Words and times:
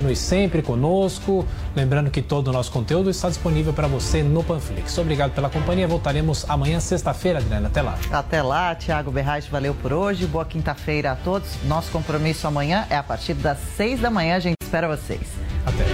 Continue 0.00 0.16
sempre 0.16 0.62
conosco. 0.62 1.46
Lembrando 1.76 2.10
que 2.10 2.22
todo 2.22 2.48
o 2.48 2.52
nosso 2.52 2.72
conteúdo 2.72 3.10
está 3.10 3.28
disponível 3.28 3.74
para 3.74 3.86
você 3.86 4.22
no 4.22 4.42
Panflix. 4.42 4.96
Obrigado 4.96 5.32
pela 5.32 5.50
companhia. 5.50 5.86
Voltaremos 5.86 6.48
amanhã, 6.48 6.80
sexta-feira, 6.80 7.38
Adriana. 7.38 7.68
Até 7.68 7.82
lá. 7.82 7.98
Até 8.10 8.42
lá, 8.42 8.74
Tiago 8.74 9.10
Berrais, 9.10 9.46
valeu 9.46 9.74
por 9.74 9.92
hoje. 9.92 10.26
Boa 10.26 10.46
quinta-feira 10.46 11.12
a 11.12 11.16
todos. 11.16 11.50
Nosso 11.64 11.92
compromisso 11.92 12.46
amanhã 12.46 12.86
é 12.88 12.96
a 12.96 13.02
partir 13.02 13.34
das 13.34 13.58
seis 13.76 14.00
da 14.00 14.08
manhã. 14.08 14.36
A 14.36 14.40
gente 14.40 14.56
espera 14.62 14.88
vocês. 14.88 15.20
Até. 15.66 15.84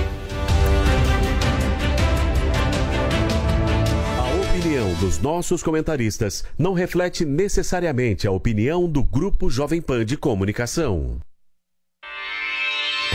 A 4.21 4.57
opinião 4.57 4.95
dos 5.01 5.21
nossos 5.21 5.65
comentaristas 5.65 6.45
não 6.57 6.75
reflete 6.75 7.25
necessariamente 7.25 8.29
a 8.29 8.31
opinião 8.31 8.89
do 8.89 9.03
Grupo 9.03 9.51
Jovem 9.51 9.83
Pan 9.83 10.05
de 10.05 10.17
Comunicação. 10.17 11.19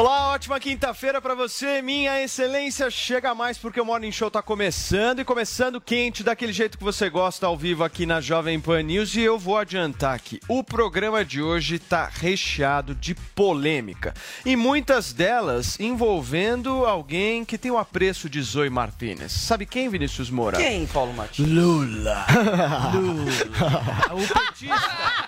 Olá, 0.00 0.29
ótima 0.40 0.58
quinta-feira 0.58 1.20
para 1.20 1.34
você, 1.34 1.82
minha 1.82 2.22
excelência. 2.22 2.90
Chega 2.90 3.34
mais 3.34 3.58
porque 3.58 3.78
o 3.78 3.84
Morning 3.84 4.10
Show 4.10 4.30
tá 4.30 4.40
começando 4.40 5.20
e 5.20 5.24
começando 5.24 5.78
quente, 5.82 6.24
daquele 6.24 6.50
jeito 6.50 6.78
que 6.78 6.84
você 6.84 7.10
gosta 7.10 7.46
ao 7.46 7.58
vivo 7.58 7.84
aqui 7.84 8.06
na 8.06 8.22
Jovem 8.22 8.58
Pan 8.58 8.82
News. 8.82 9.14
E 9.16 9.20
eu 9.20 9.38
vou 9.38 9.58
adiantar 9.58 10.18
que 10.18 10.40
o 10.48 10.64
programa 10.64 11.22
de 11.26 11.42
hoje 11.42 11.78
tá 11.78 12.10
recheado 12.10 12.94
de 12.94 13.14
polêmica 13.14 14.14
e 14.42 14.56
muitas 14.56 15.12
delas 15.12 15.78
envolvendo 15.78 16.86
alguém 16.86 17.44
que 17.44 17.58
tem 17.58 17.70
o 17.70 17.76
apreço 17.76 18.26
de 18.30 18.40
Zoe 18.40 18.70
Martinez. 18.70 19.32
Sabe 19.32 19.66
quem, 19.66 19.90
Vinícius 19.90 20.30
Moura? 20.30 20.56
Quem, 20.56 20.86
Paulo 20.86 21.12
Martins? 21.12 21.46
Lula. 21.46 22.24
Lula. 22.94 23.30
O 24.12 24.26
petista 24.26 25.20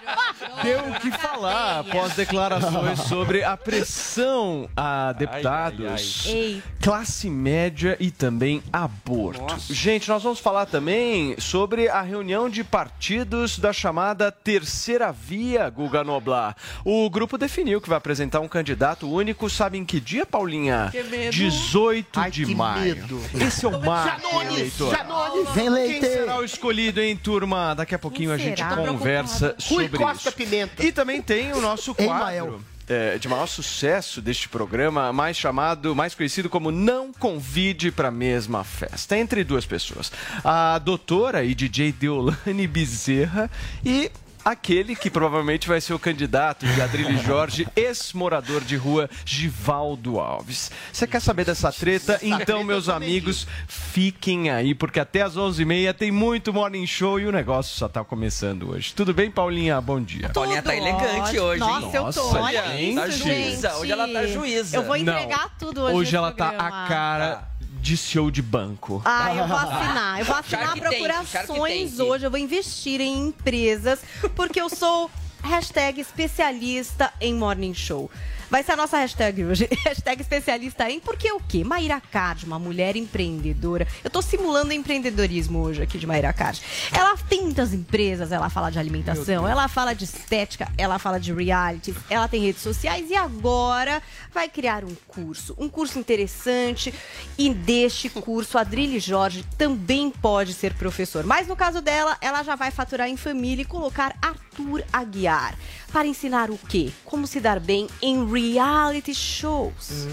deu 0.62 0.88
o 0.88 1.00
que 1.00 1.10
falar 1.10 1.80
após 1.80 2.14
declarações 2.14 2.98
sobre 3.00 3.44
a 3.44 3.58
pressão 3.58 4.70
a 4.74 5.02
deputados, 5.11 6.27
Ai, 6.28 6.33
ai, 6.34 6.62
classe 6.81 7.28
média 7.28 7.97
e 7.98 8.11
também 8.11 8.62
aborto. 8.72 9.42
Gente, 9.72 10.08
nós 10.08 10.22
vamos 10.22 10.39
falar 10.39 10.67
também 10.67 11.34
sobre 11.41 11.89
a 11.89 12.03
reunião 12.03 12.48
de 12.48 12.62
partidos 12.62 13.58
da 13.58 13.73
chamada 13.73 14.30
Terceira 14.30 15.11
Via, 15.11 15.69
Guga 15.70 16.05
Noblar. 16.05 16.55
O 16.84 17.08
grupo 17.11 17.36
definiu 17.36 17.80
que 17.80 17.89
vai 17.89 17.98
apresentar 17.98 18.41
um 18.41 18.48
candidato 18.48 19.11
único, 19.11 19.48
sabe 19.51 19.79
em 19.79 19.85
que 19.85 19.98
dia, 19.98 20.24
Paulinha? 20.27 20.89
Que 20.92 21.02
medo. 21.02 21.33
18 21.33 22.20
Ai, 22.20 22.30
de 22.30 22.46
que 22.46 22.55
maio. 22.55 22.96
medo. 22.96 23.20
Esse 23.35 23.64
é 23.64 23.68
o 23.68 23.80
marco 23.80 24.20
Janones, 24.23 24.58
eleitoral. 24.80 24.92
Janones. 24.92 25.48
Vem, 25.55 25.68
Leite. 25.68 26.01
Quem 26.01 26.11
será 26.11 26.39
o 26.39 26.45
escolhido, 26.45 27.01
hein, 27.01 27.17
turma? 27.17 27.74
Daqui 27.74 27.95
a 27.95 27.98
pouquinho 27.98 28.33
a 28.33 28.36
gente 28.39 28.58
será? 28.62 28.77
conversa 28.77 29.57
Rui 29.68 29.85
sobre 29.85 29.98
Costa 29.98 30.29
isso. 30.29 30.36
Pimenta. 30.36 30.85
E 30.85 30.92
também 30.92 31.23
tem 31.23 31.52
o 31.52 31.61
nosso 31.61 31.95
Ei, 31.98 32.07
quadro 32.07 32.24
Mael. 32.24 32.61
É, 32.88 33.18
de 33.18 33.28
maior 33.28 33.46
sucesso 33.46 34.20
deste 34.20 34.48
programa, 34.48 35.12
mais 35.12 35.36
chamado, 35.36 35.94
mais 35.94 36.14
conhecido 36.14 36.50
como 36.50 36.70
Não 36.70 37.12
Convide 37.12 37.90
para 37.90 38.08
a 38.08 38.12
Mesma 38.12 38.64
Festa, 38.64 39.16
entre 39.16 39.44
duas 39.44 39.64
pessoas. 39.64 40.10
A 40.44 40.78
doutora 40.78 41.44
e 41.44 41.54
DJ 41.54 41.92
Deolane 41.92 42.66
Bezerra 42.66 43.50
e 43.84 44.10
aquele 44.45 44.95
que 44.97 45.11
provavelmente 45.11 45.69
vai 45.69 45.80
ser 45.80 45.95
o 45.95 45.98
candidato 45.98 46.67
de 46.67 46.80
Adrilho 46.80 47.19
Jorge, 47.23 47.67
ex-morador 47.77 48.61
de 48.63 48.77
rua 48.77 49.08
Givaldo 49.25 50.19
Alves. 50.19 50.70
Você 50.92 51.07
quer 51.07 51.20
saber 51.20 51.45
dessa 51.45 51.73
treta? 51.73 52.19
Então, 52.23 52.64
meus 52.64 52.89
amigos, 52.89 53.47
fiquem 53.67 54.51
aí, 54.51 54.75
porque 54.75 55.01
até 55.01 55.23
às 55.23 55.36
11h30 55.36 55.92
tem 55.95 56.11
muito 56.11 56.53
Morning 56.53 56.86
Show 56.86 57.20
e 57.20 57.27
o 57.27 57.33
negócio 57.33 57.77
só 57.77 57.89
tá 57.89 58.03
começando 58.05 58.70
hoje. 58.70 58.95
Tudo 58.95 59.13
bem, 59.14 59.30
Paulinha? 59.30 59.80
Bom 59.80 60.01
dia. 60.01 60.29
Paulinha 60.30 60.63
tá 60.63 60.74
elegante 60.77 61.39
hoje, 61.39 61.63
hein? 61.63 61.69
Nossa, 61.80 61.97
eu 61.97 62.03
tô. 62.05 62.23
Nossa, 62.23 62.41
Olha 62.41 62.63
gente. 62.69 62.91
isso, 62.91 63.01
Tá 63.01 63.09
juíza. 63.11 63.77
Hoje 63.77 63.92
ela 63.92 64.09
tá 64.09 64.27
juíza. 64.27 64.77
Eu 64.77 64.83
vou 64.85 64.97
Não. 64.98 65.13
entregar 65.14 65.51
tudo 65.59 65.83
hoje. 65.83 65.97
Hoje 65.97 66.17
ela 66.17 66.33
tá 66.33 66.48
programa. 66.48 66.85
a 66.85 66.89
cara 66.89 67.48
de 67.82 67.96
show 67.96 68.30
de 68.30 68.40
banco. 68.40 69.02
Ah, 69.04 69.34
eu 69.34 69.48
vou 69.48 69.56
assinar. 69.56 70.20
Eu 70.20 70.24
vou 70.24 70.36
assinar 70.36 70.76
Shark 70.76 70.80
procurações 70.80 71.96
Tank. 71.96 72.08
hoje. 72.08 72.24
Eu 72.24 72.30
vou 72.30 72.38
investir 72.38 73.00
em 73.00 73.26
empresas, 73.28 74.00
porque 74.36 74.60
eu 74.60 74.70
sou 74.70 75.10
hashtag 75.42 76.00
especialista 76.00 77.12
em 77.20 77.34
morning 77.34 77.74
show. 77.74 78.08
Vai 78.52 78.63
ser 78.63 78.73
a 78.73 78.77
nossa 78.77 78.98
hashtag 78.98 79.46
hoje. 79.46 79.67
Hashtag 79.83 80.20
especialista 80.20 80.90
em 80.90 81.01
porque 81.01 81.33
o 81.33 81.40
quê? 81.40 81.64
Mayra 81.64 82.02
Card, 82.13 82.45
uma 82.45 82.58
mulher 82.58 82.96
empreendedora. 82.96 83.89
Eu 84.05 84.11
tô 84.11 84.20
simulando 84.20 84.74
empreendedorismo 84.74 85.58
hoje 85.61 85.80
aqui 85.80 85.96
de 85.96 86.07
Mayra 86.07 86.35
Card. 86.35 86.61
Ela 86.92 87.17
tem 87.17 87.45
muitas 87.45 87.73
empresas, 87.73 88.30
ela 88.30 88.51
fala 88.51 88.68
de 88.68 88.79
alimentação, 88.79 89.48
ela 89.48 89.68
fala 89.68 89.95
de 89.95 90.05
estética, 90.05 90.70
ela 90.77 90.98
fala 90.98 91.18
de 91.18 91.33
reality, 91.33 91.95
ela 92.11 92.29
tem 92.29 92.42
redes 92.42 92.61
sociais 92.61 93.08
e 93.08 93.17
agora 93.17 94.02
vai 94.35 94.51
criar 94.51 94.85
um 94.85 94.95
curso. 95.08 95.55
Um 95.57 95.67
curso 95.67 95.98
interessante. 95.98 96.92
E 97.39 97.55
deste 97.55 98.11
curso, 98.11 98.58
a 98.58 98.61
Adrilho 98.61 99.01
Jorge 99.01 99.46
também 99.57 100.11
pode 100.11 100.52
ser 100.52 100.74
professor. 100.74 101.24
Mas 101.24 101.48
no 101.48 101.57
caso 101.57 101.80
dela, 101.80 102.18
ela 102.20 102.42
já 102.42 102.55
vai 102.55 102.70
faturar 102.70 103.08
em 103.08 103.17
família 103.17 103.62
e 103.62 103.64
colocar 103.64 104.14
Arthur 104.20 104.85
Aguiar. 104.92 105.57
Para 105.92 106.07
ensinar 106.07 106.51
o 106.51 106.57
quê? 106.57 106.91
Como 107.05 107.27
se 107.27 107.39
dar 107.39 107.61
bem 107.61 107.86
em 108.01 108.27
reality 108.30 109.14
shows. 109.14 110.07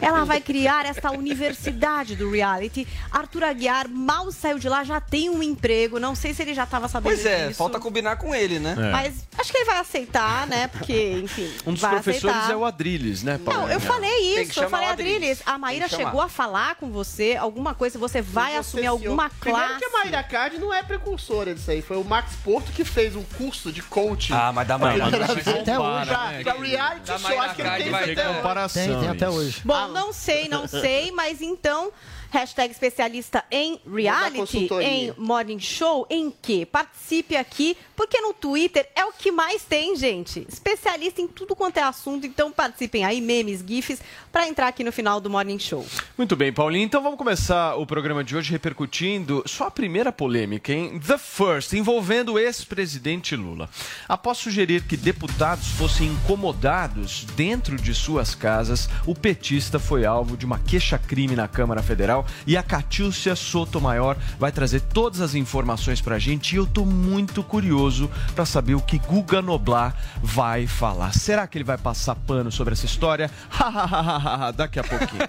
Ela 0.00 0.24
vai 0.24 0.40
criar 0.40 0.86
essa 0.86 1.10
universidade 1.10 2.16
do 2.16 2.30
reality. 2.30 2.86
Arthur 3.10 3.44
Aguiar 3.44 3.88
mal 3.88 4.30
saiu 4.32 4.58
de 4.58 4.68
lá, 4.68 4.82
já 4.82 5.00
tem 5.00 5.28
um 5.28 5.42
emprego. 5.42 5.98
Não 6.00 6.14
sei 6.14 6.32
se 6.32 6.42
ele 6.42 6.54
já 6.54 6.64
estava 6.64 6.88
sabendo 6.88 7.12
Pois 7.12 7.26
é, 7.26 7.48
disso. 7.48 7.58
falta 7.58 7.78
combinar 7.78 8.16
com 8.16 8.34
ele, 8.34 8.58
né? 8.58 8.74
É. 8.78 8.90
Mas 8.92 9.26
acho 9.38 9.52
que 9.52 9.58
ele 9.58 9.66
vai 9.66 9.78
aceitar, 9.78 10.46
né? 10.46 10.68
Porque, 10.68 11.20
enfim. 11.22 11.50
Um 11.66 11.72
dos 11.72 11.82
vai 11.82 11.92
professores 11.92 12.34
aceitar. 12.36 12.52
é 12.52 12.56
o 12.56 12.64
Adrilles, 12.64 13.22
né, 13.22 13.38
Paulo? 13.44 13.60
Não, 13.62 13.70
eu 13.70 13.80
falei 13.80 14.40
isso, 14.42 14.60
eu 14.62 14.70
falei. 14.70 14.88
Adriles, 14.88 15.42
a 15.44 15.58
Maíra 15.58 15.88
chegou 15.88 16.20
a 16.22 16.28
falar 16.28 16.76
com 16.76 16.90
você 16.90 17.36
alguma 17.36 17.74
coisa, 17.74 17.98
você 17.98 18.22
vai 18.22 18.52
Você, 18.52 18.58
assumir 18.58 18.82
senhor. 18.82 18.92
alguma 18.92 19.28
Primeiro 19.28 19.66
classe. 19.66 19.78
que 19.80 19.84
a 19.84 19.90
Mayra 19.98 20.22
Card 20.22 20.58
não 20.58 20.72
é 20.72 20.82
precursora 20.82 21.54
disso 21.54 21.70
aí. 21.70 21.82
Foi 21.82 21.96
o 21.98 22.04
Max 22.04 22.32
Porto 22.44 22.72
que 22.72 22.84
fez 22.84 23.14
um 23.14 23.22
curso 23.36 23.70
de 23.70 23.82
coaching. 23.82 24.32
Ah, 24.32 24.52
mas 24.52 24.66
da 24.66 24.78
Mayra 24.78 25.25
Até 25.32 25.78
hoje. 25.78 26.10
Né? 26.10 26.42
pra 26.42 26.52
reality 26.54 27.06
Da 27.06 27.18
show, 27.18 27.40
acho 27.40 27.54
que 27.54 27.62
ele 27.62 27.70
tem 27.70 27.86
isso 27.86 27.96
até 27.96 28.34
comparação. 28.34 28.86
Tem, 28.86 29.00
tem 29.00 29.08
até 29.08 29.28
hoje. 29.28 29.60
Bom, 29.64 29.88
não 29.88 30.12
sei, 30.12 30.48
não 30.48 30.66
sei, 30.66 31.10
mas 31.12 31.40
então, 31.40 31.92
hashtag 32.30 32.72
especialista 32.72 33.44
em 33.50 33.80
reality, 33.86 34.68
em 34.82 35.12
morning 35.16 35.58
show, 35.58 36.06
em 36.10 36.30
quê? 36.30 36.66
Participe 36.70 37.36
aqui, 37.36 37.76
porque 37.96 38.20
no 38.20 38.34
Twitter 38.34 38.86
é 38.94 39.04
o 39.04 39.12
que 39.12 39.32
mais 39.32 39.62
tem, 39.62 39.96
gente. 39.96 40.46
Especialista 40.48 41.20
em 41.20 41.26
tudo 41.26 41.56
quanto 41.56 41.78
é 41.78 41.82
assunto, 41.82 42.26
então 42.26 42.52
participem 42.52 43.04
aí, 43.04 43.20
memes, 43.20 43.64
gifs, 43.66 44.00
para 44.30 44.46
entrar 44.46 44.68
aqui 44.68 44.84
no 44.84 44.92
final 44.92 45.20
do 45.20 45.30
morning 45.30 45.58
show. 45.58 45.84
Muito 46.16 46.36
bem, 46.36 46.52
Paulinho. 46.52 46.84
Então 46.84 47.02
vamos 47.02 47.18
começar 47.18 47.74
o 47.76 47.86
programa 47.86 48.22
de 48.22 48.36
hoje 48.36 48.52
repercutindo 48.52 49.42
só 49.46 49.68
a 49.68 49.70
primeira 49.70 50.12
polêmica, 50.12 50.72
hein? 50.72 51.00
The 51.00 51.16
First, 51.18 51.72
envolvendo 51.72 52.34
o 52.34 52.38
ex-presidente 52.38 53.34
Lula. 53.34 53.68
Após 54.08 54.38
sugerir 54.38 54.82
que 54.82 54.96
deputados 54.96 55.68
fossem 55.68 56.08
incomodados 56.08 57.24
dentro 57.34 57.76
de 57.76 57.94
suas 57.94 58.34
casas, 58.34 58.88
o 59.06 59.14
petista 59.14 59.78
foi 59.78 60.04
alvo 60.04 60.36
de 60.36 60.44
uma 60.44 60.58
queixa-crime 60.58 61.34
na 61.34 61.48
Câmara 61.48 61.82
Federal 61.82 62.26
e 62.46 62.56
a 62.56 62.62
Catiúcia 62.62 63.34
Sotomayor 63.34 64.16
vai 64.38 64.52
trazer 64.52 64.80
todas 64.80 65.20
as 65.20 65.34
informações 65.34 66.00
pra 66.00 66.18
gente 66.18 66.52
e 66.52 66.56
eu 66.56 66.66
tô 66.66 66.84
muito 66.84 67.42
curioso 67.42 67.85
pra 68.34 68.44
saber 68.44 68.74
o 68.74 68.80
que 68.80 68.98
Guga 68.98 69.40
Noblar 69.40 69.94
vai 70.22 70.66
falar. 70.66 71.12
Será 71.12 71.46
que 71.46 71.58
ele 71.58 71.64
vai 71.64 71.78
passar 71.78 72.14
pano 72.14 72.50
sobre 72.50 72.74
essa 72.74 72.86
história? 72.86 73.30
Daqui 74.56 74.78
a 74.78 74.84
pouquinho. 74.84 75.22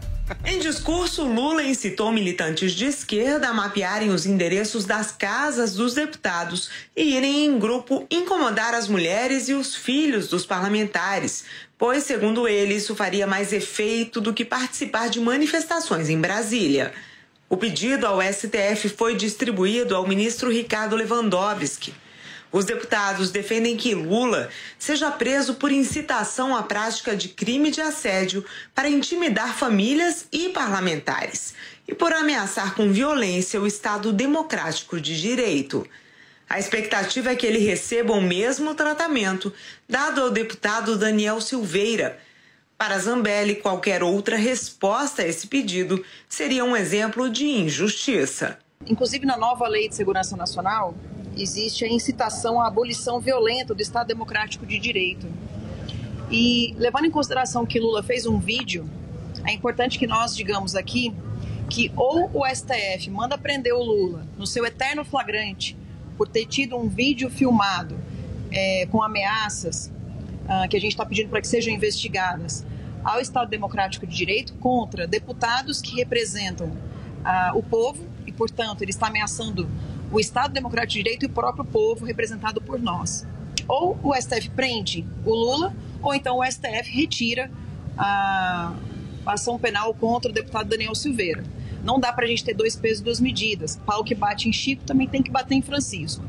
Em 0.44 0.60
discurso, 0.60 1.26
Lula 1.26 1.62
incitou 1.62 2.12
militantes 2.12 2.72
de 2.72 2.86
esquerda 2.86 3.48
a 3.48 3.54
mapearem 3.54 4.10
os 4.10 4.26
endereços 4.26 4.84
das 4.84 5.10
casas 5.10 5.74
dos 5.74 5.94
deputados 5.94 6.70
e 6.96 7.16
irem 7.16 7.46
em 7.46 7.58
grupo 7.58 8.06
incomodar 8.10 8.72
as 8.74 8.88
mulheres 8.88 9.48
e 9.48 9.54
os 9.54 9.74
filhos 9.74 10.28
dos 10.28 10.46
parlamentares, 10.46 11.44
pois, 11.76 12.04
segundo 12.04 12.46
ele, 12.46 12.74
isso 12.74 12.94
faria 12.94 13.26
mais 13.26 13.52
efeito 13.52 14.20
do 14.20 14.32
que 14.32 14.44
participar 14.44 15.08
de 15.08 15.20
manifestações 15.20 16.08
em 16.08 16.20
Brasília. 16.20 16.92
O 17.52 17.56
pedido 17.56 18.06
ao 18.06 18.22
STF 18.22 18.88
foi 18.90 19.16
distribuído 19.16 19.96
ao 19.96 20.06
ministro 20.06 20.52
Ricardo 20.52 20.94
Lewandowski. 20.94 21.92
Os 22.52 22.64
deputados 22.64 23.32
defendem 23.32 23.76
que 23.76 23.92
Lula 23.92 24.48
seja 24.78 25.10
preso 25.10 25.54
por 25.54 25.72
incitação 25.72 26.54
à 26.54 26.62
prática 26.62 27.16
de 27.16 27.28
crime 27.28 27.72
de 27.72 27.80
assédio 27.80 28.44
para 28.72 28.88
intimidar 28.88 29.56
famílias 29.56 30.26
e 30.30 30.50
parlamentares 30.50 31.52
e 31.88 31.92
por 31.92 32.12
ameaçar 32.12 32.76
com 32.76 32.92
violência 32.92 33.60
o 33.60 33.66
Estado 33.66 34.12
democrático 34.12 35.00
de 35.00 35.20
direito. 35.20 35.84
A 36.48 36.60
expectativa 36.60 37.32
é 37.32 37.34
que 37.34 37.46
ele 37.46 37.58
receba 37.58 38.12
o 38.12 38.22
mesmo 38.22 38.76
tratamento 38.76 39.52
dado 39.88 40.20
ao 40.20 40.30
deputado 40.30 40.96
Daniel 40.96 41.40
Silveira. 41.40 42.16
Para 42.80 42.98
Zambelli, 42.98 43.56
qualquer 43.56 44.02
outra 44.02 44.38
resposta 44.38 45.20
a 45.20 45.26
esse 45.26 45.46
pedido 45.46 46.02
seria 46.26 46.64
um 46.64 46.74
exemplo 46.74 47.28
de 47.28 47.44
injustiça. 47.44 48.58
Inclusive, 48.86 49.26
na 49.26 49.36
nova 49.36 49.68
Lei 49.68 49.86
de 49.86 49.94
Segurança 49.94 50.34
Nacional, 50.34 50.94
existe 51.36 51.84
a 51.84 51.88
incitação 51.88 52.58
à 52.58 52.66
abolição 52.66 53.20
violenta 53.20 53.74
do 53.74 53.82
Estado 53.82 54.06
Democrático 54.06 54.64
de 54.64 54.78
Direito. 54.78 55.26
E 56.30 56.74
levando 56.78 57.04
em 57.04 57.10
consideração 57.10 57.66
que 57.66 57.78
Lula 57.78 58.02
fez 58.02 58.24
um 58.24 58.38
vídeo, 58.38 58.88
é 59.46 59.52
importante 59.52 59.98
que 59.98 60.06
nós 60.06 60.34
digamos 60.34 60.74
aqui 60.74 61.12
que 61.68 61.92
ou 61.94 62.30
o 62.32 62.46
STF 62.46 63.10
manda 63.10 63.36
prender 63.36 63.74
o 63.74 63.82
Lula 63.82 64.26
no 64.38 64.46
seu 64.46 64.64
eterno 64.64 65.04
flagrante 65.04 65.76
por 66.16 66.26
ter 66.26 66.46
tido 66.46 66.78
um 66.78 66.88
vídeo 66.88 67.28
filmado 67.28 68.00
é, 68.50 68.86
com 68.86 69.02
ameaças 69.02 69.92
ah, 70.48 70.66
que 70.66 70.78
a 70.78 70.80
gente 70.80 70.92
está 70.92 71.04
pedindo 71.04 71.28
para 71.28 71.42
que 71.42 71.46
sejam 71.46 71.74
investigadas 71.74 72.64
ao 73.04 73.20
Estado 73.20 73.48
Democrático 73.48 74.06
de 74.06 74.14
Direito 74.14 74.54
contra 74.54 75.06
deputados 75.06 75.80
que 75.80 75.96
representam 75.96 76.70
ah, 77.24 77.52
o 77.54 77.62
povo 77.62 78.06
e, 78.26 78.32
portanto, 78.32 78.82
ele 78.82 78.90
está 78.90 79.08
ameaçando 79.08 79.68
o 80.12 80.18
Estado 80.18 80.52
Democrático 80.52 80.92
de 80.92 81.02
Direito 81.02 81.22
e 81.24 81.26
o 81.26 81.30
próprio 81.30 81.64
povo 81.64 82.04
representado 82.04 82.60
por 82.60 82.80
nós. 82.80 83.26
Ou 83.68 83.98
o 84.02 84.14
STF 84.14 84.50
prende 84.50 85.06
o 85.24 85.30
Lula, 85.30 85.74
ou 86.02 86.14
então 86.14 86.38
o 86.38 86.44
STF 86.44 86.90
retira 86.90 87.50
a 87.96 88.74
ação 89.26 89.58
penal 89.58 89.94
contra 89.94 90.30
o 90.30 90.34
deputado 90.34 90.68
Daniel 90.68 90.94
Silveira. 90.94 91.44
Não 91.84 91.98
dá 91.98 92.12
para 92.12 92.24
a 92.24 92.28
gente 92.28 92.44
ter 92.44 92.54
dois 92.54 92.76
pesos, 92.76 93.00
duas 93.00 93.20
medidas. 93.20 93.76
Pau 93.86 94.02
que 94.02 94.14
bate 94.14 94.48
em 94.48 94.52
Chico 94.52 94.84
também 94.84 95.06
tem 95.06 95.22
que 95.22 95.30
bater 95.30 95.54
em 95.54 95.62
Francisco. 95.62 96.24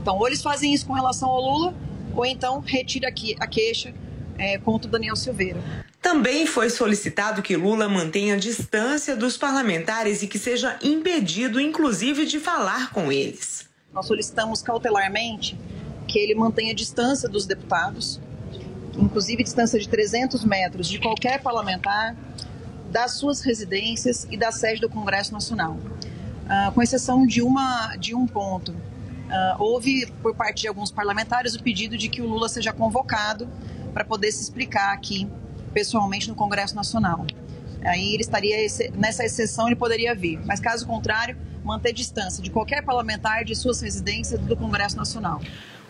Então, 0.00 0.16
ou 0.16 0.26
eles 0.26 0.42
fazem 0.42 0.72
isso 0.72 0.86
com 0.86 0.92
relação 0.92 1.28
ao 1.28 1.40
Lula, 1.40 1.74
ou 2.14 2.24
então 2.24 2.60
retira 2.60 3.08
aqui 3.08 3.36
a 3.38 3.46
queixa 3.46 3.94
é, 4.40 4.56
contra 4.56 4.88
o 4.88 4.90
Daniel 4.90 5.14
Silveira. 5.14 5.60
Também 6.00 6.46
foi 6.46 6.70
solicitado 6.70 7.42
que 7.42 7.54
Lula 7.54 7.88
mantenha 7.88 8.38
distância 8.38 9.14
dos 9.14 9.36
parlamentares 9.36 10.22
e 10.22 10.26
que 10.26 10.38
seja 10.38 10.78
impedido, 10.82 11.60
inclusive, 11.60 12.24
de 12.24 12.40
falar 12.40 12.90
com 12.90 13.12
eles. 13.12 13.68
Nós 13.92 14.06
solicitamos 14.06 14.62
cautelarmente 14.62 15.58
que 16.08 16.18
ele 16.18 16.34
mantenha 16.34 16.74
distância 16.74 17.28
dos 17.28 17.44
deputados, 17.44 18.18
inclusive 18.96 19.44
distância 19.44 19.78
de 19.78 19.86
300 19.88 20.42
metros 20.44 20.88
de 20.88 20.98
qualquer 20.98 21.42
parlamentar, 21.42 22.16
das 22.90 23.12
suas 23.12 23.42
residências 23.42 24.26
e 24.30 24.36
da 24.36 24.50
sede 24.50 24.80
do 24.80 24.88
Congresso 24.88 25.32
Nacional. 25.32 25.74
Uh, 25.74 26.72
com 26.72 26.82
exceção 26.82 27.24
de, 27.24 27.42
uma, 27.42 27.94
de 27.96 28.14
um 28.14 28.26
ponto. 28.26 28.72
Uh, 28.72 29.62
houve, 29.62 30.10
por 30.20 30.34
parte 30.34 30.62
de 30.62 30.68
alguns 30.68 30.90
parlamentares, 30.90 31.54
o 31.54 31.62
pedido 31.62 31.96
de 31.96 32.08
que 32.08 32.20
o 32.20 32.26
Lula 32.26 32.48
seja 32.48 32.72
convocado 32.72 33.48
para 33.92 34.04
poder 34.04 34.32
se 34.32 34.42
explicar 34.42 34.92
aqui 34.92 35.28
pessoalmente 35.72 36.28
no 36.28 36.34
Congresso 36.34 36.74
Nacional. 36.74 37.26
Aí 37.84 38.12
ele 38.12 38.22
estaria 38.22 38.56
nessa 38.94 39.24
exceção 39.24 39.66
ele 39.66 39.76
poderia 39.76 40.14
vir, 40.14 40.38
mas 40.44 40.60
caso 40.60 40.86
contrário, 40.86 41.36
manter 41.64 41.92
distância 41.92 42.42
de 42.42 42.50
qualquer 42.50 42.84
parlamentar 42.84 43.44
de 43.44 43.54
suas 43.54 43.80
residências 43.80 44.40
do 44.40 44.56
Congresso 44.56 44.96
Nacional. 44.96 45.40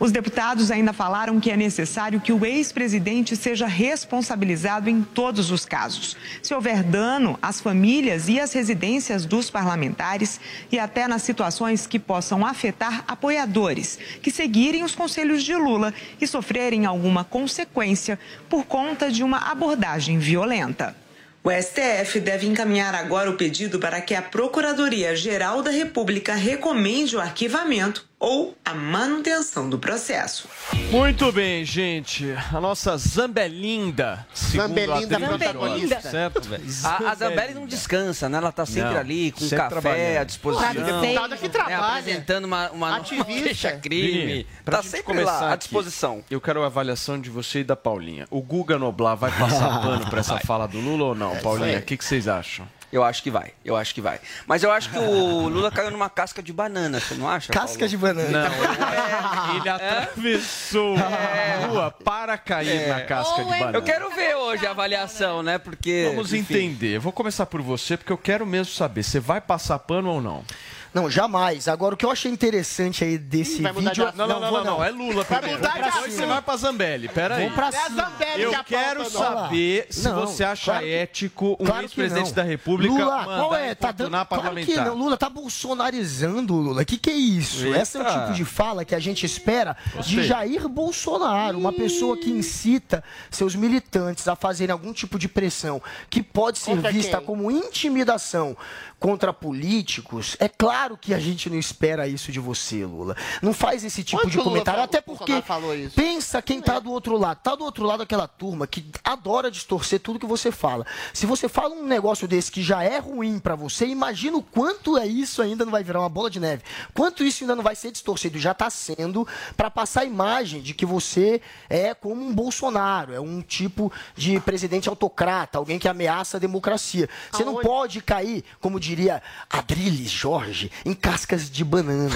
Os 0.00 0.10
deputados 0.10 0.70
ainda 0.70 0.94
falaram 0.94 1.38
que 1.38 1.50
é 1.50 1.56
necessário 1.58 2.22
que 2.22 2.32
o 2.32 2.46
ex-presidente 2.46 3.36
seja 3.36 3.66
responsabilizado 3.66 4.88
em 4.88 5.02
todos 5.02 5.50
os 5.50 5.66
casos. 5.66 6.16
Se 6.42 6.54
houver 6.54 6.82
dano 6.82 7.38
às 7.42 7.60
famílias 7.60 8.26
e 8.26 8.40
às 8.40 8.54
residências 8.54 9.26
dos 9.26 9.50
parlamentares 9.50 10.40
e 10.72 10.78
até 10.78 11.06
nas 11.06 11.20
situações 11.20 11.86
que 11.86 11.98
possam 11.98 12.46
afetar 12.46 13.04
apoiadores 13.06 13.98
que 14.22 14.30
seguirem 14.30 14.84
os 14.84 14.94
conselhos 14.94 15.44
de 15.44 15.54
Lula 15.54 15.92
e 16.18 16.26
sofrerem 16.26 16.86
alguma 16.86 17.22
consequência 17.22 18.18
por 18.48 18.64
conta 18.64 19.12
de 19.12 19.22
uma 19.22 19.50
abordagem 19.50 20.18
violenta. 20.18 20.96
O 21.42 21.50
STF 21.50 22.20
deve 22.20 22.46
encaminhar 22.46 22.94
agora 22.94 23.30
o 23.30 23.36
pedido 23.36 23.78
para 23.78 24.00
que 24.02 24.14
a 24.14 24.20
Procuradoria-Geral 24.20 25.62
da 25.62 25.70
República 25.70 26.34
recomende 26.34 27.16
o 27.16 27.20
arquivamento 27.20 28.09
ou 28.20 28.54
a 28.62 28.74
manutenção 28.74 29.68
do 29.70 29.78
processo. 29.78 30.46
Muito 30.90 31.32
bem, 31.32 31.64
gente. 31.64 32.26
A 32.52 32.60
nossa 32.60 32.94
Zambelinda. 32.98 34.26
Zambelinda 34.34 35.18
protagonista. 35.18 36.00
Certo? 36.02 36.42
A, 36.84 37.10
a 37.10 37.14
Zambelli 37.14 37.54
não 37.54 37.64
descansa, 37.66 38.28
né? 38.28 38.36
Ela 38.36 38.52
tá 38.52 38.66
sempre 38.66 38.90
Não, 38.92 38.98
ali, 39.00 39.32
com 39.32 39.40
sempre 39.40 39.68
café 39.70 40.18
à 40.18 40.24
disposição. 40.24 40.74
Deputada 40.74 41.36
que 41.38 41.46
É, 41.46 41.48
trabalha. 41.48 41.86
apresentando 41.98 42.44
uma, 42.44 42.70
uma, 42.70 42.96
Ativista. 42.98 43.24
queixa-crime. 43.42 44.10
Vini, 44.26 44.46
pra 44.64 44.76
Tá 44.76 44.82
gente 44.82 44.90
sempre 44.90 45.06
começar 45.06 45.40
lá, 45.40 45.48
à 45.48 45.52
aqui, 45.54 45.64
disposição. 45.64 46.22
Eu 46.30 46.40
quero 46.42 46.62
a 46.62 46.66
avaliação 46.66 47.18
de 47.18 47.30
você 47.30 47.60
e 47.60 47.64
da 47.64 47.74
Paulinha. 47.74 48.26
O 48.30 48.42
Guga 48.42 48.78
Noblar 48.78 49.16
vai 49.16 49.30
passar 49.30 49.80
pano 49.80 50.10
pra 50.10 50.20
essa 50.20 50.38
fala 50.40 50.68
do 50.68 50.78
Lula 50.78 51.04
ou 51.06 51.14
não, 51.14 51.36
Paulinha? 51.38 51.78
O 51.78 51.82
que, 51.82 51.96
que 51.96 52.04
vocês 52.04 52.28
acham? 52.28 52.68
Eu 52.92 53.04
acho 53.04 53.22
que 53.22 53.30
vai, 53.30 53.52
eu 53.64 53.76
acho 53.76 53.94
que 53.94 54.00
vai. 54.00 54.20
Mas 54.46 54.62
eu 54.64 54.72
acho 54.72 54.90
que 54.90 54.98
o 54.98 55.46
Lula 55.48 55.70
caiu 55.70 55.90
numa 55.92 56.10
casca 56.10 56.42
de 56.42 56.52
banana, 56.52 56.98
você 56.98 57.14
não 57.14 57.28
acha? 57.28 57.52
Casca 57.52 57.78
Paulo? 57.78 57.88
de 57.88 57.96
banana. 57.96 58.48
Não, 58.48 59.54
ele 59.56 59.68
atravessou 59.68 60.96
a 60.96 61.66
rua 61.66 61.90
para 61.90 62.36
cair 62.36 62.88
na 62.88 63.00
casca 63.02 63.44
de 63.44 63.52
é- 63.52 63.58
banana. 63.58 63.78
Eu 63.78 63.82
quero 63.82 64.10
ver 64.10 64.34
hoje 64.34 64.66
a 64.66 64.70
avaliação, 64.70 65.42
né? 65.42 65.58
Porque. 65.58 66.06
Vamos 66.10 66.32
enfim. 66.32 66.54
entender. 66.54 66.96
Eu 66.96 67.00
vou 67.00 67.12
começar 67.12 67.46
por 67.46 67.62
você, 67.62 67.96
porque 67.96 68.12
eu 68.12 68.18
quero 68.18 68.44
mesmo 68.44 68.72
saber. 68.72 69.02
Você 69.04 69.20
vai 69.20 69.40
passar 69.40 69.78
pano 69.78 70.10
ou 70.10 70.20
não? 70.20 70.44
Não, 70.92 71.08
jamais. 71.10 71.68
Agora, 71.68 71.94
o 71.94 71.96
que 71.96 72.04
eu 72.04 72.10
achei 72.10 72.30
interessante 72.32 73.04
aí 73.04 73.16
desse 73.16 73.62
Ih, 73.62 73.72
vídeo... 73.72 74.10
de 74.10 74.16
Não, 74.18 74.26
não, 74.26 74.40
não, 74.40 74.50
vou 74.50 74.64
não, 74.64 74.84
É 74.84 74.90
Lula 74.90 75.22
Vai 75.24 75.38
primeiro. 75.38 75.58
mudar 75.62 75.72
de 75.74 75.84
Depois 75.84 75.94
assunto. 76.04 76.10
você 76.16 76.26
vai 76.26 76.42
pra 76.42 76.56
Zambelli. 76.56 77.08
Pera 77.08 77.36
aí. 77.36 77.50
Pra 77.50 77.66
É 77.66 77.68
a 77.68 77.72
cima. 77.72 78.02
Zambelli 78.02 78.42
Eu 78.42 78.64
quero 78.64 79.02
não. 79.04 79.10
saber 79.10 79.86
se 79.90 80.02
Não, 80.08 80.20
você 80.26 80.42
acha 80.44 80.64
claro 80.72 80.84
que- 80.86 80.92
ético 80.92 81.56
um 81.60 81.64
Claro 81.64 81.82
ex-presidente 81.84 82.26
não. 82.28 82.34
da 82.34 82.42
República 82.42 82.92
Lula, 82.92 83.24
qual 83.24 83.54
é? 83.54 83.74
Tá 83.74 83.92
dando, 83.92 84.10
claro 84.26 84.54
que 84.56 84.74
não. 84.76 84.94
Lula 84.96 85.16
tá 85.16 85.28
bolsonarizando 85.30 86.54
o 86.54 86.60
Lula. 86.60 86.82
O 86.82 86.84
que, 86.84 86.96
que 86.98 87.10
é 87.10 87.14
isso? 87.14 87.66
Eita. 87.66 87.78
Esse 87.80 87.96
é 87.98 88.00
o 88.02 88.04
tipo 88.04 88.32
de 88.32 88.44
fala 88.44 88.84
que 88.84 88.94
a 88.94 88.98
gente 88.98 89.24
espera 89.24 89.76
Gostei. 89.94 90.16
de 90.16 90.24
Jair 90.26 90.68
Bolsonaro, 90.68 91.56
uma 91.58 91.72
pessoa 91.72 92.16
que 92.16 92.30
incita 92.30 93.02
seus 93.30 93.54
militantes 93.54 94.26
a 94.26 94.34
fazerem 94.34 94.72
algum 94.72 94.92
tipo 94.92 95.18
de 95.18 95.28
pressão 95.28 95.80
que 96.08 96.22
pode 96.22 96.58
ser 96.58 96.72
Contra 96.74 96.90
vista 96.92 97.16
quem? 97.18 97.26
como 97.26 97.50
intimidação 97.50 98.56
contra 99.00 99.32
políticos. 99.32 100.36
É 100.38 100.46
claro 100.46 100.96
que 100.96 101.14
a 101.14 101.18
gente 101.18 101.48
não 101.48 101.58
espera 101.58 102.06
isso 102.06 102.30
de 102.30 102.38
você, 102.38 102.84
Lula. 102.84 103.16
Não 103.40 103.54
faz 103.54 103.82
esse 103.82 104.04
tipo 104.04 104.20
Quando 104.20 104.30
de 104.30 104.38
comentário, 104.38 104.82
até 104.82 105.00
porque 105.00 105.32
Bolsonaro 105.32 105.46
falou 105.46 105.74
isso? 105.74 105.96
pensa 105.96 106.42
quem 106.42 106.60
tá 106.60 106.78
do 106.78 106.92
outro 106.92 107.16
lado. 107.16 107.40
Tá 107.42 107.54
do 107.54 107.64
outro 107.64 107.84
lado 107.84 108.02
aquela 108.02 108.28
turma 108.28 108.66
que 108.66 108.84
adora 109.02 109.50
distorcer 109.50 109.98
tudo 110.00 110.18
que 110.18 110.26
você 110.26 110.52
fala. 110.52 110.86
Se 111.14 111.24
você 111.24 111.48
fala 111.48 111.74
um 111.74 111.86
negócio 111.86 112.28
desse 112.28 112.52
que 112.52 112.62
já 112.62 112.84
é 112.84 112.98
ruim 112.98 113.38
pra 113.38 113.54
você, 113.56 113.86
imagina 113.86 114.36
o 114.36 114.42
quanto 114.42 114.98
é 114.98 115.06
isso 115.06 115.40
ainda 115.40 115.64
não 115.64 115.72
vai 115.72 115.82
virar 115.82 116.00
uma 116.00 116.08
bola 116.08 116.28
de 116.28 116.38
neve. 116.38 116.62
Quanto 116.92 117.24
isso 117.24 117.42
ainda 117.42 117.56
não 117.56 117.62
vai 117.62 117.74
ser 117.74 117.90
distorcido, 117.90 118.38
já 118.38 118.52
tá 118.52 118.68
sendo 118.68 119.26
pra 119.56 119.70
passar 119.70 120.02
a 120.02 120.04
imagem 120.04 120.60
de 120.60 120.74
que 120.74 120.84
você 120.84 121.40
é 121.70 121.94
como 121.94 122.22
um 122.22 122.34
Bolsonaro, 122.34 123.14
é 123.14 123.20
um 123.20 123.40
tipo 123.40 123.90
de 124.14 124.38
presidente 124.40 124.88
autocrata, 124.90 125.56
alguém 125.56 125.78
que 125.78 125.88
ameaça 125.88 126.36
a 126.36 126.40
democracia. 126.40 127.08
Você 127.32 127.44
não 127.44 127.54
Aonde? 127.54 127.66
pode 127.66 128.00
cair, 128.02 128.44
como 128.60 128.78
diria 128.90 129.22
Adriles 129.48 130.10
Jorge 130.10 130.70
em 130.84 130.94
cascas 130.94 131.50
de 131.50 131.64
banana. 131.64 132.14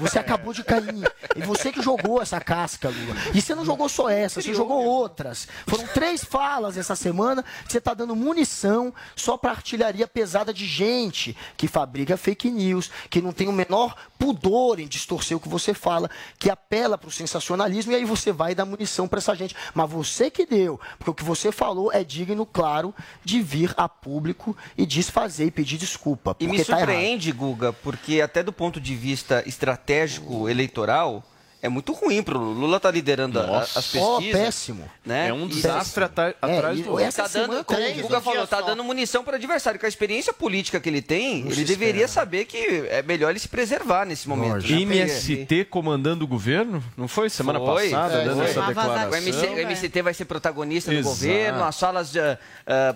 Você 0.00 0.18
acabou 0.18 0.52
de 0.52 0.64
cair. 0.64 1.10
E 1.36 1.42
você 1.42 1.70
que 1.70 1.82
jogou 1.82 2.20
essa 2.20 2.40
casca, 2.40 2.88
Lula. 2.88 3.14
E 3.34 3.40
você 3.40 3.54
não 3.54 3.64
jogou 3.64 3.88
só 3.88 4.08
essa, 4.08 4.42
você 4.42 4.52
jogou 4.52 4.84
outras. 4.84 5.46
Foram 5.66 5.86
três 5.88 6.24
falas 6.24 6.76
essa 6.76 6.96
semana 6.96 7.44
que 7.64 7.72
você 7.72 7.78
está 7.78 7.94
dando 7.94 8.16
munição 8.16 8.92
só 9.14 9.36
para 9.36 9.52
artilharia 9.52 10.06
pesada 10.06 10.52
de 10.52 10.66
gente 10.66 11.36
que 11.56 11.68
fabrica 11.68 12.16
fake 12.16 12.50
news, 12.50 12.90
que 13.08 13.22
não 13.22 13.32
tem 13.32 13.48
o 13.48 13.52
menor 13.52 13.94
pudor 14.18 14.80
em 14.80 14.88
distorcer 14.88 15.36
o 15.36 15.40
que 15.40 15.48
você 15.48 15.72
fala, 15.74 16.10
que 16.38 16.50
apela 16.50 16.98
para 16.98 17.08
o 17.08 17.12
sensacionalismo 17.12 17.92
e 17.92 17.96
aí 17.96 18.04
você 18.04 18.32
vai 18.32 18.54
dar 18.54 18.64
munição 18.64 19.06
para 19.06 19.18
essa 19.18 19.34
gente. 19.34 19.54
Mas 19.74 19.90
você 19.90 20.30
que 20.30 20.44
deu, 20.44 20.80
porque 20.98 21.10
o 21.10 21.14
que 21.14 21.24
você 21.24 21.52
falou 21.52 21.92
é 21.92 22.02
digno, 22.02 22.44
claro, 22.44 22.94
de 23.24 23.40
vir 23.40 23.72
a 23.76 23.88
público 23.88 24.56
e 24.76 24.84
desfazer 24.84 25.46
e 25.46 25.50
pedir 25.50 25.78
desculpa. 25.78 26.15
E 26.40 26.46
me 26.46 26.58
tá 26.58 26.64
surpreende, 26.64 27.32
Guga, 27.32 27.72
porque 27.72 28.20
até 28.20 28.42
do 28.42 28.52
ponto 28.52 28.80
de 28.80 28.94
vista 28.94 29.42
estratégico 29.46 30.48
eleitoral, 30.48 31.22
é 31.62 31.68
muito 31.68 31.92
ruim 31.92 32.22
pro 32.22 32.38
Lula. 32.38 32.66
Lula 32.66 32.80
tá 32.80 32.90
liderando 32.90 33.40
a- 33.40 33.60
as 33.60 33.72
pesquisas. 33.72 34.02
Oh, 34.06 34.20
péssimo. 34.32 34.90
Né? 35.04 35.28
É 35.28 35.32
um 35.32 35.46
desastre 35.46 36.04
atra- 36.04 36.34
atrás 36.40 36.78
e- 36.78 36.82
do 36.82 36.90
outro. 36.92 37.12
Tá 37.12 37.26
dando, 37.28 37.64
como 37.64 37.80
o 37.80 37.94
Guga 38.02 38.20
falou, 38.20 38.46
tá 38.46 38.58
só. 38.60 38.66
dando 38.66 38.82
munição 38.84 39.22
para 39.24 39.36
adversário. 39.36 39.78
Com 39.80 39.86
a 39.86 39.88
experiência 39.88 40.32
política 40.32 40.78
que 40.80 40.88
ele 40.88 41.00
tem, 41.02 41.44
Não 41.44 41.52
ele 41.52 41.64
deveria 41.64 42.04
espera. 42.04 42.08
saber 42.08 42.44
que 42.44 42.86
é 42.88 43.02
melhor 43.02 43.30
ele 43.30 43.38
se 43.38 43.48
preservar 43.48 44.04
nesse 44.04 44.28
momento. 44.28 44.66
né? 44.66 44.80
MST 44.80 45.64
comandando 45.70 46.24
o 46.24 46.28
governo? 46.28 46.82
Não 46.96 47.08
foi 47.08 47.28
semana 47.30 47.58
Foi. 47.58 47.90
passada 47.90 48.14
É, 48.22 48.24
dando 48.24 48.36
foi. 48.36 48.44
essa 48.46 48.62
declaração? 48.62 49.10
O, 49.10 49.16
MC, 49.16 49.46
o 49.46 49.58
MST 49.58 50.02
vai 50.02 50.14
ser 50.14 50.24
protagonista 50.24 50.92
do 50.94 51.02
governo, 51.02 51.64
as 51.64 51.76
salas 51.76 52.10
de, 52.10 52.18
ah, 52.20 52.38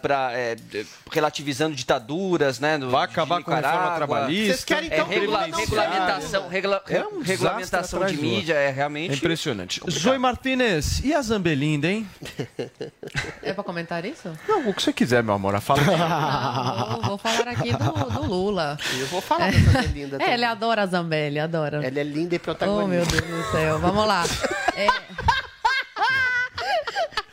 pra, 0.01 0.33
é, 0.33 0.55
de- 0.55 0.87
relativizando 1.11 1.75
ditaduras, 1.75 2.59
né? 2.61 2.79
vai 2.79 3.05
acabar 3.05 3.43
com 3.43 3.51
a 3.53 3.57
reforma 3.57 3.95
trabalhista. 3.97 4.47
Vocês 4.55 4.65
querem 4.65 4.87
então 4.93 5.07
é, 5.11 5.15
regula- 5.15 5.47
regulamentação, 5.47 6.49
regula- 6.49 6.83
É 6.89 7.05
um 7.05 7.21
regulamentação 7.21 8.05
de 8.07 8.17
do 8.17 8.23
mídia 8.23 8.55
é 8.61 8.71
realmente 8.71 9.13
É 9.13 9.17
impressionante. 9.17 9.81
Zoe 9.91 10.19
Martinez, 10.19 11.01
e 11.05 11.13
a 11.15 11.21
Zambelinda, 11.23 11.89
hein? 11.89 12.07
É 13.43 13.53
pra 13.53 13.65
comentar 13.65 14.05
isso? 14.05 14.31
Não, 14.49 14.69
o 14.69 14.75
que 14.75 14.83
você 14.83 14.93
quiser, 14.93 15.23
meu 15.23 15.35
amor. 15.35 15.59
Fala. 15.61 15.81
Não, 15.83 16.97
vou, 17.01 17.03
vou 17.11 17.19
falar 17.19 17.49
aqui 17.49 17.73
do, 17.73 18.11
do 18.11 18.27
Lula. 18.27 18.79
Eu 18.99 19.07
vou 19.07 19.21
falar 19.21 19.51
dessa 19.51 19.71
Zambelinda 19.73 20.17
É, 20.17 20.19
também. 20.19 20.35
ele 20.35 20.45
adora 20.45 20.83
a 20.83 20.87
Zambelli, 20.87 21.39
adora. 21.39 21.79
Ela 21.85 22.01
é 22.01 22.05
linda 22.05 22.35
e 22.35 22.39
Oh, 22.39 22.41
protagonista. 22.41 22.89
meu 22.89 23.05
Deus 23.23 23.45
do 23.45 23.51
céu. 23.51 23.79
Vamos 23.79 24.07
lá. 24.07 24.25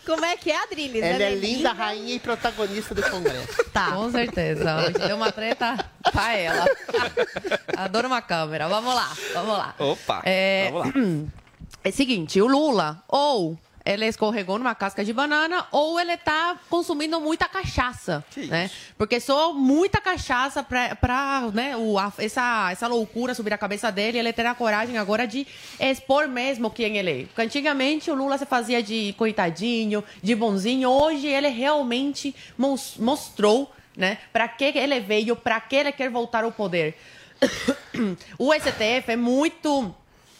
Como 0.08 0.24
é 0.24 0.38
que 0.38 0.50
é, 0.50 0.64
Adriles? 0.64 1.04
Ela 1.04 1.24
é 1.24 1.36
linda, 1.36 1.74
rainha 1.74 2.16
e 2.16 2.20
protagonista 2.20 2.96
do 2.96 3.04
Congresso. 3.10 3.58
Tá. 3.78 3.92
Com 3.92 4.10
certeza. 4.10 4.78
Hoje 4.78 4.94
deu 5.08 5.16
uma 5.18 5.32
treta 5.32 5.78
pra 6.12 6.34
ela. 6.36 6.66
Adoro 7.78 8.08
uma 8.08 8.24
câmera. 8.24 8.68
Vamos 8.68 8.96
lá, 8.96 9.16
vamos 9.36 9.56
lá. 9.56 9.76
Opa, 9.78 10.22
É, 10.26 10.72
vamos 10.72 10.88
lá. 10.88 10.94
É 11.84 11.90
o 11.90 11.94
seguinte, 11.94 12.42
o 12.42 12.48
Lula, 12.48 13.04
ou 13.08 13.58
ele 13.94 14.06
escorregou 14.06 14.58
numa 14.58 14.76
casca 14.76 15.04
de 15.06 15.14
banana, 15.14 15.66
ou 15.72 16.00
ele 16.00 16.18
tá 16.18 16.58
consumindo 16.70 17.20
muita 17.22 17.48
cachaça, 17.48 18.24
né? 18.36 18.70
Porque 18.98 19.20
só 19.20 19.54
muita 19.54 20.02
cachaça 20.02 20.62
pra 20.64 21.42
né, 21.54 21.76
o, 21.78 21.98
a- 21.98 22.12
essa, 22.18 22.70
essa 22.72 22.88
loucura 22.88 23.34
subir 23.34 23.54
a 23.54 23.58
cabeça 23.58 23.92
dele, 23.92 24.18
ele 24.18 24.34
ter 24.34 24.46
a 24.46 24.54
coragem 24.54 24.98
agora 24.98 25.26
de 25.26 25.48
expor 25.80 26.28
mesmo 26.28 26.70
quem 26.70 26.98
ele 26.98 27.22
é. 27.22 27.26
Porque 27.26 27.42
antigamente 27.42 28.12
o 28.12 28.16
Lula 28.16 28.38
se 28.38 28.46
fazia 28.46 28.84
de 28.84 29.14
coitadinho, 29.18 30.04
de 30.22 30.36
bonzinho, 30.36 30.90
hoje 30.90 31.28
ele 31.28 31.48
realmente 31.48 32.36
mos- 32.58 32.96
mostrou, 32.98 33.72
né, 33.96 34.18
para 34.34 34.48
que 34.48 34.66
ele 34.66 35.00
veio, 35.00 35.36
para 35.36 35.60
que 35.62 35.76
ele 35.76 35.92
quer 35.92 36.10
voltar 36.10 36.44
ao 36.44 36.52
poder. 36.52 36.98
o 38.38 38.54
STF 38.54 39.12
é 39.12 39.16
muito 39.16 39.94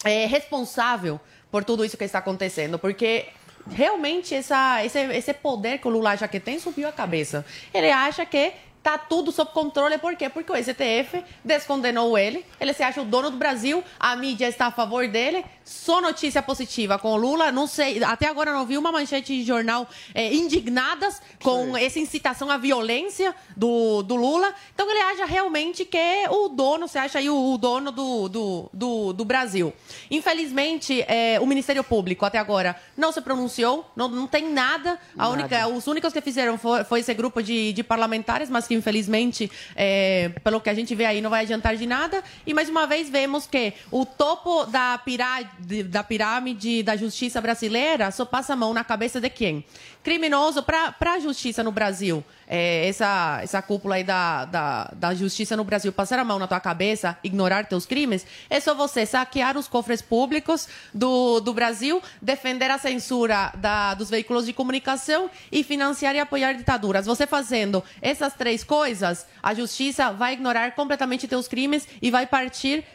é, 0.04 0.26
responsável 0.26 1.20
por 1.52 1.64
tudo 1.64 1.84
isso 1.86 1.98
que 1.98 2.04
está 2.04 2.20
acontecendo, 2.20 2.78
porque 2.78 3.28
realmente 3.70 4.34
essa, 4.36 4.84
esse, 4.84 5.00
esse 5.00 5.34
poder 5.34 5.80
que 5.80 5.88
o 5.88 5.92
Lula 5.92 6.12
acha 6.12 6.28
que 6.28 6.40
tem 6.40 6.60
subiu 6.60 6.88
a 6.88 6.92
cabeça. 6.92 7.46
Ele 7.74 7.92
acha 7.92 8.26
que 8.26 8.54
tá 8.88 8.98
tudo 8.98 9.34
sob 9.34 9.52
controle, 9.52 9.98
por 9.98 10.16
quê? 10.16 10.30
Porque 10.30 10.50
o 10.50 10.56
STF 10.56 11.22
descondenou 11.44 12.18
ele, 12.18 12.46
ele 12.58 12.74
se 12.74 12.82
acha 12.82 13.02
o 13.02 13.06
dono 13.06 13.30
do 13.30 13.36
Brasil, 13.36 13.84
a 14.00 14.16
mídia 14.16 14.48
está 14.48 14.68
a 14.68 14.72
favor 14.72 15.06
dele, 15.10 15.44
só 15.66 16.00
notícia 16.00 16.42
positiva 16.42 16.98
com 16.98 17.12
o 17.12 17.18
Lula, 17.18 17.52
não 17.52 17.68
sei, 17.68 18.02
até 18.02 18.28
agora 18.28 18.54
não 18.54 18.66
vi 18.66 18.78
uma 18.78 18.90
manchete 18.90 19.36
de 19.36 19.44
jornal 19.44 19.86
é, 20.16 20.34
indignadas 20.34 21.22
com 21.44 21.76
essa 21.76 22.00
incitação 22.00 22.50
à 22.50 22.58
violência 22.58 23.36
do, 23.58 24.02
do 24.04 24.16
Lula, 24.16 24.54
então 24.74 24.90
ele 24.90 25.02
acha 25.02 25.26
realmente 25.26 25.84
que 25.84 25.98
é 25.98 26.30
o 26.30 26.48
dono, 26.48 26.88
você 26.88 26.98
acha 26.98 27.20
aí 27.20 27.30
o, 27.30 27.54
o 27.54 27.58
dono 27.58 27.92
do, 27.92 28.30
do, 28.30 28.70
do, 28.72 29.12
do 29.12 29.26
Brasil. 29.26 29.74
Infelizmente, 30.10 31.04
é, 31.10 31.42
o 31.42 31.46
Ministério 31.46 31.84
Público 31.84 32.26
até 32.26 32.38
agora 32.38 32.74
não 32.96 33.12
se 33.12 33.20
pronunciou, 33.20 33.86
não, 33.98 34.08
não 34.08 34.28
tem 34.28 34.50
nada, 34.50 34.98
a 35.18 35.24
Nada. 35.24 35.34
única, 35.34 35.68
os 35.68 35.88
únicos 35.88 36.14
que 36.14 36.22
fizeram 36.22 36.58
foi, 36.58 36.86
foi 36.86 37.02
esse 37.02 37.14
grupo 37.14 37.44
de, 37.44 37.74
de 37.74 37.84
parlamentares, 37.84 38.50
mas 38.50 38.66
que 38.66 38.77
infelizmente, 38.78 39.52
é, 39.76 40.30
pelo 40.44 40.62
que 40.62 40.70
a 40.70 40.74
gente 40.74 40.94
vê 40.96 41.06
aí, 41.06 41.20
não 41.22 41.30
vai 41.30 41.44
adiantar 41.44 41.76
de 41.76 41.86
nada. 41.86 42.24
E 42.46 42.54
mais 42.54 42.70
uma 42.70 42.86
vez 42.88 43.10
vemos 43.10 43.46
que 43.46 43.74
o 43.92 44.06
topo 44.06 44.66
da, 44.66 44.98
pirá, 45.00 45.42
de- 45.60 45.84
da 45.84 46.04
pirâmide 46.04 46.84
da 46.84 46.96
justiça 46.96 47.42
brasileira 47.42 48.10
só 48.12 48.24
passa 48.26 48.54
a 48.54 48.56
mão 48.56 48.74
na 48.74 48.84
cabeça 48.84 49.20
de 49.20 49.30
quem? 49.30 49.66
Criminoso 50.08 50.64
para 50.64 50.96
a 51.02 51.20
justiça 51.20 51.62
no 51.62 51.70
Brasil. 51.70 52.24
É, 52.48 52.88
essa, 52.88 53.42
essa 53.44 53.62
cúpula 53.62 53.96
aí 53.96 54.06
da, 54.06 54.46
da, 54.46 54.94
da 54.96 55.14
justiça 55.14 55.58
no 55.58 55.66
Brasil 55.66 55.92
passar 55.92 56.18
a 56.18 56.24
mão 56.24 56.40
na 56.40 56.48
tua 56.48 56.62
cabeça, 56.62 57.18
ignorar 57.22 57.66
teus 57.66 57.86
crimes, 57.86 58.26
é 58.50 58.58
só 58.62 58.74
você 58.74 59.06
saquear 59.06 59.58
os 59.58 59.68
cofres 59.68 60.02
públicos 60.02 60.70
do, 60.94 61.42
do 61.42 61.54
Brasil, 61.54 62.02
defender 62.22 62.72
a 62.72 62.78
censura 62.78 63.52
da, 63.58 63.96
dos 63.96 64.10
veículos 64.10 64.46
de 64.46 64.54
comunicação 64.54 65.30
e 65.52 65.62
financiar 65.62 66.16
e 66.16 66.22
apoiar 66.22 66.54
ditaduras. 66.54 67.06
Você 67.06 67.28
fazendo 67.28 67.84
essas 68.02 68.34
três 68.34 68.64
coisas, 68.64 69.26
a 69.44 69.54
justiça 69.54 70.14
vai 70.14 70.32
ignorar 70.32 70.72
completamente 70.72 71.28
teus 71.28 71.50
crimes 71.50 71.86
e 72.02 72.10
vai 72.10 72.26
partir 72.26 72.86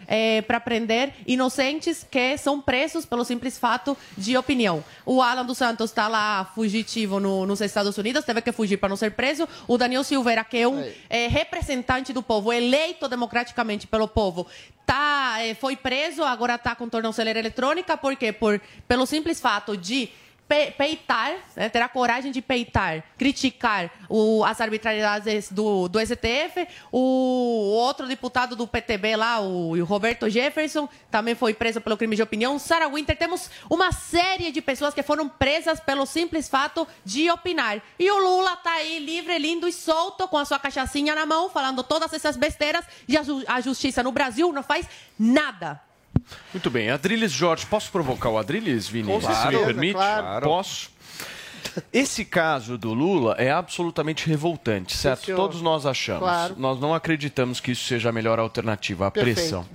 para 0.47 0.59
prender 0.59 1.13
inocentes 1.27 2.07
que 2.11 2.39
são 2.39 2.59
presos 2.59 3.05
pelo 3.05 3.23
simples 3.23 3.59
fato 3.59 3.95
de 4.17 4.35
opinião. 4.35 4.83
O 5.05 5.21
Alan 5.21 5.45
dos 5.45 5.59
Santos 5.59 5.91
está 5.91 6.09
lá 6.09 6.51
fugitivo 6.55 7.02
no- 7.07 7.47
nos 7.47 7.61
Estados 7.61 7.97
Unidos, 7.99 8.25
teve 8.25 8.41
que 8.43 8.53
fugir 8.53 8.77
para 8.77 8.89
não 8.89 8.97
ser 8.97 9.13
preso. 9.13 9.49
O 9.69 9.77
Daniel 9.79 10.05
Silveira, 10.05 10.45
que 10.45 10.59
é 10.59 10.69
um 10.69 10.81
eh, 11.11 11.29
representante 11.29 12.13
do 12.13 12.23
povo, 12.23 12.53
eleito 12.53 13.09
democraticamente 13.09 13.87
pelo 13.87 14.09
povo, 14.09 14.47
tá, 14.87 15.37
eh, 15.41 15.55
foi 15.55 15.77
preso, 15.77 16.23
agora 16.25 16.55
está 16.57 16.75
com 16.75 16.89
tornozeleira 16.89 17.39
eletrônica, 17.39 17.97
por 17.97 18.17
quê? 18.17 18.33
Por, 18.33 18.61
pelo 18.89 19.07
simples 19.07 19.41
fato 19.41 19.77
de 19.77 20.09
peitar, 20.49 21.33
né, 21.57 21.69
ter 21.69 21.81
a 21.81 21.89
coragem 21.89 22.31
de 22.31 22.43
peitar, 22.43 23.03
criticar 23.17 23.91
o- 24.09 24.45
as 24.45 24.61
arbitrariedades 24.61 25.51
do, 25.51 25.89
do 25.89 25.99
STF. 25.99 26.67
O 26.91 26.99
outro 27.75 28.07
deputado 28.07 28.55
do 28.55 28.67
PTB 28.67 29.17
lá, 29.17 29.41
o, 29.41 29.71
o 29.73 29.85
Roberto 29.85 30.29
Jefferson, 30.29 30.89
também 31.11 31.35
foi 31.35 31.55
preso 31.55 31.81
pelo 31.81 31.97
crime 31.97 32.17
de 32.17 32.23
opinião. 32.23 32.59
Sarah 32.59 32.89
Winter, 32.89 33.17
temos 33.17 33.51
uma 33.71 33.93
série 33.93 34.53
de 34.53 34.61
pessoas 34.61 34.93
que 34.93 35.03
foram 35.03 35.29
presas 35.29 35.81
pelo 35.81 36.05
simples 36.05 36.49
fato 36.49 36.87
de 37.05 37.31
opinar. 37.31 37.81
E 37.99 38.11
o 38.11 38.19
Lula 38.19 38.57
tá 38.57 38.73
aí 38.73 38.99
livre, 38.99 39.39
lindo 39.39 39.67
e 39.67 39.73
solto, 39.73 40.29
com 40.29 40.37
a 40.39 40.45
sua 40.45 40.59
cachaçinha 40.59 41.15
na 41.15 41.25
mão, 41.25 41.49
falando 41.49 41.83
todas 41.83 42.13
essas 42.13 42.37
besteiras, 42.37 42.85
e 43.09 43.17
a, 43.17 43.23
a 43.49 43.61
justiça 43.61 44.03
no 44.03 44.13
Brasil 44.13 44.53
não 44.53 44.63
faz 44.63 44.87
nada. 45.19 45.81
Muito 46.53 46.71
bem. 46.71 46.91
Adriles 46.91 47.33
Jorge, 47.33 47.67
posso 47.67 47.91
provocar 47.91 48.29
o 48.31 48.39
Adriles, 48.39 48.89
Vini? 48.89 49.13
Com 49.13 49.21
Se 49.21 49.29
me 49.49 49.59
permite? 49.65 49.95
claro. 49.95 50.47
Posso? 50.47 50.91
Esse 51.93 52.25
caso 52.25 52.77
do 52.77 52.93
Lula 52.93 53.35
é 53.39 53.51
absolutamente 53.51 54.27
revoltante, 54.27 54.97
certo? 54.97 55.27
senhor. 55.27 55.37
Todos 55.37 55.63
nós 55.63 55.87
achamos. 55.87 56.21
Claro. 56.23 56.55
Nós 56.59 56.79
não 56.81 56.95
acreditamos 56.95 57.61
que 57.61 57.71
isso 57.73 57.85
seja 57.87 58.09
a 58.11 58.13
melhor 58.13 58.39
alternativa, 58.39 59.07
a 59.07 59.11
Perfeito. 59.11 59.37
pressão. 59.37 59.67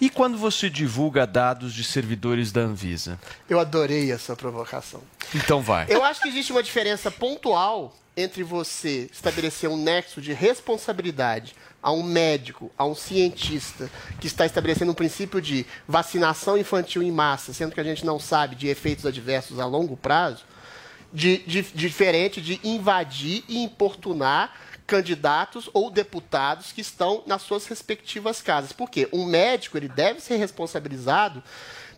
E 0.00 0.08
quando 0.08 0.38
você 0.38 0.70
divulga 0.70 1.26
dados 1.26 1.74
de 1.74 1.82
servidores 1.82 2.52
da 2.52 2.60
Anvisa? 2.60 3.18
Eu 3.48 3.58
adorei 3.58 4.12
essa 4.12 4.36
provocação. 4.36 5.02
Então 5.34 5.60
vai. 5.60 5.86
Eu 5.88 6.04
acho 6.04 6.20
que 6.20 6.28
existe 6.28 6.52
uma 6.52 6.62
diferença 6.62 7.10
pontual 7.10 7.94
entre 8.16 8.42
você 8.42 9.08
estabelecer 9.12 9.68
um 9.68 9.76
nexo 9.76 10.20
de 10.20 10.32
responsabilidade 10.32 11.54
a 11.82 11.92
um 11.92 12.02
médico, 12.02 12.70
a 12.76 12.84
um 12.84 12.94
cientista 12.94 13.90
que 14.20 14.26
está 14.26 14.44
estabelecendo 14.44 14.90
um 14.92 14.94
princípio 14.94 15.40
de 15.40 15.64
vacinação 15.86 16.58
infantil 16.58 17.02
em 17.02 17.12
massa, 17.12 17.52
sendo 17.52 17.72
que 17.72 17.80
a 17.80 17.84
gente 17.84 18.04
não 18.04 18.18
sabe 18.18 18.56
de 18.56 18.66
efeitos 18.68 19.06
adversos 19.06 19.60
a 19.60 19.66
longo 19.66 19.96
prazo, 19.96 20.44
de, 21.12 21.38
de- 21.38 21.62
diferente 21.62 22.40
de 22.40 22.60
invadir 22.64 23.44
e 23.48 23.62
importunar 23.62 24.52
candidatos 24.86 25.68
ou 25.72 25.90
deputados 25.90 26.72
que 26.72 26.80
estão 26.80 27.22
nas 27.26 27.42
suas 27.42 27.66
respectivas 27.66 28.40
casas. 28.42 28.72
Por 28.72 28.90
quê? 28.90 29.08
Um 29.12 29.24
médico 29.26 29.76
ele 29.76 29.88
deve 29.88 30.20
ser 30.20 30.36
responsabilizado 30.36 31.42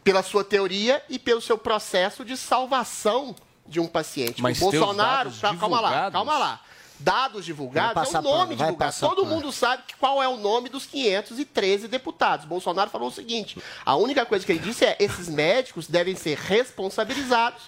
pela 0.05 0.23
sua 0.23 0.43
teoria 0.45 1.03
e 1.09 1.19
pelo 1.19 1.41
seu 1.41 1.57
processo 1.57 2.25
de 2.25 2.37
salvação 2.37 3.35
de 3.67 3.79
um 3.81 3.87
paciente. 3.87 4.43
Mas 4.43 4.59
o 4.61 4.71
Bolsonaro, 4.73 5.31
calma 5.61 5.81
lá, 5.81 5.91
calma 6.11 6.39
lá. 6.39 6.61
Dados 7.01 7.45
divulgados, 7.45 8.15
é 8.15 8.19
o 8.19 8.23
nome 8.23 8.57
divulgado. 8.57 8.97
Todo 9.01 9.27
mundo 9.27 9.51
sabe 9.51 9.83
qual 9.99 10.23
é 10.23 10.29
o 10.29 10.37
nome 10.37 10.69
dos 10.69 10.87
513 10.87 11.89
deputados. 11.89 12.47
Bolsonaro 12.47 12.91
falou 12.91 13.09
o 13.09 13.13
seguinte: 13.13 13.61
a 13.85 13.97
única 13.97 14.25
coisa 14.27 14.45
que 14.45 14.53
ele 14.53 14.59
disse 14.59 14.85
é 14.85 14.97
esses 15.01 15.29
médicos 15.29 15.87
devem 15.87 16.15
ser 16.15 16.37
responsabilizados 16.37 17.63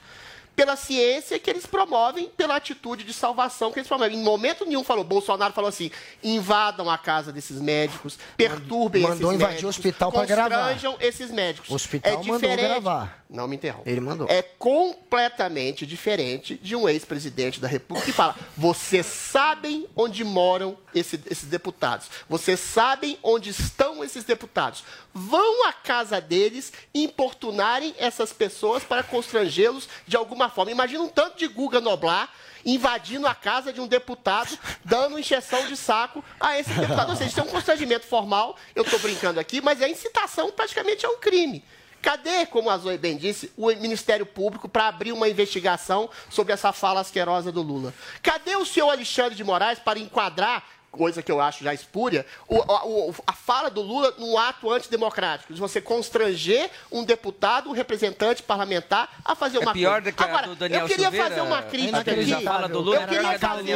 pela 0.54 0.76
ciência 0.76 1.38
que 1.38 1.48
eles 1.48 1.64
promovem, 1.66 2.28
pela 2.36 2.56
atitude 2.56 3.04
de 3.04 3.12
salvação 3.12 3.72
que 3.72 3.78
eles 3.78 3.88
promovem. 3.88 4.18
Em 4.18 4.22
momento 4.22 4.64
nenhum 4.66 4.84
falou, 4.84 5.02
Bolsonaro 5.02 5.52
falou 5.54 5.68
assim, 5.68 5.90
invadam 6.22 6.90
a 6.90 6.98
casa 6.98 7.32
desses 7.32 7.60
médicos, 7.60 8.18
perturbem 8.36 9.02
Mandou 9.02 9.14
esses 9.16 9.34
invadir 9.34 9.38
médicos, 9.54 9.64
o 9.64 9.68
hospital 9.68 10.12
pra 10.12 10.24
gravar. 10.26 10.56
constranjam 10.68 10.96
esses 11.00 11.30
médicos. 11.30 11.70
O 11.70 11.74
hospital 11.74 12.12
é 12.12 12.16
mandou 12.16 12.34
diferente. 12.34 12.60
gravar. 12.68 13.22
Não 13.30 13.48
me 13.48 13.56
interrompa. 13.56 13.88
Ele 13.88 14.00
mandou. 14.00 14.26
É 14.28 14.42
completamente 14.42 15.86
diferente 15.86 16.54
de 16.62 16.76
um 16.76 16.86
ex-presidente 16.86 17.58
da 17.60 17.66
República 17.66 18.04
que 18.06 18.12
fala: 18.12 18.36
vocês 18.56 19.06
sabem 19.06 19.86
onde 19.96 20.22
moram 20.22 20.76
esse- 20.94 21.18
esses 21.30 21.48
deputados, 21.48 22.08
vocês 22.28 22.60
sabem 22.60 23.18
onde 23.22 23.48
estão 23.48 24.04
esses 24.04 24.24
deputados. 24.24 24.84
Vão 25.14 25.66
à 25.66 25.72
casa 25.72 26.20
deles 26.20 26.72
importunarem 26.94 27.94
essas 27.98 28.32
pessoas 28.34 28.82
para 28.84 29.02
constrangê-los 29.02 29.88
de 30.06 30.16
alguma 30.16 30.41
forma. 30.48 30.70
Imagina 30.70 31.02
um 31.02 31.08
tanto 31.08 31.38
de 31.38 31.46
Guga 31.48 31.80
Noblar 31.80 32.28
invadindo 32.64 33.26
a 33.26 33.34
casa 33.34 33.72
de 33.72 33.80
um 33.80 33.86
deputado, 33.86 34.56
dando 34.84 35.18
injeção 35.18 35.66
de 35.66 35.76
saco 35.76 36.24
a 36.38 36.58
esse 36.58 36.70
deputado. 36.72 37.10
Ou 37.10 37.16
seja, 37.16 37.30
isso 37.30 37.40
é 37.40 37.42
um 37.42 37.48
constrangimento 37.48 38.06
formal, 38.06 38.56
eu 38.74 38.84
estou 38.84 38.98
brincando 38.98 39.40
aqui, 39.40 39.60
mas 39.60 39.80
é 39.80 39.88
incitação 39.88 40.50
praticamente 40.52 41.04
a 41.04 41.10
um 41.10 41.18
crime. 41.18 41.64
Cadê, 42.00 42.46
como 42.46 42.68
a 42.68 42.76
Zoe 42.76 42.98
bem 42.98 43.16
disse, 43.16 43.52
o 43.56 43.68
Ministério 43.76 44.26
Público 44.26 44.68
para 44.68 44.88
abrir 44.88 45.12
uma 45.12 45.28
investigação 45.28 46.10
sobre 46.28 46.52
essa 46.52 46.72
fala 46.72 47.00
asquerosa 47.00 47.52
do 47.52 47.62
Lula? 47.62 47.94
Cadê 48.20 48.56
o 48.56 48.66
senhor 48.66 48.90
Alexandre 48.90 49.36
de 49.36 49.44
Moraes 49.44 49.78
para 49.78 50.00
enquadrar, 50.00 50.64
coisa 50.92 51.22
que 51.22 51.32
eu 51.32 51.40
acho 51.40 51.64
já 51.64 51.72
espúria, 51.72 52.24
o- 52.46 52.60
a, 52.70 52.84
o- 52.86 53.14
a 53.26 53.32
fala 53.32 53.70
do 53.70 53.80
Lula 53.80 54.14
num 54.18 54.36
ato 54.38 54.70
antidemocrático? 54.70 55.52
De 55.52 55.58
você 55.58 55.80
constranger 55.80 56.70
um 56.92 57.02
deputado, 57.02 57.70
um 57.70 57.72
representante 57.72 58.42
parlamentar 58.42 59.08
a 59.24 59.34
fazer 59.34 59.58
uma 59.58 59.70
É 59.70 59.74
pior 59.74 60.02
coisa. 60.02 60.10
do 60.12 60.14
que 60.16 60.22
a 60.22 60.26
Agora, 60.26 60.46
do 60.48 60.54
Daniel 60.54 60.80
eu 60.82 60.86
queria 60.86 61.04
Silveira, 61.06 61.28
fazer 61.30 61.40
uma 61.40 61.62
crítica 61.62 61.98
aqui. 62.12 62.44
fala 62.44 62.68
do 62.68 62.80
Lula, 62.80 62.96
eu 63.00 63.08
queria 63.08 63.38
fazer, 63.38 63.72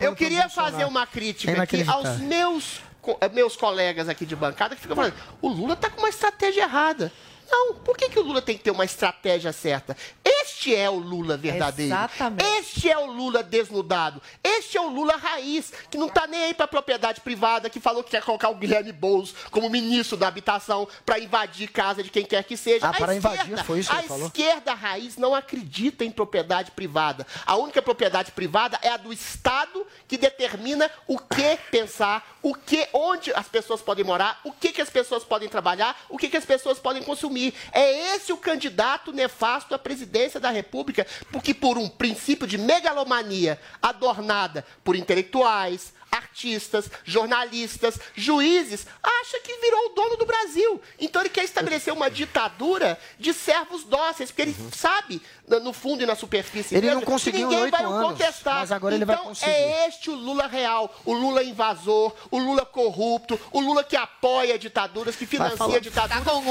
eu 0.00 0.14
queria 0.16 0.48
fazer 0.48 0.84
uma 0.84 1.06
crítica 1.06 1.62
aqui 1.62 1.84
aos 1.88 2.18
meus, 2.18 2.80
eh, 3.20 3.28
meus 3.28 3.56
colegas 3.56 4.08
aqui 4.08 4.26
de 4.26 4.34
bancada 4.34 4.74
que 4.74 4.82
ficam 4.82 4.96
falando, 4.96 5.14
o 5.40 5.48
Lula 5.48 5.74
está 5.74 5.88
com 5.88 6.00
uma 6.00 6.08
estratégia 6.08 6.62
errada. 6.62 7.12
Não, 7.50 7.74
por 7.74 7.96
que, 7.96 8.08
que 8.08 8.18
o 8.18 8.22
Lula 8.22 8.40
tem 8.40 8.56
que 8.56 8.62
ter 8.62 8.70
uma 8.70 8.84
estratégia 8.84 9.52
certa? 9.52 9.96
Este 10.24 10.74
é 10.74 10.88
o 10.88 10.98
Lula 10.98 11.36
verdadeiro. 11.36 11.92
Exatamente. 11.92 12.44
Este 12.58 12.90
é 12.90 12.98
o 12.98 13.06
Lula 13.06 13.42
desnudado. 13.42 14.20
Este 14.44 14.76
é 14.76 14.80
o 14.80 14.88
Lula 14.88 15.16
raiz, 15.16 15.72
que 15.90 15.98
não 15.98 16.06
está 16.06 16.26
nem 16.26 16.44
aí 16.44 16.54
para 16.54 16.68
propriedade 16.68 17.20
privada, 17.22 17.70
que 17.70 17.80
falou 17.80 18.04
que 18.04 18.10
quer 18.10 18.22
colocar 18.22 18.50
o 18.50 18.54
Guilherme 18.54 18.92
Boulos 18.92 19.34
como 19.50 19.68
ministro 19.70 20.16
da 20.16 20.28
habitação 20.28 20.86
para 21.04 21.18
invadir 21.18 21.68
casa 21.68 22.02
de 22.02 22.10
quem 22.10 22.24
quer 22.24 22.44
que 22.44 22.56
seja. 22.56 22.88
Ah, 22.88 22.92
para 22.92 23.14
invadir, 23.14 23.64
foi 23.64 23.80
isso 23.80 23.90
que 23.90 23.96
a 23.96 24.02
falou? 24.02 24.26
esquerda 24.26 24.74
raiz 24.74 25.16
não 25.16 25.34
acredita 25.34 26.04
em 26.04 26.10
propriedade 26.10 26.70
privada. 26.72 27.26
A 27.46 27.56
única 27.56 27.80
propriedade 27.82 28.30
privada 28.32 28.78
é 28.82 28.90
a 28.90 28.96
do 28.96 29.12
Estado 29.12 29.86
que 30.06 30.16
determina 30.16 30.90
o 31.06 31.18
que 31.18 31.58
pensar, 31.70 32.38
o 32.42 32.54
que, 32.54 32.86
onde 32.92 33.32
as 33.34 33.48
pessoas 33.48 33.80
podem 33.80 34.04
morar, 34.04 34.40
o 34.44 34.52
que, 34.52 34.72
que 34.72 34.82
as 34.82 34.90
pessoas 34.90 35.24
podem 35.24 35.48
trabalhar, 35.48 35.98
o 36.08 36.18
que, 36.18 36.28
que 36.28 36.36
as 36.36 36.44
pessoas 36.44 36.78
podem 36.78 37.02
consumir. 37.02 37.39
É 37.72 38.14
esse 38.14 38.32
o 38.32 38.36
candidato 38.36 39.12
nefasto 39.12 39.74
à 39.74 39.78
presidência 39.78 40.38
da 40.38 40.50
República, 40.50 41.06
porque 41.32 41.54
por 41.54 41.78
um 41.78 41.88
princípio 41.88 42.46
de 42.46 42.58
megalomania 42.58 43.60
adornada 43.82 44.64
por 44.84 44.96
intelectuais, 44.96 45.92
artistas, 46.10 46.90
jornalistas, 47.04 47.98
juízes, 48.14 48.86
acha 49.02 49.40
que 49.40 49.54
virou 49.60 49.86
o 49.86 49.88
dono 49.90 50.16
do 50.16 50.26
Brasil. 50.26 50.80
Então 50.98 51.22
ele 51.22 51.28
quer 51.28 51.44
estabelecer 51.44 51.92
uma 51.92 52.10
ditadura 52.10 52.98
de 53.18 53.32
servos 53.32 53.84
dóceis, 53.84 54.30
porque 54.30 54.42
ele 54.42 54.56
sabe, 54.74 55.22
no 55.62 55.72
fundo 55.72 56.02
e 56.02 56.06
na 56.06 56.14
superfície, 56.14 56.74
Ele 56.74 56.86
não 56.86 56.94
mesmo, 56.96 57.00
que 57.06 57.12
conseguiu 57.12 57.40
em 57.40 57.50
ninguém 57.54 57.70
vai 57.70 57.84
o 57.86 57.88
contestar. 58.08 58.56
mas 58.60 58.72
agora 58.72 58.94
ele 58.94 59.04
vai 59.04 59.16
então, 59.16 59.26
conseguir. 59.26 59.50
é 59.50 59.88
este 59.88 60.10
o 60.10 60.14
Lula 60.14 60.46
real, 60.46 60.94
o 61.04 61.12
Lula 61.12 61.42
invasor, 61.42 62.14
o 62.30 62.38
Lula 62.38 62.64
corrupto, 62.64 63.38
o 63.52 63.60
Lula 63.60 63.82
que 63.84 63.96
apoia 63.96 64.58
ditaduras, 64.58 65.16
que 65.16 65.26
financia 65.26 65.56
falar- 65.56 65.78
ditaduras, 65.80 66.24
Tá 66.24 66.30
com 66.30 66.42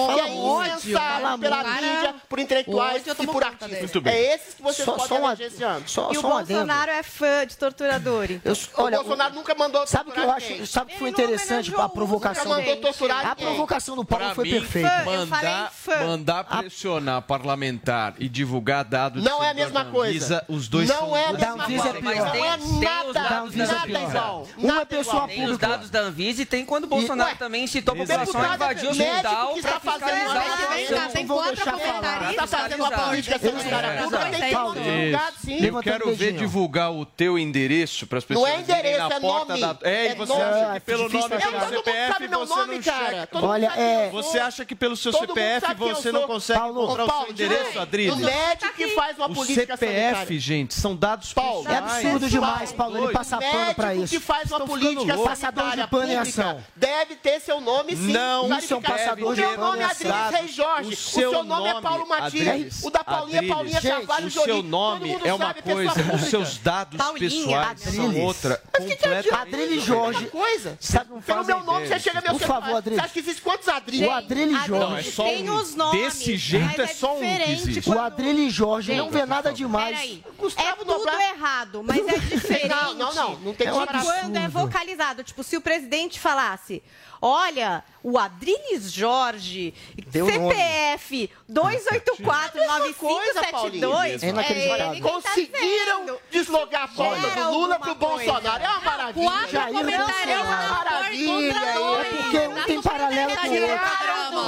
que 0.81 0.89
é 0.91 0.93
fala 0.93 1.37
pela 1.37 1.63
muito. 1.63 1.81
mídia, 1.81 2.15
por 2.27 2.39
intelectuais 2.39 3.03
e 3.07 3.15
por 3.25 3.43
artistas. 3.43 3.69
dele. 3.69 3.81
Muito 3.81 4.01
bem. 4.01 4.13
É 4.13 4.35
esses 4.35 4.53
que 4.53 4.61
vocês 4.61 4.85
Só- 4.85 4.93
podem 4.93 5.07
só 5.07 5.15
uma- 5.17 5.29
eleger 5.29 5.47
esse 5.47 5.63
ano. 5.63 5.87
Só, 5.87 6.11
E 6.13 6.17
o 6.17 6.25
um 6.25 6.33
adendo. 6.37 6.47
Bolsonaro 6.59 6.91
é 6.91 7.03
fã 7.03 7.45
de 7.47 7.57
torturador, 7.57 8.25
então. 8.31 8.51
Eu, 8.53 8.57
O 8.77 8.83
olha, 8.83 8.97
Bolsonaro 8.97 9.33
nunca 9.35 9.48
mandou 9.55 9.85
Sabe 9.87 10.09
o 10.09 10.13
que 10.13 10.19
eu 10.19 10.31
acho? 10.31 10.67
Sabe 10.67 10.91
o 10.91 10.93
que 10.93 10.99
foi 10.99 11.11
não 11.11 11.19
interessante? 11.19 11.73
A 11.75 11.89
provocação. 11.89 12.45
Nunca 12.45 12.57
mandou 12.59 12.75
torturar 12.77 13.27
A 13.27 13.35
provocação 13.35 13.95
do 13.95 14.05
Paulo 14.05 14.25
Pra 14.25 14.35
foi 14.35 14.49
perfeita. 14.49 15.03
Mandar, 15.05 15.71
mandar 16.05 16.43
pressionar 16.43 17.21
parlamentar 17.21 18.15
e 18.19 18.27
divulgar 18.27 18.83
dados 18.83 19.23
Não 19.23 19.43
é 19.43 19.49
a 19.49 19.53
mesma 19.53 19.85
coisa. 19.85 20.43
Os 20.47 20.67
dois 20.67 20.87
não 20.87 20.97
são 20.97 21.17
é 21.17 21.25
a 21.25 21.33
mesma 21.33 21.65
coisa. 21.65 21.89
é 21.89 21.93
tem- 21.93 22.01
não 22.01 22.43
é 22.43 22.57
nada, 22.81 23.39
Anvisa 23.39 23.73
nada 23.73 23.85
pior. 23.87 24.09
igual. 24.09 24.47
Uma 24.57 24.73
nada 24.73 24.85
pessoa 24.85 25.13
igual. 25.15 25.27
Tem 25.27 25.45
os 25.49 25.57
dados 25.57 25.89
da 25.89 25.99
Anvisa 26.01 26.41
e 26.41 26.45
tem 26.45 26.65
quando 26.65 26.83
o 26.85 26.87
Bolsonaro 26.87 27.29
ué, 27.29 27.35
também 27.35 27.63
incitou 27.63 27.93
a 27.93 27.97
população 27.97 28.41
a 28.41 28.55
invadir 28.55 28.87
o 28.87 28.91
hospital 28.91 29.53
que 29.53 29.61
para 29.61 29.77
está 29.77 29.91
fazendo 29.91 30.29
fiscalizar 30.29 31.11
tem 31.11 31.27
quatro 31.27 31.55
deixar 31.55 31.77
falar. 31.77 31.93
comentaristas. 31.93 32.29
Está 32.29 32.47
fazendo 32.47 32.79
uma 32.83 32.91
política 32.91 33.39
sanitária 33.39 33.87
é. 33.87 34.01
pública, 34.03 34.29
tem 34.29 34.39
que 34.39 34.79
divulgado, 34.79 35.35
sim. 35.43 35.65
Eu 35.65 35.81
quero 35.81 36.15
ver 36.15 36.33
divulgar 36.33 36.91
o 36.91 37.05
teu 37.05 37.37
endereço 37.37 38.07
para 38.07 38.17
as 38.19 38.23
Não 38.23 38.27
pessoas 38.41 38.51
é 38.51 38.61
endereço, 38.61 39.13
é 39.13 39.19
porta 39.19 39.38
nome. 39.45 39.61
da... 39.61 39.77
É, 39.89 40.05
e 40.05 40.07
É 40.09 40.15
você 40.15 40.33
nome. 40.33 40.43
acha 40.43 40.73
que 40.73 40.79
pelo 40.81 41.03
Difícil 41.09 41.29
nome 41.29 41.35
e 41.35 41.39
Todo 41.39 41.53
mundo 41.59 41.69
CPF 41.77 42.13
sabe 42.13 42.27
meu 42.27 42.39
você 42.39 42.55
nome, 42.55 42.75
não 42.75 42.83
cara. 42.83 43.29
Olha, 43.33 43.71
é-. 43.77 44.09
Você 44.11 44.39
acha 44.39 44.65
que 44.65 44.75
pelo 44.75 44.95
seu 44.97 45.11
CPF 45.13 45.73
você 45.75 46.11
não 46.11 46.23
consegue 46.27 46.59
Paulo, 46.59 46.83
encontrar 46.83 47.03
Ô, 47.03 47.07
o 47.07 47.21
seu 47.23 47.31
endereço, 47.31 47.79
Adrilles? 47.79 48.13
O 48.13 48.17
médico 48.17 48.73
que 48.73 48.87
faz 48.89 49.17
uma 49.17 49.27
O 49.27 49.33
política 49.33 49.77
CPF, 49.77 50.03
sanitária. 50.15 50.39
gente, 50.39 50.73
são 50.73 50.95
dados 50.95 51.33
Paulo, 51.33 51.67
É 51.69 51.77
absurdo 51.77 52.29
demais, 52.29 52.71
Paulo, 52.71 52.97
ele 52.97 53.13
passar 53.13 53.39
pano 53.39 53.75
pra 53.75 53.87
médico 53.87 54.03
isso. 54.05 54.13
que 54.15 54.19
faz 54.19 54.51
uma 54.51 54.61
política. 54.61 55.17
Passador 55.17 55.63
de 55.65 55.69
sanitária 55.71 55.87
pano 55.87 56.01
pública 56.03 56.21
ação. 56.21 56.63
deve 56.75 57.15
ter 57.15 57.39
seu 57.39 57.61
nome 57.61 57.95
sim. 57.95 58.11
Não, 58.11 58.57
isso 58.57 58.73
é 58.73 58.77
um 58.77 58.81
que 58.81 58.87
cara- 58.87 58.99
passador 58.99 59.31
O 59.31 59.35
de 59.35 59.41
meu 59.41 59.49
pano 59.51 59.63
nome 59.65 59.79
é 59.79 59.85
ação. 59.85 60.11
Adriles 60.11 60.39
Reis 60.41 60.53
Jorge. 60.55 60.89
O 60.89 60.93
O 60.93 60.95
seu 60.95 61.31
seu 61.31 61.43
nome 61.43 61.69
é 61.69 61.81
Paulo 61.81 62.07
Matias. 62.07 62.83
O 62.83 62.89
da 62.89 63.03
Paulinha 63.03 63.39
é 63.39 63.47
Paulinha 63.47 63.81
Carvalho 63.81 64.27
O 64.27 64.29
Jolie. 64.29 64.53
seu 64.53 64.63
nome 64.63 65.17
é 65.23 65.33
uma 65.33 65.53
coisa, 65.53 66.15
os 66.15 66.21
seus 66.29 66.57
dados 66.57 66.99
pessoais 67.19 67.79
são 67.81 68.19
outra. 68.21 68.61
Mas 68.73 68.85
que 68.85 68.95
que 69.29 69.55
Outra 69.55 69.79
Jorge. 69.79 70.25
coisa. 70.27 70.77
Sabe, 70.79 71.09
não 71.11 71.21
Pelo 71.21 71.43
meu 71.45 71.63
nome, 71.63 71.87
você 71.87 71.99
chega 71.99 72.21
meu 72.21 72.31
Por 72.33 72.41
favor, 72.41 72.75
Adriles. 72.77 72.99
Você 72.99 73.05
acha 73.05 73.13
que 73.13 73.19
existe 73.19 73.41
quantos 73.41 73.67
Adriles? 73.67 74.07
O 74.07 74.11
Adriles 74.11 74.65
Jorge. 74.65 74.71
Não, 74.91 74.97
é 74.97 75.03
só 75.03 75.23
tem 75.23 75.49
os 75.49 75.75
nomes. 75.75 76.01
Desse 76.01 76.37
jeito 76.37 76.65
mas 76.77 76.79
é 76.79 76.87
só 76.93 77.15
um 77.15 77.19
que 77.19 77.25
diferente 77.27 77.51
existe. 77.61 77.81
quando- 77.83 77.97
O 77.97 78.01
Adriles 78.01 78.53
Jorge 78.53 78.93
não 78.95 79.09
vê 79.09 79.25
nada 79.25 79.51
demais. 79.53 79.95
Peraí. 79.95 80.23
Gustavo 80.37 80.67
é 80.67 80.73
tudo 80.75 80.91
Noblar- 80.93 81.21
errado, 81.21 81.83
mas 81.83 82.07
é 82.07 82.17
diferente. 82.19 82.67
Não, 82.69 82.93
não, 82.93 83.13
não. 83.13 83.39
Não 83.39 83.53
tem 83.53 83.67
É 83.67 83.71
de 83.71 83.75
um 83.77 83.79
comparação. 83.81 84.11
quando 84.21 84.37
é 84.37 84.47
vocalizado. 84.47 85.23
Tipo, 85.23 85.43
se 85.43 85.57
o 85.57 85.61
presidente 85.61 86.19
falasse, 86.19 86.81
olha, 87.21 87.83
o 88.03 88.17
Adriles 88.17 88.91
Jorge, 88.91 89.73
Deu 90.07 90.25
CPF 90.25 91.29
2849572, 91.51 94.23
É 94.23 94.29
inacreditável. 94.29 94.93
ele 94.93 94.93
quem 94.93 95.01
tá 95.01 95.09
Conseguiram 95.09 95.99
dizendo. 96.01 96.19
deslogar 96.31 96.89
a 96.97 97.03
Era 97.03 97.43
do 97.45 97.51
Lula 97.51 97.79
pro 97.79 97.95
Bolsonaro. 97.95 98.63
É 98.63 98.67
uma 98.69 98.79
maravilha. 98.81 99.29
Quatro 99.29 99.51
Jair 99.51 99.73
Bolsonaro. 99.73 100.31
a 100.31 100.43
favor 100.43 100.69
Maravilha, 100.69 101.53
contra 101.53 101.69
é 101.69 101.73
dois. 101.73 102.07
porque 102.07 102.37
um 102.47 102.63
tem 102.65 102.81
paralelo 102.81 103.35
com 103.37 103.47
o 103.47 103.51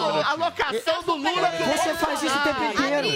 outro. 0.03 0.29
A 0.29 0.33
locação 0.33 1.03
do 1.03 1.15
Lula 1.15 1.47
pro 1.47 1.65
Você 1.65 1.93
faz 1.95 2.23
isso 2.23 2.37
o 2.37 2.41
tempo 2.41 2.63
inteiro. 2.63 3.07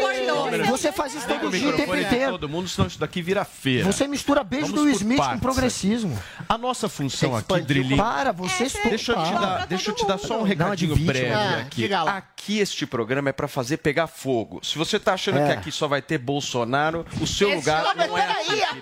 Por 0.00 0.14
dois. 0.50 0.66
Você 0.68 0.92
faz 0.92 1.14
isso 1.14 1.26
todo 1.26 1.48
o 1.48 1.50
dia, 1.50 1.68
o 1.68 1.72
tempo 1.76 1.96
inteiro. 1.96 2.32
todo 2.32 2.48
mundo, 2.48 2.68
senão 2.68 2.86
isso 2.88 2.98
daqui 2.98 3.22
vira 3.22 3.44
feira. 3.44 3.90
Você 3.90 4.06
mistura 4.06 4.44
beijo 4.44 4.72
do 4.72 4.88
Smith 4.90 5.18
com 5.18 5.38
progressismo. 5.38 6.18
A 6.48 6.58
nossa 6.58 6.88
função 6.88 7.34
aqui. 7.36 7.60
Drilinho, 7.62 7.96
Para, 7.96 8.32
você 8.32 8.64
Essa 8.64 8.78
é 8.78 8.82
Deixa 8.96 9.12
eu 9.12 9.22
te 9.24 9.32
dar, 9.32 9.66
deixa 9.66 9.90
eu 9.90 9.94
te 9.94 10.06
dar 10.06 10.18
só 10.18 10.38
um 10.40 10.42
recadinho 10.42 10.94
é 10.94 10.98
breve. 10.98 11.32
Ah, 11.32 11.58
aqui. 11.60 11.92
Aqui 11.92 12.58
este 12.58 12.86
programa 12.86 13.30
é 13.30 13.32
pra 13.32 13.48
fazer 13.48 13.78
pegar 13.78 14.06
fogo. 14.06 14.60
Se 14.62 14.76
você 14.78 15.00
tá 15.00 15.14
achando 15.14 15.38
É. 15.38 15.46
que 15.46 15.52
aqui 15.52 15.72
só 15.72 15.88
vai 15.88 16.00
ter 16.02 16.18
Bolsonaro, 16.18 17.04
o 17.20 17.26
seu 17.26 17.54
lugar 17.54 17.82
Não, 17.96 18.02
é 18.02 18.08
peraí, 18.08 18.62
a 18.62 18.74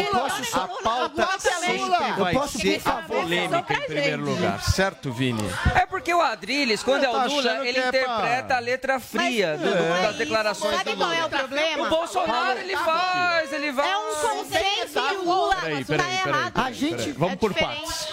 é 0.00 0.04
Lula. 0.10 0.20
posso 0.20 0.44
só- 0.44 0.62
A 0.62 0.68
pauta 0.68 1.22
é 1.22 1.38
sempre 1.38 1.76
Lula. 1.78 1.98
vai 1.98 2.34
Eu 2.34 2.40
posso 2.40 2.58
ser 2.58 2.80
a 2.84 2.92
polêmica 3.02 3.74
em 3.74 3.80
primeiro 3.86 4.24
lugar, 4.24 4.62
certo, 4.62 5.12
Vini? 5.12 5.42
É 5.74 5.86
porque 5.86 6.12
o 6.12 6.20
Adrilles, 6.20 6.82
quando 6.82 7.04
é 7.04 7.06
Tá 7.06 7.12
o 7.12 7.16
achando 7.16 7.34
Lula, 7.36 7.66
ele 7.68 7.78
é 7.78 7.88
interpreta 7.88 8.42
pra- 8.46 8.56
a 8.56 8.60
letra 8.60 9.00
fria 9.00 9.56
do- 9.56 9.68
é 9.68 10.02
das 10.02 10.08
isso. 10.10 10.18
declarações 10.18 10.76
Sabe 10.78 10.90
do 10.92 10.96
qual 10.96 11.12
é 11.12 11.14
o 11.14 11.24
Lula. 11.24 11.38
problema? 11.38 11.86
O 11.86 11.90
Bolsonaro, 11.90 12.58
ele 12.58 12.76
faz, 12.76 13.52
ele 13.52 13.72
vai... 13.72 13.90
É 13.90 13.96
um 13.98 14.14
consenso 14.14 14.98
e 14.98 15.16
o 15.16 15.24
Lula 15.24 15.56
Peraí, 15.56 15.84
tá 15.84 15.86
peraí, 15.96 16.18
peraí, 16.24 16.36
errado. 16.36 16.52
A 16.58 16.72
gente. 16.72 17.12
Vamos 17.12 17.34
É 17.34 17.36
por 17.36 17.54
partes. 17.54 18.08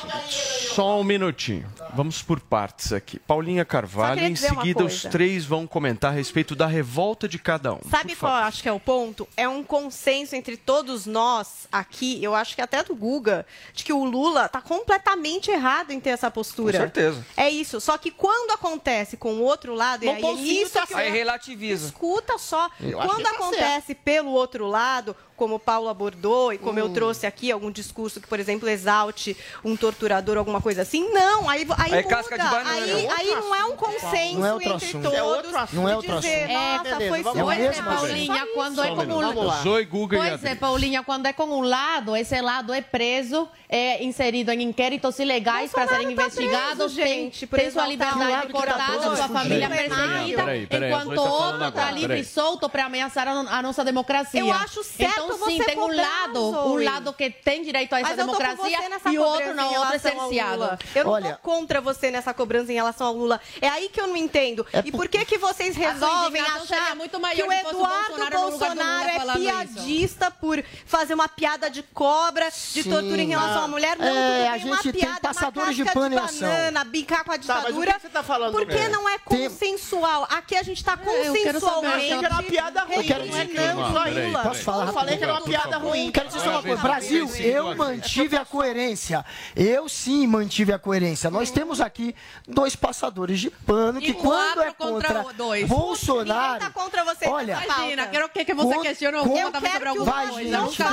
Só 0.73 0.99
um 0.99 1.03
minutinho. 1.03 1.67
Vamos 1.93 2.21
por 2.21 2.39
partes 2.39 2.93
aqui. 2.93 3.19
Paulinha 3.19 3.65
Carvalho, 3.65 4.23
em 4.23 4.35
seguida 4.35 4.83
os 4.83 5.01
três 5.03 5.43
vão 5.45 5.65
comentar 5.65 6.11
a 6.11 6.13
respeito 6.15 6.55
da 6.55 6.67
revolta 6.67 7.27
de 7.27 7.39
cada 7.39 7.73
um. 7.73 7.79
Sabe 7.89 8.15
qual 8.15 8.31
eu 8.37 8.43
acho 8.43 8.61
que 8.61 8.69
é 8.69 8.71
o 8.71 8.79
ponto? 8.79 9.27
É 9.35 9.47
um 9.47 9.63
consenso 9.63 10.35
entre 10.35 10.55
todos 10.55 11.05
nós 11.05 11.67
aqui, 11.71 12.23
eu 12.23 12.33
acho 12.35 12.55
que 12.55 12.61
até 12.61 12.83
do 12.83 12.95
Guga, 12.95 13.45
de 13.73 13.83
que 13.83 13.93
o 13.93 14.03
Lula 14.03 14.47
tá 14.49 14.61
completamente 14.61 15.51
errado 15.51 15.91
em 15.91 15.99
ter 15.99 16.11
essa 16.11 16.29
postura. 16.31 16.73
Com 16.73 16.83
certeza. 16.83 17.25
É 17.37 17.49
isso. 17.49 17.79
Só 17.79 17.97
que 17.97 18.11
quando 18.11 18.51
acontece 18.51 19.17
com 19.17 19.33
o 19.35 19.41
outro 19.43 19.73
lado, 19.75 20.03
e 20.05 20.09
aí 20.09 20.23
é 20.23 20.31
isso 20.33 20.73
tá 20.73 20.87
que. 20.87 20.93
Aí 20.93 21.09
relativiza. 21.09 21.87
Escuta 21.87 22.37
só. 22.37 22.69
Eu 22.79 22.97
quando 22.99 23.23
tá 23.23 23.31
acontece 23.31 23.93
pelo 23.95 24.31
outro 24.31 24.67
lado, 24.67 25.15
como 25.35 25.55
o 25.55 25.59
Paulo 25.59 25.87
abordou 25.87 26.51
e 26.51 26.57
como 26.57 26.73
Hum. 26.79 26.83
eu 26.83 26.89
trouxe 26.89 27.25
aqui, 27.25 27.49
algum 27.51 27.71
discurso 27.71 28.19
que, 28.19 28.27
por 28.27 28.39
exemplo, 28.39 28.67
exalte 28.67 29.37
um 29.63 29.75
torturador, 29.77 30.37
alguma 30.37 30.59
coisa 30.61 30.81
assim, 30.81 31.09
não. 31.11 31.49
Aí, 31.49 31.65
aí, 31.77 31.93
Aí 31.93 32.03
muda. 32.03 32.15
casca 32.15 32.37
de 32.37 32.43
banana. 32.43 32.71
Aí, 32.71 33.05
É 33.05 33.11
aí 33.11 33.27
não 33.35 33.55
é 33.55 33.63
um 33.65 33.75
consenso 33.75 34.39
Não 34.39 34.45
é 34.45 34.53
outro 34.53 34.73
entre 34.73 34.85
assunto. 34.87 35.03
todos. 35.03 35.17
É 35.17 35.23
outro 35.23 35.57
assunto. 35.57 35.75
Não 35.75 35.89
é 35.89 35.95
outro 35.95 36.11
de 36.15 36.19
dizer, 36.21 36.43
assunto. 36.43 36.53
Nossa, 36.53 36.83
Beleza, 36.83 37.09
foi 37.09 37.23
lá. 37.23 37.39
É 37.39 37.43
o 37.43 37.47
mesmo, 37.47 37.83
Paulinha, 37.85 38.47
quando 38.53 38.83
é 38.83 38.89
com. 38.95 39.49
Zoe, 39.63 39.85
Guga 39.85 40.15
e 40.17 40.19
Pois 40.19 40.43
é. 40.43 40.55
Paulinha, 40.55 41.03
quando 41.03 41.25
é 41.25 41.33
com 41.33 41.43
um 41.45 41.58
lado, 41.61 42.15
esse 42.15 42.39
lado 42.41 42.73
é 42.73 42.81
preso, 42.81 43.47
é 43.67 44.03
inserido 44.03 44.51
em 44.51 44.61
inquéritos 44.63 45.19
ilegais 45.19 45.71
para 45.71 45.87
serem 45.87 46.07
tá 46.07 46.11
investigados, 46.11 46.93
preso, 46.93 46.95
tem, 46.95 47.23
gente, 47.23 47.47
por 47.47 47.59
tem 47.59 47.71
sua 47.71 47.87
liberdade 47.87 48.47
que 48.47 48.53
tá 48.53 48.59
cortada, 48.59 49.15
sua 49.15 49.27
família 49.29 49.69
perseguida, 49.69 50.37
peraí, 50.37 50.67
peraí, 50.67 50.91
enquanto 50.91 51.15
tá 51.15 51.21
outro 51.21 51.67
está 51.67 51.91
livre 51.91 52.07
peraí. 52.07 52.21
e 52.21 52.25
solto 52.25 52.69
para 52.69 52.85
ameaçar 52.85 53.27
a, 53.27 53.31
a 53.31 53.61
nossa 53.61 53.83
democracia. 53.83 54.39
Eu 54.39 54.51
acho 54.51 54.83
certo 54.83 55.23
Então, 55.25 55.37
você 55.37 55.51
sim, 55.51 55.63
tem 55.63 55.79
um 55.79 55.95
lado, 55.95 56.67
um 56.67 56.83
lado 56.83 57.13
que 57.13 57.29
tem 57.29 57.63
direito 57.63 57.93
a 57.93 57.99
essa 58.01 58.15
democracia 58.15 58.79
e 59.11 59.17
o 59.17 59.23
outro 59.23 59.53
não, 59.53 59.73
outro 59.75 59.95
é 59.95 59.99
cerceado. 59.99 60.79
Eu 60.95 61.03
não 61.05 61.11
Olha- 61.11 61.33
tô 61.33 61.39
contra 61.41 61.81
você 61.81 62.11
nessa 62.11 62.33
cobrança 62.33 62.71
em 62.71 62.75
relação 62.75 63.07
ao 63.07 63.13
Lula. 63.13 63.39
É 63.61 63.67
aí 63.67 63.89
que 63.89 63.99
eu 63.99 64.07
não 64.07 64.17
entendo. 64.17 64.65
e 64.83 64.91
por 64.91 65.07
que 65.07 65.25
que 65.25 65.37
vocês 65.37 65.75
resolvem 65.75 66.41
achar 66.41 66.95
muito 66.95 67.11
que 67.11 67.17
maior 67.19 67.45
fosse 67.45 67.65
o 67.65 67.69
Eduardo 67.69 68.17
Bolsonaro 68.17 68.39
Bolsonaro 68.39 69.09
é 69.09 69.33
piadista 69.37 70.31
por 70.31 70.63
fazer 70.85 71.13
uma 71.13 71.27
piada 71.27 71.48
de 71.57 71.81
cobra, 71.93 72.49
de 72.49 72.83
Sim. 72.83 72.89
tortura 72.89 73.21
em 73.21 73.27
relação 73.29 73.63
à 73.63 73.67
mulher? 73.67 73.97
Não, 73.97 74.05
É, 74.05 74.47
a 74.49 74.57
gente 74.57 74.83
tem 74.91 75.01
piada, 75.01 75.19
passadores 75.21 75.75
de 75.75 75.85
pano 75.85 76.15
em 76.15 76.17
ação. 76.17 76.47
banana, 76.47 76.83
brincar 76.83 77.23
com 77.23 77.31
a 77.31 77.37
Tá, 77.39 77.43
mas 77.55 77.65
o 77.65 77.67
ditadura. 77.67 77.93
que 77.93 78.01
você 78.01 78.09
tá 78.09 78.23
falando? 78.23 78.51
Porque 78.51 78.75
É. 78.77 78.89
não 78.89 79.07
é 79.09 79.17
consensual. 79.19 80.27
Aqui 80.29 80.55
a 80.55 80.63
gente 80.63 80.83
tá 80.83 80.93
eu 80.93 81.33
quero 81.33 81.59
saber. 81.59 81.69
consensualmente. 81.69 82.19
Que 82.19 82.25
era 82.25 82.33
uma 82.33 82.43
piada 82.43 82.81
ruim. 82.83 82.95
Eu 82.95 83.03
quero 83.03 83.25
não 83.25 83.37
é 83.37 83.45
dizer- 83.45 83.73
não, 83.75 83.93
só 83.93 84.03
Lula. 84.09 84.39
Posso 84.43 84.61
falar 84.63 84.85
Eu 84.87 84.93
falei 84.93 85.17
que 85.17 85.23
era 85.23 85.33
uma 85.33 85.41
piada 85.41 85.77
ruim. 85.77 86.11
Quero 86.11 86.27
dizer 86.27 86.39
só 86.41 86.49
uma 86.51 86.61
coisa. 86.61 86.81
Brasil, 86.81 87.29
eu 87.39 87.75
mantive 87.75 88.37
a 88.37 88.45
coerência. 88.45 89.25
Eu 89.55 89.87
sim 89.89 90.27
mantive 90.27 90.71
a 90.73 90.79
coerência. 90.79 91.29
Nós 91.29 91.49
temos 91.51 91.81
aqui 91.81 92.15
dois 92.47 92.75
passadores 92.75 93.39
de 93.39 93.49
pano 93.49 93.99
que 93.99 94.09
E 94.09 94.13
quando 94.13 94.61
é 94.61 94.71
quatro 94.71 94.75
contra 94.93 95.13
contra 95.15 95.33
dois. 95.33 95.67
Bolsonaro... 95.67 96.59
Tá 96.59 96.69
contra 96.69 97.03
você 97.03 97.27
Olha. 97.27 97.61
Imagina, 97.63 98.07
quero 98.07 98.29
que, 98.29 98.45
que 98.45 98.53
você 98.53 98.79
questione 98.79 99.17
alguma 99.17 99.51
quero 99.51 99.61
sobre 99.61 99.79
que 99.79 99.87
alguma 99.87 100.11
coisa. 100.13 100.35
gente, 100.39 100.51
Eu 100.53 100.61
nunca 100.61 100.83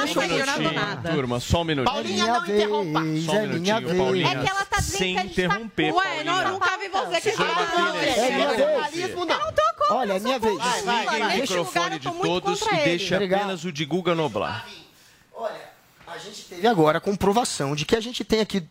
deixa 0.55 0.73
nada. 0.73 1.13
Turma, 1.13 1.41
só 1.41 1.61
um 1.61 1.65
minutinho. 1.65 1.95
Paulinha, 1.95 2.27
não 2.27 2.45
interrompa. 2.47 3.01
Só 3.25 3.33
um 3.33 3.37
é 3.37 3.47
minutinho, 3.47 3.81
vez. 3.89 3.99
Paulinha. 3.99 4.27
É 4.29 4.43
que 4.43 4.51
ela 4.51 4.65
tá 4.65 4.77
dizendo 4.79 4.99
Sem 4.99 5.15
que 5.15 5.19
a 5.19 5.23
gente 5.23 5.35
tá 5.35 5.43
interromper, 5.43 5.93
Ué, 5.93 6.25
não, 6.25 6.53
nunca 6.53 6.79
vi 6.79 6.89
você 6.89 7.21
questionar. 7.21 7.55
Martinez, 7.55 8.19
É 8.19 8.31
minha 8.31 8.49
vez. 8.49 8.59
Jornalismo, 8.59 9.25
não. 9.25 9.35
Eu 9.35 9.45
não 9.45 9.53
tô 9.53 9.63
contra, 9.79 9.95
Olha, 9.97 10.13
é 10.13 10.19
minha 10.21 10.39
vez. 10.39 10.55
contra 10.59 11.27
o 11.27 11.37
Microfone 11.41 11.99
de 11.99 12.11
todos 12.13 12.61
e 12.61 12.65
Obrigado. 13.15 13.41
apenas 13.41 13.65
o 13.65 13.73
de 13.73 13.85
Guga 13.85 14.15
Noblar. 14.15 14.67
Olha, 15.35 15.71
a 16.07 16.19
gente 16.19 16.43
teve 16.45 16.67
agora 16.67 16.99
a 16.99 17.01
comprovação 17.01 17.75
de 17.75 17.85
que 17.85 17.95
a 17.95 18.01
gente 18.01 18.25
tem 18.25 18.41
aqui 18.41 18.67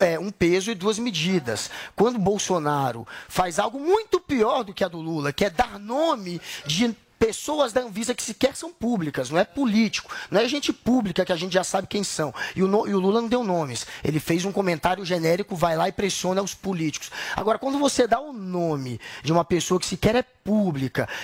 é, 0.00 0.18
um 0.18 0.30
peso 0.30 0.70
e 0.70 0.74
duas 0.74 0.98
medidas. 0.98 1.70
Quando 1.94 2.16
o 2.16 2.20
Bolsonaro 2.20 3.06
faz 3.28 3.58
algo 3.58 3.78
muito 3.78 4.20
pior 4.20 4.62
do 4.64 4.72
que 4.72 4.84
a 4.84 4.88
do 4.88 5.00
Lula, 5.00 5.32
que 5.32 5.44
é 5.44 5.50
dar 5.50 5.78
nome 5.78 6.40
de 6.66 6.94
pessoas 7.18 7.72
da 7.72 7.80
Anvisa 7.82 8.14
que 8.14 8.22
sequer 8.22 8.54
são 8.54 8.72
públicas, 8.72 9.30
não 9.30 9.38
é 9.38 9.44
político, 9.44 10.14
não 10.30 10.40
é 10.40 10.48
gente 10.48 10.72
pública 10.72 11.24
que 11.24 11.32
a 11.32 11.36
gente 11.36 11.52
já 11.52 11.64
sabe 11.64 11.86
quem 11.88 12.04
são. 12.04 12.32
E 12.54 12.62
o, 12.62 12.68
no- 12.68 12.86
e 12.86 12.94
o 12.94 13.00
Lula 13.00 13.20
não 13.20 13.28
deu 13.28 13.42
nomes. 13.44 13.86
Ele 14.04 14.20
fez 14.20 14.44
um 14.44 14.52
comentário 14.52 15.04
genérico, 15.04 15.56
vai 15.56 15.76
lá 15.76 15.88
e 15.88 15.92
pressiona 15.92 16.42
os 16.42 16.54
políticos. 16.54 17.10
Agora, 17.36 17.58
quando 17.58 17.78
você 17.78 18.06
dá 18.06 18.20
o 18.20 18.32
nome 18.32 19.00
de 19.22 19.32
uma 19.32 19.44
pessoa 19.44 19.80
que 19.80 19.86
sequer 19.86 20.14
é 20.16 20.24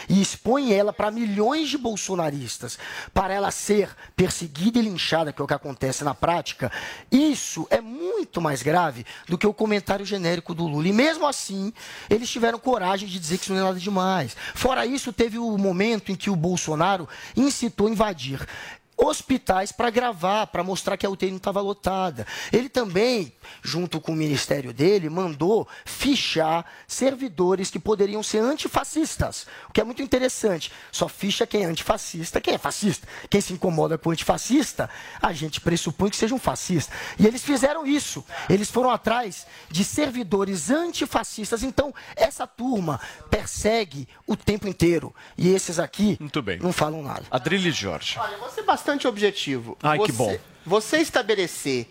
e 0.09 0.21
expõe 0.21 0.73
ela 0.73 0.93
para 0.93 1.11
milhões 1.11 1.69
de 1.69 1.79
bolsonaristas, 1.79 2.79
para 3.13 3.33
ela 3.33 3.51
ser 3.51 3.89
perseguida 4.15 4.79
e 4.79 4.83
linchada, 4.83 5.33
que 5.33 5.41
é 5.41 5.45
o 5.45 5.49
que 5.49 5.55
acontece 5.55 6.05
na 6.05 6.15
prática, 6.15 6.71
isso 7.11 7.67
é 7.71 7.81
muito 7.81 8.41
mais 8.41 8.63
grave 8.63 9.07
do 9.29 9.39
que 9.39 9.47
o 9.47 9.55
comentário 9.55 10.05
genérico 10.05 10.55
do 10.55 10.67
Lula. 10.67 10.89
E 10.89 10.93
mesmo 10.93 11.27
assim, 11.27 11.73
eles 12.09 12.29
tiveram 12.29 12.59
coragem 12.59 13.09
de 13.09 13.19
dizer 13.19 13.39
que 13.39 13.45
isso 13.45 13.53
não 13.53 13.61
é 13.61 13.65
nada 13.65 13.79
demais. 13.79 14.37
Fora 14.55 14.87
isso, 14.87 15.13
teve 15.13 15.39
o 15.39 15.57
momento 15.57 16.13
em 16.13 16.17
que 16.17 16.31
o 16.31 16.37
Bolsonaro 16.37 17.09
incitou 17.37 17.87
a 17.87 17.91
invadir 17.91 18.47
hospitais 18.97 19.73
para 19.73 19.91
gravar, 19.91 20.47
para 20.49 20.63
mostrar 20.63 20.97
que 20.97 21.07
a 21.07 21.11
UTI 21.11 21.31
não 21.31 21.37
estava 21.39 21.61
lotada. 21.61 22.27
Ele 22.53 22.69
também, 22.69 23.33
junto 23.63 24.01
com 24.01 24.13
o 24.13 24.17
ministério 24.17 24.73
dele, 24.73 25.09
mandou 25.09 25.67
fichar 25.85 26.65
servidores 26.87 27.71
que 27.71 27.79
poderiam 27.79 28.23
ser 28.23 28.39
antifascistas, 28.39 29.47
o 29.69 29.73
que 29.73 29.81
é 29.81 29.85
muito 29.85 30.03
interessante. 30.03 30.71
Só 30.93 31.09
ficha 31.09 31.47
quem 31.47 31.63
é 31.65 31.67
antifascista, 31.67 32.41
quem 32.41 32.55
é 32.55 32.59
fascista. 32.59 33.07
Quem 33.29 33.41
se 33.41 33.53
incomoda 33.53 33.99
com 33.99 34.09
o 34.09 34.13
antifascista, 34.13 34.89
a 35.21 35.33
gente 35.33 35.61
pressupõe 35.61 36.11
que 36.11 36.17
seja 36.17 36.35
um 36.35 36.39
fascista. 36.39 36.93
E 37.19 37.27
eles 37.27 37.43
fizeram 37.43 37.87
isso. 37.87 38.25
Eles 38.49 38.71
foram 38.71 38.91
atrás 38.91 39.47
de 39.71 39.85
servidores 39.85 40.71
antifascistas. 40.71 41.63
Então, 41.63 41.95
essa 42.17 42.47
turma 42.47 43.01
persegue 43.31 44.09
o 44.27 44.37
tempo 44.37 44.69
inteiro. 44.69 45.15
E 45.37 45.49
esses 45.49 45.79
aqui 45.79 46.17
Muito 46.21 46.43
bem. 46.43 46.59
não 46.59 46.73
falam 46.73 47.03
nada. 47.03 47.25
Adriles 47.31 47.75
Jorge. 47.77 48.19
Olha, 48.19 48.37
vou 48.39 48.51
ser 48.51 48.63
bastante 48.85 49.09
objetivo. 49.09 49.79
Ai, 49.83 49.97
você, 49.97 50.13
que 50.13 50.19
bom. 50.19 50.39
Você 50.67 50.99
estabelecer 50.99 51.89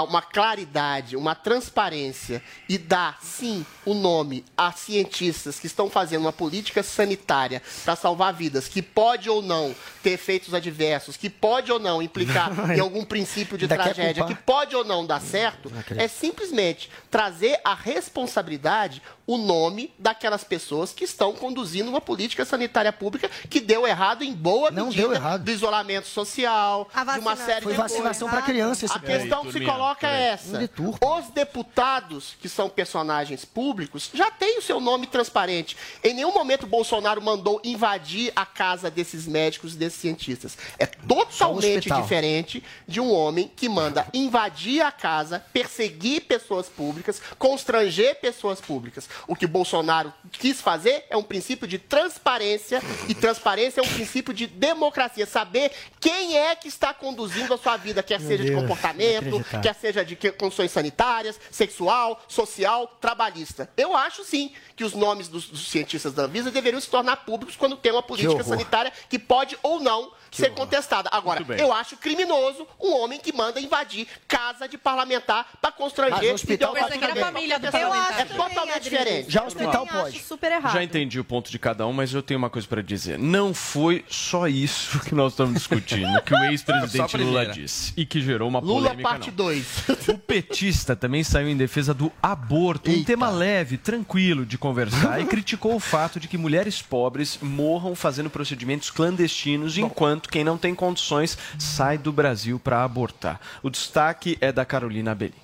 uma 0.00 0.22
claridade, 0.22 1.16
uma 1.16 1.34
transparência 1.34 2.42
e 2.66 2.78
dar, 2.78 3.18
sim, 3.20 3.64
o 3.84 3.92
nome 3.92 4.42
a 4.56 4.72
cientistas 4.72 5.60
que 5.60 5.66
estão 5.66 5.90
fazendo 5.90 6.22
uma 6.22 6.32
política 6.32 6.82
sanitária 6.82 7.60
para 7.84 7.94
salvar 7.94 8.32
vidas, 8.32 8.68
que 8.68 8.80
pode 8.80 9.28
ou 9.28 9.42
não 9.42 9.74
ter 10.02 10.12
efeitos 10.12 10.54
adversos, 10.54 11.16
que 11.18 11.28
pode 11.28 11.70
ou 11.70 11.78
não 11.78 12.00
implicar 12.00 12.50
em 12.74 12.80
algum 12.80 13.04
princípio 13.04 13.58
de 13.58 13.68
tragédia, 13.68 14.24
que 14.24 14.34
pode 14.34 14.74
ou 14.74 14.82
não 14.82 15.04
dar 15.04 15.20
certo, 15.20 15.70
é 15.96 16.08
simplesmente 16.08 16.90
trazer 17.10 17.60
a 17.62 17.74
responsabilidade, 17.74 19.02
o 19.26 19.38
nome 19.38 19.92
daquelas 19.98 20.42
pessoas 20.42 20.92
que 20.92 21.04
estão 21.04 21.32
conduzindo 21.32 21.88
uma 21.88 22.00
política 22.00 22.44
sanitária 22.44 22.92
pública 22.92 23.30
que 23.48 23.60
deu 23.60 23.86
errado 23.86 24.22
em 24.24 24.32
boa 24.32 24.70
Não 24.70 24.86
medida 24.86 25.02
deu 25.02 25.14
errado. 25.14 25.44
do 25.44 25.50
isolamento 25.50 26.08
social, 26.08 26.88
A 26.92 27.04
de 27.04 27.20
uma 27.20 27.36
série 27.36 27.62
Foi 27.62 27.72
de 27.72 27.78
vacinação 27.78 28.28
coisas. 28.28 28.44
para 28.44 28.52
criança 28.52 28.84
esse 28.84 28.96
A 28.96 28.98
questão 28.98 29.44
que 29.44 29.52
se 29.52 29.60
coloca 29.64 30.00
peraí. 30.00 30.22
é 30.22 30.28
essa. 30.30 30.70
Os 31.00 31.28
deputados, 31.30 32.36
que 32.40 32.48
são 32.48 32.68
personagens 32.68 33.44
públicos, 33.44 34.10
já 34.12 34.30
têm 34.30 34.58
o 34.58 34.62
seu 34.62 34.80
nome 34.80 35.06
transparente. 35.06 35.76
Em 36.02 36.14
nenhum 36.14 36.32
momento 36.32 36.66
Bolsonaro 36.66 37.22
mandou 37.22 37.60
invadir 37.64 38.32
a 38.34 38.44
casa 38.44 38.90
desses 38.90 39.26
médicos 39.26 39.74
e 39.74 39.76
desses 39.76 40.00
cientistas. 40.00 40.58
É 40.78 40.86
totalmente 40.86 41.88
diferente 41.90 42.62
de 42.88 43.00
um 43.00 43.12
homem 43.12 43.50
que 43.54 43.68
manda 43.68 44.06
invadir 44.12 44.82
a 44.82 44.90
casa, 44.90 45.44
perseguir 45.52 46.22
pessoas 46.22 46.68
públicas, 46.68 47.20
constranger 47.38 48.16
pessoas 48.20 48.60
públicas. 48.60 49.08
O 49.26 49.34
que 49.36 49.46
Bolsonaro 49.46 50.12
quis 50.30 50.60
fazer 50.60 51.04
é 51.10 51.16
um 51.16 51.22
princípio 51.22 51.66
de 51.66 51.78
transparência 51.78 52.82
e 53.08 53.14
transparência 53.14 53.80
é 53.80 53.84
um 53.84 53.88
princípio 53.94 54.32
de 54.34 54.46
democracia. 54.46 55.26
Saber 55.26 55.70
quem 56.00 56.36
é 56.38 56.54
que 56.56 56.68
está 56.68 56.92
conduzindo 56.94 57.52
a 57.54 57.58
sua 57.58 57.76
vida, 57.76 58.02
quer 58.02 58.20
seja 58.20 58.42
de 58.44 58.50
Deus, 58.50 58.60
comportamento, 58.60 59.22
inacreditável. 59.26 59.60
quer 59.62 59.74
seja 59.74 60.04
de 60.04 60.16
que- 60.16 60.32
condições 60.32 60.70
sanitárias, 60.70 61.38
sexual, 61.50 62.20
social, 62.28 62.86
trabalhista. 63.00 63.70
Eu 63.76 63.96
acho 63.96 64.24
sim 64.24 64.52
que 64.76 64.84
os 64.84 64.94
nomes 64.94 65.28
dos, 65.28 65.46
dos 65.46 65.68
cientistas 65.68 66.12
da 66.12 66.24
Anvisa 66.24 66.50
deveriam 66.50 66.80
se 66.80 66.88
tornar 66.88 67.16
públicos 67.16 67.56
quando 67.56 67.76
tem 67.76 67.92
uma 67.92 68.02
política 68.02 68.32
horror. 68.32 68.44
sanitária 68.44 68.92
que 69.08 69.18
pode 69.18 69.56
ou 69.62 69.80
não 69.80 70.12
ser 70.30 70.50
contestada. 70.54 71.10
Agora, 71.12 71.44
eu 71.58 71.70
acho 71.72 71.96
criminoso 71.98 72.66
um 72.80 72.92
homem 72.94 73.20
que 73.20 73.32
manda 73.34 73.60
invadir 73.60 74.08
casa 74.26 74.66
de 74.66 74.78
parlamentar 74.78 75.46
para 75.60 75.70
Mas 75.70 75.78
constranger 75.78 76.30
o 76.32 76.34
hospital 76.34 76.72
dele. 76.72 77.20
família 77.20 77.58
do 77.58 77.66
É 77.66 77.70
parlamentar. 77.70 78.26
totalmente 78.28 78.54
também, 78.54 78.80
diferente. 78.80 79.01
Já 79.28 79.42
o 79.42 79.46
hospital 79.46 79.86
pode. 79.86 80.20
super 80.20 80.52
errado. 80.52 80.72
Já 80.72 80.82
entendi 80.82 81.18
o 81.18 81.24
ponto 81.24 81.50
de 81.50 81.58
cada 81.58 81.86
um, 81.86 81.92
mas 81.92 82.12
eu 82.12 82.22
tenho 82.22 82.38
uma 82.38 82.50
coisa 82.50 82.66
para 82.66 82.82
dizer. 82.82 83.18
Não 83.18 83.52
foi 83.54 84.04
só 84.08 84.46
isso 84.48 85.00
que 85.00 85.14
nós 85.14 85.32
estamos 85.32 85.54
discutindo, 85.54 86.20
que 86.22 86.34
o 86.34 86.38
ex-presidente. 86.44 87.16
Lula 87.16 87.46
disse 87.46 87.92
e 87.96 88.04
que 88.06 88.20
gerou 88.20 88.48
uma 88.48 88.60
Lula 88.60 88.90
polêmica. 88.90 89.08
parte 89.08 89.28
não. 89.30 89.36
2. 89.36 89.66
O 90.08 90.18
petista 90.18 90.94
também 90.96 91.22
saiu 91.24 91.48
em 91.48 91.56
defesa 91.56 91.92
do 91.94 92.10
aborto, 92.22 92.90
um 92.90 92.94
Eita. 92.94 93.06
tema 93.06 93.30
leve, 93.30 93.76
tranquilo 93.76 94.44
de 94.46 94.56
conversar, 94.58 95.20
e 95.20 95.24
criticou 95.26 95.74
o 95.74 95.80
fato 95.80 96.20
de 96.20 96.28
que 96.28 96.38
mulheres 96.38 96.80
pobres 96.82 97.38
morram 97.40 97.94
fazendo 97.94 98.30
procedimentos 98.30 98.90
clandestinos, 98.90 99.76
enquanto 99.78 100.28
quem 100.28 100.44
não 100.44 100.56
tem 100.58 100.74
condições 100.74 101.36
sai 101.58 101.98
do 101.98 102.12
Brasil 102.12 102.58
para 102.58 102.84
abortar. 102.84 103.40
O 103.62 103.70
destaque 103.70 104.36
é 104.40 104.52
da 104.52 104.64
Carolina 104.64 105.14
Belli. 105.14 105.41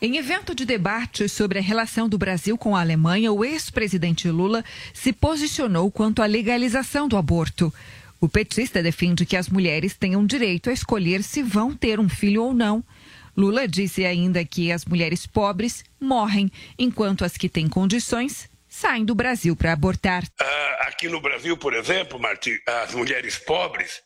Em 0.00 0.18
evento 0.18 0.54
de 0.54 0.66
debate 0.66 1.26
sobre 1.26 1.58
a 1.58 1.62
relação 1.62 2.06
do 2.06 2.18
Brasil 2.18 2.58
com 2.58 2.76
a 2.76 2.80
Alemanha, 2.80 3.32
o 3.32 3.42
ex-presidente 3.42 4.28
Lula 4.28 4.62
se 4.92 5.10
posicionou 5.10 5.90
quanto 5.90 6.20
à 6.20 6.26
legalização 6.26 7.08
do 7.08 7.16
aborto. 7.16 7.72
O 8.20 8.28
petista 8.28 8.82
defende 8.82 9.24
que 9.24 9.38
as 9.38 9.48
mulheres 9.48 9.96
tenham 9.96 10.26
direito 10.26 10.68
a 10.68 10.72
escolher 10.72 11.22
se 11.22 11.42
vão 11.42 11.74
ter 11.74 11.98
um 11.98 12.10
filho 12.10 12.42
ou 12.42 12.52
não. 12.52 12.84
Lula 13.34 13.66
disse 13.66 14.04
ainda 14.04 14.44
que 14.44 14.70
as 14.70 14.84
mulheres 14.84 15.26
pobres 15.26 15.82
morrem, 15.98 16.52
enquanto 16.78 17.24
as 17.24 17.38
que 17.38 17.48
têm 17.48 17.66
condições 17.66 18.50
saem 18.68 19.02
do 19.02 19.14
Brasil 19.14 19.56
para 19.56 19.72
abortar. 19.72 20.24
Ah, 20.38 20.88
aqui 20.88 21.08
no 21.08 21.22
Brasil, 21.22 21.56
por 21.56 21.72
exemplo, 21.72 22.20
as 22.84 22.94
mulheres 22.94 23.38
pobres, 23.38 24.02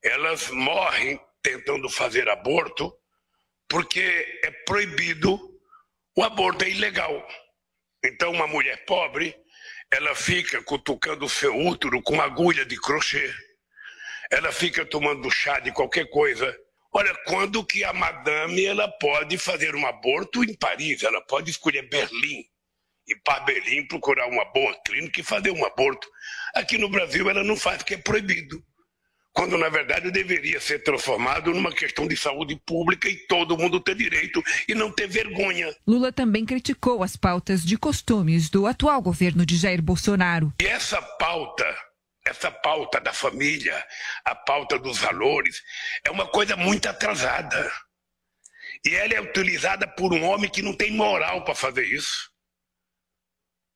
elas 0.00 0.48
morrem 0.50 1.18
tentando 1.42 1.88
fazer 1.88 2.28
aborto 2.28 2.92
porque 3.74 4.38
é 4.44 4.52
proibido, 4.64 5.36
o 6.16 6.22
aborto 6.22 6.64
é 6.64 6.70
ilegal. 6.70 7.26
Então, 8.04 8.30
uma 8.30 8.46
mulher 8.46 8.84
pobre, 8.84 9.34
ela 9.90 10.14
fica 10.14 10.62
cutucando 10.62 11.24
o 11.24 11.28
seu 11.28 11.52
útero 11.58 12.00
com 12.00 12.20
agulha 12.20 12.64
de 12.64 12.80
crochê, 12.80 13.34
ela 14.30 14.52
fica 14.52 14.86
tomando 14.86 15.28
chá 15.28 15.58
de 15.58 15.72
qualquer 15.72 16.08
coisa. 16.08 16.56
Olha, 16.92 17.12
quando 17.26 17.66
que 17.66 17.82
a 17.82 17.92
madame 17.92 18.64
ela 18.64 18.86
pode 19.00 19.36
fazer 19.38 19.74
um 19.74 19.84
aborto 19.84 20.44
em 20.44 20.54
Paris? 20.54 21.02
Ela 21.02 21.20
pode 21.22 21.50
escolher 21.50 21.88
Berlim, 21.88 22.44
ir 23.08 23.20
para 23.24 23.40
Berlim 23.40 23.88
procurar 23.88 24.28
uma 24.28 24.44
boa 24.52 24.80
clínica 24.86 25.20
e 25.20 25.24
fazer 25.24 25.50
um 25.50 25.64
aborto. 25.64 26.08
Aqui 26.54 26.78
no 26.78 26.88
Brasil 26.88 27.28
ela 27.28 27.42
não 27.42 27.56
faz 27.56 27.78
porque 27.78 27.94
é 27.94 27.98
proibido 27.98 28.64
quando 29.34 29.58
na 29.58 29.68
verdade 29.68 30.12
deveria 30.12 30.60
ser 30.60 30.84
transformado 30.84 31.52
numa 31.52 31.72
questão 31.72 32.06
de 32.06 32.16
saúde 32.16 32.56
pública 32.64 33.08
e 33.08 33.16
todo 33.26 33.58
mundo 33.58 33.80
ter 33.80 33.96
direito 33.96 34.40
e 34.68 34.74
não 34.74 34.92
ter 34.92 35.08
vergonha. 35.08 35.74
Lula 35.84 36.12
também 36.12 36.46
criticou 36.46 37.02
as 37.02 37.16
pautas 37.16 37.64
de 37.64 37.76
costumes 37.76 38.48
do 38.48 38.66
atual 38.66 39.02
governo 39.02 39.44
de 39.44 39.56
Jair 39.56 39.82
Bolsonaro. 39.82 40.54
E 40.62 40.66
essa 40.66 41.02
pauta, 41.02 41.66
essa 42.24 42.50
pauta 42.50 43.00
da 43.00 43.12
família, 43.12 43.84
a 44.24 44.36
pauta 44.36 44.78
dos 44.78 44.98
valores, 44.98 45.60
é 46.04 46.10
uma 46.10 46.28
coisa 46.28 46.56
muito 46.56 46.88
atrasada. 46.88 47.70
E 48.86 48.94
ela 48.94 49.14
é 49.14 49.20
utilizada 49.20 49.88
por 49.88 50.12
um 50.12 50.22
homem 50.24 50.48
que 50.48 50.62
não 50.62 50.74
tem 50.74 50.92
moral 50.92 51.42
para 51.42 51.54
fazer 51.56 51.84
isso. 51.84 52.33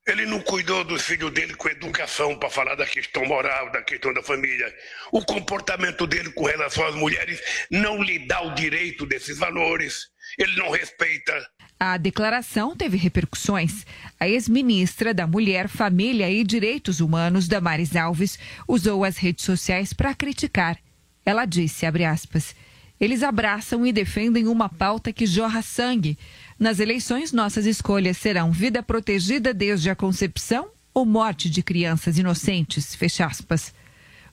Ele 0.08 0.24
não 0.24 0.40
cuidou 0.40 0.82
dos 0.84 1.02
filhos 1.02 1.30
dele 1.32 1.52
com 1.52 1.68
educação 1.68 2.34
para 2.34 2.48
falar 2.48 2.74
da 2.76 2.86
questão 2.86 3.26
moral, 3.26 3.70
da 3.70 3.82
questão 3.82 4.10
da 4.14 4.22
família. 4.22 4.74
O 5.12 5.22
comportamento 5.22 6.06
dele 6.06 6.32
com 6.32 6.46
relação 6.46 6.86
às 6.86 6.94
mulheres 6.94 7.38
não 7.70 8.02
lhe 8.02 8.26
dá 8.26 8.40
o 8.40 8.54
direito 8.54 9.04
desses 9.04 9.36
valores. 9.36 10.08
Ele 10.38 10.56
não 10.56 10.70
respeita. 10.70 11.46
A 11.78 11.98
declaração 11.98 12.74
teve 12.74 12.96
repercussões. 12.96 13.84
A 14.18 14.26
ex-ministra 14.26 15.12
da 15.12 15.26
Mulher, 15.26 15.68
Família 15.68 16.30
e 16.30 16.42
Direitos 16.42 17.00
Humanos, 17.00 17.46
Damares 17.46 17.94
Alves, 17.94 18.38
usou 18.66 19.04
as 19.04 19.18
redes 19.18 19.44
sociais 19.44 19.92
para 19.92 20.14
criticar. 20.14 20.78
Ela 21.24 21.44
disse, 21.44 21.84
aspas, 21.84 22.56
eles 22.98 23.22
abraçam 23.22 23.86
e 23.86 23.92
defendem 23.92 24.48
uma 24.48 24.70
pauta 24.70 25.12
que 25.12 25.26
jorra 25.26 25.60
sangue 25.60 26.18
nas 26.58 26.80
eleições, 26.80 27.32
nossas 27.32 27.66
escolhas 27.66 28.16
serão 28.16 28.50
vida 28.50 28.82
protegida 28.82 29.54
desde 29.54 29.90
a 29.90 29.94
concepção 29.94 30.68
ou 30.92 31.06
morte 31.06 31.48
de 31.48 31.62
crianças 31.62 32.18
inocentes, 32.18 32.96
fecha 32.96 33.26
aspas. 33.26 33.72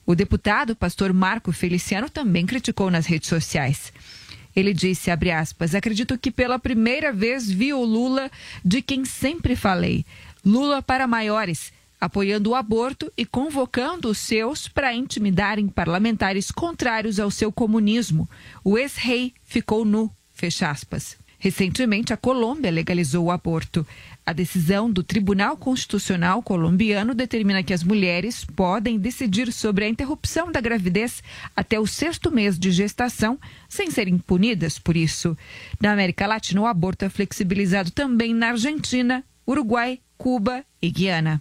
O 0.04 0.14
deputado 0.14 0.74
pastor 0.74 1.12
Marco 1.12 1.52
Feliciano 1.52 2.10
também 2.10 2.44
criticou 2.44 2.90
nas 2.90 3.06
redes 3.06 3.28
sociais. 3.28 3.92
Ele 4.56 4.72
disse, 4.72 5.10
abre 5.10 5.30
aspas, 5.30 5.74
acredito 5.74 6.18
que 6.18 6.32
pela 6.32 6.58
primeira 6.58 7.12
vez 7.12 7.48
vi 7.48 7.72
o 7.72 7.84
Lula 7.84 8.28
de 8.64 8.82
quem 8.82 9.04
sempre 9.04 9.54
falei. 9.54 10.04
Lula 10.44 10.82
para 10.82 11.06
maiores, 11.06 11.72
apoiando 12.00 12.50
o 12.50 12.54
aborto 12.56 13.12
e 13.16 13.24
convocando 13.24 14.08
os 14.08 14.18
seus 14.18 14.66
para 14.66 14.94
intimidarem 14.94 15.68
parlamentares 15.68 16.50
contrários 16.50 17.20
ao 17.20 17.30
seu 17.30 17.52
comunismo. 17.52 18.28
O 18.64 18.76
ex-rei 18.76 19.32
ficou 19.44 19.84
nu, 19.84 20.10
fecha 20.32 20.70
aspas. 20.70 21.16
Recentemente, 21.38 22.12
a 22.12 22.16
Colômbia 22.16 22.70
legalizou 22.70 23.26
o 23.26 23.30
aborto. 23.30 23.86
A 24.24 24.32
decisão 24.32 24.90
do 24.90 25.02
Tribunal 25.02 25.56
Constitucional 25.56 26.42
colombiano 26.42 27.14
determina 27.14 27.62
que 27.62 27.72
as 27.72 27.84
mulheres 27.84 28.44
podem 28.44 28.98
decidir 28.98 29.52
sobre 29.52 29.84
a 29.84 29.88
interrupção 29.88 30.50
da 30.50 30.60
gravidez 30.60 31.22
até 31.54 31.78
o 31.78 31.86
sexto 31.86 32.30
mês 32.30 32.58
de 32.58 32.70
gestação, 32.70 33.38
sem 33.68 33.90
serem 33.90 34.18
punidas 34.18 34.78
por 34.78 34.96
isso. 34.96 35.36
Na 35.80 35.92
América 35.92 36.26
Latina, 36.26 36.62
o 36.62 36.66
aborto 36.66 37.04
é 37.04 37.08
flexibilizado 37.08 37.90
também 37.90 38.34
na 38.34 38.48
Argentina, 38.48 39.22
Uruguai, 39.46 40.00
Cuba 40.18 40.64
e 40.82 40.90
Guiana. 40.90 41.40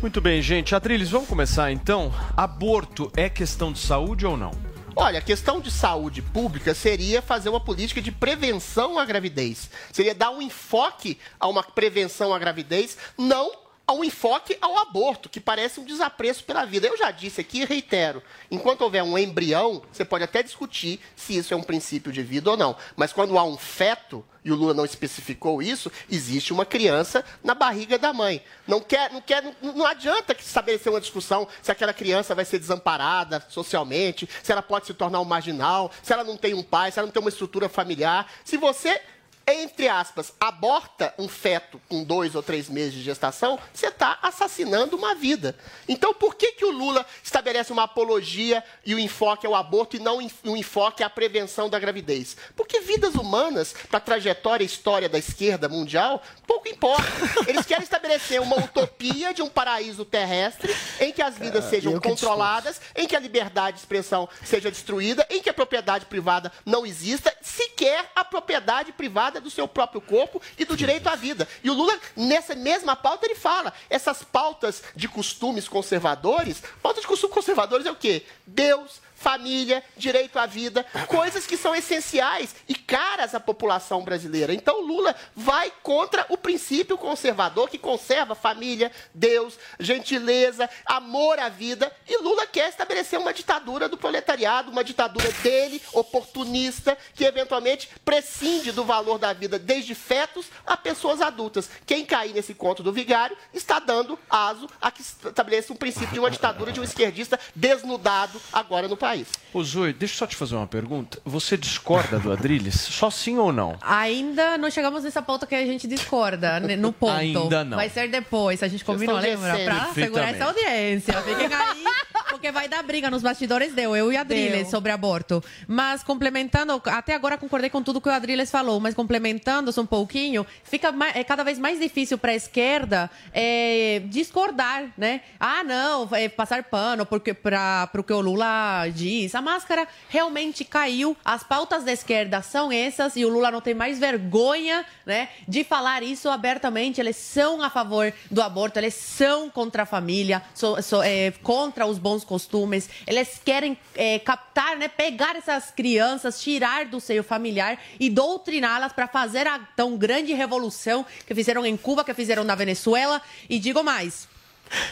Muito 0.00 0.20
bem, 0.20 0.40
gente. 0.42 0.74
Adriles, 0.74 1.10
vamos 1.10 1.28
começar 1.28 1.72
então. 1.72 2.12
Aborto 2.36 3.10
é 3.16 3.28
questão 3.28 3.72
de 3.72 3.78
saúde 3.78 4.26
ou 4.26 4.36
não? 4.36 4.52
Olha, 5.00 5.20
a 5.20 5.22
questão 5.22 5.60
de 5.60 5.70
saúde 5.70 6.20
pública 6.20 6.74
seria 6.74 7.22
fazer 7.22 7.48
uma 7.48 7.60
política 7.60 8.02
de 8.02 8.10
prevenção 8.10 8.98
à 8.98 9.04
gravidez. 9.04 9.70
Seria 9.92 10.12
dar 10.12 10.30
um 10.30 10.42
enfoque 10.42 11.16
a 11.38 11.46
uma 11.46 11.62
prevenção 11.62 12.34
à 12.34 12.38
gravidez, 12.38 12.98
não 13.16 13.67
ao 13.88 14.04
enfoque 14.04 14.58
ao 14.60 14.76
aborto, 14.76 15.30
que 15.30 15.40
parece 15.40 15.80
um 15.80 15.84
desapreço 15.84 16.44
pela 16.44 16.66
vida. 16.66 16.86
Eu 16.86 16.98
já 16.98 17.10
disse 17.10 17.40
aqui 17.40 17.62
e 17.62 17.64
reitero: 17.64 18.22
enquanto 18.50 18.82
houver 18.82 19.02
um 19.02 19.16
embrião, 19.16 19.82
você 19.90 20.04
pode 20.04 20.22
até 20.22 20.42
discutir 20.42 21.00
se 21.16 21.38
isso 21.38 21.54
é 21.54 21.56
um 21.56 21.62
princípio 21.62 22.12
de 22.12 22.22
vida 22.22 22.50
ou 22.50 22.56
não. 22.56 22.76
Mas 22.94 23.14
quando 23.14 23.38
há 23.38 23.44
um 23.44 23.56
feto, 23.56 24.22
e 24.44 24.52
o 24.52 24.54
Lula 24.54 24.74
não 24.74 24.84
especificou 24.84 25.62
isso, 25.62 25.90
existe 26.10 26.52
uma 26.52 26.66
criança 26.66 27.24
na 27.42 27.54
barriga 27.54 27.98
da 27.98 28.12
mãe. 28.12 28.42
Não, 28.66 28.80
quer, 28.80 29.10
não, 29.10 29.22
quer, 29.22 29.42
não, 29.42 29.72
não 29.72 29.86
adianta 29.86 30.36
estabelecer 30.38 30.92
uma 30.92 31.00
discussão 31.00 31.48
se 31.62 31.72
aquela 31.72 31.94
criança 31.94 32.34
vai 32.34 32.44
ser 32.44 32.58
desamparada 32.58 33.44
socialmente, 33.48 34.28
se 34.42 34.52
ela 34.52 34.62
pode 34.62 34.86
se 34.86 34.94
tornar 34.94 35.20
um 35.20 35.24
marginal, 35.24 35.90
se 36.02 36.12
ela 36.12 36.24
não 36.24 36.36
tem 36.36 36.52
um 36.52 36.62
pai, 36.62 36.92
se 36.92 36.98
ela 36.98 37.06
não 37.06 37.12
tem 37.12 37.22
uma 37.22 37.30
estrutura 37.30 37.68
familiar. 37.68 38.30
Se 38.44 38.58
você 38.58 39.00
entre 39.48 39.88
aspas, 39.88 40.32
aborta 40.38 41.14
um 41.18 41.26
feto 41.26 41.80
com 41.88 42.04
dois 42.04 42.34
ou 42.34 42.42
três 42.42 42.68
meses 42.68 42.92
de 42.92 43.02
gestação, 43.02 43.58
você 43.72 43.86
está 43.86 44.18
assassinando 44.20 44.96
uma 44.96 45.14
vida. 45.14 45.56
Então, 45.88 46.12
por 46.12 46.34
que, 46.34 46.52
que 46.52 46.64
o 46.64 46.70
Lula 46.70 47.04
estabelece 47.22 47.72
uma 47.72 47.84
apologia 47.84 48.62
e 48.84 48.94
o 48.94 48.98
enfoque 48.98 49.46
ao 49.46 49.54
aborto 49.54 49.96
e 49.96 50.00
não 50.00 50.18
um 50.44 50.56
enfoque 50.56 51.02
à 51.02 51.08
prevenção 51.08 51.70
da 51.70 51.78
gravidez? 51.78 52.36
Porque 52.54 52.80
vidas 52.80 53.14
humanas, 53.14 53.74
para 53.88 53.96
a 53.96 54.00
trajetória 54.00 54.64
e 54.64 54.66
história 54.66 55.08
da 55.08 55.18
esquerda 55.18 55.68
mundial, 55.68 56.22
pouco 56.46 56.68
importa. 56.68 57.02
Eles 57.46 57.64
querem 57.64 57.84
estabelecer 57.84 58.42
uma 58.42 58.56
utopia 58.56 59.32
de 59.32 59.40
um 59.40 59.48
paraíso 59.48 60.04
terrestre 60.04 60.74
em 61.00 61.12
que 61.12 61.22
as 61.22 61.38
vidas 61.38 61.64
sejam 61.64 61.98
controladas, 62.00 62.80
em 62.94 63.06
que 63.06 63.16
a 63.16 63.20
liberdade 63.20 63.76
de 63.76 63.82
expressão 63.82 64.28
seja 64.44 64.70
destruída, 64.70 65.26
em 65.30 65.40
que 65.40 65.48
a 65.48 65.54
propriedade 65.54 66.06
privada 66.06 66.52
não 66.66 66.84
exista, 66.84 67.34
sequer 67.40 68.10
a 68.14 68.24
propriedade 68.24 68.92
privada 68.92 69.37
do 69.40 69.50
seu 69.50 69.66
próprio 69.66 70.00
corpo 70.00 70.40
e 70.58 70.64
do 70.64 70.76
direito 70.76 71.08
à 71.08 71.16
vida. 71.16 71.46
E 71.62 71.70
o 71.70 71.74
Lula, 71.74 71.98
nessa 72.16 72.54
mesma 72.54 72.96
pauta, 72.96 73.26
ele 73.26 73.34
fala: 73.34 73.72
essas 73.88 74.22
pautas 74.22 74.82
de 74.94 75.08
costumes 75.08 75.68
conservadores, 75.68 76.62
pauta 76.82 77.00
de 77.00 77.06
costumes 77.06 77.34
conservadores 77.34 77.86
é 77.86 77.90
o 77.90 77.96
quê? 77.96 78.24
Deus, 78.46 79.00
família, 79.18 79.82
direito 79.96 80.38
à 80.38 80.46
vida, 80.46 80.86
coisas 81.08 81.44
que 81.44 81.56
são 81.56 81.74
essenciais 81.74 82.54
e 82.68 82.74
caras 82.74 83.34
à 83.34 83.40
população 83.40 84.02
brasileira. 84.02 84.54
Então 84.54 84.80
Lula 84.80 85.14
vai 85.34 85.72
contra 85.82 86.24
o 86.28 86.38
princípio 86.38 86.96
conservador 86.96 87.68
que 87.68 87.78
conserva 87.78 88.36
família, 88.36 88.92
Deus, 89.12 89.58
gentileza, 89.80 90.70
amor 90.86 91.38
à 91.40 91.48
vida. 91.48 91.92
E 92.08 92.16
Lula 92.18 92.46
quer 92.46 92.68
estabelecer 92.68 93.18
uma 93.18 93.34
ditadura 93.34 93.88
do 93.88 93.96
proletariado, 93.96 94.70
uma 94.70 94.84
ditadura 94.84 95.30
dele, 95.42 95.82
oportunista, 95.92 96.96
que 97.14 97.24
eventualmente 97.24 97.90
prescinde 98.04 98.70
do 98.70 98.84
valor 98.84 99.18
da 99.18 99.32
vida 99.32 99.58
desde 99.58 99.96
fetos 99.96 100.46
a 100.64 100.76
pessoas 100.76 101.20
adultas. 101.20 101.68
Quem 101.84 102.06
cair 102.06 102.32
nesse 102.32 102.54
conto 102.54 102.84
do 102.84 102.92
vigário 102.92 103.36
está 103.52 103.80
dando 103.80 104.16
aso 104.30 104.68
a 104.80 104.92
que 104.92 105.02
estabeleça 105.02 105.72
um 105.72 105.76
princípio 105.76 106.12
de 106.12 106.20
uma 106.20 106.30
ditadura 106.30 106.70
de 106.70 106.80
um 106.80 106.84
esquerdista 106.84 107.38
desnudado 107.54 108.40
agora 108.52 108.86
no 108.86 108.96
país 108.96 109.07
país. 109.08 109.28
Ô 109.54 109.62
Zoe, 109.62 109.92
deixa 109.92 110.14
eu 110.14 110.18
só 110.18 110.26
te 110.26 110.36
fazer 110.36 110.54
uma 110.54 110.66
pergunta. 110.66 111.18
Você 111.24 111.56
discorda 111.56 112.18
do 112.18 112.30
Adrilles? 112.30 112.74
Só 112.74 113.10
sim 113.10 113.38
ou 113.38 113.52
não? 113.52 113.78
Ainda 113.80 114.58
não 114.58 114.70
chegamos 114.70 115.04
nessa 115.04 115.22
pauta 115.22 115.46
que 115.46 115.54
a 115.54 115.64
gente 115.64 115.88
discorda, 115.88 116.60
né, 116.60 116.76
no 116.76 116.92
ponto. 116.92 117.14
Ainda 117.14 117.64
não. 117.64 117.76
Vai 117.76 117.88
ser 117.88 118.08
depois, 118.10 118.62
a 118.62 118.68
gente 118.68 118.84
combinou, 118.84 119.16
lembra? 119.16 119.58
Pra 119.64 119.86
segurar 119.94 120.28
essa 120.28 120.44
audiência. 120.44 121.14
Fiquem 121.22 121.46
aí, 121.46 121.84
Porque 122.30 122.52
vai 122.52 122.68
dar 122.68 122.82
briga 122.82 123.10
nos 123.10 123.22
bastidores, 123.22 123.72
deu. 123.72 123.96
Eu 123.96 124.12
e 124.12 124.16
a 124.16 124.20
Adriles 124.20 124.68
sobre 124.70 124.92
aborto. 124.92 125.42
Mas 125.66 126.02
complementando, 126.02 126.80
até 126.84 127.14
agora 127.14 127.38
concordei 127.38 127.70
com 127.70 127.82
tudo 127.82 128.00
que 128.00 128.08
o 128.08 128.12
Adriles 128.12 128.50
falou, 128.50 128.78
mas 128.80 128.94
complementando 128.94 129.72
um 129.80 129.86
pouquinho, 129.86 130.46
fica 130.62 130.92
mais- 130.92 131.16
é 131.16 131.24
cada 131.24 131.42
vez 131.42 131.58
mais 131.58 131.78
difícil 131.80 132.18
para 132.18 132.32
a 132.32 132.34
esquerda 132.34 133.10
é, 133.32 134.02
discordar, 134.06 134.88
né? 134.96 135.20
Ah, 135.40 135.62
não, 135.64 136.08
é 136.12 136.28
passar 136.28 136.64
pano 136.64 137.06
porque 137.06 137.32
para 137.32 137.88
o 137.96 138.02
que 138.02 138.12
o 138.12 138.20
Lula 138.20 138.86
diz. 138.94 139.34
A 139.34 139.40
máscara 139.42 139.86
realmente 140.08 140.64
caiu. 140.64 141.16
As 141.24 141.42
pautas 141.42 141.84
da 141.84 141.92
esquerda 141.92 142.42
são 142.42 142.70
essas 142.72 143.16
e 143.16 143.24
o 143.24 143.28
Lula 143.28 143.50
não 143.50 143.60
tem 143.60 143.74
mais 143.74 143.98
vergonha, 143.98 144.84
né, 145.06 145.28
de 145.46 145.64
falar 145.64 146.02
isso 146.02 146.28
abertamente. 146.28 147.00
Eles 147.00 147.16
são 147.16 147.62
a 147.62 147.70
favor 147.70 148.12
do 148.30 148.42
aborto, 148.42 148.78
eles 148.78 148.94
são 148.94 149.48
contra 149.48 149.84
a 149.84 149.86
família, 149.86 150.42
so- 150.54 150.80
so- 150.82 151.02
é, 151.02 151.30
contra 151.42 151.86
os 151.86 151.98
bons 151.98 152.17
costumes. 152.24 152.88
Eles 153.06 153.40
querem 153.44 153.78
é, 153.94 154.18
captar, 154.18 154.76
né, 154.76 154.88
pegar 154.88 155.36
essas 155.36 155.70
crianças, 155.70 156.40
tirar 156.42 156.86
do 156.86 157.00
seio 157.00 157.22
familiar 157.22 157.78
e 157.98 158.08
doutriná-las 158.10 158.92
para 158.92 159.08
fazer 159.08 159.46
a 159.46 159.58
tão 159.76 159.96
grande 159.96 160.32
revolução 160.32 161.04
que 161.26 161.34
fizeram 161.34 161.64
em 161.64 161.76
Cuba, 161.76 162.04
que 162.04 162.14
fizeram 162.14 162.44
na 162.44 162.54
Venezuela. 162.54 163.20
E 163.48 163.58
digo 163.58 163.82
mais. 163.82 164.28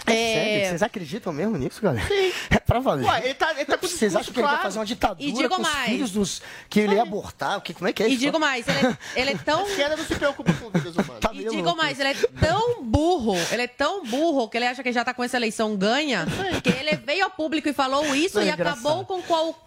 É 0.06 0.12
é, 0.12 0.34
sério? 0.34 0.68
Vocês 0.68 0.82
acreditam 0.82 1.32
mesmo 1.32 1.56
nisso, 1.56 1.80
galera? 1.82 2.06
É 2.50 2.58
pra 2.58 2.80
valer. 2.80 3.04
Ué, 3.06 3.20
ele 3.24 3.34
tá, 3.34 3.52
ele 3.52 3.64
tá 3.64 3.78
com 3.78 3.86
Vocês 3.86 4.14
acham 4.16 4.32
que 4.32 4.38
ele 4.40 4.46
vai 4.46 4.54
claro. 4.56 4.62
fazer 4.62 4.78
uma 4.78 4.86
ditadura 4.86 5.28
E 5.28 5.32
digo 5.32 5.48
com 5.48 5.62
os 5.62 5.68
mais. 5.68 5.90
filhos 5.90 6.10
dos... 6.10 6.42
Que 6.68 6.80
ele 6.80 6.94
ia 6.94 7.02
abortar? 7.02 7.58
O 7.58 7.60
que, 7.60 7.72
como 7.74 7.86
é 7.88 7.92
que 7.92 8.02
é 8.02 8.06
E 8.08 8.10
isso? 8.12 8.20
digo 8.20 8.38
mais, 8.40 8.66
ele 8.66 8.78
é, 8.86 8.98
ele 9.20 9.30
é 9.32 9.36
tão. 9.36 9.64
A 9.64 9.68
esquerda 9.68 9.96
não 9.96 10.04
se 10.04 10.14
preocupa 10.14 10.52
com 10.54 10.70
vidas 10.70 10.94
humanas. 10.94 11.20
Tá 11.20 11.30
E 11.32 11.38
digo 11.38 11.54
louco 11.62 11.76
mais, 11.76 12.00
ele 12.00 12.08
é 12.10 12.14
tão 12.14 12.82
burro, 12.82 13.36
ele 13.52 13.62
é 13.62 13.66
tão 13.68 14.04
burro 14.04 14.48
que 14.48 14.56
ele 14.56 14.66
acha 14.66 14.82
que 14.82 14.92
já 14.92 15.04
tá 15.04 15.12
com 15.14 15.22
essa 15.22 15.36
eleição 15.36 15.76
ganha, 15.76 16.26
que 16.62 16.70
ele 16.70 16.96
veio 16.96 17.24
ao 17.24 17.30
público 17.30 17.68
e 17.68 17.72
falou 17.72 18.14
isso 18.14 18.38
É 18.40 18.46
e 18.46 18.50
engraçado. 18.50 18.78
acabou 18.86 19.04
com 19.04 19.22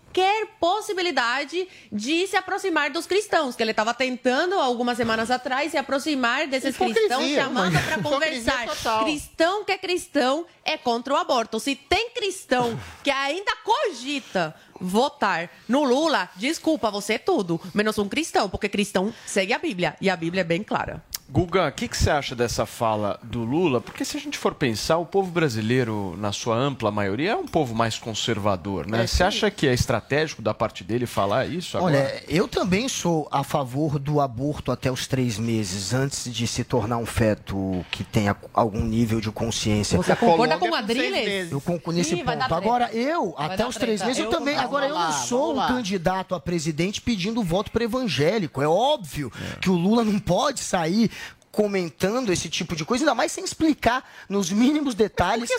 qualquer 0.10 0.48
possibilidade 0.60 1.68
de 1.92 2.28
se 2.28 2.36
aproximar 2.36 2.90
dos 2.90 3.06
cristãos, 3.06 3.56
que 3.56 3.64
ele 3.64 3.72
estava 3.72 3.94
tentando 3.94 4.56
algumas 4.56 4.98
semanas 4.98 5.30
atrás 5.30 5.72
se 5.72 5.78
aproximar 5.78 6.48
desses 6.48 6.76
Hipocrisia, 6.76 7.08
cristãos, 7.08 7.36
chamando 7.36 7.80
para 7.84 8.02
conversar. 8.02 8.66
total. 8.68 9.04
Cristão 9.06 9.64
que 9.64 9.72
é 9.72 9.78
cristão 9.78 10.46
é 10.66 10.78
contra 10.78 11.14
o 11.14 11.18
aborto. 11.18 11.60
Se 11.60 11.76
tem 11.76 12.10
cristão 12.10 12.80
que 13.04 13.12
ainda 13.12 13.52
cogita 13.64 14.56
votar 14.80 15.50
no 15.68 15.84
Lula, 15.84 16.30
desculpa, 16.36 16.90
você 16.92 17.14
é 17.14 17.18
tudo, 17.18 17.60
menos 17.74 17.98
um 17.98 18.08
cristão, 18.08 18.50
porque 18.50 18.70
cristão 18.70 19.14
segue 19.26 19.54
a 19.54 19.60
Bíblia 19.60 19.96
e 20.02 20.10
a 20.10 20.16
Bíblia 20.16 20.42
é 20.42 20.44
bem 20.46 20.64
clara. 20.64 21.04
Guga, 21.32 21.68
o 21.68 21.72
que, 21.72 21.88
que 21.88 21.96
você 21.96 22.10
acha 22.10 22.36
dessa 22.36 22.66
fala 22.66 23.20
do 23.22 23.44
Lula? 23.44 23.80
Porque 23.80 24.04
se 24.04 24.18
a 24.18 24.20
gente 24.20 24.36
for 24.36 24.56
pensar, 24.56 24.98
o 24.98 25.06
povo 25.06 25.30
brasileiro, 25.30 26.16
na 26.18 26.32
sua 26.32 26.56
ampla 26.56 26.90
maioria, 26.90 27.34
é 27.34 27.36
um 27.36 27.46
povo 27.46 27.76
mais 27.76 28.00
conservador, 28.00 28.88
né? 28.88 29.04
É, 29.04 29.08
você 29.08 29.24
acha 29.24 29.52
que 29.52 29.68
é 29.68 29.74
estratégico 29.74 30.42
da 30.42 30.56
parte 30.56 30.84
dele 30.84 31.06
falar 31.06 31.46
isso 31.46 31.78
agora? 31.78 31.98
Olha, 32.00 32.24
eu 32.28 32.48
também 32.48 32.90
sou 32.90 33.28
a 33.32 33.44
favor 33.44 34.00
do 34.00 34.20
aborto 34.20 34.72
até 34.72 34.92
os 34.92 35.06
três 35.06 35.38
meses, 35.38 35.94
antes 35.94 36.34
de 36.34 36.48
se 36.48 36.64
tornar 36.64 36.98
um 36.98 37.06
feto 37.06 37.86
que 37.92 38.04
tenha 38.04 38.36
algum 38.52 38.82
nível 38.84 39.22
de 39.22 39.30
consciência. 39.32 39.98
Você 39.98 40.16
concorda 40.16 40.58
com 40.58 40.70
o 40.72 40.74
Adriles? 40.74 41.12
meses. 41.12 41.52
Eu 41.52 41.62
concordo 41.62 42.00
nesse 42.00 42.16
Ih, 42.16 42.24
ponto. 42.24 42.54
Agora, 42.56 42.90
eu, 42.92 43.36
Vai 43.38 43.54
até 43.54 43.68
os 43.68 43.76
três 43.76 44.00
treta. 44.02 44.06
meses, 44.08 44.20
eu, 44.24 44.32
Eu- 44.32 44.32
também. 44.36 44.58
Agora, 44.70 44.88
eu 44.88 44.98
não 44.98 45.12
sou 45.12 45.54
um 45.54 45.56
lá. 45.58 45.68
candidato 45.68 46.34
a 46.34 46.40
presidente 46.40 47.02
pedindo 47.02 47.44
voto 47.44 47.72
para 47.72 47.84
evangélico. 47.84 48.62
É 48.62 48.68
óbvio 48.68 49.32
que 49.62 49.70
o 49.70 49.76
Lula 49.76 50.04
não 50.04 50.20
pode 50.20 50.60
sair 50.62 51.12
comentando 51.52 52.32
esse 52.32 52.48
tipo 52.50 52.76
de 52.76 52.86
coisa, 52.86 53.04
ainda 53.04 53.16
mais 53.16 53.32
sem 53.32 53.44
explicar 53.44 54.08
nos 54.30 54.52
mínimos 54.52 54.94
detalhes 54.96 55.50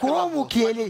como 0.00 0.46
que 0.46 0.62
ele 0.62 0.86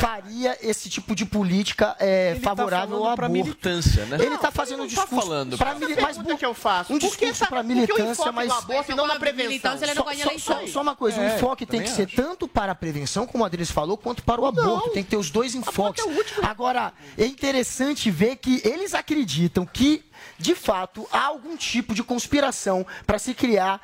faria 0.00 0.58
esse 0.60 0.88
tipo 0.90 1.14
de 1.14 1.24
política 1.24 1.96
é, 1.98 2.32
Ele 2.32 2.40
tá 2.40 2.50
favorável 2.50 2.88
falando 2.96 3.08
ao 3.10 3.16
pra 3.16 3.26
aborto. 3.26 3.44
militância, 3.44 4.04
né? 4.06 4.16
Ele 4.20 4.34
está 4.34 4.50
fazendo 4.50 4.80
um 4.80 4.86
não 4.86 4.90
tá 4.94 5.02
discurso 5.02 5.26
falando 5.26 5.56
pra 5.58 5.74
mili- 5.74 5.94
Mas 5.94 6.02
mas 6.02 6.16
pergunta 6.16 6.36
que 6.36 6.44
eu 6.46 6.54
faço. 6.54 6.92
um 6.92 6.98
Por 6.98 7.16
que 7.16 7.26
discurso 7.26 7.44
o 7.60 7.64
militância, 7.64 8.32
mas- 8.32 8.50
aborto 8.50 8.92
e 8.92 8.94
não 8.94 9.06
na 9.06 9.16
prevenção? 9.18 9.72
não 9.94 9.94
só, 10.18 10.38
só- 10.38 10.66
só 10.66 10.82
uma 10.82 10.96
coisa, 10.96 11.20
o 11.20 11.24
É, 11.24 11.36
enfoque 11.36 11.64
tem 11.64 11.80
que 11.82 11.90
também 11.90 12.06
ser 12.08 12.14
tanto 12.14 12.48
para 12.48 12.72
a 12.72 12.74
prevenção, 12.74 13.26
como 13.26 13.44
o 13.44 13.46
Adriles 13.46 13.70
falou, 13.70 13.96
quanto 13.96 14.22
para 14.22 14.40
o 14.40 14.46
aborto. 14.46 14.90
Tem 14.90 15.02
que 15.04 15.10
ter 15.10 15.16
os 15.16 15.30
dois 15.30 15.54
enfoques. 15.54 16.04
Agora, 16.42 16.92
é 17.16 17.24
interessante 17.24 18.10
ver 18.10 18.36
que 18.36 18.60
eles 18.64 18.94
acreditam 18.94 19.64
que, 19.64 20.04
de 20.38 20.54
fato, 20.54 21.06
há 21.10 21.26
algum 21.26 21.56
tipo 21.56 21.94
de 21.94 22.02
conspiração 22.02 22.86
para 23.06 23.18
se 23.18 23.34
criar, 23.34 23.80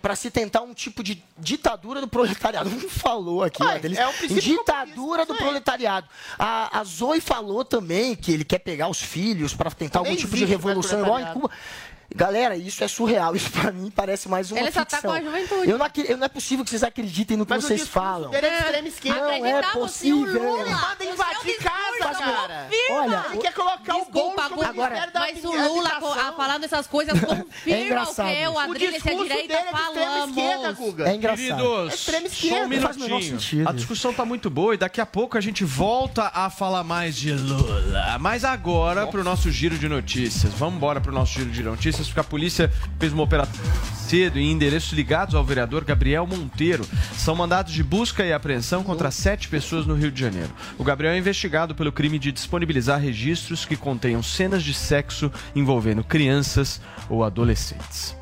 para 0.00 0.14
se 0.16 0.30
tentar 0.30 0.62
um 0.62 0.74
tipo 0.74 1.02
de 1.02 1.22
ditadura 1.38 2.00
do 2.00 2.08
proletariado. 2.08 2.70
Não 2.70 2.88
falou 2.88 3.42
aqui, 3.42 3.62
Ué, 3.62 3.76
Adriles. 3.76 3.98
é 3.98 4.06
o 4.08 4.40
ditadura 4.40 5.26
do 5.26 5.34
proletariado. 5.34 6.08
A, 6.38 6.80
a 6.80 6.84
Zoe 6.84 7.20
falou 7.20 7.64
também 7.64 8.14
que 8.14 8.32
ele 8.32 8.44
quer 8.44 8.58
pegar 8.58 8.88
os 8.88 9.00
filhos 9.00 9.54
para 9.54 9.70
tentar 9.70 10.00
Nem 10.00 10.10
algum 10.10 10.20
tipo 10.20 10.36
de 10.36 10.44
revolução 10.44 11.00
igual 11.00 11.20
em. 11.20 11.26
Cuba. 11.32 11.50
Galera, 12.14 12.56
isso 12.56 12.82
é 12.82 12.88
surreal. 12.88 13.34
Isso 13.36 13.50
pra 13.50 13.70
mim 13.70 13.90
parece 13.94 14.28
mais 14.28 14.50
uma 14.50 14.60
Eles 14.60 14.74
ficção. 14.74 14.82
atacam 14.98 15.12
a 15.12 15.20
juventude. 15.22 15.70
Eu 15.70 15.78
não, 15.78 15.86
eu 16.08 16.16
não 16.16 16.24
é 16.24 16.28
possível 16.28 16.64
que 16.64 16.70
vocês 16.70 16.82
acreditem 16.82 17.36
no 17.36 17.46
que 17.46 17.50
Mas 17.50 17.64
o 17.64 17.68
vocês 17.68 17.86
falam. 17.88 18.30
dele 18.30 18.46
é 18.46 18.58
extrema 18.60 18.88
esquerda. 18.88 19.20
Não 19.20 19.30
é 19.30 19.36
Acreditava 19.38 19.78
possível. 19.78 20.16
o 20.18 20.26
Lula- 20.50 20.60
Ele 20.60 20.70
manda 20.74 20.96
o 21.00 21.04
invadir 21.12 21.56
casa, 21.58 22.18
cara. 22.18 22.68
Olha, 22.90 23.24
Ele 23.30 23.38
quer 23.38 23.52
colocar 23.54 23.96
o 23.96 24.04
bolo 24.06 24.30
Desculpa, 24.36 24.48
Guga, 24.48 24.72
Ministério 24.72 25.12
da 25.12 25.20
mas 25.20 25.44
o. 25.44 25.50
Lula 25.74 25.90
ah, 26.20 26.32
falando 26.36 26.64
essas 26.64 26.86
coisas 26.86 27.14
confirma 27.20 27.46
o 27.66 27.70
engraçado 27.84 28.28
que 28.34 28.46
o. 28.48 28.52
O 28.52 28.58
Adriles 28.58 29.04
e 29.04 29.08
a 29.08 29.14
direita 29.14 29.52
é 29.54 29.56
extrema 29.56 30.26
esquerda, 30.28 30.58
falamos. 30.62 30.78
Guga. 30.78 31.08
É 31.10 31.14
engraçado. 31.14 31.40
É 31.40 31.56
Queridos, 31.56 31.94
extrema 31.94 32.20
só 32.20 32.24
um 32.24 32.32
esquerda. 32.32 32.66
O 32.66 32.68
menor 32.68 32.94
minutinho. 32.94 33.40
sentido. 33.40 33.68
A 33.68 33.72
discussão 33.72 34.12
tá 34.12 34.24
muito 34.24 34.50
boa 34.50 34.74
e 34.74 34.76
daqui 34.76 35.00
a 35.00 35.06
pouco 35.06 35.38
a 35.38 35.40
gente 35.40 35.64
volta 35.64 36.30
a 36.34 36.50
falar 36.50 36.82
mais 36.84 37.16
de 37.16 37.32
Lula. 37.32 38.18
Mas 38.18 38.44
agora 38.44 39.06
pro 39.06 39.22
nosso 39.24 39.50
giro 39.50 39.78
de 39.78 39.88
notícias. 39.88 40.52
Vamos 40.54 40.74
embora 40.76 41.00
pro 41.00 41.12
nosso 41.12 41.32
giro 41.34 41.50
de 41.50 41.62
notícias, 41.62 41.99
porque 42.06 42.20
a 42.20 42.24
polícia 42.24 42.70
fez 42.98 43.12
uma 43.12 43.22
operação 43.22 43.54
cedo 44.10 44.40
em 44.40 44.50
endereços 44.50 44.92
ligados 44.92 45.36
ao 45.36 45.44
vereador 45.44 45.84
Gabriel 45.84 46.26
Monteiro. 46.26 46.84
São 47.16 47.36
mandados 47.36 47.72
de 47.72 47.84
busca 47.84 48.24
e 48.24 48.32
apreensão 48.32 48.82
contra 48.82 49.08
sete 49.12 49.48
pessoas 49.48 49.86
no 49.86 49.94
Rio 49.94 50.10
de 50.10 50.20
Janeiro. 50.20 50.50
O 50.76 50.82
Gabriel 50.82 51.12
é 51.12 51.18
investigado 51.18 51.76
pelo 51.76 51.92
crime 51.92 52.18
de 52.18 52.32
disponibilizar 52.32 53.00
registros 53.00 53.64
que 53.64 53.76
contenham 53.76 54.20
cenas 54.20 54.64
de 54.64 54.74
sexo 54.74 55.30
envolvendo 55.54 56.02
crianças 56.02 56.80
ou 57.08 57.22
adolescentes. 57.22 58.19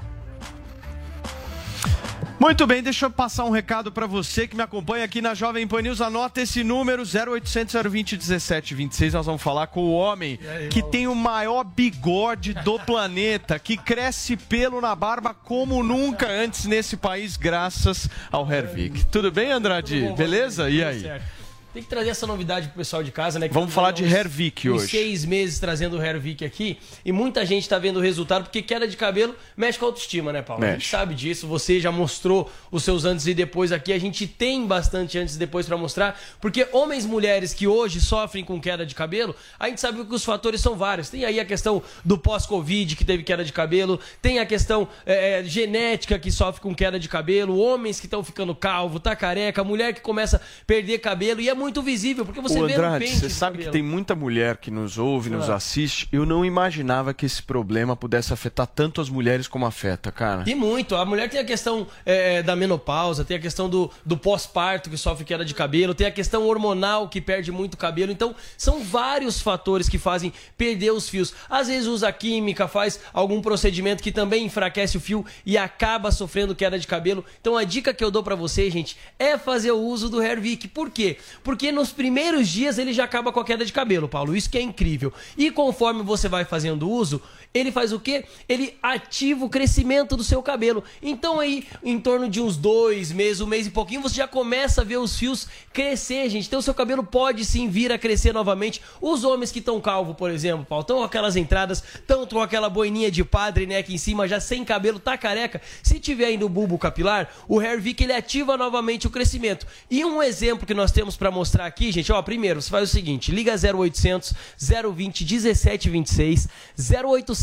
Muito 2.41 2.69
bem, 2.69 2.81
deixa 2.81 3.07
eu 3.07 3.11
passar 3.11 3.45
um 3.45 3.51
recado 3.51 3.91
para 3.91 4.07
você 4.07 4.47
que 4.47 4.55
me 4.55 4.63
acompanha 4.63 5.05
aqui 5.05 5.21
na 5.21 5.35
Jovem 5.35 5.67
Pan 5.67 5.83
News. 5.83 6.01
Anota 6.01 6.41
esse 6.41 6.63
número 6.63 7.03
0800 7.03 7.75
020 7.91 8.13
1726. 8.13 9.15
Nós 9.15 9.27
vamos 9.27 9.43
falar 9.43 9.67
com 9.67 9.81
o 9.81 9.93
homem 9.93 10.39
que 10.71 10.81
tem 10.81 11.09
o 11.09 11.17
maior 11.17 11.65
bigode 11.65 12.55
do 12.55 12.79
planeta, 12.87 13.59
que 13.59 13.77
cresce 13.77 14.37
pelo 14.37 14.81
na 14.81 14.95
barba 14.95 15.35
como 15.35 15.83
nunca 15.83 16.31
antes 16.31 16.65
nesse 16.67 16.97
país, 16.97 17.37
graças 17.37 18.09
ao 18.31 18.51
Hervik. 18.51 19.07
Tudo 19.07 19.33
bem, 19.33 19.51
Andrade? 19.51 19.99
Tudo 20.01 20.11
bom, 20.11 20.15
Beleza? 20.15 20.71
E 20.71 20.85
aí? 20.85 21.01
certo. 21.01 21.38
Tem 21.75 21.83
que 21.83 21.89
trazer 21.89 22.09
essa 22.09 22.27
novidade 22.27 22.69
pro 22.69 22.79
pessoal 22.79 23.03
de 23.05 23.13
casa, 23.13 23.39
né? 23.39 23.47
que 23.47 23.53
Vamos 23.53 23.69
tá 23.69 23.75
falar 23.75 23.91
de 23.91 24.03
uns- 24.03 24.11
Hervik 24.13 24.71
hoje. 24.71 24.89
seis 24.89 25.25
meses 25.27 25.61
trazendo 25.61 25.99
o 25.99 26.03
Hervik 26.03 26.43
aqui 26.43 26.79
e 27.05 27.13
muita 27.13 27.45
gente 27.45 27.69
tá 27.69 27.79
vendo 27.79 27.99
o 27.99 28.01
resultado 28.01 28.45
porque 28.45 28.63
queda 28.63 28.89
de 28.89 28.97
cabelo 28.97 29.37
mexe 29.55 29.79
com 29.79 29.85
a 29.85 29.89
autoestima, 29.89 30.33
né, 30.33 30.41
Paulo? 30.41 30.65
A 30.65 30.69
gente 30.69 30.77
Mexe. 30.79 30.89
sabe 30.91 31.15
disso, 31.15 31.47
você 31.47 31.79
já 31.79 31.93
mostrou 31.93 32.51
os 32.71 32.83
seus 32.83 33.05
antes 33.05 33.27
e 33.27 33.35
depois 33.35 33.71
aqui, 33.71 33.93
a 33.93 33.99
gente 34.01 34.27
tem 34.27 34.67
bastante 34.67 35.19
antes 35.19 35.37
e 35.37 35.39
depois 35.39 35.67
pra 35.67 35.77
mostrar, 35.77 36.19
porque 36.41 36.67
homens 36.73 37.05
e 37.05 37.09
mulheres 37.09 37.53
que 37.53 37.67
hoje 37.67 38.01
sofrem 38.01 38.43
com 38.43 38.59
queda 38.59 38.87
de 38.87 38.95
cabelo, 38.95 39.37
a 39.61 39.69
gente 39.69 39.81
sabe 39.81 40.03
que 40.05 40.15
os 40.15 40.25
fatores 40.25 40.63
são 40.63 40.75
vários. 40.75 41.11
Tem 41.11 41.27
aí 41.27 41.39
a 41.39 41.45
questão 41.45 41.83
do 42.03 42.17
pós-Covid 42.17 42.97
que 42.97 43.05
teve 43.05 43.23
queda 43.23 43.45
de 43.45 43.53
cabelo, 43.53 44.01
tem 44.23 44.39
a 44.39 44.47
questão 44.47 44.89
é, 45.05 45.41
é, 45.41 45.45
genética 45.45 46.19
que 46.19 46.33
sofre 46.33 46.63
com 46.63 46.75
queda 46.75 46.99
de 46.99 47.09
cabelo, 47.11 47.59
homens 47.59 48.01
que 48.01 48.07
estão 48.07 48.25
ficando 48.25 48.55
calvo, 48.55 48.99
tá 48.99 49.15
careca, 49.15 49.63
mulher 49.63 49.93
que 49.93 50.01
começa 50.01 50.39
a 50.39 50.41
perder 50.67 50.99
cabelo 50.99 51.41
e 51.43 51.49
é 51.49 51.58
muito 51.59 51.83
visível, 51.83 52.25
porque 52.25 52.41
você 52.41 52.59
Ô, 52.61 52.67
vê 52.67 52.77
no 52.77 52.99
pente 52.99 53.17
você 53.19 53.29
sabe 53.29 53.59
que 53.65 53.71
tem 53.71 53.83
muita 53.83 54.15
mulher 54.15 54.57
que 54.57 54.71
nos 54.71 54.97
ouve, 54.99 55.29
nos 55.29 55.51
Ah. 55.51 55.57
assiste. 55.57 56.09
Eu 56.13 56.25
não 56.25 56.45
imaginava 56.45 57.13
que 57.13 57.27
esse 57.27 57.43
problema 57.43 57.97
pudesse 57.97 58.33
afetar 58.33 58.67
tanto 58.67 59.01
as 59.01 59.09
mulheres 59.11 59.49
como 59.49 59.67
afeta, 59.67 60.13
cara. 60.13 60.45
Tem 60.45 60.55
muito. 60.55 60.95
A 60.95 61.05
mulher 61.05 61.29
tem 61.29 61.41
a 61.41 61.45
questão 61.45 61.87
é, 62.07 62.43
da 62.43 62.55
menopausa, 62.55 63.25
tem 63.25 63.37
a 63.37 63.41
questão 63.41 63.69
do, 63.69 63.91
do 64.05 64.17
pós-parto 64.17 64.89
que 64.89 64.97
sofre 64.97 65.25
queda 65.25 65.45
de 65.45 65.55
cabelo, 65.55 65.95
tem 65.95 66.07
a 66.07 66.11
questão 66.11 66.47
hormonal 66.47 67.09
que 67.09 67.21
perde 67.21 67.51
muito 67.51 67.77
cabelo. 67.77 68.13
Então, 68.13 68.35
são 68.57 68.83
vários 68.83 69.41
fatores 69.41 69.89
que 69.89 69.99
fazem 69.99 70.33
perder 70.57 70.93
os 70.93 71.09
fios. 71.09 71.35
Às 71.51 71.67
vezes 71.69 71.87
usa 71.87 72.11
química, 72.13 72.69
faz 72.69 73.01
algum 73.13 73.43
procedimento 73.43 74.03
que 74.03 74.13
também 74.13 74.45
enfraquece 74.45 74.97
o 74.97 75.01
fio 75.01 75.25
e 75.45 75.59
acaba 75.59 76.11
sofrendo 76.13 76.55
queda 76.55 76.79
de 76.79 76.87
cabelo. 76.87 77.25
Então, 77.41 77.57
a 77.57 77.65
dica 77.65 77.93
que 77.93 78.05
eu 78.05 78.11
dou 78.11 78.23
pra 78.23 78.35
vocês, 78.35 78.73
gente, 78.73 78.97
é 79.19 79.37
fazer 79.37 79.73
o 79.73 79.79
uso 79.81 80.09
do 80.09 80.23
Hervik. 80.23 80.69
Por 80.69 80.91
quê? 80.91 81.17
Porque 81.49 81.73
nos 81.73 81.93
primeiros 81.93 82.47
dias 82.47 82.77
ele 82.77 82.93
já 82.93 83.05
acaba 83.05 83.33
com 83.33 83.41
a 83.41 83.45
queda 83.45 83.65
de 83.65 83.73
cabelo, 83.73 84.07
Paulo. 84.07 84.37
Isso 84.37 84.51
que 84.51 84.59
é 84.59 84.61
incrível. 84.61 85.11
E 85.35 85.51
conforme 85.51 86.03
você 86.03 86.29
vai 86.29 86.45
fazendo 86.45 86.87
uso, 86.87 87.23
ele 87.55 87.73
faz 87.73 87.93
o 87.93 87.99
quê? 88.01 88.25
Ele 88.49 88.77
ativa 88.83 89.45
o 89.45 89.49
crescimento 89.49 90.17
do 90.17 90.23
seu 90.23 90.43
cabelo. 90.43 90.85
Então 91.03 91.41
aí, 91.41 91.67
em 91.83 91.99
torno 91.99 92.29
de 92.29 92.41
uns 92.41 92.57
dois 92.57 93.11
meses, 93.11 93.41
um 93.41 93.47
mês 93.47 93.67
e 93.67 93.71
pouquinho, 93.71 94.03
você 94.03 94.17
já 94.17 94.29
começa 94.29 94.83
a 94.83 94.85
ver 94.85 94.99
os 94.99 95.19
fios 95.19 95.49
crescer, 95.73 96.29
gente. 96.29 96.47
Então 96.47 96.59
o 96.59 96.63
seu 96.63 96.75
cabelo 96.75 97.03
pode 97.03 97.45
sim 97.45 97.69
vir 97.69 97.91
a 97.91 97.99
crescer 97.99 98.33
novamente. 98.33 98.83
Os 99.01 99.25
homens 99.25 99.51
que 99.51 99.61
estão 99.61 99.81
calvo, 99.81 100.15
por 100.15 100.31
exemplo, 100.31 100.67
Paulo, 100.67 100.83
estão 100.83 100.99
com 100.99 101.05
aquelas 101.05 101.37
entradas, 101.37 101.83
estão 101.95 102.27
com 102.27 102.41
aquela 102.41 102.69
boininha 102.69 103.11
de 103.11 103.25
padre, 103.25 103.67
né, 103.67 103.79
aqui 103.79 103.95
em 103.95 103.99
cima, 103.99 104.29
já 104.29 104.41
sem 104.41 104.65
cabelo, 104.65 104.99
tá 104.99 105.17
careca. 105.17 105.61
Se 105.83 105.99
tiver 105.99 106.27
ainda 106.27 106.45
o 106.45 106.49
bulbo 106.49 106.79
capilar, 106.79 107.29
o 107.49 107.59
Hair 107.59 107.81
Vic 107.81 108.03
ele 108.03 108.13
ativa 108.13 108.57
novamente 108.57 109.07
o 109.07 109.11
crescimento. 109.11 109.67
E 109.91 110.05
um 110.05 110.23
exemplo 110.23 110.67
que 110.67 110.75
nós 110.75 110.93
temos 110.93 111.17
para 111.17 111.31
mostrar 111.31 111.67
aqui, 111.67 111.91
gente, 111.91 112.13
ó, 112.13 112.21
primeiro, 112.21 112.61
você 112.61 112.71
faz 112.71 112.91
o 112.91 112.93
seguinte, 112.93 113.33
liga 113.33 113.55
0800 113.55 114.35
020 114.59 115.25
1726, 115.25 116.49
0800 116.77 117.38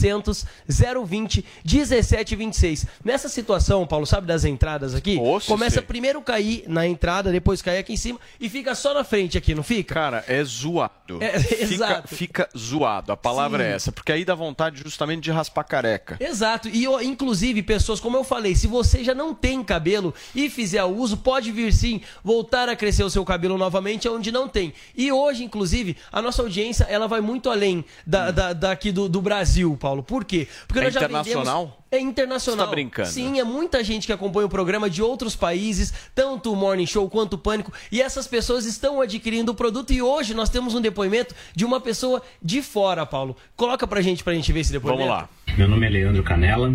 020 0.68 1.46
1726. 1.64 2.86
Nessa 3.04 3.30
situação, 3.30 3.86
Paulo, 3.86 4.06
sabe 4.06 4.28
das 4.28 4.46
entradas 4.46 4.94
aqui? 4.96 5.16
Nossa, 5.20 5.48
Começa 5.48 5.76
sei. 5.76 5.84
primeiro 5.84 6.22
cair 6.22 6.64
na 6.68 6.88
entrada, 6.88 7.32
depois 7.32 7.62
cair 7.62 7.80
aqui 7.80 7.94
em 7.94 7.98
cima 7.98 8.20
e 8.40 8.50
fica 8.50 8.74
só 8.76 8.94
na 8.94 9.04
frente 9.04 9.38
aqui, 9.38 9.54
não 9.56 9.64
fica? 9.64 9.94
Cara, 9.94 10.24
é 10.28 10.44
zoado. 10.44 11.22
É, 11.22 11.40
fica, 11.40 11.64
exato. 11.64 12.16
fica 12.16 12.50
zoado. 12.58 13.12
A 13.12 13.18
palavra 13.18 13.64
Sim. 13.64 13.70
é 13.70 13.76
essa. 13.76 13.92
Porque 13.92 14.12
aí 14.12 14.26
dá 14.26 14.36
vontade 14.36 14.82
justamente 14.84 15.24
de 15.24 15.32
raspar 15.32 15.64
careca. 15.64 16.18
Exato, 16.20 16.68
e 16.70 16.86
inclusive 17.06 17.62
pessoas, 17.64 18.00
como 18.00 18.18
eu 18.18 18.24
falei, 18.24 18.56
se 18.56 18.68
você 18.68 19.04
já 19.04 19.14
não 19.14 19.34
tem 19.34 19.64
cabelo 19.64 20.14
e 20.34 20.50
fizer 20.50 20.84
o 20.84 20.96
uso, 20.96 21.18
pode 21.18 21.52
vir 21.52 21.72
sim 21.74 22.02
voltar 22.24 22.70
a 22.70 22.76
crescer 22.76 23.04
o 23.04 23.10
seu 23.10 23.24
cabelo 23.26 23.58
novamente 23.58 24.08
onde 24.10 24.32
não 24.32 24.48
tem. 24.48 24.74
E 24.96 25.12
hoje, 25.12 25.44
inclusive, 25.44 25.96
a 26.12 26.22
nossa 26.22 26.42
audiência 26.42 26.86
ela 26.90 27.08
vai 27.08 27.22
muito 27.22 27.50
além 27.50 27.84
da, 28.06 28.32
da- 28.32 28.54
daqui 28.54 28.92
do, 28.92 29.08
do 29.10 29.22
Brasil, 29.22 29.76
Paulo. 29.86 30.02
Por 30.02 30.26
quê? 30.26 30.48
Porque 30.68 30.80
É 30.80 30.84
nós 30.86 30.94
já 30.96 31.02
internacional? 31.02 31.62
vendemos- 31.66 31.86
É 31.92 32.00
internacional. 32.00 32.66
Você 32.66 32.70
tá 32.70 32.76
brincando? 32.76 33.08
Sim, 33.10 33.40
é 33.40 33.44
muita 33.44 33.84
gente 33.84 34.08
que 34.08 34.12
acompanha 34.14 34.48
o 34.48 34.50
programa 34.50 34.90
de 34.90 35.04
outros 35.04 35.36
países, 35.36 35.94
tanto 36.16 36.52
o 36.52 36.56
Morning 36.56 36.88
Show 36.88 37.08
quanto 37.08 37.34
o 37.34 37.38
Pânico, 37.38 37.72
e 37.92 38.02
essas 38.02 38.26
pessoas 38.28 38.66
estão 38.66 39.00
adquirindo 39.00 39.52
o 39.52 39.56
produto 39.56 39.94
e 39.94 40.02
hoje 40.02 40.34
nós 40.34 40.50
temos 40.50 40.74
um 40.74 40.82
depoimento 40.82 41.36
de 41.56 41.64
uma 41.64 41.80
pessoa 41.80 42.24
de 42.42 42.64
fora, 42.64 43.06
Paulo. 43.06 43.38
Coloca 43.56 43.86
pra 43.86 44.02
gente 44.02 44.24
pra 44.24 44.34
gente 44.34 44.52
ver 44.52 44.62
esse 44.62 44.72
depoimento. 44.72 45.04
Vamos 45.08 45.16
lá. 45.22 45.30
Meu 45.56 45.68
nome 45.68 45.86
é 45.86 45.90
Leandro 45.90 46.24
Canella. 46.24 46.74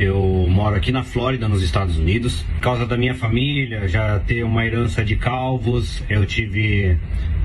Eu 0.00 0.46
moro 0.48 0.76
aqui 0.76 0.92
na 0.92 1.02
Flórida, 1.04 1.48
nos 1.48 1.62
Estados 1.62 1.96
Unidos. 1.98 2.42
Por 2.42 2.60
causa 2.60 2.84
da 2.86 2.96
minha 2.96 3.14
família, 3.14 3.86
já 3.88 4.18
ter 4.20 4.44
uma 4.44 4.64
herança 4.66 5.04
de 5.04 5.16
calvos, 5.16 6.02
eu 6.08 6.24
tive 6.26 6.98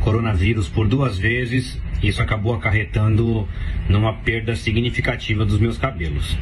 coronavírus 0.03 0.67
por 0.67 0.87
duas 0.87 1.17
vezes. 1.17 1.77
Isso 2.03 2.21
acabou 2.21 2.53
acarretando 2.53 3.47
numa 3.87 4.11
perda 4.13 4.55
significativa 4.57 5.45
dos 5.45 5.57
meus 5.57 5.77
cabelos. 5.77 6.37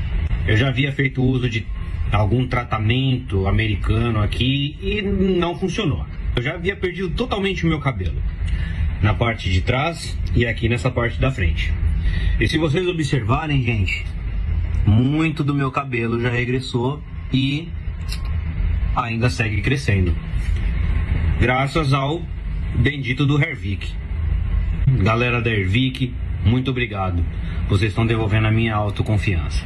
Eu 0.47 0.57
já 0.57 0.69
havia 0.69 0.91
feito 0.91 1.23
uso 1.23 1.47
de 1.47 1.67
algum 2.11 2.47
tratamento 2.47 3.47
americano 3.47 4.19
aqui 4.19 4.75
e 4.81 5.03
não 5.03 5.55
funcionou. 5.57 6.03
Eu 6.35 6.41
já 6.41 6.55
havia 6.55 6.75
perdido 6.75 7.11
totalmente 7.11 7.63
o 7.63 7.69
meu 7.69 7.79
cabelo 7.79 8.21
na 9.01 9.13
parte 9.13 9.51
de 9.51 9.61
trás 9.61 10.17
e 10.35 10.45
aqui 10.45 10.67
nessa 10.67 10.89
parte 10.89 11.19
da 11.19 11.29
frente. 11.29 11.71
E 12.39 12.47
se 12.47 12.57
vocês 12.57 12.87
observarem, 12.87 13.61
gente, 13.61 14.05
muito 14.85 15.43
do 15.43 15.53
meu 15.53 15.71
cabelo 15.71 16.19
já 16.19 16.29
regressou 16.29 17.01
e 17.31 17.69
ainda 18.95 19.29
segue 19.29 19.61
crescendo. 19.61 20.15
Graças 21.39 21.93
ao 21.93 22.21
bendito 22.75 23.25
do 23.25 23.41
Hervik. 23.41 24.00
Galera 24.87 25.41
da 25.41 25.49
Hervik, 25.49 26.13
muito 26.43 26.71
obrigado. 26.71 27.23
Vocês 27.69 27.91
estão 27.91 28.05
devolvendo 28.05 28.47
a 28.47 28.51
minha 28.51 28.75
autoconfiança. 28.75 29.65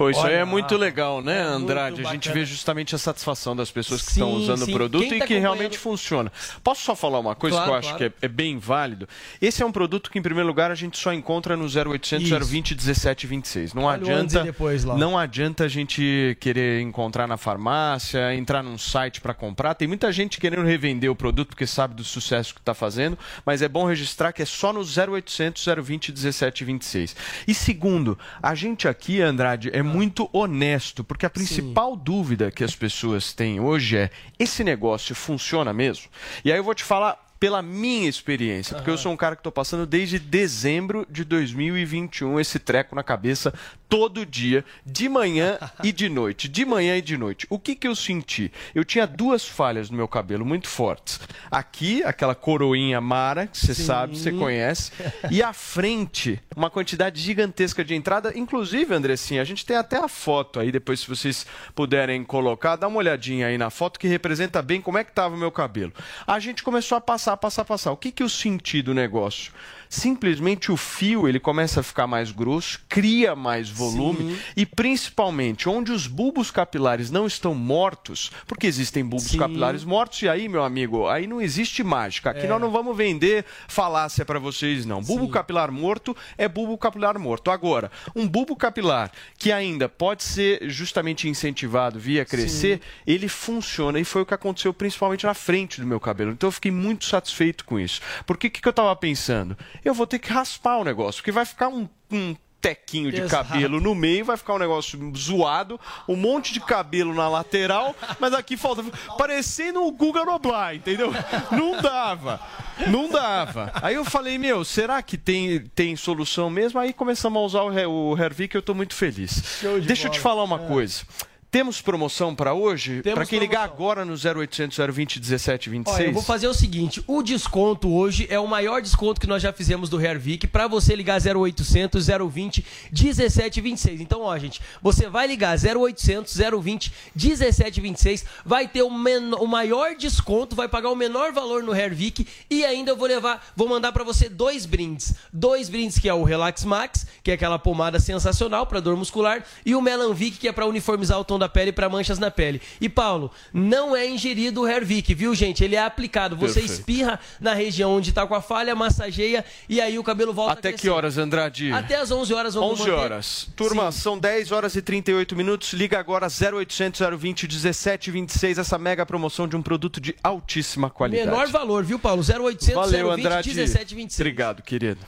Pô, 0.00 0.08
isso 0.08 0.22
aí 0.26 0.32
é 0.36 0.46
muito 0.46 0.78
legal, 0.78 1.20
né, 1.20 1.42
Andrade? 1.42 2.00
A 2.06 2.10
gente 2.10 2.32
vê 2.32 2.42
justamente 2.46 2.94
a 2.94 2.98
satisfação 2.98 3.54
das 3.54 3.70
pessoas 3.70 4.00
que 4.00 4.12
estão 4.12 4.30
Sim, 4.30 4.36
usando 4.44 4.64
sim. 4.64 4.70
o 4.70 4.74
produto 4.74 5.02
Quem 5.02 5.16
e 5.16 5.18
tá 5.18 5.26
que 5.26 5.34
acompanhando- 5.34 5.42
realmente 5.58 5.76
funciona. 5.78 6.32
Posso 6.64 6.80
só 6.82 6.96
falar 6.96 7.18
uma 7.18 7.34
coisa 7.34 7.56
Claro, 7.56 7.68
que 7.68 7.74
eu 7.74 7.78
acho 7.78 7.88
claro. 7.98 8.10
que 8.10 8.24
é, 8.24 8.26
é 8.26 8.28
bem 8.28 8.56
válido? 8.58 9.06
Esse 9.42 9.62
é 9.62 9.66
um 9.66 9.70
produto 9.70 10.10
que, 10.10 10.18
em 10.18 10.22
primeiro 10.22 10.46
lugar, 10.46 10.70
a 10.70 10.74
gente 10.74 10.96
só 10.96 11.12
encontra 11.12 11.54
no 11.54 11.66
0800 11.68 12.26
Isso. 12.30 12.34
020 12.46 12.70
1726. 12.76 13.74
Não 13.74 13.82
Olha 13.82 13.98
o 13.98 14.10
antes 14.10 14.36
adianta, 14.36 14.44
depois 14.44 14.84
não 14.86 15.18
adianta 15.18 15.64
a 15.64 15.68
gente 15.68 16.34
querer 16.40 16.80
encontrar 16.80 17.26
na 17.26 17.36
farmácia, 17.36 18.34
entrar 18.34 18.62
num 18.62 18.78
site 18.78 19.20
para 19.20 19.34
comprar. 19.34 19.74
Tem 19.74 19.86
muita 19.86 20.10
gente 20.10 20.40
querendo 20.40 20.64
revender 20.64 21.10
o 21.10 21.14
produto 21.14 21.48
porque 21.48 21.66
sabe 21.66 21.94
do 21.94 22.04
sucesso 22.04 22.54
que 22.54 22.60
está 22.60 22.72
fazendo, 22.72 23.18
mas 23.44 23.60
é 23.60 23.68
bom 23.68 23.84
registrar 23.84 24.32
que 24.32 24.40
é 24.40 24.46
só 24.46 24.72
no 24.72 24.80
0800 24.80 25.62
020 25.82 26.08
1726. 26.10 27.14
E 27.46 27.52
segundo, 27.52 28.18
a 28.42 28.54
gente 28.54 28.88
aqui, 28.88 29.20
Andrade, 29.20 29.68
é 29.74 29.89
muito 29.90 30.28
honesto, 30.32 31.04
porque 31.04 31.26
a 31.26 31.30
principal 31.30 31.96
dúvida 31.96 32.50
que 32.50 32.64
as 32.64 32.74
pessoas 32.74 33.32
têm 33.32 33.60
hoje 33.60 33.96
é: 33.96 34.10
esse 34.38 34.64
negócio 34.64 35.14
funciona 35.14 35.72
mesmo? 35.72 36.06
E 36.44 36.50
aí 36.50 36.58
eu 36.58 36.64
vou 36.64 36.74
te 36.74 36.84
falar 36.84 37.29
pela 37.40 37.62
minha 37.62 38.06
experiência, 38.06 38.76
porque 38.76 38.90
eu 38.90 38.98
sou 38.98 39.10
um 39.10 39.16
cara 39.16 39.34
que 39.34 39.40
estou 39.40 39.50
passando 39.50 39.86
desde 39.86 40.18
dezembro 40.18 41.06
de 41.08 41.24
2021 41.24 42.38
esse 42.38 42.58
treco 42.58 42.94
na 42.94 43.02
cabeça 43.02 43.54
todo 43.90 44.24
dia, 44.24 44.64
de 44.86 45.08
manhã 45.08 45.58
e 45.82 45.90
de 45.90 46.08
noite, 46.08 46.48
de 46.48 46.64
manhã 46.64 46.96
e 46.96 47.02
de 47.02 47.16
noite. 47.16 47.46
O 47.50 47.58
que 47.58 47.74
que 47.74 47.88
eu 47.88 47.96
senti? 47.96 48.52
Eu 48.72 48.84
tinha 48.84 49.06
duas 49.06 49.44
falhas 49.44 49.90
no 49.90 49.96
meu 49.96 50.06
cabelo 50.06 50.46
muito 50.46 50.68
fortes. 50.68 51.18
Aqui, 51.50 52.02
aquela 52.04 52.34
coroinha 52.34 53.00
mara, 53.00 53.48
que 53.48 53.58
você 53.58 53.74
sabe, 53.74 54.16
você 54.16 54.30
conhece, 54.30 54.92
e 55.30 55.42
à 55.42 55.52
frente, 55.52 56.40
uma 56.54 56.70
quantidade 56.70 57.20
gigantesca 57.20 57.84
de 57.84 57.94
entrada, 57.94 58.32
inclusive, 58.36 58.94
Andressinha, 58.94 59.42
a 59.42 59.44
gente 59.44 59.66
tem 59.66 59.76
até 59.76 59.96
a 59.96 60.06
foto 60.06 60.60
aí, 60.60 60.70
depois 60.70 61.00
se 61.00 61.08
vocês 61.08 61.44
puderem 61.74 62.22
colocar, 62.22 62.76
dá 62.76 62.86
uma 62.86 62.98
olhadinha 62.98 63.48
aí 63.48 63.58
na 63.58 63.70
foto 63.70 63.98
que 63.98 64.06
representa 64.06 64.62
bem 64.62 64.80
como 64.80 64.98
é 64.98 65.04
que 65.04 65.10
estava 65.10 65.34
o 65.34 65.38
meu 65.38 65.50
cabelo. 65.50 65.92
A 66.26 66.38
gente 66.38 66.62
começou 66.62 66.96
a 66.96 67.00
passar, 67.00 67.29
passar, 67.36 67.64
passar. 67.64 67.92
O 67.92 67.96
que 67.96 68.12
que 68.12 68.22
eu 68.22 68.28
senti 68.28 68.82
do 68.82 68.94
negócio? 68.94 69.52
Simplesmente 69.92 70.70
o 70.70 70.76
fio 70.76 71.26
ele 71.28 71.40
começa 71.40 71.80
a 71.80 71.82
ficar 71.82 72.06
mais 72.06 72.30
grosso, 72.30 72.80
cria 72.88 73.34
mais 73.34 73.68
volume 73.68 74.38
e 74.56 74.64
principalmente 74.64 75.68
onde 75.68 75.90
os 75.90 76.06
bulbos 76.06 76.48
capilares 76.48 77.10
não 77.10 77.26
estão 77.26 77.56
mortos, 77.56 78.30
porque 78.46 78.68
existem 78.68 79.04
bulbos 79.04 79.30
Sim. 79.30 79.38
capilares 79.38 79.82
mortos 79.82 80.22
e 80.22 80.28
aí, 80.28 80.48
meu 80.48 80.62
amigo, 80.62 81.08
aí 81.08 81.26
não 81.26 81.42
existe 81.42 81.82
mágica. 81.82 82.30
Aqui 82.30 82.46
É. 82.46 82.48
nós 82.48 82.60
não 82.60 82.70
vamos 82.70 82.96
vender 82.96 83.44
falácia 83.66 84.24
para 84.24 84.38
vocês 84.38 84.86
não. 84.86 85.02
Bulbo 85.02 85.28
capilar 85.28 85.72
morto 85.72 86.16
é 86.38 86.46
bulbo 86.46 86.78
capilar 86.78 87.18
morto. 87.18 87.50
Agora, 87.50 87.90
um 88.14 88.28
bulbo 88.28 88.54
capilar 88.54 89.10
que 89.36 89.50
ainda 89.50 89.88
pode 89.88 90.22
ser 90.22 90.70
justamente 90.70 91.28
incentivado 91.28 91.98
via 91.98 92.24
crescer, 92.24 92.80
ele 93.04 93.26
funciona 93.26 93.98
e 93.98 94.04
foi 94.04 94.22
o 94.22 94.26
que 94.26 94.34
aconteceu 94.34 94.72
principalmente 94.72 95.26
na 95.26 95.34
frente 95.34 95.80
do 95.80 95.86
meu 95.86 95.98
cabelo. 95.98 96.30
Então 96.30 96.46
eu 96.46 96.52
fiquei 96.52 96.70
muito 96.70 97.06
satisfeito 97.06 97.64
com 97.64 97.80
isso. 97.80 98.00
Porque 98.24 98.46
o 98.46 98.50
que, 98.52 98.60
que 98.62 98.68
eu 98.68 98.70
estava 98.70 98.94
pensando? 98.94 99.58
Eu 99.84 99.94
vou 99.94 100.06
ter 100.06 100.18
que 100.18 100.32
raspar 100.32 100.78
o 100.78 100.84
negócio, 100.84 101.20
porque 101.20 101.32
vai 101.32 101.44
ficar 101.44 101.68
um, 101.68 101.88
um 102.10 102.36
tequinho 102.60 103.10
de 103.10 103.20
Exato. 103.22 103.48
cabelo 103.48 103.80
no 103.80 103.94
meio, 103.94 104.24
vai 104.24 104.36
ficar 104.36 104.54
um 104.54 104.58
negócio 104.58 104.98
zoado, 105.16 105.80
um 106.06 106.14
monte 106.16 106.52
de 106.52 106.60
cabelo 106.60 107.14
na 107.14 107.28
lateral, 107.28 107.96
mas 108.18 108.34
aqui 108.34 108.56
falta. 108.56 108.84
Parecendo 109.16 109.82
o 109.82 109.90
Guga 109.90 110.24
Noblar, 110.24 110.74
entendeu? 110.74 111.10
Não 111.50 111.80
dava. 111.80 112.40
Não 112.86 113.08
dava. 113.08 113.72
Aí 113.82 113.94
eu 113.94 114.04
falei, 114.04 114.38
meu, 114.38 114.64
será 114.64 115.02
que 115.02 115.16
tem, 115.16 115.60
tem 115.74 115.96
solução 115.96 116.50
mesmo? 116.50 116.78
Aí 116.78 116.92
começamos 116.92 117.40
a 117.40 117.44
usar 117.46 117.62
o, 117.62 118.12
o 118.12 118.18
Hervik 118.18 118.54
e 118.54 118.58
eu 118.58 118.62
tô 118.62 118.74
muito 118.74 118.94
feliz. 118.94 119.60
De 119.80 119.86
Deixa 119.86 120.08
eu 120.08 120.10
te 120.10 120.20
bola. 120.20 120.22
falar 120.22 120.44
uma 120.44 120.58
coisa. 120.58 121.02
Temos 121.50 121.80
promoção 121.82 122.32
para 122.32 122.54
hoje? 122.54 123.02
Para 123.02 123.26
quem 123.26 123.40
ligar 123.40 123.66
promoção. 123.68 123.74
agora 123.90 124.04
no 124.04 124.12
0800 124.12 124.78
020 124.94 125.16
1726? 125.18 125.96
Olha, 125.98 126.06
eu 126.08 126.12
vou 126.12 126.22
fazer 126.22 126.46
o 126.46 126.54
seguinte: 126.54 127.02
o 127.08 127.24
desconto 127.24 127.92
hoje 127.92 128.24
é 128.30 128.38
o 128.38 128.46
maior 128.46 128.80
desconto 128.80 129.20
que 129.20 129.26
nós 129.26 129.42
já 129.42 129.52
fizemos 129.52 129.88
do 129.90 130.00
Hervik 130.00 130.46
para 130.46 130.68
você 130.68 130.94
ligar 130.94 131.20
0800 131.20 132.06
020 132.06 132.64
1726. 132.92 134.00
Então, 134.00 134.20
ó, 134.22 134.38
gente, 134.38 134.60
você 134.80 135.08
vai 135.08 135.26
ligar 135.26 135.56
0800 135.58 136.36
020 136.62 136.92
1726, 137.16 138.24
vai 138.44 138.68
ter 138.68 138.82
o, 138.82 138.90
men- 138.90 139.34
o 139.34 139.46
maior 139.48 139.96
desconto, 139.96 140.54
vai 140.54 140.68
pagar 140.68 140.90
o 140.90 140.94
menor 140.94 141.32
valor 141.32 141.64
no 141.64 141.74
Hervik 141.74 142.28
e 142.48 142.64
ainda 142.64 142.92
eu 142.92 142.96
vou 142.96 143.08
levar, 143.08 143.44
vou 143.56 143.68
mandar 143.68 143.90
para 143.90 144.04
você 144.04 144.28
dois 144.28 144.66
brindes. 144.66 145.14
Dois 145.32 145.68
brindes 145.68 145.98
que 145.98 146.08
é 146.08 146.14
o 146.14 146.22
Relax 146.22 146.64
Max, 146.64 147.08
que 147.24 147.30
é 147.32 147.34
aquela 147.34 147.58
pomada 147.58 147.98
sensacional 147.98 148.66
para 148.68 148.78
dor 148.78 148.94
muscular, 148.96 149.42
e 149.66 149.74
o 149.74 149.82
Melanvic, 149.82 150.38
que 150.38 150.46
é 150.46 150.52
para 150.52 150.64
uniformizar 150.64 151.18
o 151.18 151.24
tom 151.24 151.39
da 151.40 151.48
pele 151.48 151.72
para 151.72 151.88
manchas 151.88 152.18
na 152.20 152.30
pele. 152.30 152.62
E 152.80 152.88
Paulo, 152.88 153.32
não 153.52 153.96
é 153.96 154.06
ingerido 154.08 154.60
o 154.62 154.68
Hervik, 154.68 155.12
viu, 155.14 155.34
gente? 155.34 155.64
Ele 155.64 155.74
é 155.74 155.82
aplicado. 155.82 156.36
Você 156.36 156.60
Perfeito. 156.60 156.72
espirra 156.72 157.18
na 157.40 157.52
região 157.54 157.90
onde 157.96 158.12
tá 158.12 158.24
com 158.26 158.34
a 158.34 158.40
falha, 158.40 158.74
massageia 158.76 159.44
e 159.68 159.80
aí 159.80 159.98
o 159.98 160.04
cabelo 160.04 160.32
volta 160.32 160.52
Até 160.52 160.68
a 160.68 160.72
que 160.72 160.88
horas, 160.88 161.18
Andrade? 161.18 161.72
Até 161.72 161.96
as 161.96 162.10
11 162.10 162.32
horas 162.34 162.54
vamos 162.54 162.80
11 162.80 162.90
manter. 162.90 162.92
horas. 162.94 163.48
Turma, 163.56 163.90
são 163.90 164.18
10 164.18 164.52
horas 164.52 164.76
e 164.76 164.82
38 164.82 165.34
minutos. 165.34 165.72
Liga 165.72 165.98
agora 165.98 166.28
0800 166.28 167.00
020 167.18 167.42
1726. 167.48 168.58
Essa 168.58 168.78
mega 168.78 169.04
promoção 169.04 169.48
de 169.48 169.56
um 169.56 169.62
produto 169.62 170.00
de 170.00 170.14
altíssima 170.22 170.90
qualidade. 170.90 171.28
Menor 171.28 171.48
valor, 171.48 171.82
viu, 171.82 171.98
Paulo? 171.98 172.22
0800 172.22 172.74
Valeu, 172.74 173.10
020 173.14 173.18
Andrade. 173.26 173.48
1726. 173.48 174.20
Obrigado, 174.20 174.62
querido. 174.62 175.00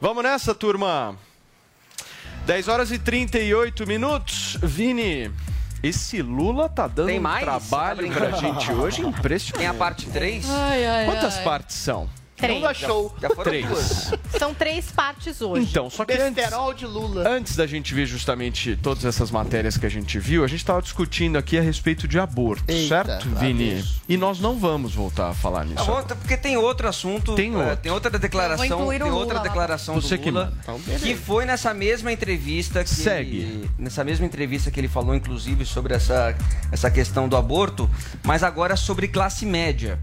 Vamos 0.00 0.22
nessa, 0.24 0.54
turma. 0.54 1.16
10 2.46 2.68
horas 2.68 2.92
e 2.92 2.98
38 2.98 3.86
minutos. 3.86 4.56
Vini, 4.62 5.30
esse 5.86 6.22
Lula 6.22 6.68
tá 6.68 6.86
dando 6.86 7.12
um 7.12 7.20
mais? 7.20 7.44
trabalho 7.44 8.08
Tá 8.08 8.14
pra 8.14 8.30
gente 8.32 8.72
hoje 8.72 9.00
impressionante. 9.06 9.58
Tem 9.58 9.66
a 9.66 9.74
parte 9.74 10.06
3? 10.06 10.46
Quantas 11.06 11.38
partes 11.38 11.76
são? 11.76 12.08
Três. 12.36 12.60
Lula 12.60 12.74
show. 12.74 13.14
Já 13.20 13.30
foram 13.30 13.50
Três. 13.50 13.66
duas. 13.66 14.12
São 14.38 14.52
três 14.52 14.90
partes 14.92 15.40
hoje. 15.40 15.66
Então, 15.70 15.88
só 15.88 16.04
que 16.04 16.12
antes, 16.12 16.34
Besterol 16.34 16.74
de 16.74 16.84
Lula. 16.86 17.26
antes 17.28 17.56
da 17.56 17.66
gente 17.66 17.94
ver 17.94 18.04
justamente 18.06 18.76
todas 18.82 19.04
essas 19.06 19.30
matérias 19.30 19.76
que 19.78 19.86
a 19.86 19.88
gente 19.88 20.18
viu, 20.18 20.44
a 20.44 20.46
gente 20.46 20.58
estava 20.60 20.82
discutindo 20.82 21.38
aqui 21.38 21.58
a 21.58 21.62
respeito 21.62 22.06
de 22.06 22.18
aborto, 22.18 22.64
Eita, 22.68 23.04
certo, 23.04 23.28
Vini? 23.30 23.74
vem. 23.76 23.84
E 24.08 24.16
nós 24.16 24.38
não 24.38 24.58
vamos 24.58 24.94
voltar 24.94 25.30
a 25.30 25.34
falar 25.34 25.60
Tá 25.60 25.64
nisso. 25.64 26.02
tá- 26.02 26.14
porque 26.14 26.36
tem 26.36 26.56
outro 26.58 26.86
assunto, 26.88 27.34
Tem 27.34 27.52
é, 27.54 27.56
outro. 27.56 27.76
tem 27.78 27.92
outra 27.92 28.18
declaração, 28.18 28.66
tem 28.88 28.98
Lula 28.98 29.14
outra 29.14 29.38
declaração 29.40 29.94
Você 29.94 30.16
do 30.18 30.22
que 30.22 30.30
Lula, 30.30 30.44
manda. 30.46 30.56
Então, 30.62 30.98
que 30.98 31.14
foi 31.16 31.46
nessa 31.46 31.72
mesma 31.72 32.12
entrevista 32.12 32.84
que 32.84 32.90
Segue. 32.90 33.38
ele- 33.38 33.70
nessa 33.78 34.04
mesma 34.04 34.26
entrevista 34.26 34.70
que 34.70 34.78
ele 34.78 34.88
falou 34.88 35.14
inclusive 35.14 35.64
sobre 35.64 35.94
essa 35.94 36.34
essa 36.70 36.90
questão 36.90 37.28
do 37.28 37.36
aborto, 37.36 37.88
mas 38.24 38.42
agora 38.42 38.76
sobre 38.76 39.08
classe 39.08 39.46
média. 39.46 39.98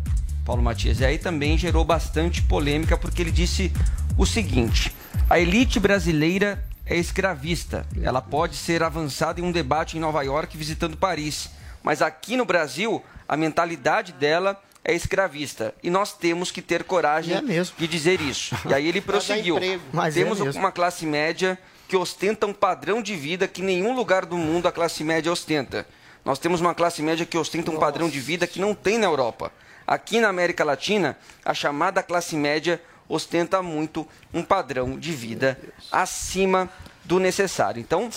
Paulo 0.45 0.61
Matias. 0.61 0.99
E 0.99 1.05
aí 1.05 1.17
também 1.17 1.57
gerou 1.57 1.83
bastante 1.85 2.41
polêmica 2.41 2.97
porque 2.97 3.21
ele 3.21 3.31
disse 3.31 3.71
o 4.17 4.25
seguinte: 4.25 4.93
a 5.29 5.39
elite 5.39 5.79
brasileira 5.79 6.63
é 6.85 6.97
escravista. 6.97 7.85
Ela 8.01 8.21
pode 8.21 8.55
ser 8.55 8.83
avançada 8.83 9.39
em 9.39 9.43
um 9.43 9.51
debate 9.51 9.97
em 9.97 9.99
Nova 9.99 10.21
York 10.21 10.57
visitando 10.57 10.97
Paris, 10.97 11.49
mas 11.81 12.01
aqui 12.01 12.35
no 12.35 12.45
Brasil 12.45 13.01
a 13.27 13.37
mentalidade 13.37 14.11
dela 14.13 14.61
é 14.83 14.93
escravista 14.93 15.73
e 15.81 15.89
nós 15.89 16.11
temos 16.11 16.51
que 16.51 16.61
ter 16.61 16.83
coragem 16.83 17.37
é 17.37 17.41
mesmo. 17.41 17.75
de 17.77 17.87
dizer 17.87 18.19
isso. 18.19 18.55
E 18.67 18.73
aí 18.73 18.87
ele 18.87 18.99
prosseguiu: 19.01 19.55
emprego. 19.55 19.83
Mas 19.93 20.17
é 20.17 20.21
temos 20.21 20.39
mesmo. 20.39 20.59
uma 20.59 20.71
classe 20.71 21.05
média 21.05 21.57
que 21.87 21.95
ostenta 21.95 22.45
um 22.45 22.53
padrão 22.53 23.01
de 23.01 23.15
vida 23.15 23.47
que 23.47 23.61
nenhum 23.61 23.95
lugar 23.95 24.25
do 24.25 24.37
mundo 24.37 24.67
a 24.67 24.71
classe 24.71 25.03
média 25.03 25.31
ostenta. 25.31 25.87
Nós 26.25 26.39
temos 26.39 26.61
uma 26.61 26.73
classe 26.73 27.01
média 27.01 27.25
que 27.25 27.37
ostenta 27.37 27.69
um 27.69 27.77
padrão 27.77 28.09
de 28.09 28.19
vida 28.19 28.47
que 28.47 28.59
não 28.59 28.73
tem 28.73 28.97
na 28.97 29.05
Europa. 29.05 29.51
Aqui 29.85 30.19
na 30.19 30.29
América 30.29 30.63
Latina, 30.63 31.17
a 31.43 31.53
chamada 31.53 32.01
classe 32.01 32.35
média 32.35 32.81
ostenta 33.07 33.61
muito 33.61 34.07
um 34.33 34.41
padrão 34.41 34.97
de 34.97 35.11
vida 35.11 35.59
acima 35.91 36.69
do 37.03 37.19
necessário. 37.19 37.81
Então, 37.81 38.09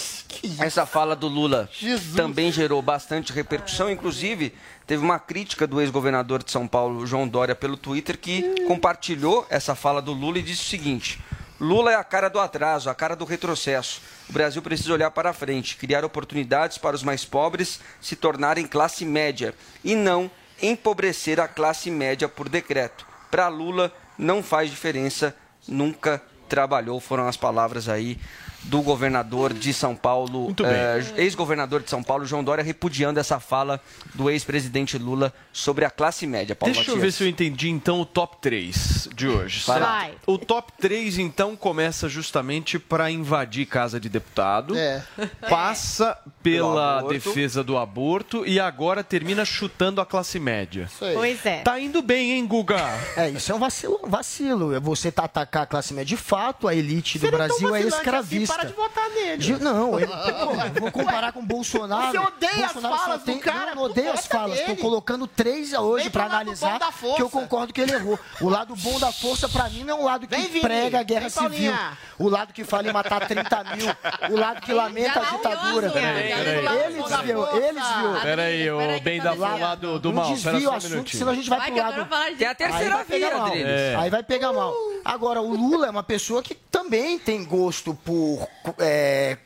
essa 0.60 0.86
fala 0.86 1.16
do 1.16 1.26
Lula 1.26 1.68
também 2.14 2.52
gerou 2.52 2.80
bastante 2.80 3.32
repercussão. 3.32 3.90
Inclusive, 3.90 4.54
teve 4.86 5.02
uma 5.02 5.18
crítica 5.18 5.66
do 5.66 5.80
ex-governador 5.80 6.42
de 6.42 6.52
São 6.52 6.68
Paulo, 6.68 7.06
João 7.06 7.26
Dória, 7.26 7.54
pelo 7.54 7.76
Twitter, 7.76 8.16
que 8.16 8.64
compartilhou 8.66 9.44
essa 9.50 9.74
fala 9.74 10.00
do 10.00 10.12
Lula 10.12 10.38
e 10.38 10.42
disse 10.42 10.62
o 10.62 10.70
seguinte: 10.70 11.20
Lula 11.60 11.90
é 11.90 11.96
a 11.96 12.04
cara 12.04 12.28
do 12.28 12.38
atraso, 12.38 12.88
a 12.88 12.94
cara 12.94 13.16
do 13.16 13.24
retrocesso. 13.24 14.00
O 14.30 14.32
Brasil 14.32 14.62
precisa 14.62 14.92
olhar 14.92 15.10
para 15.10 15.32
frente, 15.32 15.76
criar 15.76 16.04
oportunidades 16.04 16.78
para 16.78 16.94
os 16.94 17.02
mais 17.02 17.24
pobres 17.24 17.80
se 18.00 18.14
tornarem 18.14 18.66
classe 18.66 19.04
média 19.04 19.52
e 19.82 19.94
não 19.96 20.30
empobrecer 20.60 21.40
a 21.40 21.48
classe 21.48 21.90
média 21.90 22.28
por 22.28 22.48
decreto. 22.48 23.06
Para 23.30 23.48
Lula, 23.48 23.92
não 24.18 24.42
faz 24.42 24.70
diferença, 24.70 25.34
nunca 25.68 26.22
trabalhou. 26.48 27.00
Foram 27.00 27.26
as 27.26 27.36
palavras 27.36 27.88
aí 27.88 28.18
do 28.66 28.82
governador 28.82 29.52
de 29.52 29.72
São 29.72 29.94
Paulo, 29.96 30.42
Muito 30.44 30.62
bem. 30.62 30.72
eh, 30.72 31.04
ex-governador 31.18 31.82
de 31.82 31.90
São 31.90 32.02
Paulo, 32.02 32.24
João 32.26 32.42
Dória, 32.44 32.62
repudiando 32.64 33.18
essa 33.20 33.38
fala 33.40 33.80
do 34.14 34.28
ex-presidente 34.30 34.98
Lula 34.98 35.32
sobre 35.52 35.84
a 35.84 35.90
classe 35.90 36.26
média. 36.26 36.54
Paulo 36.54 36.74
Deixa 36.74 36.90
eu 36.90 36.94
ver 36.96 37.00
Matias. 37.02 37.14
se 37.14 37.24
eu 37.24 37.28
entendi 37.28 37.68
então 37.70 38.00
o 38.00 38.04
top 38.06 38.36
3 38.40 39.08
de 39.14 39.28
hoje. 39.28 39.62
Vai. 39.66 40.14
O 40.26 40.36
top 40.38 40.72
3 40.80 41.18
então 41.18 41.54
começa 41.56 42.08
justamente 42.08 42.78
para 42.78 43.10
invadir 43.10 43.66
casa 43.66 43.98
de 44.00 44.08
deputado, 44.08 44.76
É. 44.76 45.02
passa 45.48 46.18
pela 46.42 47.02
defesa 47.02 47.62
do 47.62 47.76
aborto 47.78 48.44
e 48.46 48.58
agora 48.60 49.02
termina 49.04 49.44
chutando 49.44 50.00
a 50.00 50.06
classe 50.06 50.38
média. 50.38 50.88
Isso 50.92 51.04
aí. 51.04 51.14
Pois 51.14 51.46
é. 51.46 51.60
Tá 51.62 51.78
indo 51.80 52.02
bem, 52.02 52.32
hein, 52.32 52.46
Guga? 52.46 52.76
É, 53.16 53.30
isso 53.30 53.50
é 53.52 53.54
um 53.54 53.58
vacilo. 53.58 54.00
vacilo. 54.06 54.74
É 54.74 54.80
Você 54.80 55.10
tá 55.10 55.24
atacar 55.24 55.62
a 55.62 55.66
classe 55.66 55.92
média. 55.94 56.06
De 56.06 56.16
fato, 56.16 56.68
a 56.68 56.74
elite 56.74 57.18
do 57.18 57.22
Você 57.22 57.26
é 57.26 57.30
tão 57.30 57.38
Brasil 57.38 57.68
é 57.68 57.70
vacilante 57.72 57.96
escravista. 57.96 58.55
Para 58.56 58.64
de 58.68 58.72
votar 58.74 59.08
nele. 59.10 59.36
De- 59.38 59.62
não, 59.62 59.98
ele, 59.98 60.06
pô, 60.74 60.80
vou 60.80 60.92
comparar 60.92 61.32
com 61.32 61.40
o 61.40 61.42
Bolsonaro. 61.46 62.10
Você 62.10 62.18
odeia 62.18 62.66
as 62.66 62.72
Bolsonaro 62.72 62.96
só 62.96 63.04
falas 63.04 63.22
do 63.22 63.38
cara, 63.38 63.74
Não, 63.74 63.82
odeio 63.82 64.12
as 64.12 64.26
falas. 64.26 64.60
Tô 64.60 64.68
nele. 64.68 64.80
colocando 64.80 65.26
três 65.26 65.72
hoje 65.72 66.10
lado 66.14 66.20
analisar 66.32 66.72
bom 66.72 66.78
da 66.78 66.92
força. 66.92 67.16
que 67.16 67.22
eu 67.22 67.30
concordo 67.30 67.72
que 67.72 67.80
ele 67.80 67.92
errou. 67.92 68.18
O 68.40 68.48
lado 68.48 68.74
bom 68.76 68.98
da 68.98 69.12
força, 69.12 69.48
pra 69.48 69.68
mim, 69.68 69.84
não 69.84 69.98
é 69.98 70.00
um 70.00 70.04
lado 70.04 70.26
que 70.26 70.36
Vem, 70.36 70.60
prega 70.60 71.00
a 71.00 71.02
guerra 71.02 71.28
Vem, 71.28 71.30
civil. 71.30 71.72
Paulinha. 71.72 71.98
O 72.18 72.28
lado 72.28 72.52
que 72.52 72.64
fala 72.64 72.88
em 72.88 72.92
matar 72.92 73.26
30 73.26 73.64
mil. 73.76 73.86
O 74.30 74.38
lado 74.40 74.60
que 74.60 74.72
lamenta 74.72 75.20
a 75.20 75.24
ditadura. 75.24 75.92
Ele 75.96 77.08
desviou, 77.08 77.56
ele 77.56 77.80
desviou. 77.80 78.20
Peraí, 78.22 78.66
que 78.96 79.00
bem 79.00 79.20
tá 79.20 79.34
da 79.34 79.56
lá 79.56 79.74
do, 79.74 79.98
do 79.98 80.12
mal. 80.12 80.32
Espera 80.32 80.52
desvia 80.54 80.70
o 80.70 80.72
um 80.72 80.76
assunto, 80.76 80.90
minutinho. 80.92 81.18
senão 81.18 81.32
a 81.32 81.34
gente 81.34 81.48
vai, 81.48 81.58
Vai 81.58 81.72
pro 81.72 81.80
lado... 81.82 82.36
Tem 82.36 82.46
a 82.46 82.50
Aí 82.50 82.56
terceira 82.56 82.94
vai 82.96 83.04
pegar 83.04 83.28
via. 83.30 83.42
Adriles. 83.44 83.66
É. 83.68 83.96
Aí 83.96 84.10
vai 84.10 84.22
pegar 84.22 84.52
mal. 84.52 84.74
Agora, 85.04 85.40
o 85.40 85.54
Lula 85.54 85.86
é 85.86 85.90
uma 85.90 86.02
pessoa 86.02 86.42
que 86.42 86.54
também 86.54 87.18
tem 87.18 87.44
gosto 87.44 87.94
por 88.04 88.45
é, 88.78 89.36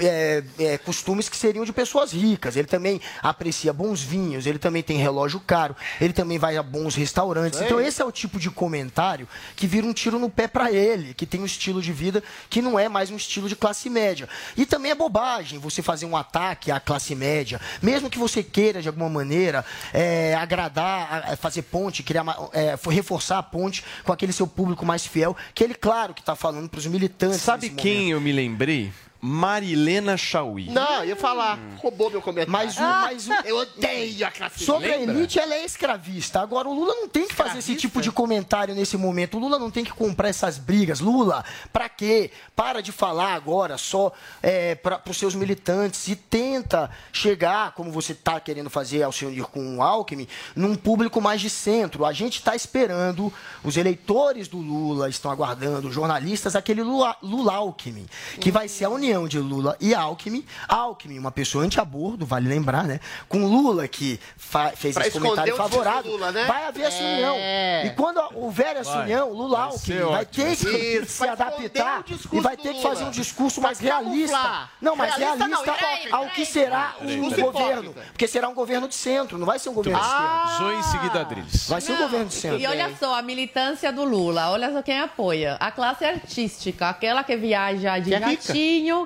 é, 0.00 0.42
é, 0.58 0.78
costumes 0.78 1.28
que 1.28 1.36
seriam 1.36 1.64
de 1.64 1.72
pessoas 1.72 2.12
ricas. 2.12 2.56
Ele 2.56 2.66
também 2.66 3.00
aprecia 3.22 3.72
bons 3.72 4.02
vinhos, 4.02 4.46
ele 4.46 4.58
também 4.58 4.82
tem 4.82 4.96
relógio 4.96 5.40
caro, 5.40 5.76
ele 6.00 6.12
também 6.12 6.38
vai 6.38 6.56
a 6.56 6.62
bons 6.62 6.94
restaurantes. 6.94 7.60
Então, 7.60 7.80
esse 7.80 8.00
é 8.00 8.04
o 8.04 8.12
tipo 8.12 8.38
de 8.38 8.50
comentário 8.50 9.28
que 9.56 9.66
vira 9.66 9.86
um 9.86 9.92
tiro 9.92 10.18
no 10.18 10.30
pé 10.30 10.48
para 10.48 10.72
ele, 10.72 11.14
que 11.14 11.26
tem 11.26 11.40
um 11.40 11.46
estilo 11.46 11.82
de 11.82 11.92
vida 11.92 12.22
que 12.48 12.62
não 12.62 12.78
é 12.78 12.88
mais 12.88 13.10
um 13.10 13.16
estilo 13.16 13.48
de 13.48 13.56
classe 13.56 13.90
média. 13.90 14.28
E 14.56 14.64
também 14.64 14.92
é 14.92 14.94
bobagem 14.94 15.58
você 15.58 15.82
fazer 15.82 16.06
um 16.06 16.16
ataque 16.16 16.70
à 16.70 16.80
classe 16.80 17.14
média, 17.14 17.60
mesmo 17.82 18.08
que 18.08 18.18
você 18.18 18.42
queira, 18.42 18.80
de 18.80 18.88
alguma 18.88 19.08
maneira, 19.08 19.64
é, 19.92 20.34
agradar, 20.34 21.36
fazer 21.36 21.62
ponte, 21.62 22.02
criar 22.02 22.24
é, 22.52 22.76
reforçar 22.88 23.38
a 23.38 23.42
ponte 23.42 23.84
com 24.04 24.12
aquele 24.12 24.32
seu 24.32 24.46
público 24.46 24.84
mais 24.86 25.06
fiel, 25.06 25.36
que 25.54 25.62
ele, 25.62 25.74
claro, 25.74 26.14
que 26.14 26.20
está 26.20 26.34
falando 26.34 26.68
para 26.68 26.78
os 26.78 26.86
militantes. 26.86 27.40
Sabe 27.40 27.70
quem 27.70 27.94
momento. 27.94 28.12
eu 28.12 28.20
me 28.20 28.32
lembrei? 28.32 28.92
Marilena 29.20 30.16
Chauí. 30.16 30.70
Não, 30.70 31.00
eu 31.02 31.10
ia 31.10 31.16
falar. 31.16 31.58
Roubou 31.76 32.10
meu 32.10 32.22
comentário. 32.22 32.50
Mas 32.50 32.76
o, 32.78 32.80
mas 32.80 33.28
o, 33.28 33.32
Eu 33.46 33.58
odeio 33.58 34.26
a 34.26 34.30
classe 34.30 34.64
Sobre 34.64 34.90
a 34.90 34.98
elite, 34.98 35.38
ela 35.38 35.54
é 35.54 35.64
escravista. 35.64 36.40
Agora, 36.40 36.68
o 36.68 36.74
Lula 36.74 36.94
não 36.94 37.08
tem 37.08 37.28
que 37.28 37.34
fazer 37.34 37.58
esse 37.58 37.76
tipo 37.76 38.00
de 38.00 38.10
comentário 38.10 38.74
nesse 38.74 38.96
momento. 38.96 39.36
O 39.36 39.40
Lula 39.40 39.58
não 39.58 39.70
tem 39.70 39.84
que 39.84 39.92
comprar 39.92 40.28
essas 40.28 40.56
brigas. 40.56 41.00
Lula, 41.00 41.44
pra 41.72 41.88
quê? 41.88 42.30
Para 42.56 42.80
de 42.80 42.92
falar 42.92 43.34
agora 43.34 43.76
só 43.76 44.10
é, 44.42 44.74
para 44.74 45.02
os 45.08 45.16
seus 45.18 45.34
militantes 45.34 46.08
e 46.08 46.16
tenta 46.16 46.90
chegar, 47.12 47.72
como 47.72 47.90
você 47.90 48.12
está 48.12 48.40
querendo 48.40 48.70
fazer 48.70 49.02
ao 49.02 49.12
se 49.12 49.26
unir 49.26 49.44
com 49.44 49.76
o 49.76 49.82
Alckmin, 49.82 50.26
num 50.56 50.74
público 50.74 51.20
mais 51.20 51.42
de 51.42 51.50
centro. 51.50 52.06
A 52.06 52.12
gente 52.12 52.38
está 52.38 52.56
esperando, 52.56 53.30
os 53.62 53.76
eleitores 53.76 54.48
do 54.48 54.58
Lula 54.58 55.10
estão 55.10 55.30
aguardando, 55.30 55.88
os 55.88 55.94
jornalistas, 55.94 56.56
aquele 56.56 56.82
Lula, 56.82 57.16
Lula 57.22 57.54
Alckmin, 57.54 58.06
que 58.40 58.50
vai 58.50 58.66
ser 58.66 58.86
a 58.86 58.90
união 58.90 59.09
de 59.28 59.38
Lula 59.38 59.76
e 59.80 59.94
Alckmin. 59.94 60.44
Alckmin, 60.68 61.18
uma 61.18 61.30
pessoa 61.30 61.64
anti-aborto, 61.64 62.24
vale 62.24 62.48
lembrar, 62.48 62.84
né? 62.84 63.00
Com 63.28 63.44
Lula, 63.46 63.86
que 63.88 64.18
fa- 64.36 64.70
fez 64.76 64.94
Pra 64.94 65.06
esse 65.06 65.18
comentário 65.18 65.54
o 65.54 65.56
favorável, 65.56 66.12
Lula, 66.12 66.30
né? 66.32 66.44
vai 66.44 66.66
haver 66.66 66.86
essa 66.86 67.02
É. 67.02 67.12
união. 67.14 67.36
E 67.86 67.96
quando 67.96 68.20
houver 68.34 68.76
essa 68.76 68.92
Vai. 68.92 69.02
união, 69.04 69.32
Lula 69.32 69.56
Vai 69.58 69.66
Alckmin 69.66 69.98
vai 70.10 70.24
ter 70.26 70.56
que 70.56 70.68
Isso, 70.68 71.06
se 71.12 71.28
adaptar 71.28 72.04
o 72.32 72.36
e 72.36 72.40
vai 72.40 72.56
ter 72.56 72.74
que 72.74 72.82
fazer 72.82 73.04
um 73.04 73.10
discurso 73.10 73.60
mais 73.60 73.78
realista. 73.78 74.68
Não, 74.80 74.94
mais 74.96 75.14
Realista 75.14 75.46
não, 75.48 75.62
realista 75.62 75.86
hipócrita. 75.86 76.16
ao 76.16 76.26
que 76.30 76.44
será 76.44 76.94
Peraí, 76.98 77.20
um 77.20 77.30
governo. 77.30 77.82
Hipócrita. 77.82 78.00
Porque 78.12 78.28
será 78.28 78.48
um 78.48 78.54
governo 78.54 78.88
de 78.88 78.94
centro, 78.94 79.36
não 79.38 79.46
vai 79.46 79.58
ser 79.58 79.68
um 79.68 79.74
governo 79.74 79.98
de 79.98 80.04
esquerda. 80.06 80.58
Zoe 80.58 80.74
em 80.76 80.82
seguida. 80.82 81.20
Vai 81.68 81.80
ser 81.80 81.92
um 81.92 81.96
governo 81.98 82.26
de 82.26 82.34
centro. 82.34 82.58
E 82.58 82.66
olha 82.66 82.90
só, 82.98 83.14
a 83.14 83.22
militância 83.22 83.92
do 83.92 84.04
Lula, 84.04 84.50
olha 84.50 84.72
só 84.72 84.82
quem 84.82 84.98
apoia. 85.00 85.56
A 85.60 85.70
classe 85.70 86.04
artística, 86.04 86.88
aquela 86.88 87.22
que 87.24 87.36
viaja 87.36 87.98
de 87.98 88.10
Que 88.10 88.14
é 88.14 88.18
rica. 88.18 88.52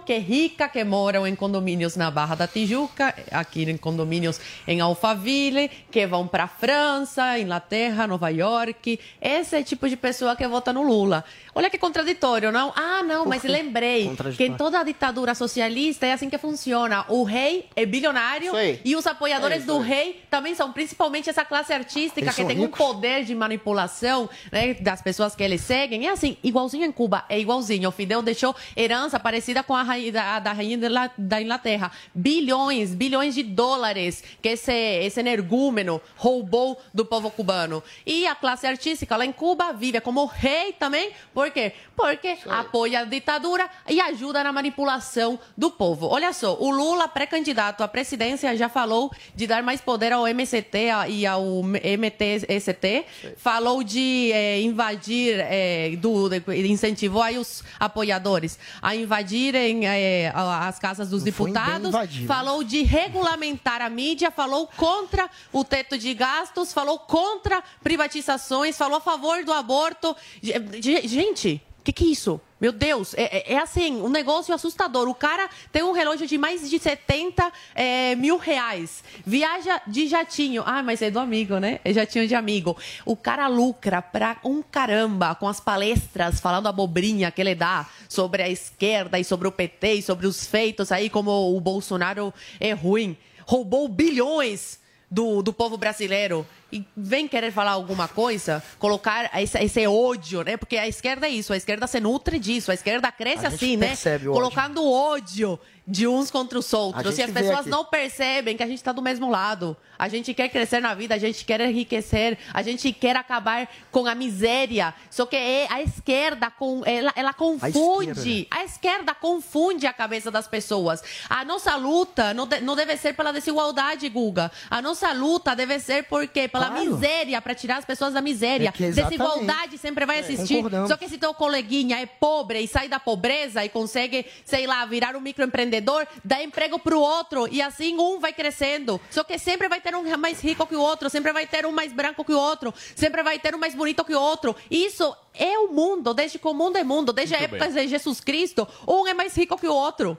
Que 0.00 0.12
é 0.12 0.18
rica, 0.18 0.68
que 0.68 0.82
moram 0.84 1.26
em 1.26 1.34
condomínios 1.34 1.96
na 1.96 2.10
Barra 2.10 2.34
da 2.34 2.46
Tijuca, 2.46 3.14
aqui 3.30 3.62
em 3.62 3.76
condomínios 3.76 4.40
em 4.66 4.80
Alphaville, 4.80 5.70
que 5.90 6.06
vão 6.06 6.26
para 6.26 6.46
França, 6.46 7.38
Inglaterra, 7.38 8.06
Nova 8.06 8.28
York. 8.28 8.98
Esse 9.20 9.56
é 9.56 9.60
o 9.60 9.64
tipo 9.64 9.88
de 9.88 9.96
pessoa 9.96 10.36
que 10.36 10.46
vota 10.46 10.72
no 10.72 10.82
Lula. 10.82 11.24
Olha 11.54 11.70
que 11.70 11.78
contraditório, 11.78 12.50
não? 12.50 12.72
Ah, 12.74 13.02
não, 13.02 13.26
mas 13.26 13.44
lembrei 13.44 14.10
que 14.36 14.44
em 14.44 14.56
toda 14.56 14.80
a 14.80 14.82
ditadura 14.82 15.34
socialista 15.34 16.04
é 16.06 16.12
assim 16.12 16.28
que 16.28 16.36
funciona. 16.36 17.04
O 17.08 17.22
rei 17.22 17.66
é 17.76 17.86
bilionário 17.86 18.52
e 18.84 18.96
os 18.96 19.06
apoiadores 19.06 19.62
É 19.62 19.66
do 19.66 19.78
rei 19.78 20.22
também 20.28 20.54
são 20.54 20.72
principalmente 20.72 21.30
essa 21.30 21.44
classe 21.44 21.72
artística 21.72 22.20
Eles 22.22 22.34
que 22.34 22.44
tem 22.44 22.58
ricos. 22.58 22.80
um 22.80 22.84
poder 22.92 23.24
de 23.24 23.34
manipulação 23.34 24.28
né, 24.50 24.74
das 24.74 25.00
pessoas 25.00 25.36
que 25.36 25.42
eles 25.42 25.60
seguem. 25.60 26.06
É 26.08 26.10
assim, 26.10 26.36
igualzinho 26.42 26.84
em 26.84 26.92
Cuba, 26.92 27.24
é 27.28 27.38
igualzinho. 27.38 27.88
O 27.88 27.92
Fidel 27.92 28.20
deixou 28.20 28.54
herança 28.76 29.20
parecida 29.20 29.62
com 29.62 29.74
a 29.74 29.82
rainha, 29.82 30.12
da, 30.12 30.38
da 30.40 30.52
rainha 30.52 30.78
da 31.16 31.40
Inglaterra. 31.40 31.92
Bilhões, 32.14 32.94
bilhões 32.94 33.34
de 33.34 33.42
dólares 33.42 34.24
que 34.42 34.48
esse, 34.48 34.72
esse 34.72 35.20
energúmeno 35.20 36.00
roubou 36.16 36.80
do 36.92 37.04
povo 37.04 37.30
cubano. 37.30 37.82
E 38.04 38.26
a 38.26 38.34
classe 38.34 38.66
artística 38.66 39.16
lá 39.16 39.24
em 39.24 39.32
Cuba 39.32 39.72
vive 39.72 40.00
como 40.00 40.24
rei 40.26 40.72
também. 40.72 41.12
Por 41.32 41.43
quê? 41.50 41.72
Porque 41.96 42.36
apoia 42.48 43.00
a 43.00 43.04
ditadura 43.04 43.68
e 43.88 44.00
ajuda 44.00 44.42
na 44.42 44.52
manipulação 44.52 45.38
do 45.56 45.70
povo. 45.70 46.06
Olha 46.08 46.32
só, 46.32 46.56
o 46.58 46.70
Lula, 46.70 47.06
pré-candidato 47.08 47.82
à 47.82 47.88
presidência, 47.88 48.56
já 48.56 48.68
falou 48.68 49.10
de 49.34 49.46
dar 49.46 49.62
mais 49.62 49.80
poder 49.80 50.12
ao 50.12 50.26
MCT 50.26 50.78
e 51.08 51.26
ao 51.26 51.42
MTST. 51.62 53.04
Falou 53.36 53.82
de 53.82 54.30
eh, 54.32 54.60
invadir, 54.62 55.38
eh, 55.40 55.96
do, 55.98 56.28
de- 56.28 56.42
incentivou 56.68 57.22
aí 57.22 57.38
os 57.38 57.62
apoiadores 57.78 58.58
a 58.82 58.94
invadirem 58.94 59.86
a- 59.86 60.68
as 60.68 60.78
casas 60.78 61.08
dos 61.10 61.22
bem 61.22 61.32
deputados. 61.32 61.88
invadir, 61.88 62.26
falou 62.26 62.62
de 62.64 62.82
regulamentar 62.82 63.80
a 63.82 63.88
mídia, 63.90 64.30
falou 64.30 64.68
contra 64.76 65.28
o 65.52 65.64
teto 65.64 65.96
de 65.98 66.12
gastos, 66.14 66.72
falou 66.72 66.98
contra 66.98 67.62
privatizações, 67.82 68.76
falou 68.76 68.98
a 68.98 69.00
favor 69.00 69.44
do 69.44 69.52
aborto. 69.52 70.14
Ge- 70.42 70.54
ge- 70.80 71.08
Gente, 71.34 71.60
o 71.80 71.82
que, 71.82 71.92
que 71.92 72.04
é 72.04 72.06
isso? 72.08 72.40
Meu 72.60 72.70
Deus, 72.70 73.12
é, 73.14 73.24
é- 73.24 73.52
é 73.54 73.58
assim, 73.58 74.00
um 74.00 74.08
negócio 74.08 74.54
assustador. 74.54 75.08
O 75.08 75.14
cara 75.14 75.50
tem 75.72 75.82
um 75.82 75.90
relógio 75.90 76.26
de 76.28 76.38
mais 76.38 76.70
de 76.70 76.78
70 76.78 77.52
é, 77.74 78.14
mil 78.14 78.38
reais. 78.38 79.02
Viaja 79.26 79.82
de 79.84 80.06
jatinho. 80.06 80.62
Ah, 80.64 80.80
mas 80.80 81.02
é 81.02 81.10
do 81.10 81.18
amigo, 81.18 81.58
né? 81.58 81.80
É 81.84 81.92
jatinho 81.92 82.28
de 82.28 82.34
amigo. 82.36 82.76
O 83.04 83.16
cara 83.16 83.48
lucra 83.48 84.00
pra 84.00 84.36
um 84.44 84.62
caramba 84.62 85.34
com 85.34 85.48
as 85.48 85.58
palestras 85.58 86.38
falando 86.40 86.68
abobrinha 86.68 87.32
que 87.32 87.40
ele 87.40 87.54
dá 87.56 87.86
sobre 88.08 88.42
a 88.44 88.48
esquerda 88.48 89.18
e 89.18 89.24
sobre 89.24 89.48
o 89.48 89.52
PT 89.52 89.94
e 89.94 90.02
sobre 90.02 90.26
os 90.28 90.46
feitos 90.46 90.92
aí, 90.92 91.10
como 91.10 91.54
o 91.54 91.60
Bolsonaro 91.60 92.32
é 92.60 92.72
ruim. 92.72 93.16
Roubou 93.44 93.88
bilhões 93.88 94.78
do, 95.10 95.42
do 95.42 95.52
povo 95.52 95.76
brasileiro 95.76 96.46
e 96.74 96.84
vem 96.96 97.28
querer 97.28 97.52
falar 97.52 97.70
alguma 97.70 98.08
coisa, 98.08 98.60
colocar 98.80 99.30
esse, 99.40 99.56
esse 99.58 99.86
ódio, 99.86 100.42
né? 100.42 100.56
Porque 100.56 100.76
a 100.76 100.88
esquerda 100.88 101.28
é 101.28 101.30
isso, 101.30 101.52
a 101.52 101.56
esquerda 101.56 101.86
se 101.86 102.00
nutre 102.00 102.36
disso, 102.36 102.72
a 102.72 102.74
esquerda 102.74 103.12
cresce 103.12 103.46
A 103.46 103.48
assim, 103.48 103.76
né? 103.76 103.94
o 103.94 104.08
ódio. 104.08 104.32
Colocando 104.32 104.84
ódio 104.84 105.58
de 105.86 106.06
uns 106.06 106.30
contra 106.30 106.58
os 106.58 106.72
outros. 106.72 107.18
E 107.18 107.22
as 107.22 107.30
pessoas 107.30 107.60
aqui. 107.60 107.68
não 107.68 107.84
percebem 107.84 108.56
que 108.56 108.62
a 108.62 108.66
gente 108.66 108.78
está 108.78 108.92
do 108.92 109.02
mesmo 109.02 109.30
lado. 109.30 109.76
A 109.98 110.08
gente 110.08 110.32
quer 110.34 110.48
crescer 110.48 110.80
na 110.80 110.94
vida, 110.94 111.14
a 111.14 111.18
gente 111.18 111.44
quer 111.44 111.60
enriquecer, 111.60 112.38
a 112.52 112.62
gente 112.62 112.92
quer 112.92 113.16
acabar 113.16 113.68
com 113.90 114.06
a 114.06 114.14
miséria. 114.14 114.94
Só 115.10 115.26
que 115.26 115.36
é 115.36 115.66
a 115.70 115.82
esquerda, 115.82 116.50
com, 116.50 116.82
ela, 116.84 117.12
ela 117.14 117.32
confunde. 117.32 118.48
A 118.50 118.64
esquerda 118.64 119.14
confunde 119.14 119.86
a 119.86 119.92
cabeça 119.92 120.30
das 120.30 120.48
pessoas. 120.48 121.02
A 121.28 121.44
nossa 121.44 121.76
luta 121.76 122.32
não, 122.34 122.48
não 122.62 122.74
deve 122.74 122.96
ser 122.96 123.14
pela 123.14 123.32
desigualdade, 123.32 124.08
Guga. 124.08 124.50
A 124.70 124.80
nossa 124.80 125.12
luta 125.12 125.54
deve 125.54 125.78
ser 125.78 126.04
porque 126.04 126.48
pela 126.48 126.63
Claro. 126.68 126.90
miséria, 126.92 127.40
para 127.42 127.54
tirar 127.54 127.78
as 127.78 127.84
pessoas 127.84 128.14
da 128.14 128.20
miséria. 128.20 128.72
É. 128.78 128.90
Desigualdade 128.90 129.78
sempre 129.78 130.04
vai 130.06 130.16
É, 130.16 130.20
existir. 130.20 130.56
concordamos. 130.56 130.88
Só 130.88 130.96
que 130.96 131.08
se 131.08 131.18
teu 131.18 131.32
coleguinha 131.34 132.00
é 132.00 132.06
pobre 132.06 132.60
e 132.60 132.68
sai 132.68 132.88
da 132.88 132.98
pobreza 133.00 133.64
e 133.64 133.68
consegue, 133.68 134.26
sei 134.44 134.66
lá, 134.66 134.84
virar 134.86 135.16
um 135.16 135.20
microempreendedor, 135.20 136.06
dá 136.24 136.42
emprego 136.42 136.78
pro 136.78 136.98
outro 137.00 137.48
e 137.50 137.60
assim 137.62 137.96
um 137.98 138.18
vai 138.18 138.32
crescendo. 138.32 139.00
Só 139.10 139.24
que 139.24 139.38
sempre 139.38 139.68
vai 139.68 139.80
ter 139.80 139.94
um 139.94 140.16
mais 140.16 140.40
rico 140.40 140.66
que 140.66 140.76
o 140.76 140.80
outro, 140.80 141.08
sempre 141.10 141.32
vai 141.32 141.46
ter 141.46 141.66
um 141.66 141.72
mais 141.72 141.92
branco 141.92 142.24
que 142.24 142.32
o 142.32 142.38
outro, 142.38 142.72
sempre 142.94 143.22
vai 143.22 143.38
ter 143.38 143.54
um 143.54 143.58
mais 143.58 143.74
bonito 143.74 144.04
que 144.04 144.14
o 144.14 144.20
outro. 144.20 144.54
Isso 144.70 145.14
é 145.34 145.58
o 145.58 145.68
mundo, 145.72 146.14
desde 146.14 146.38
que 146.38 146.46
o 146.48 146.54
mundo 146.54 146.76
é 146.76 146.84
mundo, 146.84 147.12
desde 147.12 147.34
a 147.34 147.38
Muito 147.38 147.54
época 147.54 147.70
bem. 147.70 147.84
de 147.84 147.88
Jesus 147.90 148.20
Cristo, 148.20 148.66
um 148.86 149.06
é 149.06 149.14
mais 149.14 149.36
rico 149.36 149.56
que 149.58 149.66
o 149.68 149.74
outro. 149.74 150.16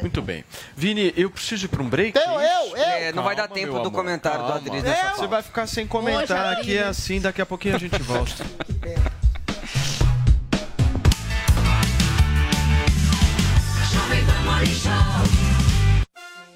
Muito 0.00 0.20
bem. 0.22 0.44
Vini, 0.76 1.12
eu 1.16 1.30
preciso 1.30 1.66
ir 1.66 1.68
para 1.68 1.82
um 1.82 1.88
break? 1.88 2.16
Eu, 2.18 2.40
é 2.40 2.56
eu, 2.56 2.66
isso? 2.66 2.76
eu. 2.76 2.82
É, 2.82 3.12
não 3.12 3.22
vai 3.22 3.36
dar 3.36 3.42
Calma, 3.48 3.54
tempo 3.54 3.72
do 3.74 3.78
amor, 3.80 3.92
comentário 3.92 4.38
do 4.38 4.44
calma. 4.44 4.56
Adriles 4.56 4.82
nessa 4.82 5.02
Você 5.02 5.08
pauta. 5.10 5.26
vai 5.28 5.42
ficar 5.42 5.66
sem 5.66 5.86
comentar 5.86 6.22
Poxa, 6.26 6.50
aqui 6.50 6.60
Adriles. 6.78 6.86
assim, 6.86 7.20
daqui 7.20 7.40
a 7.42 7.46
pouquinho 7.46 7.76
a 7.76 7.78
gente 7.78 8.02
volta. 8.02 8.32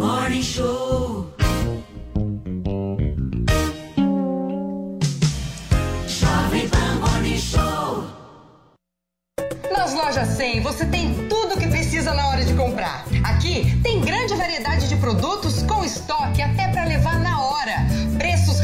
Morning 0.00 0.42
Show. 0.42 1.30
Morning 7.00 7.36
Show. 7.36 8.04
Nas 9.70 9.92
lojas 9.92 10.28
100 10.28 10.62
você 10.62 10.86
tem 10.86 11.28
tudo 11.28 11.54
o 11.54 11.58
que 11.58 11.68
precisa 11.68 12.14
na 12.14 12.28
hora 12.28 12.42
de 12.42 12.54
comprar. 12.54 13.04
Aqui 13.24 13.78
tem 13.82 14.00
grande 14.00 14.34
variedade 14.34 14.88
de 14.88 14.96
produtos 14.96 15.62
com 15.64 15.84
estoque 15.84 16.40
até 16.40 16.68
para 16.68 16.84
levar 16.84 17.20
na 17.20 17.38
hora. 17.42 17.50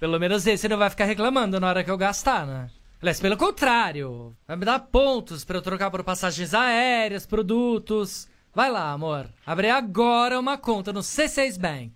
Pelo 0.00 0.18
menos 0.18 0.46
esse 0.46 0.68
não 0.68 0.78
vai 0.78 0.90
ficar 0.90 1.04
reclamando 1.04 1.58
na 1.58 1.68
hora 1.68 1.82
que 1.82 1.90
eu 1.90 1.96
gastar, 1.96 2.46
né? 2.46 2.70
Aliás, 3.00 3.20
pelo 3.20 3.36
contrário, 3.36 4.36
vai 4.46 4.56
me 4.56 4.64
dar 4.64 4.78
pontos 4.80 5.44
pra 5.44 5.58
eu 5.58 5.62
trocar 5.62 5.90
por 5.90 6.02
passagens 6.02 6.54
aéreas, 6.54 7.26
produtos. 7.26 8.28
Vai 8.54 8.70
lá, 8.70 8.90
amor. 8.90 9.26
Abre 9.46 9.70
agora 9.70 10.38
uma 10.38 10.58
conta 10.58 10.92
no 10.92 11.00
C6 11.00 11.58
Bank. 11.58 11.92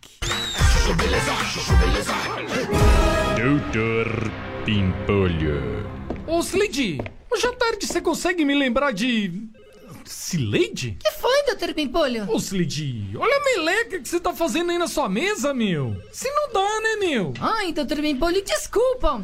Doutor 3.36 4.30
Pimpolho. 4.64 5.90
Ô, 6.26 6.38
Slade, 6.40 6.98
hoje 7.30 7.46
à 7.46 7.52
tarde 7.52 7.86
você 7.86 8.00
consegue 8.00 8.44
me 8.44 8.54
lembrar 8.54 8.92
de. 8.92 9.48
Sileide? 10.04 10.96
que 11.00 11.10
foi, 11.12 11.42
doutor 11.46 11.74
Pimpolho? 11.74 12.30
Ô, 12.30 12.36
Slade, 12.36 13.10
olha 13.16 13.36
a 13.36 13.44
meleca 13.44 14.00
que 14.00 14.08
você 14.08 14.20
tá 14.20 14.32
fazendo 14.34 14.70
aí 14.70 14.78
na 14.78 14.86
sua 14.88 15.08
mesa, 15.08 15.52
meu. 15.54 15.96
Se 16.12 16.30
não 16.30 16.52
dá, 16.52 16.80
né, 16.80 16.96
meu? 16.96 17.34
Ai, 17.40 17.72
doutor 17.72 17.98
Pimpolho, 17.98 18.42
desculpa. 18.42 19.22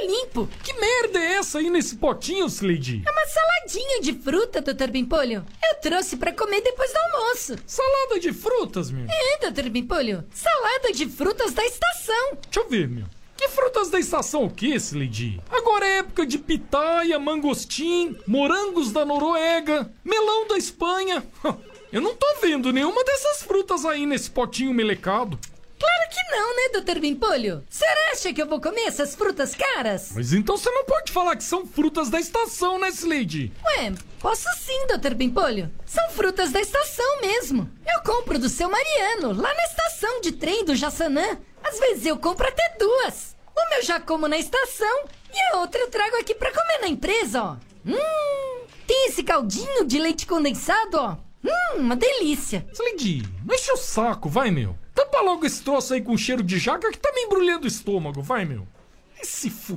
eu 0.00 0.06
limpo. 0.06 0.48
Que 0.62 0.72
merda 0.74 1.18
é 1.18 1.32
essa 1.34 1.58
aí 1.58 1.70
nesse 1.70 1.96
potinho, 1.96 2.46
Slade? 2.46 3.02
É 3.06 3.10
uma 3.10 3.26
saladinha 3.26 4.00
de 4.00 4.12
fruta, 4.14 4.60
Dr. 4.60 4.90
Bimpolho. 4.90 5.44
Eu 5.62 5.74
trouxe 5.80 6.16
pra 6.16 6.32
comer 6.32 6.60
depois 6.60 6.92
do 6.92 6.98
almoço. 6.98 7.56
Salada 7.66 8.18
de 8.20 8.32
frutas, 8.32 8.90
meu? 8.90 9.06
É, 9.08 9.50
Dr. 9.50 9.68
Bimpolho. 9.68 10.24
Salada 10.32 10.92
de 10.92 11.06
frutas 11.06 11.52
da 11.52 11.64
estação. 11.64 12.38
Deixa 12.42 12.60
eu 12.60 12.68
ver, 12.68 12.88
meu. 12.88 13.06
Que 13.36 13.48
frutas 13.48 13.90
da 13.90 13.98
estação 13.98 14.44
o 14.44 14.50
que, 14.50 14.74
Slade? 14.74 15.40
Agora 15.50 15.86
é 15.86 15.98
época 15.98 16.24
de 16.24 16.38
pitaia, 16.38 17.18
mangostim, 17.18 18.16
morangos 18.26 18.92
da 18.92 19.04
Noruega, 19.04 19.90
melão 20.04 20.46
da 20.46 20.56
Espanha. 20.56 21.24
Eu 21.92 22.00
não 22.00 22.14
tô 22.14 22.26
vendo 22.42 22.72
nenhuma 22.72 23.04
dessas 23.04 23.42
frutas 23.42 23.84
aí 23.84 24.04
nesse 24.04 24.30
potinho 24.30 24.74
melecado. 24.74 25.38
Claro 25.84 26.10
que 26.10 26.30
não, 26.30 26.56
né, 26.56 26.80
Dr. 26.80 26.98
Bimpolho? 26.98 27.62
Você 27.68 27.84
acha 28.10 28.32
que 28.32 28.40
eu 28.40 28.46
vou 28.46 28.58
comer 28.58 28.84
essas 28.86 29.14
frutas 29.14 29.54
caras? 29.54 30.12
Mas 30.14 30.32
então 30.32 30.56
você 30.56 30.70
não 30.70 30.86
pode 30.86 31.12
falar 31.12 31.36
que 31.36 31.44
são 31.44 31.66
frutas 31.66 32.08
da 32.08 32.18
estação, 32.18 32.78
né, 32.78 32.88
Slade? 32.88 33.52
Ué, 33.66 33.92
posso 34.18 34.48
sim, 34.56 34.86
Dr. 34.86 35.12
Bimpolho. 35.12 35.70
São 35.84 36.08
frutas 36.08 36.52
da 36.52 36.60
estação 36.60 37.20
mesmo. 37.20 37.70
Eu 37.86 38.00
compro 38.00 38.38
do 38.38 38.48
seu 38.48 38.70
Mariano, 38.70 39.34
lá 39.34 39.54
na 39.54 39.64
estação 39.64 40.22
de 40.22 40.32
trem 40.32 40.64
do 40.64 40.74
Jaçanã. 40.74 41.38
Às 41.62 41.78
vezes 41.78 42.06
eu 42.06 42.16
compro 42.16 42.48
até 42.48 42.76
duas. 42.78 43.36
Uma 43.54 43.76
eu 43.76 43.82
já 43.82 44.00
como 44.00 44.26
na 44.26 44.38
estação 44.38 45.04
e 45.30 45.38
a 45.52 45.58
outra 45.58 45.82
eu 45.82 45.90
trago 45.90 46.16
aqui 46.16 46.34
pra 46.34 46.50
comer 46.50 46.78
na 46.80 46.88
empresa, 46.88 47.42
ó. 47.42 47.56
Hum, 47.86 48.66
tem 48.86 49.08
esse 49.08 49.22
caldinho 49.22 49.84
de 49.84 49.98
leite 49.98 50.26
condensado, 50.26 50.96
ó. 50.96 51.16
Hum, 51.44 51.80
uma 51.80 51.94
delícia. 51.94 52.66
Slade, 52.72 53.22
enche 53.52 53.70
o 53.70 53.76
saco, 53.76 54.30
vai, 54.30 54.50
meu. 54.50 54.78
Tampa 54.94 55.20
logo 55.20 55.44
esse 55.44 55.62
troço 55.62 55.92
aí 55.94 56.00
com 56.00 56.16
cheiro 56.16 56.42
de 56.42 56.58
jaca 56.58 56.90
que 56.90 56.98
tá 56.98 57.10
me 57.12 57.22
embrulhando 57.22 57.64
o 57.64 57.68
estômago, 57.68 58.22
vai, 58.22 58.44
meu. 58.44 58.66
Esse 59.20 59.48
f... 59.48 59.76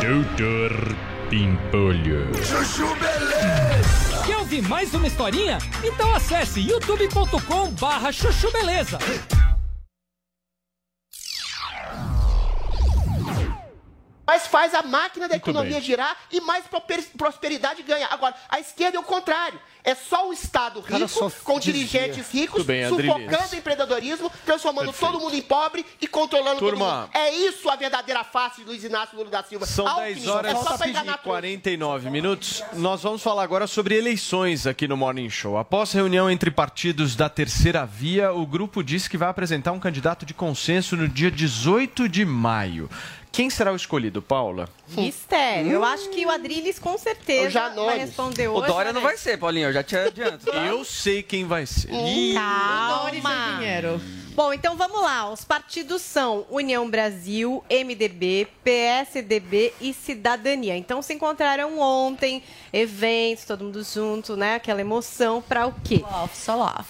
Doutor 0.00 0.96
Pimpolho. 1.28 2.30
Chuchu 2.34 2.86
Beleza. 2.96 4.24
Quer 4.26 4.36
ouvir 4.38 4.62
mais 4.62 4.92
uma 4.94 5.06
historinha? 5.06 5.58
Então 5.82 6.14
acesse 6.14 6.60
youtube.com 6.60 7.70
barra 7.72 8.12
chuchu 8.12 8.50
beleza. 8.52 8.98
Mas 14.26 14.46
faz 14.46 14.74
a 14.74 14.82
máquina 14.82 15.28
da 15.28 15.34
Muito 15.34 15.42
economia 15.50 15.74
bem. 15.74 15.82
girar 15.82 16.16
e 16.32 16.40
mais 16.40 16.64
prosper- 16.66 17.04
prosperidade 17.16 17.82
ganha. 17.82 18.08
Agora, 18.10 18.34
a 18.48 18.58
esquerda 18.58 18.96
é 18.96 19.00
o 19.00 19.04
contrário. 19.04 19.60
É 19.86 19.94
só 19.94 20.30
o 20.30 20.32
Estado 20.32 20.80
rico, 20.80 21.30
com 21.44 21.60
dirigentes 21.60 22.30
ricos, 22.32 22.64
bem, 22.64 22.88
sufocando 22.88 23.52
o 23.52 23.54
empreendedorismo, 23.54 24.32
transformando 24.46 24.86
Perfeito. 24.86 25.12
todo 25.12 25.20
mundo 25.22 25.36
em 25.36 25.42
pobre 25.42 25.84
e 26.00 26.06
controlando 26.08 26.58
Turma. 26.58 26.84
todo 26.86 27.00
mundo. 27.02 27.10
É 27.12 27.30
isso 27.34 27.68
a 27.68 27.76
verdadeira 27.76 28.24
face 28.24 28.62
de 28.62 28.66
Luiz 28.66 28.82
Inácio 28.82 29.14
Lula 29.18 29.28
da 29.28 29.42
Silva. 29.42 29.66
São 29.66 29.86
Alckmin, 29.86 30.14
10 30.14 30.26
horas 30.28 30.80
é 30.80 30.86
e 30.86 30.90
enganar 30.90 31.18
todos. 31.18 31.24
49 31.26 32.08
minutos. 32.08 32.62
Nós 32.72 33.02
vamos 33.02 33.22
falar 33.22 33.42
agora 33.42 33.66
sobre 33.66 33.94
eleições 33.94 34.66
aqui 34.66 34.88
no 34.88 34.96
Morning 34.96 35.28
Show. 35.28 35.58
Após 35.58 35.92
reunião 35.92 36.30
entre 36.30 36.50
partidos 36.50 37.14
da 37.14 37.28
terceira 37.28 37.84
via, 37.84 38.32
o 38.32 38.46
grupo 38.46 38.82
disse 38.82 39.10
que 39.10 39.18
vai 39.18 39.28
apresentar 39.28 39.72
um 39.72 39.78
candidato 39.80 40.24
de 40.24 40.32
consenso 40.32 40.96
no 40.96 41.06
dia 41.06 41.30
18 41.30 42.08
de 42.08 42.24
maio. 42.24 42.88
Quem 43.34 43.50
será 43.50 43.72
o 43.72 43.76
escolhido, 43.76 44.22
Paula? 44.22 44.68
Mistério. 44.90 45.72
Eu 45.72 45.84
acho 45.84 46.08
que 46.10 46.24
o 46.24 46.30
Adriles 46.30 46.78
com 46.78 46.96
certeza 46.96 47.68
vai 47.74 47.98
responder 47.98 48.46
O 48.46 48.52
hoje. 48.54 48.68
Dória 48.68 48.92
não 48.92 49.00
né? 49.00 49.08
vai 49.08 49.16
ser, 49.16 49.36
Paulinho, 49.36 49.66
eu 49.68 49.72
já 49.72 49.82
te 49.82 49.96
adianto. 49.96 50.46
tá? 50.46 50.66
Eu 50.66 50.84
sei 50.84 51.20
quem 51.20 51.44
vai 51.44 51.66
ser. 51.66 51.88
Calma. 52.32 53.58
Bom, 54.34 54.52
então 54.52 54.76
vamos 54.76 55.00
lá. 55.00 55.30
Os 55.30 55.44
partidos 55.44 56.02
são 56.02 56.44
União 56.50 56.90
Brasil, 56.90 57.62
MDB, 57.70 58.48
PSDB 58.64 59.72
e 59.80 59.94
Cidadania. 59.94 60.76
Então 60.76 61.00
se 61.00 61.14
encontraram 61.14 61.78
ontem, 61.78 62.42
eventos, 62.72 63.44
todo 63.44 63.62
mundo 63.62 63.84
junto, 63.84 64.34
né? 64.34 64.56
Aquela 64.56 64.80
emoção 64.80 65.40
para 65.40 65.68
o 65.68 65.74
quê? 65.84 66.02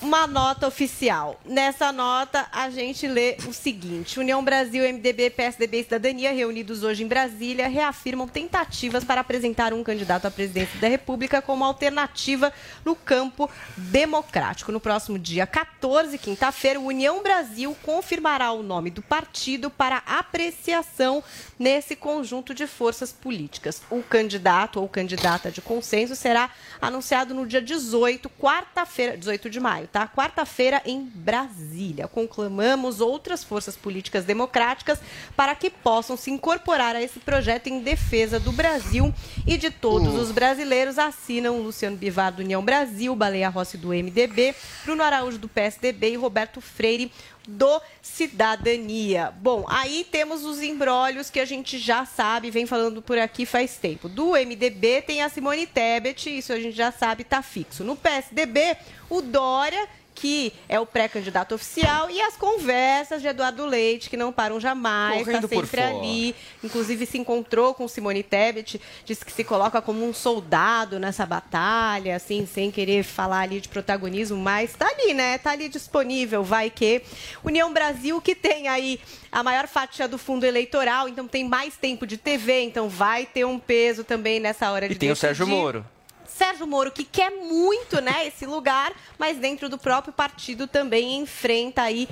Uma 0.00 0.26
nota 0.26 0.66
oficial. 0.66 1.38
Nessa 1.44 1.92
nota 1.92 2.46
a 2.50 2.70
gente 2.70 3.06
lê 3.06 3.36
o 3.46 3.52
seguinte: 3.52 4.18
União 4.18 4.42
Brasil, 4.42 4.82
MDB, 4.82 5.28
PSDB 5.28 5.80
e 5.80 5.84
Cidadania, 5.84 6.32
reunidos 6.32 6.82
hoje 6.82 7.02
em 7.04 7.06
Brasília, 7.06 7.68
reafirmam 7.68 8.26
tentativas 8.26 9.04
para 9.04 9.20
apresentar 9.20 9.74
um 9.74 9.84
candidato 9.84 10.24
à 10.24 10.30
presidência 10.30 10.80
da 10.80 10.88
República 10.88 11.42
como 11.42 11.62
alternativa 11.62 12.50
no 12.86 12.96
campo 12.96 13.50
democrático. 13.76 14.72
No 14.72 14.80
próximo 14.80 15.18
dia 15.18 15.46
14, 15.46 16.16
quinta-feira, 16.16 16.80
União 16.80 17.22
Brasil 17.22 17.33
confirmará 17.82 18.52
o 18.52 18.62
nome 18.62 18.90
do 18.90 19.02
partido 19.02 19.68
para 19.70 20.02
apreciação 20.06 21.22
nesse 21.58 21.96
conjunto 21.96 22.54
de 22.54 22.66
forças 22.66 23.12
políticas. 23.12 23.82
O 23.90 24.02
candidato 24.02 24.80
ou 24.80 24.88
candidata 24.88 25.50
de 25.50 25.60
consenso 25.60 26.14
será 26.14 26.50
anunciado 26.80 27.34
no 27.34 27.46
dia 27.46 27.60
18, 27.60 28.28
quarta-feira, 28.30 29.16
18 29.16 29.50
de 29.50 29.58
maio, 29.58 29.88
tá? 29.88 30.06
Quarta-feira 30.06 30.82
em 30.84 31.02
Brasília. 31.02 32.06
Conclamamos 32.06 33.00
outras 33.00 33.42
forças 33.42 33.76
políticas 33.76 34.24
democráticas 34.24 35.00
para 35.36 35.54
que 35.54 35.70
possam 35.70 36.16
se 36.16 36.30
incorporar 36.30 36.94
a 36.94 37.02
esse 37.02 37.18
projeto 37.18 37.68
em 37.68 37.80
defesa 37.80 38.38
do 38.38 38.52
Brasil 38.52 39.12
e 39.46 39.56
de 39.56 39.70
todos 39.70 40.14
os 40.14 40.30
brasileiros. 40.30 40.98
Assinam 40.98 41.60
Luciano 41.60 41.96
Bivar 41.96 42.32
do 42.32 42.42
União 42.42 42.64
Brasil, 42.64 43.14
Baleia 43.16 43.48
Rossi 43.48 43.76
do 43.76 43.88
MDB, 43.88 44.54
Bruno 44.84 45.02
Araújo 45.02 45.38
do 45.38 45.48
PSDB 45.48 46.12
e 46.12 46.16
Roberto 46.16 46.60
Freire 46.60 47.10
do 47.46 47.80
Cidadania. 48.00 49.32
Bom, 49.40 49.64
aí 49.68 50.06
temos 50.10 50.44
os 50.44 50.60
embrólios 50.62 51.30
que 51.30 51.40
a 51.40 51.44
gente 51.44 51.78
já 51.78 52.04
sabe, 52.04 52.50
vem 52.50 52.66
falando 52.66 53.02
por 53.02 53.18
aqui 53.18 53.44
faz 53.44 53.76
tempo. 53.76 54.08
Do 54.08 54.32
MDB 54.32 55.02
tem 55.02 55.22
a 55.22 55.28
Simone 55.28 55.66
Tebet, 55.66 56.38
isso 56.38 56.52
a 56.52 56.60
gente 56.60 56.76
já 56.76 56.90
sabe, 56.90 57.22
está 57.22 57.42
fixo. 57.42 57.84
No 57.84 57.96
PSDB, 57.96 58.76
o 59.10 59.20
Dória 59.20 59.88
que 60.14 60.52
é 60.68 60.78
o 60.78 60.86
pré-candidato 60.86 61.54
oficial, 61.54 62.08
e 62.10 62.20
as 62.20 62.36
conversas 62.36 63.20
de 63.20 63.28
Eduardo 63.28 63.66
Leite, 63.66 64.08
que 64.08 64.16
não 64.16 64.32
param 64.32 64.60
jamais, 64.60 65.26
está 65.26 65.46
sempre 65.48 65.80
ali. 65.80 66.34
Inclusive 66.62 67.04
se 67.04 67.18
encontrou 67.18 67.74
com 67.74 67.88
Simone 67.88 68.22
Tebet, 68.22 68.80
disse 69.04 69.24
que 69.24 69.32
se 69.32 69.42
coloca 69.42 69.82
como 69.82 70.06
um 70.06 70.14
soldado 70.14 70.98
nessa 70.98 71.26
batalha, 71.26 72.16
assim, 72.16 72.46
sem 72.46 72.70
querer 72.70 73.02
falar 73.02 73.40
ali 73.40 73.60
de 73.60 73.68
protagonismo, 73.68 74.38
mas 74.38 74.74
tá 74.74 74.86
ali, 74.86 75.12
né? 75.12 75.38
Tá 75.38 75.50
ali 75.50 75.68
disponível, 75.68 76.42
vai 76.42 76.70
que. 76.70 77.02
União 77.42 77.72
Brasil, 77.72 78.20
que 78.20 78.34
tem 78.34 78.68
aí 78.68 79.00
a 79.32 79.42
maior 79.42 79.66
fatia 79.66 80.06
do 80.06 80.16
fundo 80.16 80.44
eleitoral, 80.44 81.08
então 81.08 81.26
tem 81.26 81.42
mais 81.48 81.76
tempo 81.76 82.06
de 82.06 82.16
TV, 82.16 82.62
então 82.62 82.88
vai 82.88 83.26
ter 83.26 83.44
um 83.44 83.58
peso 83.58 84.04
também 84.04 84.38
nessa 84.38 84.70
hora 84.70 84.88
de 84.88 84.94
E 84.94 84.98
tem 84.98 85.10
o 85.10 85.16
Sérgio 85.16 85.44
decidir. 85.44 85.60
Moro. 85.60 85.86
Sérgio 86.26 86.66
Moro, 86.66 86.90
que 86.90 87.04
quer 87.04 87.30
muito, 87.30 88.00
né, 88.00 88.26
esse 88.26 88.46
lugar, 88.46 88.92
mas 89.18 89.36
dentro 89.38 89.68
do 89.68 89.78
próprio 89.78 90.12
partido 90.12 90.66
também 90.66 91.16
enfrenta 91.16 91.82
aí 91.82 92.08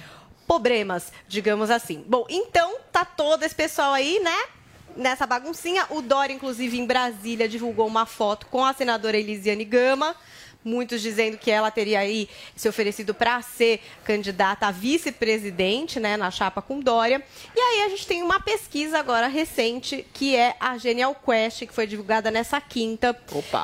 problemas, 0.46 1.12
digamos 1.28 1.70
assim. 1.70 2.04
Bom, 2.06 2.26
então 2.28 2.76
tá 2.90 3.04
todo 3.04 3.42
esse 3.42 3.54
pessoal 3.54 3.92
aí, 3.92 4.20
né? 4.20 4.36
Nessa 4.94 5.26
baguncinha, 5.26 5.86
o 5.88 6.02
Dória, 6.02 6.34
inclusive, 6.34 6.78
em 6.78 6.84
Brasília, 6.84 7.48
divulgou 7.48 7.86
uma 7.86 8.04
foto 8.04 8.46
com 8.46 8.62
a 8.62 8.74
senadora 8.74 9.16
Elisiane 9.16 9.64
Gama. 9.64 10.14
Muitos 10.64 11.00
dizendo 11.00 11.36
que 11.36 11.50
ela 11.50 11.70
teria 11.70 12.00
aí 12.00 12.28
se 12.54 12.68
oferecido 12.68 13.12
para 13.14 13.40
ser 13.42 13.80
candidata 14.04 14.66
a 14.66 14.70
vice-presidente, 14.70 15.98
né, 15.98 16.16
na 16.16 16.30
chapa 16.30 16.62
com 16.62 16.80
Dória. 16.80 17.22
E 17.54 17.60
aí 17.60 17.82
a 17.82 17.88
gente 17.88 18.06
tem 18.06 18.22
uma 18.22 18.40
pesquisa 18.40 18.98
agora 18.98 19.26
recente, 19.26 20.06
que 20.12 20.36
é 20.36 20.54
a 20.60 20.78
Genial 20.78 21.14
Quest, 21.14 21.66
que 21.66 21.74
foi 21.74 21.86
divulgada 21.86 22.30
nessa 22.30 22.60
quinta, 22.60 23.16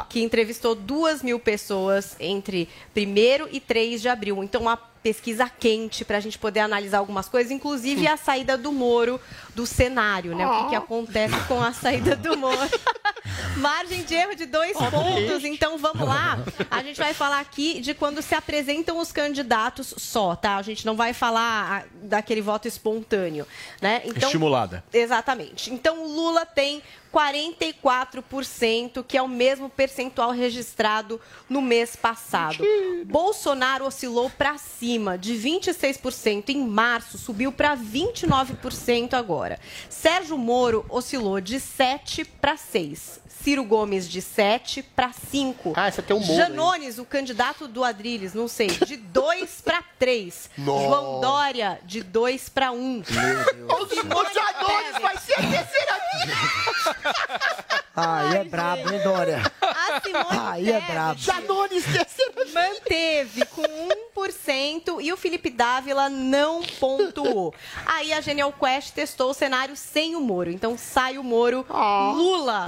que 0.08 0.22
entrevistou 0.22 0.74
duas 0.74 1.22
mil 1.22 1.38
pessoas 1.38 2.16
entre 2.18 2.68
1 2.96 3.48
e 3.52 3.60
3 3.60 4.00
de 4.00 4.08
abril. 4.08 4.42
Então, 4.42 4.68
pesquisa 5.02 5.48
quente 5.48 6.04
para 6.04 6.18
a 6.18 6.20
gente 6.20 6.38
poder 6.38 6.60
analisar 6.60 6.98
algumas 6.98 7.28
coisas, 7.28 7.50
inclusive 7.50 8.06
a 8.06 8.16
saída 8.16 8.56
do 8.56 8.72
Moro 8.72 9.20
do 9.54 9.66
cenário, 9.66 10.36
né? 10.36 10.46
O 10.46 10.62
que, 10.62 10.68
que 10.70 10.74
acontece 10.76 11.38
com 11.46 11.62
a 11.62 11.72
saída 11.72 12.14
do 12.14 12.36
Moro. 12.36 12.58
Margem 13.58 14.04
de 14.04 14.14
erro 14.14 14.34
de 14.34 14.46
dois 14.46 14.76
pontos. 14.76 15.44
Então 15.44 15.78
vamos 15.78 16.06
lá. 16.06 16.38
A 16.70 16.82
gente 16.82 16.98
vai 16.98 17.12
falar 17.12 17.40
aqui 17.40 17.80
de 17.80 17.94
quando 17.94 18.22
se 18.22 18.34
apresentam 18.34 18.98
os 18.98 19.12
candidatos 19.12 19.94
só, 19.96 20.34
tá? 20.34 20.56
A 20.56 20.62
gente 20.62 20.86
não 20.86 20.96
vai 20.96 21.12
falar 21.12 21.86
daquele 22.02 22.40
voto 22.40 22.68
espontâneo, 22.68 23.46
né? 23.80 24.02
Então, 24.04 24.28
Estimulada. 24.28 24.84
Exatamente. 24.92 25.72
Então, 25.72 26.04
o 26.04 26.08
Lula 26.08 26.46
tem 26.46 26.82
44%, 27.18 29.04
que 29.06 29.18
é 29.18 29.22
o 29.22 29.26
mesmo 29.26 29.68
percentual 29.68 30.30
registrado 30.30 31.20
no 31.48 31.60
mês 31.60 31.96
passado. 31.96 32.64
Bolsonaro 33.06 33.84
oscilou 33.84 34.30
para 34.30 34.56
cima, 34.56 35.18
de 35.18 35.34
26% 35.34 36.50
em 36.50 36.64
março, 36.64 37.18
subiu 37.18 37.50
para 37.50 37.76
29% 37.76 39.14
agora. 39.14 39.58
Sérgio 39.88 40.38
Moro 40.38 40.86
oscilou 40.88 41.40
de 41.40 41.58
7 41.58 42.24
para 42.24 42.56
6. 42.56 43.20
Ciro 43.42 43.64
Gomes 43.64 44.08
de 44.08 44.20
7 44.20 44.82
para 44.82 45.12
5. 45.12 45.72
Ah, 45.76 45.90
você 45.90 46.02
tem 46.02 46.16
um 46.16 46.20
muro. 46.20 46.34
Janones, 46.34 46.98
o 46.98 47.04
candidato 47.04 47.68
do 47.68 47.84
Adrilles, 47.84 48.34
não 48.34 48.48
sei, 48.48 48.68
de 48.68 48.96
2 48.96 49.60
para 49.62 49.82
3. 49.98 50.50
Nossa. 50.58 50.84
João 50.84 51.20
Dória, 51.20 51.78
de 51.84 52.02
2 52.02 52.48
para 52.48 52.72
1. 52.72 52.76
O 52.76 53.02
Janones 54.34 54.98
vai 55.00 55.16
ser 55.18 55.34
a 55.34 55.42
terceira 55.42 56.00
via. 56.12 56.34
Aí 57.94 58.36
é 58.36 58.44
brabo, 58.44 58.92
hein, 58.92 59.00
Dória? 59.02 59.42
Simone 60.08 60.48
Aí 60.48 60.70
é 60.70 60.80
brabo. 60.80 61.20
Janones, 61.20 61.84
terceira 61.84 62.28
Manteve 62.52 63.44
com 63.46 63.62
1% 64.16 65.00
e 65.00 65.12
o 65.12 65.16
Felipe 65.16 65.50
Dávila 65.50 66.08
não 66.08 66.62
pontuou. 66.80 67.54
Aí 67.86 68.12
a 68.12 68.20
Genial 68.20 68.52
Quest 68.52 68.94
testou 68.94 69.30
o 69.30 69.34
cenário 69.34 69.76
sem 69.76 70.16
o 70.16 70.20
Moro. 70.20 70.50
Então 70.50 70.76
sai 70.78 71.18
o 71.18 71.24
Moro. 71.24 71.64
Lula 71.68 72.66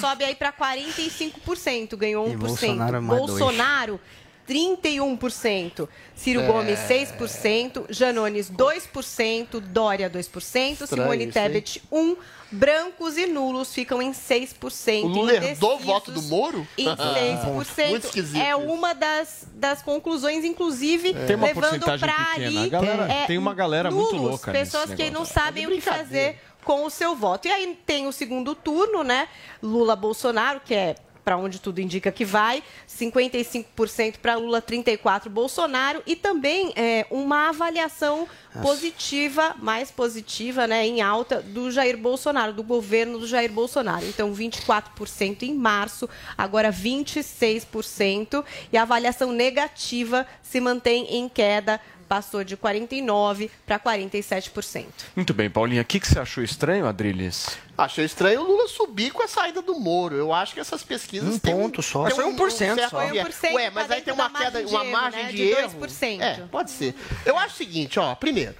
sobe 0.00 0.24
aí 0.24 0.34
para 0.34 0.52
45%, 0.52 1.96
ganhou 1.96 2.26
1%. 2.26 2.32
E 2.32 2.36
Bolsonaro 2.36 2.96
é 2.96 3.00
dois. 3.00 3.18
Bolsonaro 3.18 4.00
31%. 4.48 5.88
Ciro 6.14 6.40
É. 6.40 6.46
Gomes 6.46 6.78
6%, 6.80 7.84
Janones 7.90 8.50
2%, 8.50 9.60
Dória 9.60 10.08
2%, 10.08 10.82
Estranho 10.82 10.86
Simone 10.86 11.26
Tebet 11.26 11.82
1%. 11.92 12.16
Brancos 12.50 13.16
e 13.16 13.26
nulos 13.26 13.74
ficam 13.74 14.00
em 14.00 14.12
6%. 14.12 15.04
O 15.04 15.06
Lula 15.06 15.34
herdou 15.34 15.76
o 15.76 15.78
voto 15.78 16.10
do 16.10 16.22
Moro? 16.22 16.66
Em 16.78 16.86
Muito 16.86 17.74
6%. 17.74 18.04
esquisito 18.04 18.42
é 18.42 18.56
uma 18.56 18.94
das, 18.94 19.46
das 19.54 19.82
conclusões, 19.82 20.44
inclusive, 20.44 21.10
uma 21.34 21.46
levando 21.46 21.84
para 21.98 22.32
ali. 22.34 22.70
Galera- 22.70 23.12
é, 23.12 23.26
tem 23.26 23.36
uma 23.38 23.54
galera 23.54 23.90
muito 23.90 24.14
nulos, 24.14 24.30
louca 24.30 24.52
nesse 24.52 24.72
Pessoas 24.72 24.94
que 24.94 25.10
não 25.10 25.24
sabem 25.24 25.66
o 25.66 25.70
que 25.70 25.80
fazer 25.80 26.40
com 26.64 26.84
o 26.84 26.90
seu 26.90 27.14
voto. 27.14 27.48
E 27.48 27.50
aí 27.50 27.78
tem 27.86 28.06
o 28.06 28.12
segundo 28.12 28.54
turno, 28.54 29.02
né? 29.02 29.28
Lula-Bolsonaro, 29.62 30.60
que 30.64 30.74
é 30.74 30.96
para 31.28 31.36
onde 31.36 31.60
tudo 31.60 31.78
indica 31.78 32.10
que 32.10 32.24
vai, 32.24 32.62
55% 32.88 34.16
para 34.16 34.36
Lula, 34.36 34.62
34% 34.62 35.28
Bolsonaro, 35.28 36.02
e 36.06 36.16
também 36.16 36.72
é, 36.74 37.06
uma 37.10 37.50
avaliação 37.50 38.26
positiva, 38.62 39.54
mais 39.58 39.90
positiva, 39.90 40.66
né, 40.66 40.86
em 40.86 41.02
alta, 41.02 41.42
do 41.42 41.70
Jair 41.70 41.98
Bolsonaro, 41.98 42.54
do 42.54 42.62
governo 42.62 43.18
do 43.18 43.26
Jair 43.26 43.52
Bolsonaro. 43.52 44.06
Então, 44.06 44.32
24% 44.32 45.42
em 45.42 45.52
março, 45.52 46.08
agora 46.36 46.72
26%, 46.72 48.42
e 48.72 48.78
a 48.78 48.82
avaliação 48.82 49.30
negativa 49.30 50.26
se 50.42 50.58
mantém 50.62 51.14
em 51.14 51.28
queda, 51.28 51.78
passou 52.08 52.42
de 52.42 52.56
49% 52.56 53.50
para 53.66 53.78
47%. 53.78 54.86
Muito 55.14 55.34
bem, 55.34 55.50
Paulinha. 55.50 55.82
O 55.82 55.84
que, 55.84 56.00
que 56.00 56.08
você 56.08 56.18
achou 56.18 56.42
estranho, 56.42 56.86
Adriles? 56.86 57.58
Achei 57.76 58.04
estranho 58.04 58.40
o 58.40 58.44
Lula 58.44 58.66
subir 58.66 59.12
com 59.12 59.22
a 59.22 59.28
saída 59.28 59.62
do 59.62 59.78
Moro. 59.78 60.16
Eu 60.16 60.32
acho 60.32 60.54
que 60.54 60.60
essas 60.60 60.82
pesquisas. 60.82 61.34
Um 61.34 61.38
têm 61.38 61.54
ponto 61.54 61.82
só. 61.82 62.04
tem 62.06 62.16
Mas 62.16 62.24
foi 62.24 62.34
1% 62.34 62.50
certo 62.50 62.90
só. 62.90 62.98
Foi 62.98 63.08
1%, 63.10 63.54
Ué, 63.54 63.70
mas 63.70 63.86
tá 63.86 63.94
aí 63.94 64.02
tem 64.02 64.14
uma 64.14 64.30
queda, 64.30 64.60
margem 64.60 64.66
uma 64.66 64.80
de 64.80 64.88
erro, 64.88 64.92
margem 64.92 65.22
né, 65.22 65.30
de, 65.30 65.36
de 65.36 65.42
erro. 65.50 65.80
2%. 65.80 66.20
É, 66.20 66.34
pode 66.50 66.70
ser. 66.70 66.94
Eu 67.24 67.36
acho 67.36 67.54
o 67.54 67.56
seguinte, 67.58 68.00
ó. 68.00 68.14
Primeiro, 68.14 68.54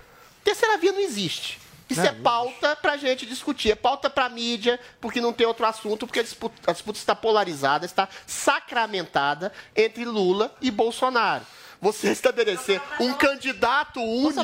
terceira 0.45 0.77
via 0.77 0.93
não 0.93 1.01
existe. 1.01 1.59
Isso 1.91 2.03
é 2.03 2.13
pauta 2.13 2.77
pra 2.77 2.99
gente 2.99 3.25
discutir, 3.25 3.71
é 3.71 3.75
pauta 3.75 4.11
pra 4.11 4.29
mídia, 4.29 4.79
porque 5.01 5.21
não 5.21 5.33
tem 5.33 5.47
outro 5.47 5.65
assunto, 5.65 6.07
porque 6.07 6.21
a 6.21 6.23
disputa, 6.23 6.71
a 6.71 6.73
disputa 6.73 6.99
está 6.99 7.15
polarizada, 7.15 7.87
está 7.87 8.09
sacramentada 8.27 9.51
entre 9.75 10.05
Lula 10.05 10.55
e 10.61 10.71
Bolsonaro. 10.71 11.47
Você 11.81 12.11
estabelecer 12.11 12.81
um 12.99 13.13
candidato 13.15 14.01
único, 14.01 14.41
o 14.41 14.43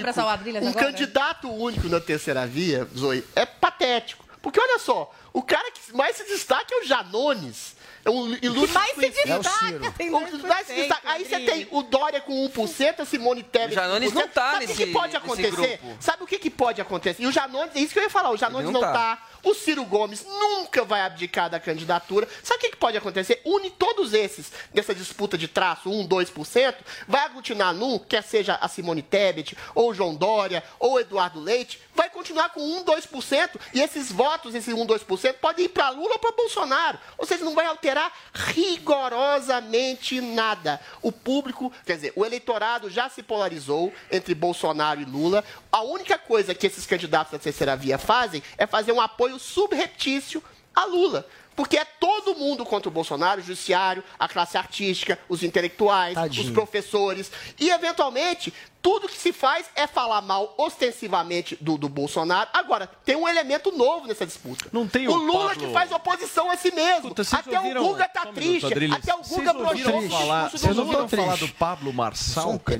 um 0.64 0.68
agora? 0.68 0.86
candidato 0.86 1.50
único 1.50 1.88
na 1.88 2.00
terceira 2.00 2.46
via, 2.46 2.88
Zoe, 2.96 3.24
é 3.34 3.44
patético. 3.44 4.24
Porque 4.40 4.60
olha 4.60 4.78
só, 4.78 5.10
o 5.32 5.42
cara 5.42 5.70
que 5.72 5.96
mais 5.96 6.16
se 6.16 6.24
destaca 6.24 6.66
é 6.74 6.80
o 6.80 6.84
Janones. 6.84 7.74
É 8.04 8.10
um 8.10 8.26
ilustre 8.42 8.66
Que 8.66 8.74
mais 8.74 8.90
se 8.94 9.24
destaca, 9.24 9.90
tem 9.96 10.14
O 10.14 10.20
que 10.26 10.46
mais 10.46 10.66
se 10.66 10.72
2%, 10.74 10.76
destaca- 10.76 11.10
Aí 11.10 11.24
você 11.24 11.40
tem 11.40 11.66
o 11.70 11.82
Dória 11.82 12.20
com 12.20 12.44
1%, 12.44 13.00
a 13.00 13.04
Simone 13.06 13.42
Tebet 13.42 13.70
O 13.72 13.74
Janones 13.74 14.12
com 14.12 14.18
1%. 14.18 14.20
não 14.20 14.28
tá 14.28 14.42
Sabe 14.52 14.56
o 14.56 14.60
que 14.60 14.66
nesse- 14.66 14.84
que 14.84 14.92
pode 14.92 15.16
acontecer? 15.16 15.80
Sabe 16.00 16.22
o 16.22 16.26
que, 16.26 16.38
que 16.38 16.50
pode 16.50 16.80
acontecer? 16.82 17.22
E 17.22 17.26
o 17.26 17.32
Janones, 17.32 17.74
é 17.74 17.78
isso 17.80 17.94
que 17.94 17.98
eu 17.98 18.02
ia 18.02 18.10
falar, 18.10 18.30
o 18.30 18.36
Janones 18.36 18.66
Ele 18.66 18.72
não, 18.74 18.82
não 18.82 18.92
tá. 18.92 19.16
tá. 19.16 19.22
O 19.44 19.54
Ciro 19.54 19.84
Gomes 19.84 20.24
nunca 20.24 20.84
vai 20.84 21.02
abdicar 21.02 21.50
da 21.50 21.60
candidatura. 21.60 22.26
Sabe 22.42 22.66
o 22.66 22.70
que, 22.70 22.76
pode 22.76 22.96
acontecer? 22.96 23.42
Une 23.44 23.70
todos 23.70 24.14
esses 24.14 24.50
nessa 24.72 24.94
disputa 24.94 25.36
de 25.36 25.46
traço, 25.46 25.90
1, 25.90 26.08
2%, 26.08 26.74
vai 27.06 27.22
aglutinar 27.24 27.74
num, 27.74 27.98
quer 27.98 28.22
seja 28.22 28.58
a 28.60 28.68
Simone 28.68 29.02
Tebet, 29.02 29.56
ou 29.74 29.94
João 29.94 30.14
Dória, 30.14 30.64
ou 30.78 30.98
Eduardo 30.98 31.40
Leite, 31.40 31.80
vai 31.94 32.08
continuar 32.08 32.50
com 32.50 32.60
1, 32.60 32.84
2%, 32.84 33.60
e 33.74 33.80
esses 33.80 34.10
votos, 34.10 34.54
esses 34.54 34.72
1, 34.72 34.86
2%, 34.86 35.34
podem 35.34 35.66
ir 35.66 35.68
para 35.68 35.90
Lula 35.90 36.14
ou 36.14 36.18
para 36.18 36.32
Bolsonaro. 36.32 36.98
Ou 37.18 37.26
seja, 37.26 37.44
não 37.44 37.54
vai 37.54 37.66
alterar 37.66 38.12
rigorosamente 38.32 40.20
nada. 40.20 40.80
O 41.02 41.12
público, 41.12 41.72
quer 41.84 41.96
dizer, 41.96 42.12
o 42.16 42.24
eleitorado 42.24 42.88
já 42.88 43.08
se 43.08 43.22
polarizou 43.22 43.92
entre 44.10 44.34
Bolsonaro 44.34 45.00
e 45.00 45.04
Lula. 45.04 45.44
A 45.70 45.82
única 45.82 46.16
coisa 46.16 46.54
que 46.54 46.66
esses 46.66 46.86
candidatos 46.86 47.32
da 47.32 47.38
terceira 47.38 47.76
via 47.76 47.98
fazem 47.98 48.42
é 48.56 48.66
fazer 48.66 48.92
um 48.92 49.00
apoio 49.00 49.33
subreptício 49.38 50.42
a 50.74 50.84
Lula. 50.84 51.26
Porque 51.56 51.76
é 51.76 51.84
todo 51.84 52.34
mundo 52.34 52.64
contra 52.64 52.88
o 52.88 52.92
Bolsonaro, 52.92 53.40
o 53.40 53.44
judiciário, 53.44 54.02
a 54.18 54.28
classe 54.28 54.58
artística, 54.58 55.18
os 55.28 55.42
intelectuais, 55.44 56.14
Tadinho. 56.14 56.46
os 56.46 56.52
professores. 56.52 57.30
E, 57.60 57.70
eventualmente, 57.70 58.52
tudo 58.84 59.08
que 59.08 59.16
se 59.16 59.32
faz 59.32 59.64
é 59.74 59.86
falar 59.86 60.20
mal 60.20 60.54
ostensivamente 60.58 61.56
do, 61.58 61.78
do 61.78 61.88
Bolsonaro. 61.88 62.50
Agora, 62.52 62.86
tem 63.02 63.16
um 63.16 63.26
elemento 63.26 63.72
novo 63.72 64.06
nessa 64.06 64.26
disputa. 64.26 64.66
Não 64.70 64.86
tem 64.86 65.08
o 65.08 65.12
o 65.12 65.16
Lula 65.16 65.48
Pablo- 65.54 65.66
que 65.66 65.72
faz 65.72 65.90
oposição 65.90 66.50
a 66.50 66.56
si 66.58 66.70
mesmo. 66.74 67.14
Puta, 67.14 67.22
até 67.34 67.58
ouviram- 67.58 67.82
o 67.82 67.88
Guga 67.88 68.06
tá 68.08 68.20
um 68.20 68.24
minuto, 68.32 68.34
triste. 68.36 68.66
Adriles. 68.66 68.96
até 68.98 69.14
o 69.14 69.18
Vocês 69.24 69.38
Guga 69.38 69.50
o 69.52 70.10
falar, 70.10 70.50
Vocês 70.50 70.74
do 70.74 70.82
ouviram 70.82 71.00
Lula. 71.00 71.08
falar 71.08 71.36
do 71.38 71.48
Pablo 71.48 71.92
Marçal? 71.94 72.42
Então, 72.44 72.58
Guga. 72.58 72.78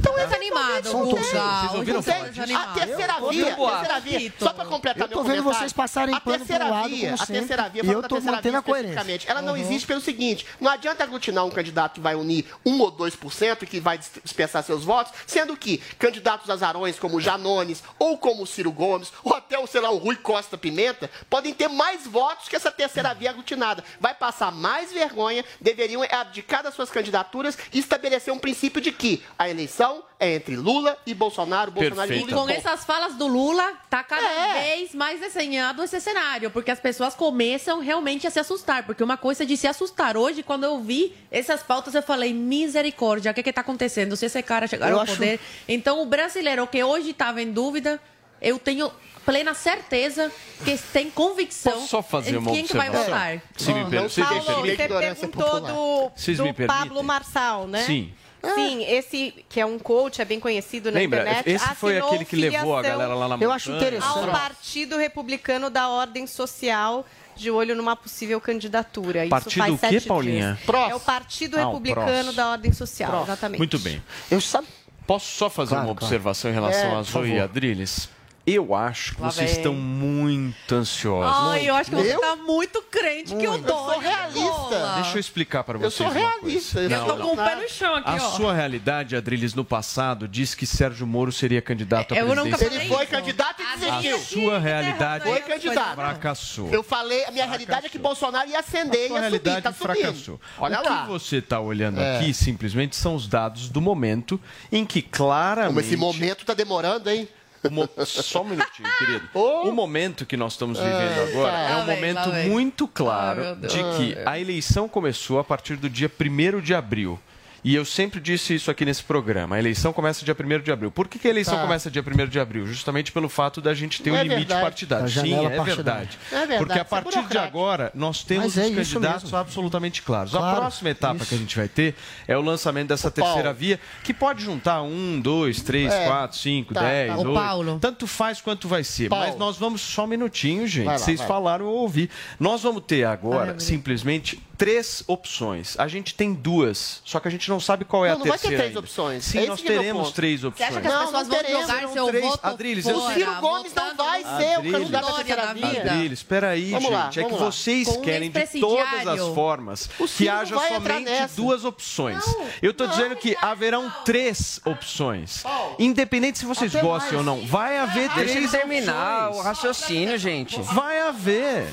pouquinho. 0.93 1.31
Vocês 1.33 1.75
ouviram 1.75 1.99
eu 1.99 2.03
falar 2.03 2.29
disso? 2.29 2.55
A 2.57 2.67
terceira 2.75 3.15
Eu 3.19 3.31
via, 3.31 3.45
vendo 3.47 3.67
a 3.67 3.71
terceira 3.79 4.01
via, 4.01 4.33
só 4.39 4.53
para 4.53 4.65
completar 4.67 5.03
Eu 5.03 5.09
tô 5.09 5.15
meu 5.15 5.25
vendo 5.25 5.37
comentário, 5.39 5.59
vocês 5.59 5.73
passarem 5.73 6.15
a 6.15 6.21
pano 6.21 6.37
pro 6.39 6.47
terceira 6.47 6.69
lado, 6.71 6.89
via, 6.91 7.11
como 7.11 7.23
a 7.23 7.27
terceira 7.27 7.69
via, 7.71 7.81
e 7.83 7.85
falando 7.87 7.97
eu 7.97 8.03
da 8.03 8.09
terceira 8.09 8.37
mantendo 8.37 8.53
via 8.53 8.59
a 8.59 8.63
coerência. 8.63 8.89
especificamente, 8.91 9.31
ela 9.31 9.41
não 9.43 9.55
Uhum. 9.55 9.59
existe 9.61 9.87
pelo 9.87 10.01
seguinte, 10.03 10.47
não 10.61 10.71
adianta 10.71 11.03
aglutinar 11.03 11.45
um 11.47 11.51
candidato 11.51 11.95
que 11.95 12.01
vai 12.01 12.15
unir 12.15 12.45
1 12.67 12.79
ou 12.81 12.91
2% 12.91 13.65
que 13.67 13.81
vai 13.81 13.97
dis- 13.97 14.11
dispensar 14.23 14.63
seus 14.63 14.85
votos, 14.85 15.13
sendo 15.27 15.57
que 15.57 15.83
candidatos 15.99 16.51
azarões 16.51 16.99
como 16.99 17.21
Janones, 17.21 17.83
ou 17.99 18.19
como 18.19 18.47
Ciro 18.47 18.73
Gomes, 18.73 19.13
ou 19.23 19.35
até 19.35 19.59
o, 19.59 19.67
sei 19.67 19.81
lá, 19.81 19.91
o 19.91 19.99
Rui 19.99 20.17
Costa 20.17 20.57
Pimenta, 20.57 21.11
podem 21.29 21.53
ter 21.53 21.69
mais 21.69 22.07
votos 22.07 22.49
que 22.49 22.57
essa 22.57 22.71
terceira 22.71 23.15
via 23.15 23.31
aglutinada. 23.31 23.85
Vai 24.01 24.15
passar 24.15 24.51
mais 24.51 24.93
vergonha, 24.93 25.45
deveriam 25.61 26.03
abdicar 26.11 26.63
das 26.63 26.75
suas 26.75 26.91
candidaturas 26.91 27.59
e 27.73 27.79
estabelecer 27.79 28.33
um 28.33 28.39
princípio 28.39 28.81
de 28.81 28.93
que 28.93 29.23
a 29.39 29.49
eleição 29.49 30.03
é 30.21 30.35
entre 30.37 30.57
Lula 30.57 30.97
e 31.07 31.13
Bolsonaro, 31.13 31.71
Bolsonaro 31.71 32.09
Perfeito. 32.09 32.29
e 32.29 32.33
Lula. 32.33 32.43
Com 32.47 32.51
e 32.51 32.55
ponto. 32.55 32.67
essas 32.67 32.85
falas 32.85 33.15
do 33.15 33.27
Lula, 33.27 33.73
tá 33.91 34.03
cada 34.03 34.27
É. 34.27 34.63
vez 34.77 34.95
mais 34.95 35.21
desenhado 35.21 35.83
esse 35.83 36.01
cenário, 36.01 36.51
porque 36.51 36.71
as 36.71 36.81
pessoas 36.81 37.15
começam 37.15 37.81
realmente 37.81 38.27
a 38.27 38.31
se 38.31 38.39
assustar, 38.39 38.85
porque 38.85 39.03
uma 39.03 39.17
coisa 39.17 39.43
é 39.43 39.47
de 39.47 39.57
se 39.57 39.67
assustar. 39.67 40.17
Hoje, 40.17 40.43
quando 40.43 40.65
eu 40.65 40.81
vi 40.81 41.15
essas 41.31 41.63
pautas, 41.63 41.95
eu 41.95 42.03
falei, 42.03 42.33
misericórdia, 42.33 43.31
o 43.31 43.35
que 43.35 43.43
que 43.43 43.53
tá 43.53 43.61
acontecendo? 43.61 44.17
Se 44.17 44.27
esse 44.27 44.43
cara 44.43 44.67
chegar 44.67 44.89
Eu 44.91 44.97
ao 44.97 45.03
acho- 45.03 45.15
poder... 45.15 45.41
Então, 45.69 46.01
o 46.01 46.07
brasileiro 46.07 46.67
que 46.67 46.83
hoje 46.83 47.11
estava 47.11 47.43
em 47.43 47.53
dúvida, 47.53 48.01
eu 48.41 48.59
tenho 48.59 48.91
plena 49.25 49.55
certeza 49.55 50.31
que 50.65 50.77
tem 50.93 51.11
convicção 51.11 51.73
Posso 51.73 51.89
só 51.89 52.03
fazer 52.03 52.35
em 52.35 52.37
uma 52.37 52.53
quem 52.53 52.65
que 52.67 52.77
vai 52.77 52.91
votar. 52.91 53.41
Se 53.57 53.73
me 53.73 53.85
per- 53.89 54.11
se 54.11 54.21
me 54.21 54.27
Paulo, 54.27 54.45
permite. 54.45 54.77
você 54.77 54.83
ignorância 54.85 55.29
perguntou 55.29 55.61
do, 55.61 56.37
do 56.37 56.45
me? 56.45 56.67
Pablo 56.67 57.03
Marçal, 57.03 57.67
né? 57.67 57.85
Sim. 57.85 58.13
Sim, 58.55 58.85
esse 58.85 59.35
que 59.49 59.61
é 59.61 59.67
um 59.67 59.79
coach, 59.79 60.21
é 60.21 60.25
bem 60.25 60.39
conhecido 60.41 60.91
na 60.91 60.99
Lembra? 60.99 61.21
internet. 61.23 61.49
Esse 61.51 61.75
foi 61.75 61.93
assinou 61.93 62.09
aquele 62.09 62.25
que 62.25 62.37
levou 62.37 62.77
a 62.77 62.83
galera 62.83 63.15
lá 63.15 63.29
na 63.29 63.37
Eu 63.43 63.51
acho 63.53 63.71
interessante. 63.73 64.19
Ao 64.19 64.29
Partido 64.29 64.97
Republicano 64.97 65.71
da 65.71 65.89
Ordem 65.89 66.27
Social, 66.27 67.07
de 67.37 67.51
olho 67.51 67.75
numa 67.75 67.97
possível 67.97 68.41
candidatura. 68.41 69.23
Isso 69.25 69.31
Partido 69.31 69.59
faz 69.59 69.73
o 69.75 69.79
quê, 69.79 69.89
sete 69.89 70.07
Paulinha? 70.09 70.59
dias. 70.67 70.91
É 70.91 70.95
o 70.95 71.01
Partido 71.01 71.59
Ah, 71.59 71.63
o 71.69 71.73
Republicano 71.75 72.33
da 72.33 72.51
Ordem 72.51 72.73
Social, 72.73 73.23
exatamente. 73.25 73.59
Muito 73.59 73.79
bem. 73.79 74.03
Eu 74.31 74.41
sabe. 74.41 74.67
Posso 75.07 75.27
só 75.37 75.51
fazer 75.51 75.71
Claro, 75.75 75.89
uma 75.89 75.95
claro. 75.95 76.07
observação 76.07 76.51
em 76.51 76.55
relação 76.55 76.91
É, 76.91 76.97
a 76.97 77.03
Zoe 77.03 77.31
e? 77.37 78.09
Eu 78.47 78.75
acho 78.75 79.15
que 79.17 79.23
Lá 79.23 79.31
vocês 79.31 79.51
vem. 79.53 79.57
estão 79.59 79.73
muito 79.73 80.75
ansiosos. 80.75 81.35
Ai, 81.51 81.67
eu 81.67 81.75
acho 81.75 81.89
que 81.89 81.97
você 81.97 82.15
Eu? 82.15 82.21
tá 82.21 82.37
muito 82.37 82.83
crente 82.83 83.35
que 83.35 83.43
eu 83.45 83.53
Muito. 83.53 83.67
dou. 83.67 83.87
Eu 83.87 83.93
sou 83.95 83.99
realista. 84.01 84.93
Deixa 84.97 85.17
eu 85.17 85.21
explicar 85.21 85.65
para 85.65 85.77
Eu 85.79 85.91
vocês. 85.91 85.95
sou 85.95 86.07
uma 86.09 86.13
coisa. 86.33 86.37
realista. 86.47 86.81
Eu 86.81 86.91
Eu 86.91 87.07
não. 87.17 87.29
com 87.29 87.33
o 87.33 87.37
pé 87.37 87.57
no 87.57 87.69
chão 87.71 87.95
aqui, 87.95 88.11
A 88.11 88.15
ó. 88.17 88.19
sua 88.37 88.53
realidade, 88.53 89.17
Adriles, 89.17 89.55
no 89.55 89.65
passado, 89.65 90.29
disse 90.29 90.55
que 90.57 90.67
Sérgio 90.67 91.07
Moro 91.07 91.33
seria 91.33 91.63
candidato 91.63 92.13
a 92.13 92.19
Eu 92.19 92.27
nunca 92.35 92.43
presidência. 92.59 92.69
falei 92.69 92.81
Ele 92.87 92.95
foi 92.95 93.03
isso. 93.05 93.13
candidato 93.13 93.63
e 93.63 93.65
A 93.65 93.77
desistiu. 93.77 94.19
sua 94.19 94.59
realidade 94.59 95.25
Foi 95.25 95.41
candidato. 95.41 95.95
fracassou. 95.95 96.69
Eu 96.71 96.83
falei, 96.83 97.25
a 97.25 97.31
minha 97.31 97.47
realidade 97.47 97.87
é 97.87 97.89
que 97.89 97.99
Bolsonaro 97.99 98.51
ia 98.51 98.59
ascender, 98.59 98.85
A 98.85 98.91
sua 98.91 98.99
ia 99.01 99.09
subir, 99.09 99.21
realidade 99.21 99.63
tá 99.63 99.73
subindo. 99.73 99.95
fracassou. 99.97 100.41
Olha 100.59 100.81
o 100.81 100.85
lá. 100.85 101.03
que 101.03 101.09
você 101.09 101.37
está 101.39 101.61
olhando 101.61 101.99
É. 101.99 102.19
aqui 102.19 102.35
simplesmente 102.35 102.95
são 102.95 103.15
os 103.15 103.27
dados 103.27 103.71
do 103.71 103.81
momento 103.81 104.39
em 104.71 104.85
que 104.85 105.01
Como 105.01 105.15
claramente 105.15 105.81
esse 105.87 105.97
momento 105.97 106.45
tá 106.45 106.53
demorando, 106.53 107.09
hein? 107.09 107.27
mo... 107.71 107.89
Só 108.05 108.43
um 108.43 108.49
minutinho, 108.49 108.89
querido. 108.99 109.29
Oh. 109.35 109.69
O 109.69 109.73
momento 109.73 110.25
que 110.25 110.37
nós 110.37 110.53
estamos 110.53 110.79
vivendo 110.79 111.29
agora 111.29 111.59
é 111.59 111.77
um 111.77 111.87
momento 111.87 112.33
muito 112.49 112.87
claro 112.87 113.57
de 113.57 113.69
que 113.69 114.17
a 114.25 114.39
eleição 114.39 114.89
começou 114.89 115.39
a 115.39 115.45
partir 115.45 115.77
do 115.77 115.89
dia 115.89 116.11
1 116.11 116.61
de 116.61 116.75
abril. 116.75 117.19
E 117.65 117.75
eu 117.75 117.85
sempre 117.87 118.21
disse 118.21 118.55
isso 118.55 118.71
aqui 118.71 118.85
nesse 118.85 119.03
programa. 119.03 119.57
A 119.57 119.59
eleição 119.59 119.91
começa 119.91 120.23
dia 120.23 120.37
1 120.39 120.61
de 120.61 120.71
abril. 120.71 120.91
Por 120.91 121.09
que, 121.09 121.19
que 121.19 121.27
a 121.27 121.31
eleição 121.31 121.55
tá. 121.55 121.63
começa 121.63 121.91
dia 121.91 122.05
1 122.07 122.29
de 122.29 122.39
abril? 122.39 122.67
Justamente 122.67 123.11
pelo 123.11 123.27
fato 123.27 123.63
da 123.63 123.73
gente 123.73 124.03
ter 124.03 124.11
não 124.11 124.19
um 124.19 124.21
é 124.21 124.25
limite 124.25 124.49
partidário. 124.49 125.09
Sim, 125.09 125.33
é 125.47 125.49
verdade. 125.63 126.19
é 126.31 126.35
verdade. 126.35 126.59
Porque 126.59 126.79
é 126.79 126.83
a 126.83 126.85
partir 126.85 127.27
de 127.27 127.39
agora, 127.39 127.91
nós 127.95 128.23
temos 128.23 128.59
é 128.59 128.67
os 128.67 128.77
candidatos 128.77 129.33
absolutamente 129.33 130.03
claros. 130.03 130.33
Claro, 130.33 130.47
a 130.47 130.61
próxima 130.61 130.91
etapa 130.91 131.17
isso. 131.17 131.27
que 131.27 131.35
a 131.35 131.39
gente 131.39 131.57
vai 131.57 131.67
ter 131.67 131.95
é 132.29 132.37
o 132.37 132.43
lançamento 132.43 132.89
dessa 132.89 133.09
o 133.09 133.11
terceira 133.11 133.45
Paulo. 133.45 133.59
via, 133.59 133.81
que 134.03 134.13
pode 134.13 134.45
juntar 134.45 134.83
um, 134.83 135.19
dois, 135.19 135.63
três, 135.63 135.91
é. 135.91 136.07
quatro, 136.07 136.37
cinco, 136.37 136.75
tá, 136.75 136.83
dez, 136.83 137.13
tá. 137.13 137.17
Oito. 137.17 137.33
Paulo. 137.33 137.79
Tanto 137.81 138.07
faz 138.07 138.43
quanto 138.43 138.69
vai 138.69 138.85
ser. 138.85 139.09
Paulo. 139.09 139.27
Mas 139.27 139.39
nós 139.39 139.57
vamos 139.57 139.81
só 139.81 140.05
um 140.05 140.09
minutinho, 140.09 140.67
gente. 140.67 140.85
Lá, 140.85 140.99
Vocês 140.99 141.19
vai. 141.19 141.29
falaram, 141.29 141.65
eu 141.65 141.73
ouvi. 141.73 142.11
Nós 142.39 142.63
vamos 142.63 142.83
ter 142.87 143.05
agora, 143.05 143.59
simplesmente, 143.59 144.39
três 144.57 145.05
opções. 145.07 145.79
A 145.79 145.89
gente 145.89 146.15
tem 146.15 146.33
duas, 146.33 147.01
só 147.05 147.21
que 147.21 147.29
a 147.29 147.31
gente 147.31 147.49
não 147.49 147.61
sabe 147.61 147.85
qual 147.85 148.05
é 148.05 148.11
não, 148.11 148.21
a 148.21 148.23
terceira. 148.23 148.35
Não 148.35 148.39
vai 148.39 148.39
ter 148.39 148.57
três 148.57 148.69
ainda. 148.69 148.81
opções. 148.81 149.25
Sim, 149.25 149.47
nós 149.47 149.61
é 149.61 149.67
teremos 149.67 150.13
três 150.13 150.45
opções. 150.45 150.69
Você 150.69 150.73
acha 150.73 150.81
que 150.81 150.87
as 150.87 150.93
não, 150.93 151.01
pessoas 151.07 151.29
não 151.29 151.35
vão 151.35 151.43
teremos, 151.43 151.67
jogar 151.67 151.89
seu 151.89 152.07
três. 152.07 152.25
voto 152.25 152.47
Adriles, 152.47 152.85
fora, 152.85 152.97
O 152.97 153.15
Ciro 153.15 153.35
Gomes 153.41 153.75
não 153.75 153.97
vai 153.97 154.23
ser 154.23 154.29
Adriles, 154.29 154.59
o 154.59 154.79
candidato 154.79 155.07
da 155.07 155.13
terceira 155.15 155.55
via. 155.55 155.81
Adriles, 155.81 156.19
espera 156.19 156.49
aí, 156.51 156.71
gente. 156.71 156.91
Lá, 156.91 157.11
é 157.17 157.25
que 157.25 157.35
vocês 157.35 157.97
querem 157.99 158.31
de 158.31 158.61
todas 158.61 159.07
as 159.07 159.35
formas 159.35 159.89
que 160.17 160.29
haja 160.29 160.57
somente 160.57 161.35
duas 161.37 161.65
opções. 161.65 162.25
Eu 162.63 162.71
estou 162.71 162.87
dizendo 162.87 163.17
que 163.17 163.37
haverão 163.41 163.93
três 164.05 164.61
opções. 164.65 165.45
Independente 165.79 166.39
se 166.39 166.45
vocês 166.45 166.75
gostem 166.75 167.19
ou 167.19 167.25
não, 167.25 167.47
vai 167.47 167.79
haver 167.79 168.11
três 168.13 168.31
opções. 168.31 168.51
Deixa 168.51 168.59
terminar 168.59 169.31
o 169.31 169.41
raciocínio, 169.41 170.19
gente. 170.19 170.61
Vai 170.61 170.94
a 171.09 171.11
ver. 171.11 171.73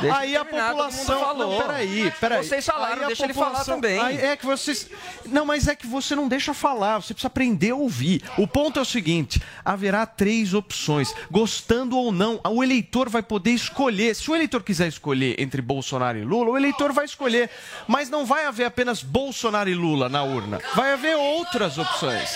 Deixa 0.00 0.18
aí 0.18 0.36
a 0.36 0.44
população. 0.44 1.20
Falou. 1.20 1.52
Não, 1.52 1.66
peraí, 1.66 2.12
peraí. 2.18 2.44
Vocês 2.44 2.64
falaram, 2.64 3.02
aí 3.02 3.06
deixa 3.06 3.26
população... 3.26 3.52
ele 3.52 3.64
falar 3.64 3.64
também. 3.64 4.00
Aí 4.00 4.16
é 4.16 4.36
que 4.36 4.46
vocês. 4.46 4.88
Não, 5.26 5.44
mas 5.44 5.68
é 5.68 5.74
que 5.74 5.86
você 5.86 6.14
não 6.14 6.28
deixa 6.28 6.54
falar, 6.54 7.00
você 7.00 7.14
precisa 7.14 7.28
aprender 7.28 7.70
a 7.70 7.76
ouvir. 7.76 8.22
O 8.38 8.46
ponto 8.46 8.78
é 8.78 8.82
o 8.82 8.84
seguinte: 8.84 9.40
haverá 9.64 10.06
três 10.06 10.54
opções. 10.54 11.14
Gostando 11.30 11.96
ou 11.96 12.10
não, 12.10 12.40
o 12.48 12.62
eleitor 12.62 13.08
vai 13.08 13.22
poder 13.22 13.50
escolher. 13.50 14.14
Se 14.14 14.30
o 14.30 14.34
eleitor 14.34 14.62
quiser 14.62 14.88
escolher 14.88 15.40
entre 15.40 15.60
Bolsonaro 15.62 16.18
e 16.18 16.24
Lula, 16.24 16.50
o 16.50 16.56
eleitor 16.56 16.92
vai 16.92 17.04
escolher. 17.04 17.50
Mas 17.86 18.08
não 18.08 18.24
vai 18.24 18.46
haver 18.46 18.64
apenas 18.64 19.02
Bolsonaro 19.02 19.68
e 19.68 19.74
Lula 19.74 20.08
na 20.08 20.22
urna. 20.22 20.60
Vai 20.74 20.92
haver 20.92 21.16
outras 21.16 21.78
opções. 21.78 22.30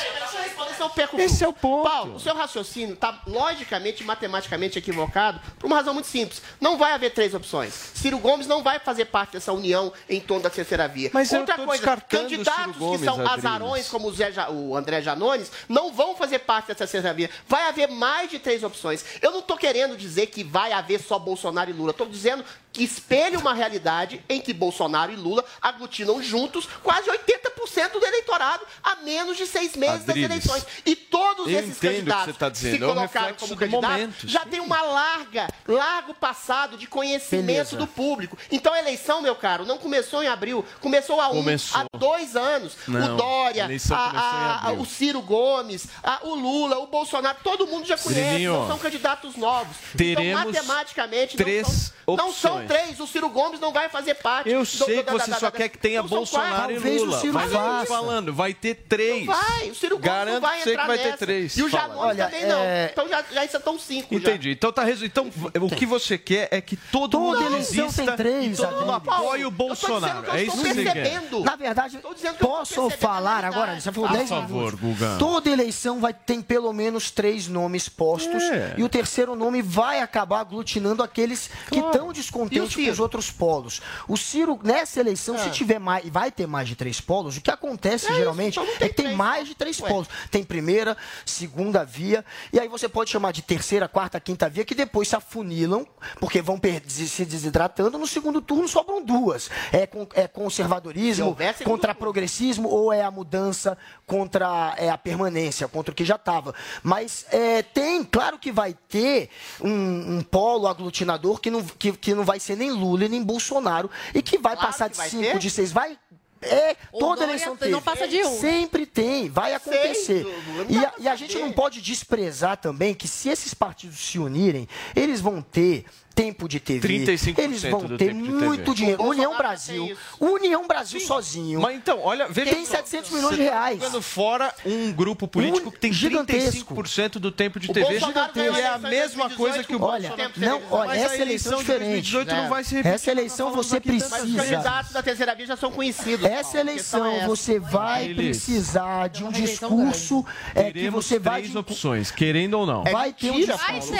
Esse 0.77 0.83
é 0.83 0.85
o 0.87 0.91
perco 0.91 1.20
Esse 1.20 1.45
é 1.45 1.49
o 1.49 1.53
ponto. 1.53 1.89
Paulo, 1.89 2.14
o 2.16 2.20
seu 2.20 2.35
raciocínio 2.35 2.95
está 2.95 3.20
logicamente, 3.27 4.05
matematicamente 4.05 4.79
equivocado 4.79 5.41
por 5.59 5.66
uma 5.66 5.77
razão 5.77 5.95
muito 5.95 6.07
simples. 6.09 6.43
Não 6.61 6.77
vai 6.77 6.93
haver 6.93 7.11
três 7.11 7.35
opções. 7.35 7.72
Ciro 7.95 8.18
Gomes 8.18 8.47
não 8.47 8.62
vai 8.62 8.79
fazer 8.79 9.07
parte 9.07 9.33
dessa 9.33 9.53
união 9.53 9.93
em 10.09 10.20
torno 10.20 10.43
da 10.43 10.51
terceira 10.51 10.87
via. 10.87 11.11
Mas 11.12 11.33
Outra 11.33 11.57
coisa, 11.59 11.97
candidatos 12.09 12.77
Gomes, 12.77 13.01
que 13.01 13.05
são 13.05 13.14
Adriles. 13.14 13.45
azarões, 13.45 13.89
como 13.89 14.09
o, 14.09 14.12
Zé, 14.12 14.33
o 14.51 14.77
André 14.77 15.01
Janones, 15.01 15.51
não 15.68 15.93
vão 15.93 16.14
fazer 16.14 16.41
parte 16.41 16.68
dessa 16.68 16.79
terceira 16.79 17.12
via. 17.14 17.31
Vai 17.49 17.68
haver 17.68 17.89
mais 17.89 18.31
de 18.31 18.39
três 18.39 18.62
opções. 18.62 19.05
Eu 19.22 19.31
não 19.31 19.41
estou 19.41 19.57
querendo 19.57 19.97
dizer 19.97 20.27
que 20.27 20.45
vai 20.45 20.72
haver 20.72 21.01
só 21.01 21.18
Bolsonaro 21.18 21.70
e 21.70 21.72
Lula. 21.72 21.91
Estou 21.93 22.07
dizendo 22.07 22.45
que 22.77 22.85
espelha 22.85 23.39
uma 23.39 23.55
realidade 23.55 24.22
em 24.29 24.39
que 24.39 24.53
Bolsonaro 24.53 25.11
e 25.11 25.16
Lula 25.16 25.43
aglutinam 25.62 26.22
juntos 26.22 26.68
quase 26.83 27.09
80% 27.11 27.93
do 27.93 28.05
eleitorado 28.05 28.66
a 28.83 28.97
menos 28.97 29.39
de 29.39 29.47
seis 29.47 29.74
meses 29.74 30.07
Adriles, 30.07 30.29
das 30.29 30.51
eleições. 30.51 30.66
E 30.85 30.95
todos 30.95 31.49
esses 31.49 31.79
candidatos 31.79 32.37
tá 32.37 32.51
que 32.51 32.59
se 32.59 32.74
é 32.74 32.79
colocaram 32.79 33.35
como 33.35 33.57
candidatos 33.57 34.14
já 34.24 34.45
tem 34.45 34.61
uma 34.61 34.83
larga, 34.83 35.49
largo 35.66 36.12
passado 36.12 36.77
de 36.77 36.87
conhecimento 36.87 37.47
Beleza. 37.47 37.77
do 37.79 37.87
público. 37.87 38.37
Então 38.53 38.74
a 38.74 38.79
eleição, 38.79 39.22
meu 39.22 39.35
caro, 39.35 39.64
não 39.64 39.79
começou 39.79 40.22
em 40.22 40.29
abril, 40.29 40.62
começou 40.79 41.18
há, 41.18 41.31
um, 41.31 41.37
começou. 41.37 41.81
há 41.81 41.99
dois 41.99 42.37
anos. 42.37 42.77
Não, 42.87 43.14
o 43.14 43.16
Dória, 43.16 43.68
a, 43.91 44.68
a, 44.68 44.72
o 44.72 44.85
Ciro 44.85 45.22
Gomes, 45.22 45.87
a, 46.03 46.20
o 46.24 46.35
Lula, 46.35 46.79
o 46.79 46.89
Bolsonaro, 46.89 47.39
todo 47.43 47.66
mundo 47.66 47.87
já 47.87 47.97
conhece, 47.97 48.45
não 48.45 48.68
são 48.68 48.79
candidatos 48.79 49.35
novos. 49.35 49.77
Então, 49.95 49.97
Teremos 49.97 50.41
então, 50.41 50.64
matematicamente, 50.64 51.37
três 51.39 51.66
não 51.66 51.72
são, 51.72 51.95
opções. 52.07 52.18
não 52.18 52.33
são 52.33 52.66
três. 52.67 53.01
O 53.01 53.07
Ciro 53.07 53.29
Gomes 53.29 53.61
não 53.61 53.73
vai 53.73 53.89
fazer 53.89 54.14
parte. 54.14 54.51
Eu 54.51 54.64
sei 54.64 55.03
que 55.03 55.12
você 55.12 55.35
só 55.35 55.51
quer 55.51 55.69
que 55.69 55.79
tenha 55.79 56.03
Bolsonaro 56.03 56.73
e 56.73 56.79
Lula. 56.79 57.23
Mas 57.33 57.53
eu 57.53 57.59
tô 57.59 57.87
falando, 57.87 58.33
vai 58.33 58.55
ter 58.55 58.75
três. 58.75 59.27
vai, 59.27 59.71
o 59.71 59.75
Ciro 59.75 59.97
Gomes 59.97 60.07
Garanto 60.07 60.35
não 60.35 60.41
vai 60.41 60.61
entrar 60.61 60.83
que 60.83 60.87
vai 60.87 60.99
ter 60.99 61.17
três. 61.17 61.57
E 61.57 61.62
o 61.62 61.69
Janones 61.69 62.17
também 62.17 62.47
não. 62.47 62.59
É- 62.59 62.91
então 62.93 63.09
já, 63.09 63.25
já 63.33 63.45
estão 63.45 63.79
cinco. 63.79 64.14
Entendi. 64.14 64.51
Então 64.51 64.73
tá 64.73 64.85
resolvido. 64.85 65.07
Então, 65.07 65.25
o 65.27 65.67
então. 65.67 65.69
que 65.71 65.87
você 65.87 66.19
quer 66.19 66.49
é 66.51 66.61
que 66.61 66.77
todo 66.77 67.07
todo 67.17 67.21
mundo 67.21 67.51
não, 67.51 67.59
exista 67.59 68.05
tem 68.05 68.17
três, 68.17 68.59
e 68.59 68.62
todo 68.62 68.87
mundo 68.87 69.47
o 69.47 69.51
Bolsonaro. 69.51 70.31
é 70.33 70.43
isso 70.43 70.62
que 70.62 70.75
você 70.75 70.85
quer. 70.85 71.23
Na 71.45 71.57
verdade, 71.57 72.01
posso 72.39 72.91
falar 72.91 73.45
agora? 73.45 73.81
Você 73.81 73.93
falou 73.93 74.11
10 74.11 74.29
favor, 74.29 74.77
Guga. 74.77 75.17
Toda 75.19 75.51
eleição 75.51 76.01
vai 76.01 76.12
ter 76.12 76.43
pelo 76.43 76.73
menos 76.73 77.11
três 77.11 77.49
nomes 77.49 77.89
postos 77.89 78.43
é. 78.43 78.75
e 78.77 78.85
o 78.85 78.89
terceiro 78.89 79.35
nome 79.35 79.62
vai 79.62 80.01
acabar 80.01 80.41
aglutinando 80.41 81.03
aqueles 81.03 81.51
que 81.71 81.79
estão 81.79 82.12
desconfiados 82.12 82.46
contente 82.49 82.85
com 82.85 82.91
os 82.91 83.01
outros 83.01 83.31
polos. 83.31 83.81
O 84.09 84.17
Ciro, 84.17 84.59
nessa 84.63 85.01
eleição, 85.01 85.35
é. 85.37 85.39
se 85.39 85.51
tiver 85.51 85.79
mais, 85.79 86.09
vai 86.09 86.31
ter 86.31 86.47
mais 86.47 86.69
de 86.69 86.77
três 86.77 87.01
polos, 87.01 87.37
o 87.37 87.41
que 87.41 87.51
acontece 87.51 88.11
é 88.11 88.15
geralmente 88.15 88.61
isso, 88.61 88.85
é 88.85 88.89
que 88.89 88.95
tem 88.95 89.15
mais 89.15 89.49
de 89.49 89.55
três 89.55 89.81
Ué. 89.81 89.89
polos. 89.89 90.09
Tem 90.31 90.43
primeira, 90.45 90.97
segunda 91.25 91.85
via, 91.85 92.25
e 92.53 92.61
aí 92.61 92.69
você 92.69 92.89
pode 92.89 93.11
chamar 93.11 93.33
de 93.33 93.43
terceira, 93.43 93.89
quarta, 93.89 94.21
quinta 94.21 94.49
via, 94.49 94.65
que 94.65 94.75
depois 94.75 95.09
se 95.09 95.17
afunilam, 95.17 95.87
porque 96.21 96.41
vão 96.43 96.61
se 96.87 97.25
desidratando. 97.25 97.99
No 97.99 98.07
segundo 98.07 98.41
turno 98.41 98.69
sobram 98.69 99.05
duas. 99.05 99.51
É, 99.73 99.87
con 99.87 100.07
é 100.15 100.27
conservadorismo 100.27 101.37
contra 101.65 101.95
turno. 101.95 101.95
progressismo 101.95 102.69
ou 102.69 102.93
é 102.93 103.03
a 103.03 103.11
mudança 103.11 103.77
contra 104.07 104.75
é, 104.77 104.89
a 104.91 104.99
permanência, 104.99 105.69
contra 105.69 105.93
o 105.93 105.95
que 105.95 106.05
já 106.05 106.17
estava. 106.17 106.55
Mas 106.83 107.27
é, 107.31 107.63
tem, 107.63 108.05
claro 108.05 108.39
que 108.39 108.53
vai 108.53 108.75
ter 108.89 109.31
um, 109.61 110.17
um 110.17 110.23
polo 110.23 110.67
aglutinador 110.67 111.41
que 111.41 111.51
não, 111.51 111.63
que, 111.63 111.93
que 111.93 112.15
não 112.15 112.25
vai 112.25 112.36
vai 112.37 112.41
ser 112.41 112.57
nem 112.57 112.70
Lula 112.70 113.09
nem 113.09 113.22
Bolsonaro 113.22 113.91
e 114.14 114.22
que 114.22 114.39
vai 114.39 114.55
claro 114.55 114.68
passar 114.68 114.91
que 114.91 115.03
de 115.03 115.09
5, 115.11 115.39
de 115.39 115.51
6, 115.51 115.72
vai 115.72 115.99
é, 116.43 116.76
Ou 116.93 117.01
toda 117.01 117.24
eleição 117.24 117.57
tem. 117.57 117.70
Um. 117.74 118.39
Sempre 118.39 118.84
tem, 118.84 119.28
vai 119.30 119.55
acontecer. 119.55 120.26
E, 120.68 120.76
a, 120.76 120.93
e 120.99 121.09
a 121.09 121.16
gente 121.16 121.39
não 121.39 121.51
pode 121.51 121.80
desprezar 121.80 122.59
também 122.59 122.95
que 122.95 123.09
se 123.09 123.30
esses 123.30 123.55
partidos 123.55 123.99
se 123.99 124.18
unirem, 124.18 124.68
eles 124.95 125.20
vão 125.20 125.41
ter 125.41 125.87
tempo 126.17 126.49
de 126.49 126.59
TV. 126.59 126.89
35% 126.89 127.39
eles 127.39 127.62
vão 127.62 127.97
ter 127.99 128.14
muito 128.14 128.75
dinheiro. 128.75 129.03
União 129.03 129.37
Brasil. 129.37 129.95
União 130.19 130.67
Brasil 130.67 130.99
Sim. 130.99 131.07
sozinho. 131.07 131.61
Mas 131.61 131.77
então, 131.77 132.01
olha, 132.03 132.27
veja 132.27 132.55
Tem 132.55 132.64
só, 132.64 132.77
700 132.77 133.11
milhões 133.11 133.37
de 133.37 133.45
tá 133.45 133.51
reais. 133.51 133.79
Tá 133.79 134.01
fora 134.01 134.55
um 134.64 134.91
grupo 134.93 135.29
político 135.29 135.69
um, 135.69 135.71
que 135.71 135.79
tem 135.79 135.93
gigantesco. 135.93 136.75
35% 136.75 137.19
do 137.19 137.31
tempo 137.31 137.61
de 137.61 137.71
TV. 137.71 138.01
Gigantesco. 138.01 138.57
é 138.57 138.67
a 138.67 138.79
mesma 138.79 139.29
coisa 139.29 139.62
que 139.62 139.77
o 139.77 139.83
olha, 139.83 140.14
não, 140.39 140.62
olha, 140.71 140.99
essa 140.99 141.21
eleição 141.21 141.61
é 141.61 141.62
diferente. 141.62 142.25
não 142.25 142.49
vai 142.49 142.64
se 142.64 142.77
repetir. 142.77 142.95
Essa 142.95 143.11
eleição 143.11 143.53
você 143.53 143.79
precisa. 143.79 144.25
Os 144.25 144.35
candidatos 144.35 144.93
da 144.93 145.03
terceira 145.03 145.35
via 145.35 145.47
já 145.47 145.57
são 145.57 145.71
conhecidos. 145.71 146.25
Essa 146.25 146.59
eleição 146.59 147.05
é 147.05 147.27
você 147.27 147.61
vai 147.61 148.14
precisar 148.14 149.09
de 149.09 149.23
um 149.23 149.31
discurso 149.31 150.25
é, 150.55 150.73
que 150.73 150.89
você 150.89 151.19
vai. 151.19 151.43
Três 151.43 151.55
opções, 151.55 152.11
querendo 152.11 152.55
ou 152.55 152.64
não. 152.64 152.85
Vai 152.85 153.12
ter 153.12 153.31
um 153.31 153.37
discurso. 153.37 153.93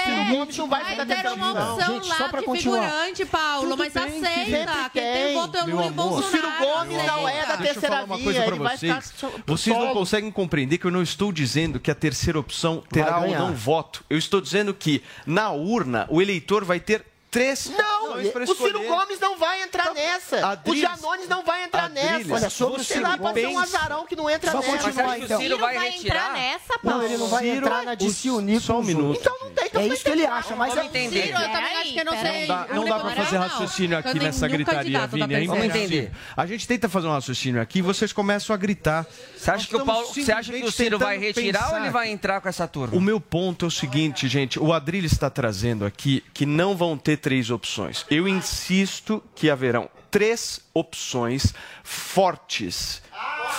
Vai 0.67 1.07
ter 1.07 1.33
uma 1.33 1.51
opção 1.53 2.06
lá 2.07 2.29
de 2.29 2.59
figurante, 2.59 3.25
Paulo, 3.27 3.71
Tudo 3.71 3.79
mas 3.79 3.93
bem, 3.93 4.25
aceita. 4.25 4.91
Quem 4.93 5.03
tem 5.03 5.35
voto 5.35 5.57
é 5.57 5.63
o 5.65 5.67
Lula 5.71 5.87
e 5.87 5.91
Bolsonaro. 5.91 6.27
O 6.27 6.31
Ciro 6.31 6.49
Gomes 6.59 7.07
não 7.07 7.29
é 7.29 7.47
da 7.47 7.57
terceira 7.57 8.07
via. 8.07 8.25
Coisa 8.25 8.57
vocês. 8.57 9.15
Vocês 9.47 9.77
não 9.79 9.93
conseguem 9.93 10.31
compreender 10.31 10.79
que 10.79 10.87
eu 10.87 10.91
não 10.91 11.03
estou 11.03 11.33
dizendo 11.33 11.79
que 11.81 11.91
a 11.91 11.95
terceira 11.95 12.39
opção 12.39 12.83
terá 12.91 13.21
ou 13.21 13.33
não 13.33 13.55
voto. 13.55 14.05
Eu 14.09 14.19
estou 14.19 14.41
dizendo 14.41 14.73
que, 14.73 15.03
na 15.27 15.51
urna, 15.51 16.07
o 16.09 16.21
eleitor 16.23 16.65
vai 16.65 16.81
ter 16.81 17.05
três. 17.37 17.71
Não, 17.77 18.15
o 18.15 18.55
Ciro 18.57 18.83
Gomes 18.85 19.21
não 19.21 19.37
vai 19.37 19.63
entrar 19.63 19.93
nessa. 19.93 20.47
Adriles, 20.47 20.79
o 20.79 20.83
Janones 20.83 21.29
não 21.29 21.45
vai 21.45 21.65
entrar 21.65 21.85
Adriles, 21.85 22.27
nessa. 22.27 22.35
Olha, 22.35 22.51
sobre 22.51 22.83
Você 22.83 22.95
o 22.95 22.97
Ciro 22.97 23.19
pode 23.19 23.41
ser 23.41 23.47
um 23.49 23.59
azarão 23.59 24.07
que 24.07 24.17
não 24.17 24.31
entra 24.31 24.51
só 24.51 24.61
nessa. 24.61 24.73
Continuar, 24.73 25.07
mas 25.07 25.25
então. 25.25 25.39
O 25.39 25.43
Ciro 25.43 25.59
vai, 25.59 25.89
entrar 25.89 26.33
nessa, 26.33 26.79
Paulo. 26.79 26.99
Não, 26.99 27.05
ele 27.05 27.17
não 27.19 27.29
vai 27.29 27.45
Ciro, 27.45 27.57
entrar 27.57 27.83
na 27.85 27.95
de 27.95 28.11
se 28.11 28.31
unir 28.31 28.61
Só 28.61 28.81
um 28.81 28.83
minuto. 28.83 29.21
Então 29.21 29.37
não 29.39 29.51
tem. 29.51 29.67
Então 29.67 29.83
é 29.83 29.87
isso 29.89 30.03
que 30.03 30.11
ele 30.11 30.25
acha, 30.25 30.57
mas 30.57 30.77
é 30.77 30.85
entender. 30.87 31.23
Ciro, 31.27 31.39
eu 31.39 31.53
também 31.53 31.77
acho 31.77 31.93
que 31.93 32.05
não 32.05 32.13
sei. 32.13 32.49
Não 32.75 32.85
dá 32.87 32.99
pra 33.01 33.11
fazer 33.11 33.37
raciocínio 33.37 33.99
aqui 33.99 34.19
nessa 34.19 34.49
gritaria, 34.49 35.07
Vini. 35.07 35.35
É 35.35 35.45
entender. 35.45 36.13
A 36.35 36.47
gente 36.47 36.67
tenta 36.67 36.89
fazer 36.89 37.07
um 37.07 37.13
raciocínio 37.13 37.61
aqui 37.61 37.81
e 37.81 37.83
vocês 37.83 38.13
começam 38.15 38.55
a 38.55 38.57
gritar. 38.57 39.07
Você 39.37 39.51
acha 39.51 39.69
que 39.69 39.77
o 39.77 39.85
Paulo, 39.85 40.07
você 40.07 40.33
acha 40.33 40.53
que 40.53 40.65
o 40.65 40.73
Ciro 40.73 40.99
vai 40.99 41.19
retirar 41.19 41.71
ou 41.71 41.79
ele 41.79 41.91
vai 41.91 42.09
entrar 42.09 42.41
com 42.41 42.49
essa 42.49 42.67
turma? 42.67 42.97
O 42.97 43.01
meu 43.01 43.21
ponto 43.21 43.67
é 43.67 43.69
o 43.69 43.71
seguinte, 43.71 44.27
gente, 44.27 44.59
o 44.59 44.73
Adrilho 44.73 45.07
está 45.07 45.29
trazendo 45.29 45.85
aqui 45.85 46.25
que 46.33 46.47
não 46.47 46.75
vão 46.75 46.97
ter 46.97 47.19
três 47.27 47.51
opções. 47.51 48.07
Eu 48.09 48.29
insisto 48.29 49.21
que 49.35 49.51
haverão 49.51 49.91
três 50.13 50.61
opções 50.73 51.53
fortes. 51.83 53.03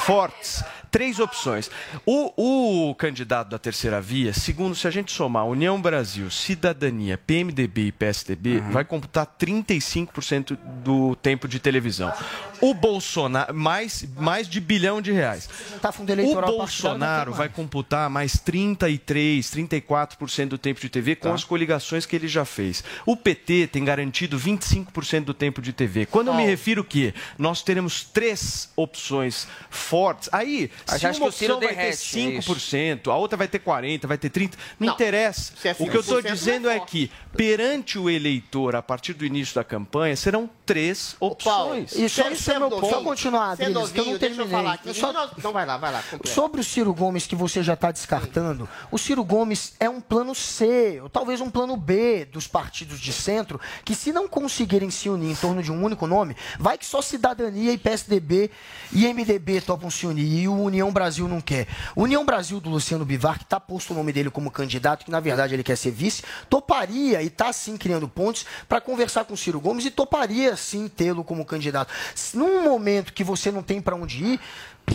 Fortes. 0.05 0.63
Três 0.89 1.19
opções. 1.19 1.69
O, 2.05 2.89
o 2.89 2.95
candidato 2.95 3.49
da 3.49 3.59
terceira 3.59 3.99
via, 3.99 4.31
segundo, 4.31 4.73
se 4.73 4.87
a 4.87 4.89
gente 4.89 5.11
somar 5.11 5.45
União 5.45 5.81
Brasil, 5.81 6.31
Cidadania, 6.31 7.17
PMDB 7.17 7.87
e 7.87 7.91
PSDB, 7.91 8.61
vai 8.71 8.85
computar 8.85 9.27
35% 9.37 10.57
do 10.81 11.13
tempo 11.17 11.45
de 11.45 11.59
televisão. 11.59 12.13
O 12.61 12.73
Bolsonaro, 12.73 13.53
mais, 13.53 14.05
mais 14.15 14.47
de 14.47 14.59
bilhão 14.59 15.01
de 15.01 15.11
reais. 15.11 15.49
Tá 15.81 15.91
fundo 15.91 16.09
O 16.09 16.13
eleitoral 16.13 16.41
partidário, 16.57 16.57
Bolsonaro 16.57 17.33
vai 17.33 17.49
computar 17.49 18.09
mais 18.09 18.37
33, 18.39 19.51
34% 19.51 20.47
do 20.47 20.57
tempo 20.57 20.79
de 20.79 20.89
TV 20.89 21.15
com 21.15 21.33
as 21.33 21.43
coligações 21.43 22.05
que 22.05 22.15
ele 22.15 22.27
já 22.27 22.45
fez. 22.45 22.83
O 23.05 23.17
PT 23.17 23.67
tem 23.67 23.83
garantido 23.83 24.39
25% 24.39 25.25
do 25.25 25.33
tempo 25.33 25.61
de 25.61 25.73
TV. 25.73 26.05
Quando 26.05 26.27
eu 26.27 26.33
me 26.33 26.45
refiro 26.45 26.83
que 26.83 27.13
nós 27.37 27.61
teremos 27.61 28.03
três 28.03 28.69
opções 28.75 29.47
fortes, 29.69 30.29
aí, 30.31 30.71
Mas 30.87 31.01
se 31.01 31.07
uma 31.07 31.27
opção 31.27 31.59
vai 31.59 31.67
ter 31.67 31.75
derrete, 31.75 32.19
é 32.19 32.37
isso. 32.37 32.53
5%, 32.53 33.11
a 33.11 33.15
outra 33.15 33.37
vai 33.37 33.47
ter 33.47 33.59
40%, 33.59 34.07
vai 34.07 34.17
ter 34.17 34.29
30%, 34.29 34.53
não, 34.79 34.87
Não. 34.87 34.93
interessa. 34.93 35.53
É 35.63 35.75
o 35.77 35.89
que 35.89 35.97
eu 35.97 36.01
estou 36.01 36.21
5% 36.21 36.31
dizendo 36.31 36.69
é 36.69 36.77
é 36.77 36.79
que, 36.79 37.11
perante 37.35 37.97
o 37.99 38.09
eleitor, 38.09 38.75
a 38.75 38.81
partir 38.81 39.13
do 39.13 39.25
início 39.25 39.55
da 39.55 39.63
campanha, 39.63 40.15
serão 40.15 40.49
três 40.65 41.15
opções. 41.19 41.91
Só 41.91 42.05
isso 42.05 42.21
é 42.21 42.29
meu 42.59 42.69
ponto. 42.69 42.89
Só 42.89 43.01
continuar, 43.03 43.49
é 43.49 43.51
Adriles, 43.65 43.91
que 43.91 43.99
eu 43.99 44.05
não 44.05 44.11
novinho, 44.11 44.19
deixa 44.19 44.25
eu 44.41 44.45
terminei. 44.45 44.47
falar 44.47 44.73
aqui. 44.73 44.93
Só- 44.93 45.13
Não, 45.13 45.29
Não, 45.43 45.53
vai 45.53 45.65
lá, 45.65 45.77
vai 45.77 45.91
lá. 45.91 46.01
completa. 46.03 46.33
Sobre 46.35 46.61
o 46.61 46.63
Ciro 46.63 46.93
Gomes, 46.93 47.25
que 47.27 47.35
você 47.35 47.61
já 47.63 47.73
está 47.73 47.91
descartando, 47.91 48.67
o 48.91 48.97
Ciro 48.97 49.23
Gomes 49.23 49.73
é 49.79 49.89
um 49.89 49.99
plano 50.01 50.33
C, 50.35 50.99
ou 51.01 51.09
talvez 51.09 51.41
um 51.41 51.49
plano 51.49 51.75
B 51.77 52.25
dos 52.25 52.47
partidos 52.47 52.99
de 52.99 53.11
centro, 53.13 53.59
que 53.83 53.93
se 53.95 54.11
não 54.11 54.27
conseguirem 54.27 54.89
se 54.89 55.09
unir 55.09 55.31
em 55.31 55.35
torno 55.35 55.61
de 55.63 55.71
um 55.71 55.83
único 55.83 56.07
nome, 56.07 56.35
vai 56.59 56.77
que 56.77 56.85
só 56.85 57.01
Cidadania 57.01 57.71
e 57.73 57.77
PSDB 57.77 58.49
e 58.91 59.05
MDB 59.13 59.61
topam 59.61 59.89
se 59.89 60.05
unir, 60.07 60.41
e 60.43 60.47
o 60.47 60.53
União 60.53 60.91
Brasil 60.91 61.27
não 61.27 61.41
quer. 61.41 61.67
O 61.95 62.03
União 62.03 62.25
Brasil 62.25 62.59
do 62.59 62.69
Luciano 62.69 63.05
Bivar, 63.05 63.37
que 63.37 63.43
está 63.43 63.59
posto 63.59 63.93
o 63.93 63.95
nome 63.95 64.11
dele 64.13 64.29
como 64.29 64.51
candidato, 64.51 65.05
que 65.05 65.11
na 65.11 65.19
verdade 65.19 65.53
ele 65.53 65.63
quer 65.63 65.75
ser 65.77 65.91
vice, 65.91 66.23
toparia 66.49 67.21
e 67.21 67.27
está 67.27 67.51
sim 67.53 67.77
criando 67.77 68.07
pontes 68.07 68.45
para 68.67 68.79
conversar 68.81 69.25
com 69.25 69.33
o 69.33 69.37
Ciro 69.37 69.59
Gomes 69.59 69.85
e 69.85 69.91
toparia 69.91 70.55
sim 70.55 70.87
tê-lo 70.87 71.23
como 71.23 71.45
candidato. 71.45 71.91
Num 72.37 72.63
momento 72.63 73.11
que 73.13 73.23
você 73.23 73.51
não 73.51 73.63
tem 73.63 73.81
para 73.81 73.95
onde 73.95 74.23
ir, 74.23 74.39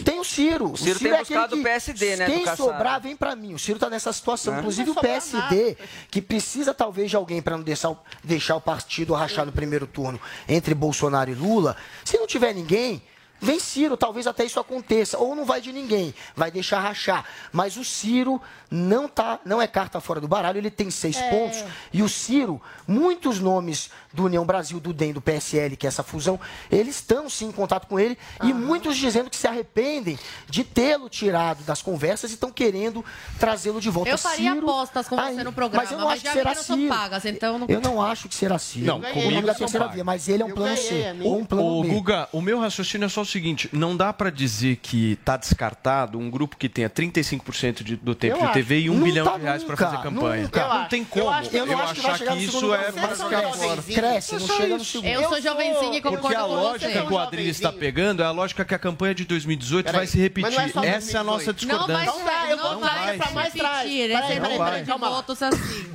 tem 0.05 0.19
o 0.21 0.25
Ciro. 0.25 0.73
O 0.73 0.77
Ciro 0.77 0.99
tem 0.99 1.11
é 1.13 1.19
buscado 1.19 1.45
aquele 1.47 1.61
o 1.61 1.65
PSD, 1.65 2.17
né, 2.17 2.27
Quem 2.27 2.47
sobrar, 2.57 3.01
vem 3.01 3.15
pra 3.17 3.35
mim. 3.37 3.53
O 3.55 3.59
Ciro 3.59 3.79
tá 3.79 3.91
nessa 3.91 4.13
situação. 4.13 4.55
É. 4.55 4.59
Inclusive 4.59 4.89
Não 4.91 4.97
o 4.97 5.01
PSD, 5.01 5.77
que 6.11 6.23
precisa 6.23 6.73
talvez 6.73 7.11
de 7.11 7.17
alguém 7.17 7.43
para 7.43 7.57
não 7.57 7.65
deixar, 7.65 7.91
o- 7.91 7.99
deixar 8.25 8.57
o 8.57 8.61
partido 8.61 9.13
rachar 9.13 9.45
no 9.45 9.53
primeiro 9.53 9.87
turno 9.87 10.21
entre 10.49 10.75
Bolsonaro 10.75 11.31
e 11.31 11.35
Lula. 11.35 11.77
Se 12.05 12.17
não 12.17 12.27
tiver 12.27 12.55
ninguém. 12.55 13.03
Vem 13.45 13.59
Ciro, 13.59 13.97
talvez 13.97 14.29
até 14.29 14.45
isso 14.45 14.61
aconteça. 14.61 15.19
Ou 15.19 15.35
não 15.35 15.45
vai 15.45 15.61
de 15.61 15.73
ninguém, 15.73 16.15
vai 16.37 16.49
deixar 16.49 16.79
rachar. 16.79 17.25
Mas 17.51 17.77
o 17.77 17.85
Ciro 17.85 18.41
não 18.75 19.07
tá, 19.07 19.39
não 19.45 19.61
é 19.61 19.67
carta 19.67 20.01
fora 20.01 20.21
do 20.21 20.27
baralho, 20.27 20.57
ele 20.59 20.71
tem 20.71 20.91
seis 20.91 21.17
É. 21.17 21.29
pontos. 21.31 21.63
E 21.93 22.03
o 22.03 22.09
Ciro, 22.09 22.61
muitos 22.89 23.39
nomes 23.39 23.91
do 24.13 24.25
União 24.25 24.45
Brasil, 24.47 24.81
do 24.81 24.93
DEM, 24.93 25.13
do 25.13 25.21
PSL, 25.21 25.77
que 25.77 25.87
é 25.87 25.89
essa 25.89 26.03
fusão, 26.03 26.41
eles 26.71 26.97
estão 26.97 27.29
sim 27.29 27.47
em 27.49 27.53
contato 27.53 27.87
com 27.87 28.01
ele. 28.01 28.17
E 28.43 28.53
muitos 28.55 28.97
dizendo 28.97 29.29
que 29.29 29.37
se 29.37 29.47
arrependem 29.47 30.19
de 30.49 30.65
tê-lo 30.65 31.09
tirado 31.09 31.63
das 31.65 31.83
conversas 31.83 32.31
e 32.31 32.35
estão 32.35 32.51
querendo 32.51 33.05
trazê-lo 33.39 33.81
de 33.81 33.91
volta. 33.91 34.11
Eu 34.11 34.19
faria 34.19 34.53
Ciro, 34.55 34.67
apostas 34.69 35.09
com 35.09 35.17
você 35.17 35.23
aí- 35.23 35.45
no 35.45 35.53
programa, 35.53 35.83
mas 35.85 35.93
eu 35.93 35.99
não 35.99 36.07
mas 36.07 36.15
acho 36.15 36.23
que 36.25 36.33
será 36.33 36.55
Ciro. 36.55 36.89
pagas, 36.89 37.25
então 37.27 37.59
não- 37.59 37.67
Eu 37.69 37.81
não 37.81 38.01
acho 38.03 38.29
que 38.29 38.35
será 38.35 38.59
Ciro. 38.59 38.87
Não, 38.87 39.01
comigo 39.01 39.21
comigo 39.23 39.47
da 39.47 39.53
são 39.55 39.61
terceira 39.61 39.89
via, 39.89 40.05
mas 40.05 40.29
ele 40.29 40.43
é 40.43 40.47
um 40.47 40.49
Eu 40.51 40.55
plano 40.55 40.75
ganhei, 40.75 40.89
C 41.03 41.09
amigo. 41.09 41.29
ou 41.29 41.39
um 41.39 41.45
plano 41.45 41.65
Ô, 41.79 41.83
B. 41.83 41.89
Guga, 41.89 42.29
o 42.33 42.41
meu 42.41 42.59
raciocínio 42.59 43.05
é 43.07 43.09
só 43.09 43.21
o 43.23 43.27
seguinte: 43.27 43.69
não 43.73 43.97
dá 43.97 44.13
pra 44.13 44.31
dizer 44.31 44.77
que 44.77 45.17
tá 45.25 45.37
descartado 45.37 46.19
um 46.19 46.31
grupo 46.31 46.57
que 46.57 46.69
tenha 46.69 46.89
35% 46.91 47.83
de- 47.85 47.97
do 47.97 48.15
tempo 48.15 48.37
Eu 48.37 48.41
de 48.41 48.45
acho. 48.47 48.62
TV 48.65 48.81
e 48.81 48.91
um 48.91 48.95
Não 48.95 49.03
bilhão 49.05 49.25
tá 49.27 49.37
de 49.37 49.43
reais 49.43 49.63
pra 49.63 49.73
nunca, 49.73 49.85
fazer 49.91 50.03
campanha. 50.03 50.43
nunca. 50.43 50.69
Não 50.69 50.83
Eu 50.83 50.89
tem 50.89 51.05
como. 51.05 51.25
eu 51.25 51.31
acho 51.31 51.51
que- 51.51 51.57
eu 51.57 51.67
não 51.67 51.73
eu 51.73 51.79
acho 51.79 51.95
que 51.95 52.01
vai 52.01 52.11
achar 52.13 52.25
que 52.27 52.35
no 52.35 52.41
isso 52.41 52.75
é 52.75 52.93
fora. 52.93 53.17
jovenzinho. 53.17 53.83
Cresce, 53.95 54.33
não 54.35 54.47
chega 54.47 54.77
no 54.79 54.85
segundo. 54.85 55.09
Eu 55.11 55.29
sou 55.29 55.41
jovenzinha 55.41 55.99
e 55.99 56.01
Porque 56.03 56.17
concordo 56.17 56.37
a 56.39 56.43
com 56.43 56.55
lógica 56.55 57.03
que 57.07 57.13
o 57.13 57.19
Adriles 57.19 57.57
está 57.57 57.73
pegando 57.73 58.23
é 58.23 58.27
a 58.27 58.31
lógica 58.31 58.65
que 58.65 58.75
a 58.75 58.79
campanha 58.79 59.15
de 59.15 59.25
2018 59.25 59.85
vai 59.87 59.93
Peraí, 59.93 60.07
se 60.09 60.19
repetir. 60.19 60.51
é 60.85 60.89
Essa 60.89 61.17
é 61.19 61.21
a 61.21 61.25
nossa 61.25 61.53
2018. 61.53 61.57
discordância. 61.57 62.07
Não 62.13 62.25
vai, 62.25 62.53
eu 62.53 62.59
vou 62.59 62.73
não 62.73 62.81
trazer 62.81 62.99
vai 63.01 63.17
pra 63.17 63.27
se 63.29 63.35
mais 63.35 63.53
trás. 63.53 63.89
repetir, 63.89 64.09
Peraí, 64.11 64.41
peraí, 64.59 64.85
calma 64.85 65.09
lá. 65.09 65.25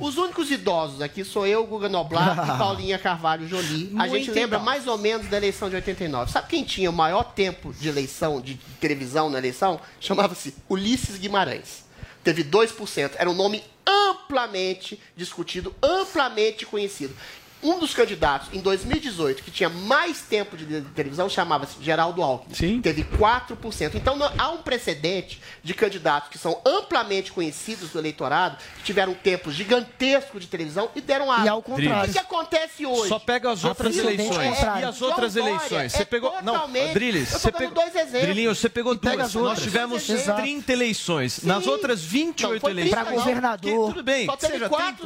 Os 0.00 0.16
únicos 0.16 0.50
idosos 0.50 1.00
aqui 1.02 1.24
sou 1.24 1.46
eu, 1.46 1.66
Guga 1.66 1.88
Noblar 1.88 2.32
e 2.54 2.58
Paulinha 2.58 2.98
Carvalho 2.98 3.46
Jolie. 3.48 3.92
A 3.98 4.08
gente 4.08 4.30
lembra 4.30 4.58
mais 4.58 4.86
ou 4.86 4.98
menos 4.98 5.26
da 5.28 5.36
eleição 5.36 5.68
de 5.68 5.76
89. 5.76 6.30
Sabe 6.32 6.48
quem 6.48 6.64
tinha 6.64 6.90
o 6.90 6.92
maior 6.92 7.22
tempo 7.24 7.72
de 7.72 7.88
eleição, 7.88 8.40
de 8.40 8.54
televisão 8.80 9.30
na 9.30 9.38
eleição? 9.38 9.80
Chamava-se 10.00 10.54
Ulisses 10.68 11.18
Guimarães. 11.18 11.87
Teve 12.28 12.44
2%. 12.44 13.12
Era 13.16 13.30
um 13.30 13.34
nome 13.34 13.64
amplamente 13.86 15.00
discutido, 15.16 15.74
amplamente 15.80 16.66
conhecido. 16.66 17.16
Um 17.62 17.78
dos 17.78 17.92
candidatos 17.92 18.48
em 18.52 18.60
2018 18.60 19.42
que 19.42 19.50
tinha 19.50 19.68
mais 19.68 20.20
tempo 20.22 20.56
de 20.56 20.80
televisão 20.94 21.28
chamava-se 21.28 21.82
Geraldo 21.82 22.22
Alckmin. 22.22 22.54
Sim. 22.54 22.80
Teve 22.80 23.04
4%. 23.04 23.94
Então 23.94 24.16
não, 24.16 24.30
há 24.38 24.50
um 24.50 24.58
precedente 24.58 25.40
de 25.62 25.74
candidatos 25.74 26.30
que 26.30 26.38
são 26.38 26.60
amplamente 26.64 27.32
conhecidos 27.32 27.90
do 27.90 27.98
eleitorado, 27.98 28.58
que 28.78 28.84
tiveram 28.84 29.14
tempo 29.14 29.50
gigantesco 29.50 30.38
de 30.38 30.46
televisão 30.46 30.90
e 30.94 31.00
deram 31.00 31.30
água. 31.30 31.44
E 31.44 31.48
ao 31.48 31.62
contrário. 31.62 32.10
O 32.10 32.12
que 32.12 32.18
acontece 32.18 32.86
hoje? 32.86 33.08
Só 33.08 33.18
pega 33.18 33.50
as 33.50 33.64
outras 33.64 33.96
eleições. 33.96 34.58
É, 34.58 34.80
e 34.80 34.84
as 34.84 35.02
outras 35.02 35.32
João 35.34 35.48
eleições? 35.48 35.92
Você 35.92 36.02
é 36.02 36.04
pegou. 36.04 36.32
Não, 36.42 36.68
Drilis, 36.92 37.28
você 37.28 37.50
pegou 37.50 37.74
dois 37.74 37.94
exemplos. 37.94 38.20
Drilinho, 38.20 38.54
você 38.54 38.68
pegou 38.68 38.94
duas. 38.94 39.34
Nós 39.34 39.62
tivemos 39.62 40.06
30 40.06 40.72
eleições. 40.72 41.32
Sim. 41.34 41.46
Nas 41.46 41.66
outras 41.66 42.02
28 42.02 42.62
não, 42.62 42.70
eleições. 42.70 42.94
Para 42.94 43.10
governador. 43.10 43.88
Que, 43.88 43.94
tudo 43.94 44.02
bem. 44.02 44.26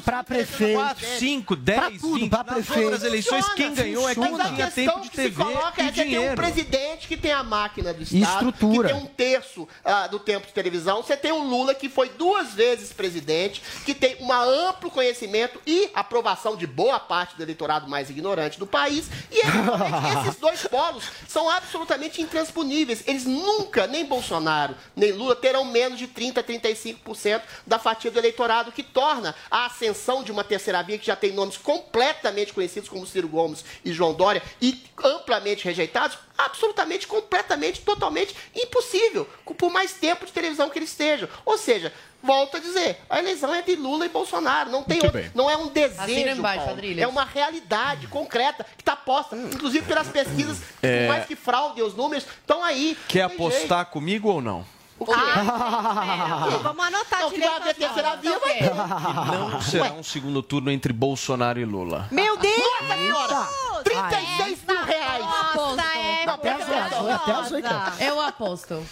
Para 0.04 0.24
prefeito. 0.24 0.82
5, 1.18 1.56
10, 1.56 2.02
20 2.02 2.41
prefeito. 2.44 2.90
Nas 2.90 3.02
eleições, 3.02 3.44
funciona, 3.46 3.56
quem 3.56 3.74
ganhou 3.74 4.02
funciona. 4.08 4.28
é 4.28 4.28
quem 4.28 4.38
Mas 4.38 4.54
tinha 4.54 4.70
tempo 4.70 5.00
de 5.00 5.10
TV 5.10 5.30
se 5.30 5.36
coloca 5.36 5.82
e 5.82 5.86
é 5.86 5.92
que 5.92 6.04
dinheiro. 6.04 6.22
Tem 6.22 6.32
um 6.32 6.34
presidente 6.34 7.08
que 7.08 7.16
tem 7.16 7.32
a 7.32 7.42
máquina 7.42 7.92
do 7.92 8.02
Estado, 8.02 8.48
estrutura. 8.48 8.88
que 8.88 8.94
tem 8.94 9.02
um 9.02 9.06
terço 9.06 9.68
ah, 9.84 10.06
do 10.06 10.18
tempo 10.18 10.46
de 10.46 10.52
televisão. 10.52 11.02
Você 11.02 11.16
tem 11.16 11.32
um 11.32 11.48
Lula 11.48 11.74
que 11.74 11.88
foi 11.88 12.08
duas 12.10 12.54
vezes 12.54 12.92
presidente, 12.92 13.62
que 13.84 13.94
tem 13.94 14.16
um 14.20 14.32
amplo 14.32 14.90
conhecimento 14.90 15.60
e 15.66 15.90
aprovação 15.94 16.56
de 16.56 16.66
boa 16.66 16.98
parte 16.98 17.36
do 17.36 17.42
eleitorado 17.42 17.88
mais 17.88 18.10
ignorante 18.10 18.58
do 18.58 18.66
país. 18.66 19.08
E 19.30 19.40
é 19.40 19.46
esses 20.26 20.40
dois 20.40 20.66
polos 20.66 21.04
são 21.28 21.48
absolutamente 21.48 22.20
intransponíveis. 22.20 23.02
Eles 23.06 23.24
nunca, 23.24 23.86
nem 23.86 24.04
Bolsonaro, 24.04 24.74
nem 24.96 25.12
Lula, 25.12 25.36
terão 25.36 25.64
menos 25.64 25.98
de 25.98 26.08
30%, 26.08 26.42
35% 26.42 27.42
da 27.66 27.78
fatia 27.78 28.10
do 28.10 28.18
eleitorado, 28.18 28.72
que 28.72 28.82
torna 28.82 29.34
a 29.50 29.66
ascensão 29.66 30.22
de 30.22 30.32
uma 30.32 30.44
terceira 30.44 30.82
via 30.82 30.98
que 30.98 31.06
já 31.06 31.16
tem 31.16 31.32
nomes 31.32 31.56
completamente 31.56 32.31
conhecidos 32.52 32.88
como 32.88 33.06
Ciro 33.06 33.28
Gomes 33.28 33.64
e 33.84 33.92
João 33.92 34.14
Dória 34.14 34.42
e 34.60 34.82
amplamente 35.04 35.64
rejeitados, 35.64 36.18
absolutamente, 36.36 37.06
completamente, 37.06 37.80
totalmente 37.80 38.34
impossível, 38.54 39.28
por 39.56 39.70
mais 39.70 39.92
tempo 39.92 40.26
de 40.26 40.32
televisão 40.32 40.70
que 40.70 40.78
eles 40.78 40.90
estejam. 40.90 41.28
Ou 41.44 41.58
seja, 41.58 41.92
volto 42.22 42.56
a 42.56 42.60
dizer, 42.60 42.98
a 43.10 43.18
eleição 43.18 43.54
é 43.54 43.62
de 43.62 43.74
Lula 43.76 44.06
e 44.06 44.08
Bolsonaro, 44.08 44.70
não 44.70 44.82
tem 44.82 45.00
outro, 45.02 45.24
não 45.34 45.50
é 45.50 45.56
um 45.56 45.68
desejo, 45.68 46.38
embaixo, 46.38 46.64
é 46.98 47.06
uma 47.06 47.24
realidade 47.24 48.06
concreta 48.06 48.64
que 48.76 48.82
está 48.82 48.96
posta, 48.96 49.36
inclusive 49.36 49.84
pelas 49.86 50.08
pesquisas, 50.08 50.58
É. 50.82 51.02
por 51.06 51.08
mais 51.08 51.26
que 51.26 51.36
fraudem 51.36 51.84
os 51.84 51.94
números, 51.94 52.24
estão 52.40 52.62
aí. 52.64 52.96
Quer 53.08 53.22
apostar 53.22 53.86
comigo 53.86 54.28
ou 54.28 54.40
não? 54.40 54.64
O 55.02 55.06
quê? 55.06 55.12
Vamos 56.62 56.86
anotar 56.86 57.20
Não, 57.20 57.30
que 57.30 57.40
vai 57.40 57.48
haver 57.48 57.74
direito. 57.74 57.94
terceira 57.94 58.16
via, 58.16 58.38
vai 58.38 58.58
ter. 58.58 58.74
Não 58.74 59.60
será 59.60 59.92
um 59.92 60.02
segundo 60.02 60.42
turno 60.42 60.70
entre 60.70 60.92
Bolsonaro 60.92 61.58
e 61.60 61.64
Lula. 61.64 62.06
Meu 62.10 62.36
Deus! 62.36 62.56
Nossa 62.58 62.94
senhora! 62.94 63.48
36 63.84 64.58
mil 64.68 64.84
reais! 64.84 65.24
Aposto. 65.24 65.76
Não, 65.76 66.34
Até 66.34 66.50
as 66.52 67.52
as. 67.52 68.00
Eu 68.00 68.20
aposto. 68.20 68.86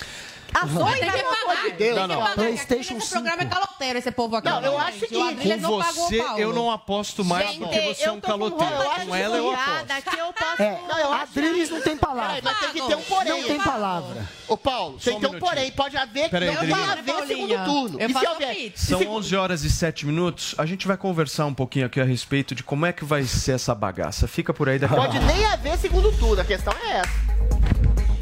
Oito? 0.53 1.01
ter 1.01 1.07
que 1.07 1.19
Pelo 1.19 1.29
amor 1.29 1.47
pagar. 1.47 1.63
de 1.63 1.71
Deus. 1.71 1.79
Tem 1.79 1.89
que 1.93 1.95
Não, 2.01 2.07
não. 2.09 2.21
pagar. 2.21 2.35
PlayStation 2.35 2.97
Esse 2.97 3.11
programa 3.11 3.37
é 3.37 3.45
5. 3.45 3.55
caloteiro, 3.55 3.99
esse 3.99 4.11
povo 4.11 4.37
aqui. 4.37 4.49
Não, 4.49 4.63
eu 4.63 4.79
acho 4.79 5.05
Adriles 5.05 5.63
Com 5.63 5.71
não 5.79 5.83
você, 5.83 6.25
eu 6.37 6.53
não 6.53 6.71
aposto 6.71 7.25
mais 7.25 7.47
Gente, 7.49 7.59
porque 7.61 7.81
você 7.81 8.05
é 8.05 8.11
um 8.11 8.21
com 8.21 8.27
caloteiro. 8.29 8.75
roupa 8.75 9.01
Com 9.07 9.15
ela, 9.15 9.37
eu 9.37 9.51
aposto. 9.51 10.11
que 10.11 10.19
eu 10.21 10.33
posso... 10.33 10.63
É, 10.63 10.81
Não, 10.89 10.99
eu 10.99 11.13
a 11.13 11.17
acho 11.23 11.33
Drilis 11.33 11.71
não 11.71 11.81
tem 11.81 11.97
palavra. 11.97 12.41
mas 12.43 12.59
tem 12.59 12.69
que 12.71 12.87
ter 12.89 12.97
um 12.97 13.03
porém. 13.03 13.41
Não 13.41 13.49
tem 13.49 13.61
palavra. 13.61 14.29
Ô, 14.49 14.57
Paulo, 14.57 14.99
Só 14.99 15.05
tem 15.11 15.15
um 15.17 15.21
que 15.21 15.29
ter 15.29 15.37
um 15.37 15.39
porém. 15.41 15.71
Pode 15.71 15.97
haver, 15.97 16.29
Peraí, 16.31 16.55
não 16.55 16.67
vai 16.67 16.85
haver 16.99 17.27
segundo 17.27 17.65
turno. 17.65 18.01
eu 18.01 18.09
e 18.11 18.13
se 18.13 18.27
houver? 18.27 18.73
São 18.75 18.99
se- 18.99 19.07
11 19.07 19.37
horas 19.37 19.63
e 19.65 19.71
7 19.71 20.05
minutos. 20.07 20.55
A 20.59 20.67
gente 20.67 20.87
vai 20.87 20.97
conversar 20.97 21.47
um 21.47 21.55
pouquinho 21.55 21.87
aqui 21.87 22.01
a 22.01 22.05
respeito 22.05 22.55
de 22.55 22.63
como 22.63 22.85
é 22.87 22.93
que 22.93 23.05
vai 23.05 23.23
ser 23.25 23.53
essa 23.53 23.75
bagaça. 23.75 24.27
Fica 24.27 24.53
por 24.53 24.69
aí 24.69 24.79
daqui 24.79 24.95
a 24.95 24.97
Pode 24.97 25.19
pouco. 25.19 25.27
nem 25.35 25.45
haver 25.47 25.79
segundo 25.79 26.11
turno. 26.19 26.41
A 26.43 26.45
questão 26.45 26.73
é 26.85 26.99
essa. 26.99 27.11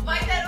Vai 0.04 0.24
ter 0.24 0.47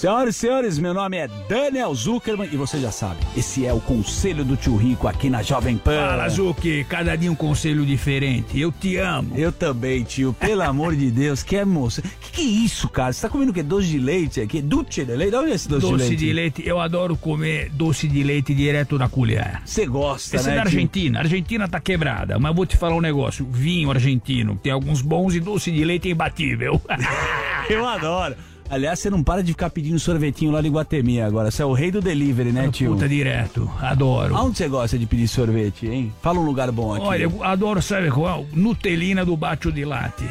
Senhoras 0.00 0.34
e 0.34 0.38
senhores, 0.38 0.78
meu 0.78 0.94
nome 0.94 1.18
é 1.18 1.28
Daniel 1.46 1.94
Zuckerman 1.94 2.48
e 2.50 2.56
você 2.56 2.80
já 2.80 2.90
sabe, 2.90 3.18
esse 3.36 3.66
é 3.66 3.72
o 3.74 3.80
Conselho 3.80 4.46
do 4.46 4.56
Tio 4.56 4.74
Rico 4.74 5.06
aqui 5.06 5.28
na 5.28 5.42
Jovem 5.42 5.76
Pan. 5.76 5.94
Fala, 5.94 6.26
Zuki, 6.26 6.86
cada 6.88 7.14
dia 7.16 7.30
um 7.30 7.34
conselho 7.34 7.84
diferente. 7.84 8.58
Eu 8.58 8.72
te 8.72 8.96
amo. 8.96 9.36
Eu 9.36 9.52
também, 9.52 10.02
tio. 10.02 10.32
Pelo 10.32 10.62
amor 10.62 10.96
de 10.96 11.10
Deus, 11.10 11.42
que 11.42 11.54
é 11.54 11.66
moça. 11.66 12.00
Que 12.00 12.32
que 12.32 12.40
é 12.40 12.44
isso, 12.44 12.88
cara? 12.88 13.12
Você 13.12 13.20
tá 13.20 13.28
comendo 13.28 13.50
o 13.50 13.54
quê? 13.54 13.62
Doce 13.62 13.88
de 13.88 13.98
leite 13.98 14.40
aqui? 14.40 14.62
Dulce 14.62 15.04
de 15.04 15.14
leite? 15.14 15.36
Onde 15.36 15.50
é 15.50 15.54
esse 15.54 15.68
doce, 15.68 15.82
Doce 15.82 15.96
de 15.96 16.08
leite? 16.08 16.16
de 16.16 16.32
leite, 16.32 16.62
eu 16.66 16.80
adoro 16.80 17.14
comer 17.14 17.68
doce 17.68 18.08
de 18.08 18.22
leite 18.22 18.54
direto 18.54 18.96
da 18.96 19.06
colher. 19.06 19.60
Você 19.66 19.84
gosta, 19.84 20.36
Esse 20.36 20.46
né, 20.46 20.52
é 20.52 20.56
da? 20.56 20.62
Argentina. 20.62 21.18
A 21.18 21.22
Argentina 21.24 21.68
tá 21.68 21.78
quebrada, 21.78 22.38
mas 22.38 22.56
vou 22.56 22.64
te 22.64 22.78
falar 22.78 22.94
um 22.94 23.02
negócio. 23.02 23.46
Vinho 23.50 23.90
argentino, 23.90 24.58
tem 24.62 24.72
alguns 24.72 25.02
bons 25.02 25.34
e 25.34 25.40
doce 25.40 25.70
de 25.70 25.84
leite 25.84 26.08
é 26.08 26.12
imbatível. 26.12 26.80
Eu 27.68 27.86
adoro. 27.86 28.34
Aliás, 28.70 29.00
você 29.00 29.10
não 29.10 29.22
para 29.22 29.42
de 29.42 29.50
ficar 29.52 29.68
pedindo 29.68 29.98
sorvetinho 29.98 30.52
lá 30.52 30.62
de 30.62 30.68
Guatemi 30.68 31.20
agora. 31.20 31.50
Você 31.50 31.60
é 31.60 31.66
o 31.66 31.72
rei 31.72 31.90
do 31.90 32.00
delivery, 32.00 32.52
né, 32.52 32.70
tio? 32.70 32.92
Puta, 32.92 33.08
direto. 33.08 33.68
Adoro. 33.80 34.36
Aonde 34.36 34.58
você 34.58 34.68
gosta 34.68 34.96
de 34.96 35.06
pedir 35.06 35.26
sorvete, 35.26 35.88
hein? 35.88 36.12
Fala 36.22 36.38
um 36.38 36.44
lugar 36.44 36.70
bom 36.70 36.94
aqui. 36.94 37.04
Olha, 37.04 37.22
eu 37.24 37.42
adoro, 37.42 37.82
sabe 37.82 38.10
qual? 38.10 38.46
Nutelina 38.52 39.24
do 39.24 39.36
Bacio 39.36 39.72
de 39.72 39.84
Latte. 39.84 40.24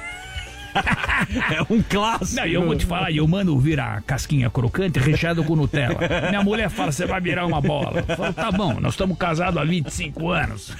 é 1.53 1.73
um 1.73 1.81
clássico. 1.81 2.41
Não, 2.41 2.45
eu 2.45 2.65
vou 2.65 2.75
te 2.75 2.85
falar, 2.85 3.11
eu 3.11 3.27
mando 3.27 3.57
virar 3.59 4.01
casquinha 4.03 4.49
crocante 4.49 4.99
recheado 4.99 5.43
com 5.43 5.55
Nutella. 5.55 5.99
Minha 6.29 6.43
mulher 6.43 6.69
fala, 6.69 6.91
você 6.91 7.05
vai 7.05 7.21
virar 7.21 7.45
uma 7.45 7.61
bola. 7.61 8.03
Eu 8.07 8.15
falo, 8.15 8.33
tá 8.33 8.51
bom, 8.51 8.79
nós 8.79 8.93
estamos 8.93 9.17
casados 9.17 9.61
há 9.61 9.63
25 9.63 10.29
anos. 10.29 10.73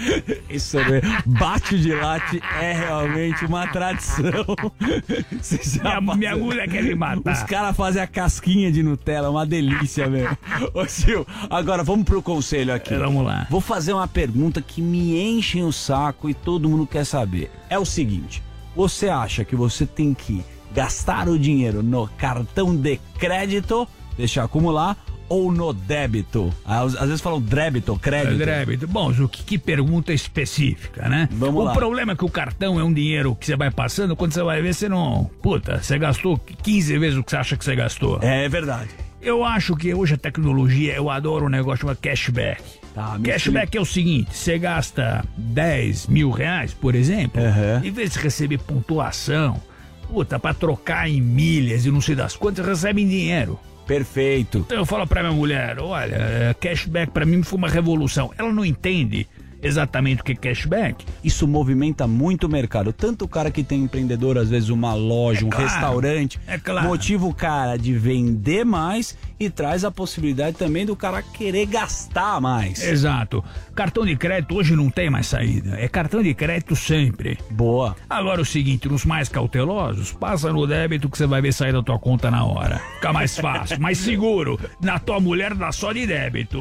Isso 0.50 0.80
é 0.80 1.02
bate 1.26 1.80
de 1.80 1.94
latte 1.94 2.42
é 2.60 2.74
realmente 2.74 3.46
uma 3.46 3.68
tradição. 3.68 4.46
Minha, 6.00 6.16
minha 6.16 6.38
mulher 6.38 6.70
quer 6.70 6.84
me 6.84 6.96
matar. 6.96 7.34
Os 7.34 7.44
caras 7.44 7.76
fazem 7.76 8.02
a 8.02 8.08
casquinha 8.08 8.72
de 8.72 8.84
Nutella, 8.84 9.30
uma 9.30 9.46
delícia, 9.46 10.10
velho. 10.10 10.38
Ô, 10.74 10.86
Sil, 10.88 11.26
agora 11.50 11.84
vamos 11.84 12.06
pro 12.06 12.22
conselho 12.22 12.74
aqui. 12.74 12.96
Vamos 12.96 13.26
lá. 13.26 13.48
Vou 13.50 13.62
fazer 13.62 13.94
uma 13.94 14.08
pergunta 14.08 14.62
que 14.62 14.82
me 14.82 15.20
enche 15.20 15.62
o 15.62 15.72
saco 15.72 16.30
e 16.30 16.34
todo 16.34 16.70
mundo 16.70 16.86
quer 16.88 17.06
saber. 17.06 17.52
É 17.70 17.78
o 17.78 17.86
seguinte: 17.86 18.42
você 18.76 19.10
acha 19.10 19.44
que 19.44 19.56
você 19.56 19.86
tem 19.86 20.14
que 20.14 20.44
gastar 20.74 21.28
o 21.28 21.38
dinheiro 21.38 21.82
no 21.82 22.08
cartão 22.08 22.76
de 22.76 23.00
crédito, 23.18 23.88
deixar 24.18 24.44
acumular, 24.44 24.98
ou 25.28 25.52
no 25.52 25.74
débito? 25.74 26.54
Às 26.66 26.96
às 26.96 27.08
vezes 27.08 27.22
falam 27.22 27.42
débito, 27.42 27.98
crédito. 27.98 28.42
É, 28.42 28.46
débito. 28.46 28.88
Bom, 28.88 29.12
Zuki, 29.12 29.44
que 29.44 29.58
pergunta 29.58 30.12
específica, 30.12 31.08
né? 31.08 31.30
Vamos 31.32 31.62
o 31.62 31.66
lá. 31.66 31.74
problema 31.74 32.14
é 32.14 32.16
que 32.16 32.26
o 32.26 32.30
cartão 32.30 32.80
é 32.80 32.84
um 32.84 32.94
dinheiro 32.94 33.36
que 33.36 33.46
você 33.46 33.56
vai 33.56 33.72
passando, 33.72 34.16
quando 34.16 34.34
você 34.34 34.44
vai 34.44 34.62
ver, 34.62 34.74
você 34.74 34.90
não. 34.90 35.30
Puta, 35.42 35.82
você 35.82 35.98
gastou 35.98 36.38
15 36.38 36.98
vezes 36.98 37.18
o 37.18 37.24
que 37.24 37.32
você 37.32 37.38
acha 37.38 37.58
que 37.58 37.64
você 37.64 37.76
gastou. 37.76 38.20
É 38.22 38.50
verdade. 38.50 38.90
Eu 39.22 39.44
acho 39.44 39.76
que 39.76 39.94
hoje 39.94 40.14
a 40.14 40.18
tecnologia, 40.18 40.96
eu 40.96 41.10
adoro 41.10 41.46
um 41.46 41.50
negócio 41.50 41.82
chamado 41.82 41.98
cashback. 41.98 42.79
Tá, 42.94 43.20
cashback 43.24 43.78
é 43.78 43.82
o 43.82 43.86
seguinte: 43.86 44.36
você 44.36 44.58
gasta 44.58 45.24
10 45.38 46.08
mil 46.08 46.32
reais, 46.32 46.74
por 46.74 46.96
exemplo, 46.96 47.42
em 47.84 47.92
vez 47.92 48.14
de 48.14 48.20
receber 48.20 48.58
pontuação, 48.60 49.62
puta, 50.08 50.40
pra 50.40 50.54
trocar 50.54 51.10
em 51.10 51.22
milhas 51.22 51.86
e 51.86 51.92
não 51.92 52.02
sei 52.02 52.16
das 52.16 52.36
quantas, 52.36 52.66
recebe 52.66 53.02
em 53.02 53.08
dinheiro. 53.08 53.60
Perfeito. 53.86 54.60
Então 54.60 54.78
eu 54.78 54.86
falo 54.86 55.08
pra 55.08 55.24
minha 55.24 55.34
mulher, 55.34 55.80
olha, 55.80 56.16
é, 56.16 56.54
cashback 56.54 57.12
pra 57.12 57.26
mim 57.26 57.42
foi 57.42 57.58
uma 57.58 57.70
revolução. 57.70 58.32
Ela 58.38 58.54
não 58.54 58.64
entende 58.64 59.28
exatamente 59.62 60.22
o 60.22 60.26
que 60.26 60.32
é 60.32 60.36
cashback. 60.36 61.06
Isso 61.24 61.48
movimenta 61.48 62.08
muito 62.08 62.46
o 62.46 62.50
mercado. 62.50 62.92
Tanto 62.94 63.26
o 63.26 63.28
cara 63.28 63.52
que 63.52 63.64
tem 63.64 63.84
empreendedor, 63.84 64.38
às 64.38 64.50
vezes 64.50 64.70
uma 64.70 64.94
loja, 64.94 65.46
um 65.46 65.50
claro, 65.50 65.66
restaurante, 65.66 66.40
é 66.48 66.58
claro. 66.58 66.88
motiva 66.88 67.26
o 67.26 67.34
cara 67.34 67.78
de 67.78 67.94
vender 67.94 68.66
mais 68.66 69.18
e 69.40 69.50
traz 69.50 69.86
a 69.86 69.92
possibilidade 69.92 70.58
também 70.58 70.86
do 70.86 70.96
cara 70.96 71.22
querer 71.22 71.66
gastar 71.66 72.42
mais. 72.42 72.84
Exato. 72.84 73.44
Cartão 73.74 74.06
de 74.06 74.16
crédito 74.16 74.56
hoje 74.56 74.76
não 74.76 74.90
tem 74.90 75.10
mais 75.10 75.28
saída. 75.28 75.80
É 75.80 75.88
cartão 75.88 76.22
de 76.22 76.34
crédito 76.34 76.76
sempre. 76.76 77.38
Boa. 77.52 77.96
Agora 78.10 78.42
o 78.42 78.46
seguinte, 78.46 78.90
nos 78.90 79.06
mais 79.06 79.30
cautelosos, 79.30 80.12
passa 80.12 80.52
no 80.52 80.68
débito 80.68 81.10
que 81.10 81.18
você 81.18 81.26
vai 81.26 81.42
ver 81.42 81.54
sair 81.54 81.72
da 81.72 81.82
tua 81.82 81.98
conta 81.98 82.30
na 82.30 82.44
hora. 82.44 82.80
Fica 82.96 83.14
mais 83.14 83.38
fácil, 83.38 83.80
mais 83.80 83.98
seguro. 83.98 84.60
Na 84.82 85.00
tua 85.00 85.20
mulher 85.20 85.54
dá 85.54 85.72
só 85.72 85.94
de 85.94 86.06
débito. 86.06 86.60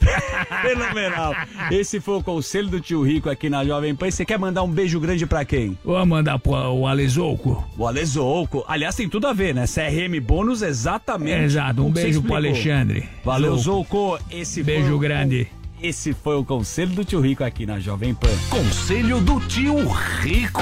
Fenomenal. 0.62 1.34
Esse 1.70 2.00
foi 2.00 2.16
o 2.16 2.22
conselho 2.22 2.68
do 2.68 2.80
tio 2.80 3.02
Rico 3.02 3.28
aqui 3.30 3.48
na 3.48 3.64
Jovem 3.64 3.94
Pan. 3.94 4.08
E 4.08 4.12
Você 4.12 4.24
quer 4.24 4.38
mandar 4.38 4.62
um 4.62 4.70
beijo 4.70 4.98
grande 5.00 5.26
pra 5.26 5.44
quem? 5.44 5.78
Vou 5.84 6.04
mandar 6.06 6.38
pro 6.38 6.52
o 6.52 6.86
Alesouco. 6.86 7.64
O 7.78 7.86
Alesouco. 7.86 8.64
Aliás, 8.66 8.94
tem 8.94 9.08
tudo 9.08 9.26
a 9.26 9.32
ver, 9.32 9.54
né? 9.54 9.64
CRM 9.66 10.20
bônus, 10.20 10.62
exatamente. 10.62 11.44
Exato. 11.44 11.84
Um 11.84 11.90
beijo 11.90 12.22
pro. 12.22 12.34
Alexandre. 12.34 13.08
Valeu, 13.24 13.56
Zouco. 13.58 14.18
Esse 14.30 14.62
Beijo 14.62 14.86
foi 14.86 14.94
o- 14.94 14.98
grande. 14.98 15.46
Esse 15.82 16.12
foi 16.12 16.36
o 16.36 16.44
conselho 16.44 16.92
do 16.92 17.04
tio 17.04 17.20
Rico 17.20 17.42
aqui 17.44 17.64
na 17.64 17.78
Jovem 17.80 18.12
Pan. 18.14 18.28
Conselho 18.50 19.20
do 19.20 19.40
Tio 19.40 19.76
Rico. 20.20 20.60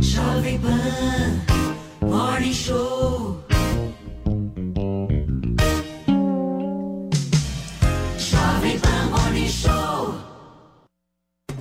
Jovem 0.00 0.58
Pan 0.58 1.40
Morning 2.06 2.52
Show. 2.52 3.45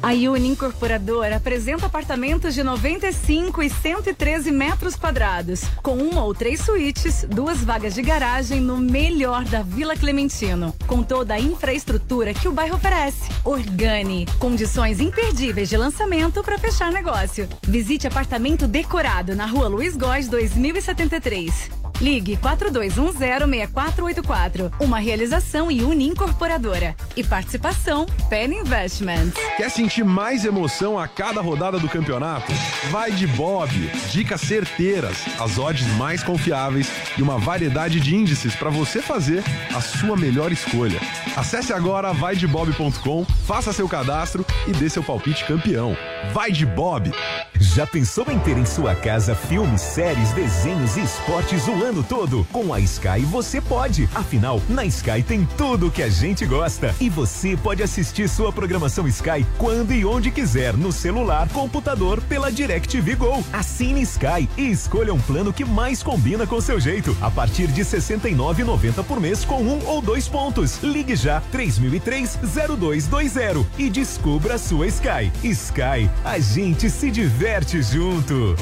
A 0.05 0.11
Uni 0.11 0.49
Incorporadora 0.49 1.37
apresenta 1.37 1.87
apartamentos 1.87 2.53
de 2.53 2.61
95 2.61 3.63
e 3.63 3.71
113 3.71 4.51
metros 4.51 4.95
quadrados, 4.95 5.63
com 5.81 5.97
uma 5.97 6.23
ou 6.23 6.31
três 6.31 6.59
suítes, 6.61 7.25
duas 7.27 7.63
vagas 7.63 7.95
de 7.95 8.03
garagem 8.03 8.61
no 8.61 8.77
melhor 8.77 9.43
da 9.45 9.63
Vila 9.63 9.97
Clementino, 9.97 10.75
com 10.85 11.01
toda 11.01 11.33
a 11.33 11.39
infraestrutura 11.39 12.35
que 12.35 12.47
o 12.47 12.51
bairro 12.51 12.75
oferece. 12.75 13.31
Organi, 13.43 14.27
condições 14.37 14.99
imperdíveis 14.99 15.69
de 15.69 15.75
lançamento 15.75 16.43
para 16.43 16.59
fechar 16.59 16.91
negócio. 16.91 17.49
Visite 17.63 18.05
apartamento 18.05 18.67
decorado 18.67 19.35
na 19.35 19.47
Rua 19.47 19.67
Luiz 19.67 19.97
Góes 19.97 20.27
2073. 20.27 21.84
Ligue 22.01 22.37
4210-6484. 22.37 24.71
Uma 24.79 24.99
realização 24.99 25.69
e 25.71 25.83
Uni 25.83 26.07
Incorporadora. 26.07 26.95
E 27.15 27.23
participação 27.23 28.05
Penny 28.29 28.57
Investments. 28.57 29.33
Quer 29.55 29.71
sentir 29.71 30.03
mais 30.03 30.43
emoção 30.43 30.99
a 30.99 31.07
cada 31.07 31.39
rodada 31.41 31.79
do 31.79 31.87
campeonato? 31.87 32.51
Vai 32.91 33.11
de 33.11 33.25
Bob. 33.27 33.71
Dicas 34.11 34.41
certeiras, 34.41 35.15
as 35.39 35.57
odds 35.57 35.87
mais 35.95 36.21
confiáveis 36.23 36.91
e 37.17 37.21
uma 37.21 37.37
variedade 37.37 37.99
de 37.99 38.15
índices 38.15 38.55
para 38.55 38.69
você 38.69 39.01
fazer 39.01 39.43
a 39.73 39.81
sua 39.81 40.17
melhor 40.17 40.51
escolha. 40.51 40.99
Acesse 41.35 41.71
agora 41.71 42.13
vaidebob.com, 42.13 43.25
faça 43.45 43.71
seu 43.71 43.87
cadastro 43.87 44.45
e 44.67 44.71
dê 44.71 44.89
seu 44.89 45.03
palpite 45.03 45.45
campeão. 45.45 45.95
Vai 46.33 46.51
de 46.51 46.65
Bob. 46.65 47.11
Já 47.59 47.87
pensou 47.87 48.25
em 48.29 48.39
ter 48.39 48.57
em 48.57 48.65
sua 48.65 48.95
casa 48.95 49.35
filmes, 49.35 49.81
séries, 49.81 50.33
desenhos 50.33 50.97
e 50.97 51.01
esportes 51.01 51.67
o 51.67 51.84
ano 51.85 52.03
todo? 52.03 52.45
Com 52.51 52.73
a 52.73 52.79
Sky 52.79 53.21
você 53.29 53.61
pode. 53.61 54.09
Afinal, 54.13 54.61
na 54.67 54.83
Sky 54.85 55.23
tem 55.23 55.47
tudo 55.57 55.89
que 55.91 56.01
a 56.01 56.09
gente 56.09 56.43
gosta. 56.45 56.93
E 56.99 57.09
você 57.09 57.55
pode 57.55 57.81
assistir 57.83 58.27
sua 58.27 58.51
programação 58.51 59.07
Sky 59.07 59.45
quando 59.57 59.93
e 59.93 60.03
onde 60.03 60.31
quiser, 60.31 60.75
no 60.75 60.91
celular, 60.91 61.47
computador, 61.49 62.19
pela 62.21 62.51
DirecTV 62.51 63.15
Go. 63.15 63.43
Assine 63.53 64.01
Sky 64.01 64.49
e 64.57 64.71
escolha 64.71 65.13
um 65.13 65.19
plano 65.19 65.53
que 65.53 65.63
mais 65.63 66.01
combina 66.01 66.47
com 66.47 66.59
seu 66.59 66.79
jeito. 66.79 67.15
A 67.21 67.29
partir 67.29 67.67
de 67.67 67.83
R$ 67.83 67.87
69,90 67.87 69.03
por 69.03 69.19
mês 69.19 69.45
com 69.45 69.61
um 69.61 69.85
ou 69.85 70.01
dois 70.01 70.27
pontos. 70.27 70.81
Ligue 70.81 71.15
já 71.15 71.43
3003-0220 71.53 73.63
e 73.77 73.87
descubra 73.89 74.55
a 74.55 74.57
sua 74.57 74.87
Sky. 74.87 75.31
Sky, 75.43 76.09
a 76.23 76.39
gente 76.39 76.89
se 76.89 77.11
diverte 77.11 77.83
junto. 77.83 78.55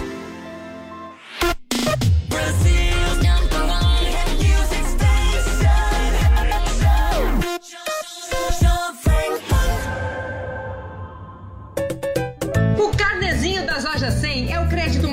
Brazil's 2.33 2.82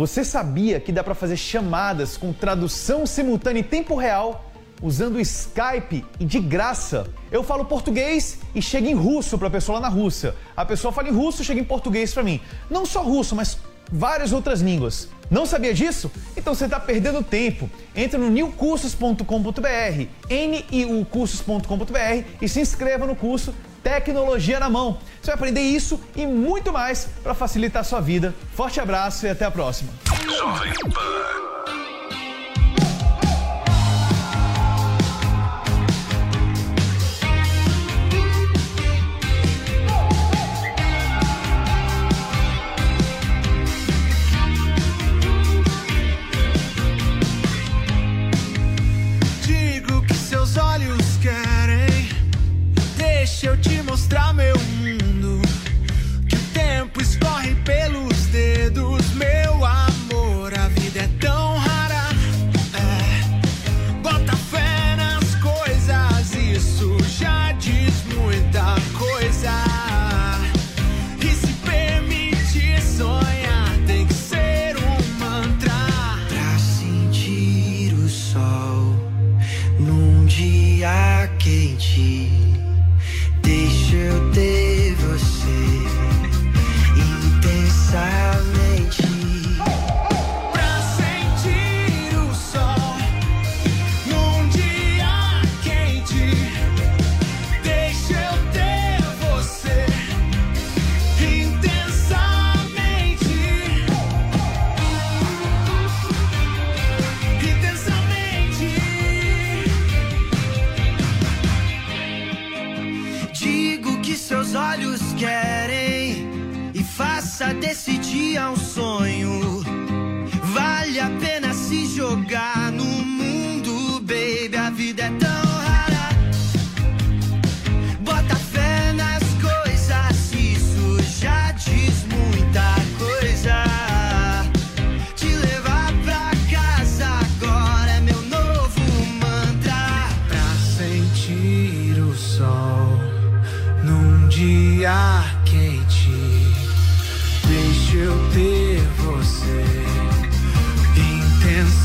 Você 0.00 0.24
sabia 0.24 0.80
que 0.80 0.92
dá 0.92 1.04
para 1.04 1.14
fazer 1.14 1.36
chamadas 1.36 2.16
com 2.16 2.32
tradução 2.32 3.04
simultânea 3.04 3.60
em 3.60 3.62
tempo 3.62 3.94
real 3.94 4.50
usando 4.82 5.20
Skype 5.20 6.06
e 6.18 6.24
de 6.24 6.40
graça? 6.40 7.06
Eu 7.30 7.42
falo 7.42 7.66
português 7.66 8.38
e 8.54 8.62
chega 8.62 8.88
em 8.88 8.94
russo 8.94 9.36
para 9.36 9.48
a 9.48 9.50
pessoa 9.50 9.78
lá 9.78 9.90
na 9.90 9.94
Rússia. 9.94 10.34
A 10.56 10.64
pessoa 10.64 10.90
fala 10.90 11.10
em 11.10 11.12
russo 11.12 11.42
e 11.42 11.44
chega 11.44 11.60
em 11.60 11.64
português 11.64 12.14
para 12.14 12.22
mim. 12.22 12.40
Não 12.70 12.86
só 12.86 13.02
russo, 13.02 13.36
mas 13.36 13.58
várias 13.92 14.32
outras 14.32 14.62
línguas. 14.62 15.10
Não 15.30 15.44
sabia 15.44 15.74
disso? 15.74 16.10
Então 16.34 16.54
você 16.54 16.64
está 16.64 16.80
perdendo 16.80 17.22
tempo. 17.22 17.68
Entre 17.94 18.16
no 18.16 18.30
newcursos.com.br, 18.30 20.06
niucursos.com.br 20.72 22.24
e 22.40 22.48
se 22.48 22.58
inscreva 22.58 23.06
no 23.06 23.14
curso 23.14 23.54
Tecnologia 23.82 24.60
na 24.60 24.68
Mão. 24.68 24.98
Você 25.20 25.26
vai 25.26 25.34
aprender 25.34 25.60
isso 25.60 26.00
e 26.14 26.26
muito 26.26 26.72
mais 26.72 27.08
para 27.22 27.34
facilitar 27.34 27.80
a 27.80 27.84
sua 27.84 28.00
vida. 28.00 28.34
Forte 28.54 28.80
abraço 28.80 29.26
e 29.26 29.28
até 29.28 29.44
a 29.44 29.50
próxima. 29.50 29.90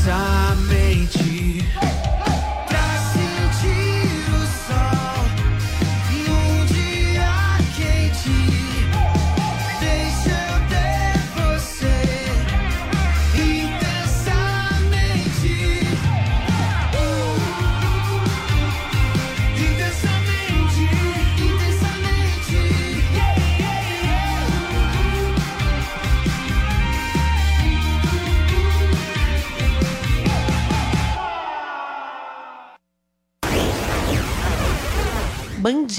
time. 0.06 0.45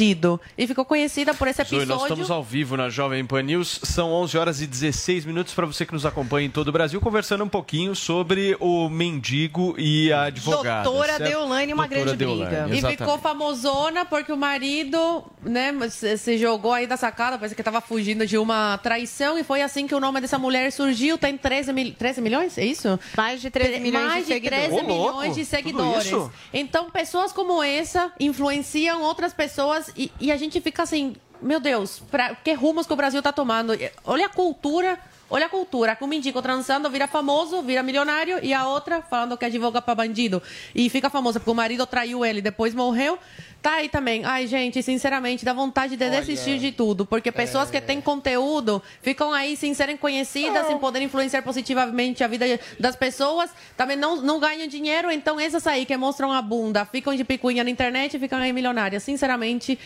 Bandido. 0.07 0.39
E 0.57 0.67
ficou 0.67 0.85
conhecida 0.85 1.33
por 1.33 1.47
esse 1.47 1.63
Zoe, 1.63 1.79
episódio. 1.79 1.87
nós 1.87 2.01
estamos 2.03 2.31
ao 2.31 2.43
vivo 2.43 2.77
na 2.77 2.89
Jovem 2.89 3.25
Pan 3.25 3.41
News. 3.41 3.79
São 3.83 4.11
11 4.11 4.37
horas 4.37 4.61
e 4.61 4.67
16 4.67 5.25
minutos 5.25 5.53
para 5.53 5.65
você 5.65 5.85
que 5.85 5.93
nos 5.93 6.05
acompanha 6.05 6.47
em 6.47 6.49
todo 6.49 6.69
o 6.69 6.71
Brasil, 6.71 6.99
conversando 7.01 7.43
um 7.43 7.49
pouquinho 7.49 7.95
sobre 7.95 8.55
o 8.59 8.89
mendigo 8.89 9.75
e 9.77 10.11
a 10.11 10.23
advogada. 10.23 10.83
Doutora 10.83 11.17
certo? 11.17 11.29
Deolane, 11.29 11.73
uma 11.73 11.87
Doutora 11.87 12.05
grande 12.05 12.17
Deolane, 12.17 12.45
briga. 12.45 12.67
E 12.67 12.77
exatamente. 12.77 12.97
ficou 12.99 13.17
famosona 13.17 14.05
porque 14.05 14.31
o 14.31 14.37
marido, 14.37 15.23
né, 15.41 15.73
se 15.89 16.37
jogou 16.37 16.73
aí 16.73 16.87
da 16.87 16.97
sacada, 16.97 17.37
parece 17.37 17.55
que 17.55 17.63
tava 17.63 17.81
fugindo 17.81 18.25
de 18.25 18.37
uma 18.37 18.77
traição 18.77 19.37
e 19.37 19.43
foi 19.43 19.61
assim 19.61 19.87
que 19.87 19.95
o 19.95 19.99
nome 19.99 20.21
dessa 20.21 20.37
mulher 20.37 20.71
surgiu. 20.71 21.17
Tem 21.17 21.37
13, 21.37 21.73
mil, 21.73 21.93
13 21.93 22.21
milhões? 22.21 22.57
É 22.57 22.65
isso? 22.65 22.99
Mais 23.15 23.41
de 23.41 23.49
13 23.49 23.79
milhões 23.79 24.05
Mais 24.05 24.27
de 24.27 24.39
de 24.39 24.47
13 24.47 24.63
seguidores. 24.63 24.87
Ô, 24.87 24.93
louco, 24.93 25.17
milhões 25.19 25.35
de 25.35 25.45
seguidores. 25.45 26.11
Então, 26.53 26.89
pessoas 26.89 27.31
como 27.31 27.61
essa 27.61 28.11
influenciam 28.19 29.01
outras 29.01 29.33
pessoas 29.33 29.91
e, 29.97 30.11
e 30.19 30.31
a 30.31 30.37
gente 30.37 30.61
fica 30.61 30.83
assim, 30.83 31.15
meu 31.41 31.59
Deus, 31.59 32.01
pra, 32.11 32.35
que 32.35 32.53
rumos 32.53 32.85
que 32.85 32.93
o 32.93 32.95
Brasil 32.95 33.21
tá 33.21 33.31
tomando? 33.31 33.73
Olha 34.05 34.25
a 34.25 34.29
cultura. 34.29 34.99
Olha 35.29 35.47
a 35.47 35.49
cultura, 35.49 35.97
um 36.01 36.07
mendigo 36.07 36.41
transando, 36.41 36.89
vira 36.89 37.05
famoso, 37.05 37.61
vira 37.61 37.83
milionário, 37.83 38.39
e 38.41 38.53
a 38.53 38.65
outra 38.65 39.01
falando 39.01 39.37
que 39.37 39.43
advoga 39.43 39.81
pra 39.81 39.93
bandido. 39.93 40.41
E 40.73 40.89
fica 40.89 41.09
famosa 41.09 41.37
porque 41.37 41.51
o 41.51 41.53
marido 41.53 41.85
traiu 41.85 42.23
ele, 42.23 42.41
depois 42.41 42.73
morreu. 42.73 43.19
Tá 43.61 43.73
aí 43.75 43.89
também. 43.89 44.23
Ai, 44.23 44.47
gente, 44.47 44.81
sinceramente, 44.81 45.43
dá 45.43 45.51
vontade 45.51 45.97
de 45.97 46.09
desistir 46.09 46.57
de 46.59 46.71
tudo. 46.71 47.05
Porque 47.05 47.31
pessoas 47.31 47.69
que 47.69 47.81
têm 47.81 47.99
conteúdo 47.99 48.81
ficam 49.01 49.33
aí 49.33 49.57
sem 49.57 49.73
serem 49.73 49.97
conhecidas, 49.97 50.67
sem 50.67 50.77
poder 50.77 51.01
influenciar 51.01 51.41
positivamente 51.41 52.23
a 52.23 52.27
vida 52.27 52.45
das 52.79 52.95
pessoas. 52.95 53.49
Também 53.75 53.97
não, 53.97 54.17
não 54.21 54.39
ganham 54.39 54.67
dinheiro, 54.67 55.11
então 55.11 55.39
essas 55.39 55.65
aí 55.67 55.85
que 55.85 55.97
mostram 55.97 56.31
a 56.31 56.41
bunda, 56.41 56.85
ficam 56.85 57.13
de 57.15 57.23
picuinha 57.23 57.63
na 57.63 57.69
internet 57.69 58.15
e 58.15 58.19
ficam 58.19 58.37
aí 58.39 58.53
milionárias. 58.53 59.03
Sinceramente, 59.03 59.77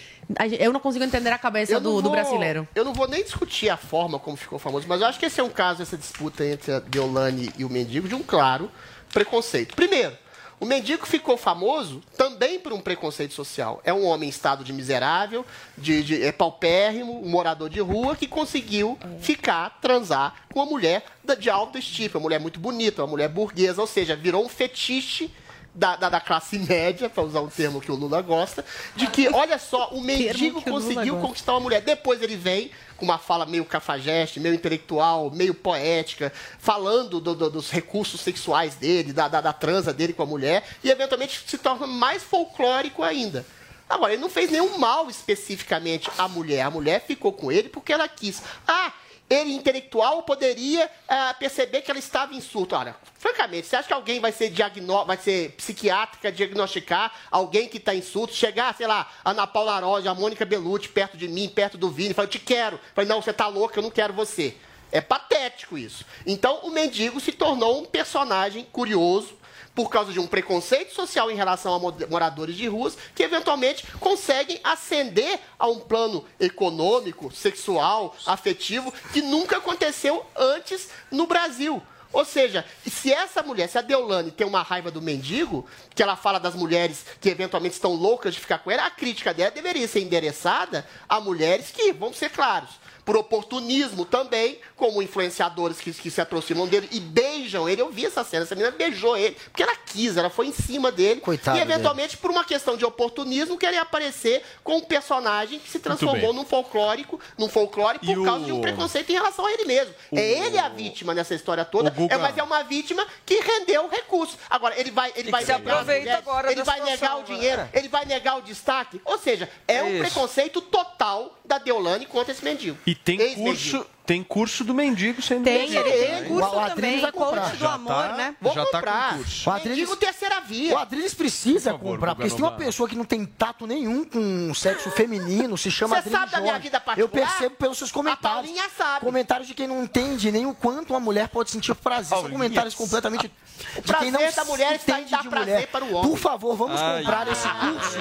eu 0.60 0.72
não 0.72 0.80
consigo 0.80 1.04
entender 1.04 1.32
a 1.32 1.38
cabeça 1.38 1.74
não 1.74 1.82
do, 1.82 1.96
do 1.98 2.02
vou- 2.04 2.12
brasileiro. 2.12 2.68
Eu 2.76 2.86
não 2.86 2.94
vou 2.94 3.08
nem 3.08 3.24
discutir 3.24 3.70
a 3.70 3.78
forma 3.78 4.20
como 4.20 4.38
ficou 4.38 4.60
famoso, 4.60 4.86
mas 4.88 5.02
eu 5.02 5.08
acho 5.08 5.18
que 5.20 5.26
esse 5.26 5.40
é 5.40 5.44
um 5.44 5.50
caso, 5.50 5.82
essa 5.82 5.98
disputa 5.98 6.46
entre 6.46 6.72
a 6.74 6.80
Deolane 6.80 7.52
e 7.58 7.66
o 7.66 7.70
mendigo, 7.70 8.08
de 8.08 8.14
um 8.16 8.22
claro 8.22 8.70
preconceito. 9.12 9.76
Primeiro, 9.76 10.16
o 10.62 10.66
mendigo 10.66 11.08
ficou 11.08 11.38
famoso 11.38 12.04
também 12.16 12.60
por 12.60 12.72
um 12.72 12.80
preconceito 12.80 13.34
social. 13.34 13.82
É 13.84 13.92
um 13.92 14.06
homem 14.06 14.28
em 14.28 14.30
estado 14.30 14.64
de 14.64 14.72
miserável, 14.72 15.44
de, 15.76 16.04
de 16.04 16.22
é 16.22 16.32
paupérrimo, 16.32 17.20
um 17.20 17.28
morador 17.28 17.68
de 17.68 17.80
rua 17.80 18.16
que 18.16 18.28
conseguiu 18.28 18.96
ficar, 19.20 19.80
transar 19.82 20.46
com 20.54 20.60
uma 20.60 20.68
mulher 20.68 21.04
de 21.40 21.50
alta 21.50 21.80
estima, 21.80 22.18
uma 22.18 22.22
mulher 22.22 22.40
muito 22.40 22.60
bonita, 22.60 23.02
uma 23.02 23.08
mulher 23.08 23.28
burguesa, 23.28 23.82
ou 23.82 23.88
seja, 23.88 24.16
virou 24.16 24.46
um 24.46 24.50
fetiche 24.50 25.32
da, 25.74 25.96
da, 25.96 26.10
da 26.10 26.20
classe 26.20 26.60
média, 26.60 27.10
para 27.10 27.24
usar 27.24 27.40
um 27.42 27.48
termo 27.48 27.80
que 27.80 27.92
o 27.92 27.96
Lula 27.96 28.22
gosta, 28.22 28.64
de 28.96 29.08
que, 29.08 29.30
olha 29.30 29.58
só, 29.58 29.90
o 29.92 30.02
mendigo 30.02 30.60
o 30.60 30.62
conseguiu 30.74 31.14
conquistar 31.22 31.54
uma 31.54 31.60
mulher. 31.62 31.82
Depois 31.82 32.22
ele 32.22 32.36
vem 32.36 32.72
com 32.98 33.06
uma 33.06 33.18
fala 33.18 33.46
meio 33.46 33.64
cafajeste, 33.66 34.40
meio 34.40 34.54
intelectual, 34.54 35.32
meio 35.32 35.54
poética, 35.54 36.32
falando 36.60 37.20
do- 37.20 37.34
do- 37.34 37.50
dos 37.50 37.72
recursos 37.72 38.20
sexuais 38.22 38.76
dele, 38.76 39.14
da, 39.14 39.28
da, 39.28 39.40
da 39.42 39.54
transa 39.54 39.94
dele 39.94 40.14
com 40.14 40.24
a 40.24 40.26
mulher, 40.26 40.64
e 40.84 40.90
eventualmente 40.92 41.42
se 41.48 41.58
torna 41.58 41.88
mais 41.88 42.22
folclórico 42.22 43.02
ainda. 43.02 43.46
Agora, 43.90 44.14
ele 44.14 44.22
não 44.22 44.30
fez 44.30 44.50
nenhum 44.52 44.78
mal 44.78 45.10
especificamente 45.10 46.10
à 46.18 46.28
mulher. 46.28 46.62
A 46.62 46.70
mulher 46.70 47.04
ficou 47.06 47.34
com 47.34 47.52
ele 47.52 47.68
porque 47.70 47.92
ela 47.92 48.08
quis. 48.08 48.42
Ah, 48.68 48.94
ele 49.32 49.54
intelectual 49.54 50.24
poderia 50.24 50.92
ah, 51.08 51.34
perceber 51.40 51.82
que 51.82 51.90
ela 51.90 52.00
estava 52.00 52.34
em 52.34 52.42
surto. 52.42 52.76
Olha, 52.76 52.96
francamente, 53.18 53.66
você 53.66 53.78
acha 53.78 53.88
que 53.88 53.94
alguém 53.94 54.20
vai 54.20 54.34
ser, 54.34 54.50
diagnó 54.50 55.06
vai 55.06 55.16
ser 55.16 55.52
psiquiátrica, 55.52 56.30
diagnosticar 56.30 57.14
alguém 57.32 57.70
que 57.70 57.78
está 57.78 57.96
em 57.96 58.02
surto, 58.02 58.36
chegar, 58.36 58.76
sei 58.76 58.88
lá, 58.88 59.10
Ana 59.24 59.48
Paula 59.48 59.76
Arósio, 59.76 60.12
a 60.12 60.14
Mônica 60.14 60.44
Bellucci 60.44 60.90
perto 60.90 61.16
de 61.16 61.30
mim, 61.30 61.48
perto 61.48 61.78
do 61.78 61.90
Vini, 61.90 62.14
falar, 62.14 62.26
eu 62.26 62.32
te 62.32 62.40
quero. 62.40 62.78
Falei, 62.94 63.08
não, 63.08 63.22
você 63.22 63.32
tá 63.32 63.48
louca, 63.48 63.80
eu 63.80 63.84
não 63.84 63.90
quero 63.90 64.14
você. 64.14 64.58
É 64.92 65.00
patético 65.00 65.78
isso. 65.78 66.06
Então, 66.26 66.60
o 66.64 66.70
mendigo 66.70 67.22
se 67.22 67.32
tornou 67.32 67.82
um 67.82 67.86
personagem 67.86 68.68
curioso, 68.70 69.38
por 69.74 69.90
causa 69.90 70.12
de 70.12 70.20
um 70.20 70.28
preconceito 70.28 70.94
social 70.94 71.32
em 71.32 71.36
relação 71.36 71.74
a 71.74 71.80
mo- 71.80 71.96
moradores 72.10 72.56
de 72.56 72.68
ruas, 72.68 72.98
que 73.16 73.24
eventualmente 73.24 73.86
conseguem 74.00 74.60
ascender 74.64 75.40
a 75.58 75.68
um 75.68 75.80
plano 75.80 76.26
econômico, 76.40 77.32
sexual, 77.34 78.16
afetivo, 78.26 78.94
que 79.14 79.22
nunca 79.22 79.58
aconteceu 79.58 80.26
antes 80.36 80.90
no 81.10 81.26
Brasil. 81.26 81.82
Ou 82.14 82.26
seja, 82.26 82.66
se 82.86 83.10
essa 83.14 83.42
mulher, 83.42 83.70
se 83.70 83.78
a 83.78 83.82
Deolane 83.82 84.32
tem 84.32 84.46
uma 84.46 84.62
raiva 84.62 84.92
do 84.92 85.02
mendigo, 85.02 85.66
que 85.96 86.04
ela 86.04 86.18
fala 86.18 86.42
das 86.42 86.54
mulheres 86.54 87.06
que 87.22 87.30
eventualmente 87.30 87.76
estão 87.76 87.94
loucas 87.94 88.34
de 88.34 88.40
ficar 88.42 88.60
com 88.60 88.70
ela, 88.70 88.86
a 88.86 88.92
crítica 88.92 89.34
dela 89.34 89.50
deveria 89.50 89.88
ser 89.88 90.02
endereçada 90.02 90.86
a 91.08 91.22
mulheres 91.22 91.72
que, 91.72 91.94
vamos 91.94 92.18
ser 92.18 92.30
claros, 92.30 92.72
por 93.12 93.18
oportunismo 93.18 94.06
também, 94.06 94.58
como 94.78 95.02
influenciadores 95.02 95.80
que, 95.82 95.92
que 95.92 96.10
se 96.10 96.22
aproximam 96.22 96.66
dele 96.66 96.88
e 96.94 97.00
beijam 97.02 97.68
ele. 97.68 97.82
Eu 97.82 97.90
vi 97.92 98.06
essa 98.06 98.24
cena, 98.24 98.44
essa 98.44 98.56
menina 98.56 98.74
beijou 98.74 99.18
ele, 99.18 99.36
porque 99.46 99.62
ela 99.62 99.76
quis, 99.76 100.16
ela 100.16 100.30
foi 100.30 100.48
em 100.48 100.54
cima 100.54 100.90
dele. 100.94 101.20
Coitado 101.20 101.58
e 101.58 101.62
eventualmente, 101.62 102.16
por 102.16 102.32
uma 102.32 102.46
questão 102.46 102.78
de 102.78 102.86
oportunismo, 102.86 103.58
querer 103.58 103.78
aparecer 103.78 104.42
com 104.64 104.78
um 104.78 104.82
personagem 104.82 105.60
que 105.60 105.70
se 105.70 105.80
transformou 105.80 106.32
num 106.32 106.46
folclórico, 106.46 107.20
num 107.38 107.50
folclore 107.50 108.00
por 108.00 108.08
E 108.18 108.24
causa 108.24 108.44
o- 108.44 108.46
de 108.46 108.52
um 108.54 108.62
preconceito 108.62 109.10
em 109.10 109.14
relação 109.14 109.46
a 109.46 109.52
ele 109.52 109.66
mesmo. 109.66 109.94
O- 110.10 110.18
É 110.18 110.22
ele 110.48 110.58
a 110.58 110.70
vítima 110.70 111.14
nessa 111.14 111.36
história 111.36 111.66
toda, 111.66 111.90
Guga- 111.90 112.16
é, 112.16 112.18
mas 112.18 112.38
é 112.38 112.44
uma 112.44 112.64
vítima 112.64 113.06
que 113.26 113.42
rendeu 113.42 113.90
recurso. 113.90 114.38
Agora, 114.50 114.80
ele 114.80 114.90
vai, 114.92 115.12
ele 115.18 115.28
E 115.28 115.32
vai 115.32 115.42
negar 115.44 115.60
mulheres, 115.60 116.14
agora 116.14 116.50
ele 116.50 116.64
vai 116.64 116.80
negar 116.80 116.94
situação, 116.94 117.20
o 117.20 117.24
dinheiro, 117.24 117.58
né? 117.64 117.70
ele 117.74 117.90
vai 117.90 118.06
negar 118.06 118.38
o 118.38 118.42
destaque. 118.42 119.02
Ou 119.04 119.18
seja, 119.20 119.50
é 119.68 119.84
um 119.84 119.90
Isso. 119.90 120.00
preconceito 120.00 120.62
total 120.62 121.38
da 121.44 121.58
Deolane 121.58 122.06
contra 122.06 122.32
esse 122.32 122.44
mendigo. 122.46 122.78
E 122.88 122.96
tem 123.04 123.36
curso, 123.36 123.86
tem 124.12 124.22
curso 124.24 124.66
do 124.66 124.74
mendigo 124.74 125.22
sendo 125.22 125.46
Tem, 125.46 125.60
vendido. 125.70 125.88
ele 125.88 126.06
tem 126.06 126.24
curso 126.26 126.50
O 126.54 126.60
Adriles 126.60 126.76
também, 126.76 127.00
vai 127.00 127.12
coach 127.14 127.26
comprar. 127.30 127.50
do 127.52 127.58
Já 127.58 127.74
amor, 127.76 127.94
tá- 127.94 128.12
né? 128.18 128.36
Vou 128.42 128.54
já 128.54 128.66
tá 128.66 128.72
comprar. 128.80 129.10
com 129.12 129.18
curso. 129.20 129.50
O 129.50 129.54
Adriles- 129.54 129.78
Mendigo 129.80 129.96
terceira 129.96 130.42
via. 130.42 130.74
O 130.74 130.78
Adriles 130.78 131.14
precisa 131.14 131.72
Por 131.72 131.80
favor, 131.80 131.94
comprar, 131.94 132.16
porque 132.16 132.30
se 132.30 132.36
tem 132.36 132.44
uma 132.44 132.52
pessoa 132.52 132.90
que 132.90 132.96
não 132.98 133.06
tem 133.06 133.26
tato 133.26 133.66
nenhum 133.66 134.04
com 134.04 134.52
o 134.52 134.54
sexo 134.56 134.92
feminino, 134.92 135.58
se 135.58 135.72
chama 135.72 135.96
Você 135.96 136.00
Adriles 136.00 136.20
sabe 136.20 136.32
da 136.34 136.38
minha 136.42 136.52
Jorge. 136.52 136.64
vida 136.68 136.80
particular? 136.82 137.22
Eu 137.24 137.28
percebo 137.30 137.56
pelos 137.56 137.78
seus 137.78 137.90
comentários. 137.90 138.28
A 138.28 138.42
Paulinha 138.44 138.64
sabe. 138.78 139.06
Comentários 139.06 139.48
de 139.48 139.54
quem 139.54 139.66
não 139.66 139.82
entende 139.82 140.30
nem 140.30 140.46
o 140.46 140.54
quanto 140.54 140.90
uma 140.92 141.00
mulher 141.00 141.30
pode 141.30 141.50
sentir 141.50 141.74
prazer. 141.76 142.18
São 142.18 142.30
comentários 142.30 142.76
completamente 142.76 143.30
de 143.30 143.82
prazer 143.82 144.00
quem 144.00 144.12
não 144.12 144.32
da 144.32 144.44
mulher 144.44 144.76
está 144.76 145.00
em 145.00 145.06
dar 145.06 145.22
de 145.22 145.30
prazer 145.30 145.54
mulher. 145.54 145.68
para 145.68 145.86
o 145.86 145.94
homem. 145.94 146.10
Por 146.10 146.18
favor, 146.18 146.56
vamos 146.58 146.82
Ai, 146.82 147.00
comprar 147.00 147.28
esse 147.30 147.48
curso. 147.48 147.98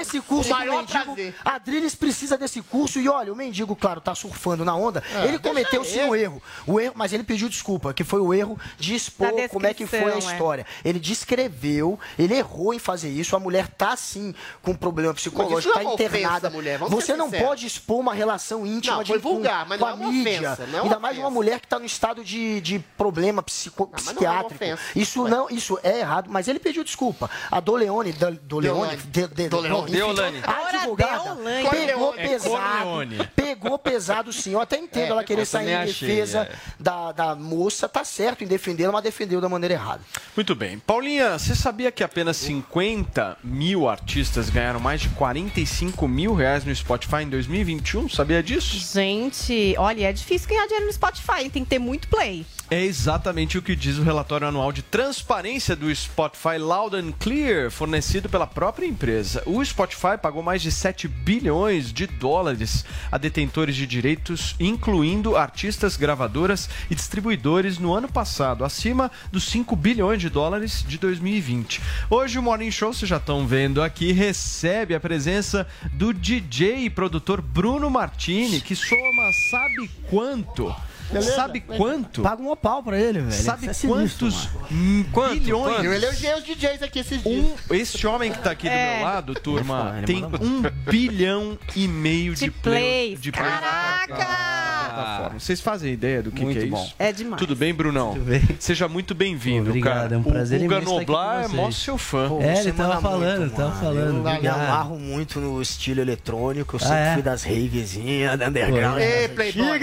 Esse 0.00 0.20
curso 0.22 0.50
O 0.50 0.54
do 0.54 0.58
maior 0.58 0.76
mendigo. 0.78 1.04
prazer. 1.04 1.34
Adriles 1.44 1.94
precisa 1.94 2.38
desse 2.38 2.62
curso 2.62 2.98
e 2.98 3.10
olha, 3.10 3.30
o 3.30 3.36
mendigo, 3.36 3.76
claro, 3.76 4.00
tá 4.00 4.14
surfando 4.14 4.64
na 4.64 4.74
onda. 4.74 5.02
É, 5.14 5.26
ele 5.26 5.38
cometeu 5.50 5.82
deixa 5.82 6.02
sim 6.02 6.08
um 6.08 6.14
ele. 6.14 6.24
erro. 6.24 6.42
O 6.66 6.80
erro, 6.80 6.92
mas 6.96 7.12
ele 7.12 7.22
pediu 7.22 7.48
desculpa, 7.48 7.92
que 7.94 8.02
foi 8.04 8.20
o 8.20 8.32
erro 8.34 8.58
de 8.78 8.94
expor 8.94 9.30
como 9.48 9.66
é 9.66 9.74
que 9.74 9.86
foi 9.86 10.12
a 10.12 10.16
é. 10.16 10.18
história. 10.18 10.66
Ele 10.84 10.98
descreveu, 10.98 11.98
ele 12.18 12.34
errou 12.34 12.72
em 12.74 12.78
fazer 12.78 13.08
isso. 13.08 13.36
A 13.36 13.40
mulher 13.40 13.68
tá 13.68 13.96
sim 13.96 14.34
com 14.62 14.74
problema 14.74 15.14
psicológico, 15.14 15.54
Mas 15.56 15.64
isso 15.64 15.74
tá 15.74 15.82
não 15.82 15.90
é 15.90 15.94
internada. 15.94 16.36
ofensa, 16.36 16.50
mulher, 16.50 16.78
vamos 16.78 16.94
Você 16.94 17.16
não 17.16 17.30
pode 17.30 17.66
expor 17.66 17.98
uma 18.00 18.14
relação 18.14 18.66
íntima 18.66 18.96
Não, 18.96 19.02
de 19.02 19.12
foi 19.12 19.20
com- 19.20 19.34
vulgar, 19.34 19.66
mas 19.66 19.78
com 19.78 19.84
não 19.86 19.92
a 19.92 19.96
é 19.96 20.00
uma 20.00 20.12
mídia. 20.12 20.32
ofensa, 20.52 20.66
não 20.66 20.78
é 20.78 20.82
uma 20.82 20.90
Ainda 20.90 20.98
mais 20.98 21.18
uma 21.18 21.30
mulher 21.30 21.60
que 21.60 21.66
está 21.66 21.78
no 21.78 21.84
estado 21.84 22.24
de, 22.24 22.60
de 22.60 22.78
problema 22.96 23.42
psico, 23.42 23.88
mas 23.92 24.04
não 24.06 24.10
é 24.10 24.12
uma 24.12 24.44
psiquiátrico. 24.44 24.54
ofensa. 24.54 24.82
isso 24.96 25.24
não, 25.28 25.48
isso 25.50 25.78
é 25.82 25.98
errado, 26.00 26.28
mas 26.30 26.48
ele 26.48 26.58
pediu 26.58 26.82
desculpa. 26.84 27.30
A 27.50 27.60
Doleone, 27.60 28.12
da- 28.12 28.30
Doleone, 28.30 28.96
de, 28.96 29.26
de, 29.28 29.44
enfim, 29.44 29.48
Deolane. 29.90 30.42
a 30.44 30.68
advogada 30.68 31.36
pegou 31.70 32.14
É 32.16 32.28
pesado, 32.28 33.30
pegou 33.36 33.78
pesado 33.78 34.32
sim. 34.32 34.52
Eu 34.52 34.60
até 34.60 34.78
entendo 34.78 35.06
É, 35.06 35.10
ela 35.10 35.24
querer 35.24 35.39
eu 35.40 35.46
sair 35.46 35.70
em 35.70 35.74
achei, 35.74 36.08
defesa 36.08 36.40
é. 36.40 36.56
da, 36.78 37.12
da 37.12 37.34
moça, 37.34 37.88
tá 37.88 38.04
certo 38.04 38.44
em 38.44 38.46
defendê-la, 38.46 38.92
mas 38.92 39.02
defendeu 39.02 39.40
da 39.40 39.48
maneira 39.48 39.74
errada. 39.74 40.00
Muito 40.36 40.54
bem. 40.54 40.78
Paulinha, 40.78 41.38
você 41.38 41.54
sabia 41.54 41.90
que 41.90 42.02
apenas 42.02 42.36
50 42.38 43.38
mil 43.42 43.88
artistas 43.88 44.50
ganharam 44.50 44.80
mais 44.80 45.00
de 45.00 45.08
45 45.10 46.06
mil 46.08 46.34
reais 46.34 46.64
no 46.64 46.74
Spotify 46.74 47.22
em 47.22 47.28
2021? 47.28 48.08
Sabia 48.08 48.42
disso? 48.42 48.78
Gente, 48.92 49.74
olha, 49.78 50.08
é 50.08 50.12
difícil 50.12 50.48
ganhar 50.48 50.66
dinheiro 50.66 50.86
no 50.86 50.92
Spotify, 50.92 51.48
tem 51.50 51.64
que 51.64 51.70
ter 51.70 51.78
muito 51.78 52.08
play. 52.08 52.44
É 52.72 52.84
exatamente 52.84 53.58
o 53.58 53.62
que 53.62 53.74
diz 53.74 53.98
o 53.98 54.04
relatório 54.04 54.46
anual 54.46 54.70
de 54.70 54.80
transparência 54.80 55.74
do 55.74 55.92
Spotify 55.92 56.56
Loud 56.56 56.94
and 56.94 57.10
Clear, 57.18 57.68
fornecido 57.68 58.28
pela 58.28 58.46
própria 58.46 58.86
empresa. 58.86 59.42
O 59.44 59.64
Spotify 59.64 60.16
pagou 60.22 60.40
mais 60.40 60.62
de 60.62 60.70
7 60.70 61.08
bilhões 61.08 61.92
de 61.92 62.06
dólares 62.06 62.84
a 63.10 63.18
detentores 63.18 63.74
de 63.74 63.88
direitos, 63.88 64.54
incluindo 64.60 65.36
artistas, 65.36 65.96
gravadoras 65.96 66.70
e 66.88 66.94
distribuidores 66.94 67.76
no 67.76 67.92
ano 67.92 68.06
passado, 68.06 68.64
acima 68.64 69.10
dos 69.32 69.42
5 69.50 69.74
bilhões 69.74 70.20
de 70.20 70.28
dólares 70.28 70.84
de 70.86 70.96
2020. 70.96 71.82
Hoje 72.08 72.38
o 72.38 72.42
Morning 72.42 72.70
Show, 72.70 72.92
vocês 72.92 73.08
já 73.08 73.16
estão 73.16 73.48
vendo 73.48 73.82
aqui, 73.82 74.12
recebe 74.12 74.94
a 74.94 75.00
presença 75.00 75.66
do 75.94 76.14
DJ 76.14 76.84
e 76.84 76.90
produtor 76.90 77.42
Bruno 77.42 77.90
Martini, 77.90 78.60
que 78.60 78.76
soma 78.76 79.32
sabe 79.50 79.90
quanto? 80.08 80.72
Beleza? 81.12 81.34
Sabe 81.34 81.60
quanto? 81.60 82.22
Paga 82.22 82.40
um 82.42 82.50
opal 82.50 82.82
pra 82.82 82.98
ele, 82.98 83.20
velho. 83.20 83.32
Sabe 83.32 83.68
é 83.68 83.72
quantos 83.86 84.48
mano. 84.52 85.30
bilhões? 85.34 85.84
Eu 85.84 85.92
elogiei 85.92 86.34
os 86.34 86.44
DJs 86.44 86.82
aqui 86.82 86.98
esses 87.00 87.22
dias. 87.22 87.44
Um, 87.70 87.74
este 87.74 88.06
homem 88.06 88.30
que 88.32 88.38
tá 88.38 88.52
aqui 88.52 88.68
do 88.68 88.72
É. 88.74 88.96
meu 88.96 89.04
lado, 89.04 89.34
turma, 89.34 90.02
tem 90.06 90.24
um 90.24 90.62
bilhão 90.90 91.58
e 91.74 91.88
meio 91.88 92.34
de, 92.34 92.44
De 92.44 92.50
play, 92.50 92.82
plays. 93.16 93.20
de 93.20 93.32
plays 93.32 93.50
Caraca! 93.60 94.79
Plataforma. 95.02 95.40
Vocês 95.40 95.60
fazem 95.60 95.92
ideia 95.92 96.22
do 96.22 96.30
que, 96.30 96.42
Muito 96.42 96.58
que 96.58 96.64
é 96.66 96.68
bom. 96.68 96.82
isso? 96.84 96.94
É 96.98 97.12
demais. 97.12 97.38
Tudo 97.40 97.56
bem, 97.56 97.72
Brunão? 97.74 98.12
Tudo 98.14 98.24
bem. 98.24 98.42
Seja 98.58 98.88
muito 98.88 99.14
bem-vindo, 99.14 99.70
Obrigado, 99.70 99.94
cara. 100.02 100.14
é 100.14 100.18
um 100.18 100.22
prazer 100.22 100.60
o 100.60 100.62
Guga 100.64 100.80
Noblar 100.80 101.44
é 101.44 101.48
mó 101.48 101.70
seu 101.70 101.96
fã. 101.98 102.28
Pô, 102.28 102.40
É, 102.40 102.60
ele 102.60 102.72
tava 102.72 103.00
falando, 103.00 103.40
muito, 103.40 103.56
tava 103.56 103.72
falando. 103.80 104.28
Eu 104.28 104.40
me 104.40 104.48
amarro 104.48 104.98
muito 104.98 105.40
no 105.40 105.60
estilo 105.62 106.00
eletrônico. 106.00 106.76
Eu 106.76 106.80
Ah, 106.82 106.86
sempre 106.88 107.00
é? 107.02 107.12
fui 107.14 107.22
das 107.22 107.42
ravezinhas, 107.44 108.38
da 108.38 108.48
underground. 108.48 108.94
Pô, 108.94 109.00
Ei, 109.00 109.28
das 109.28 109.34
Playboy. 109.36 109.78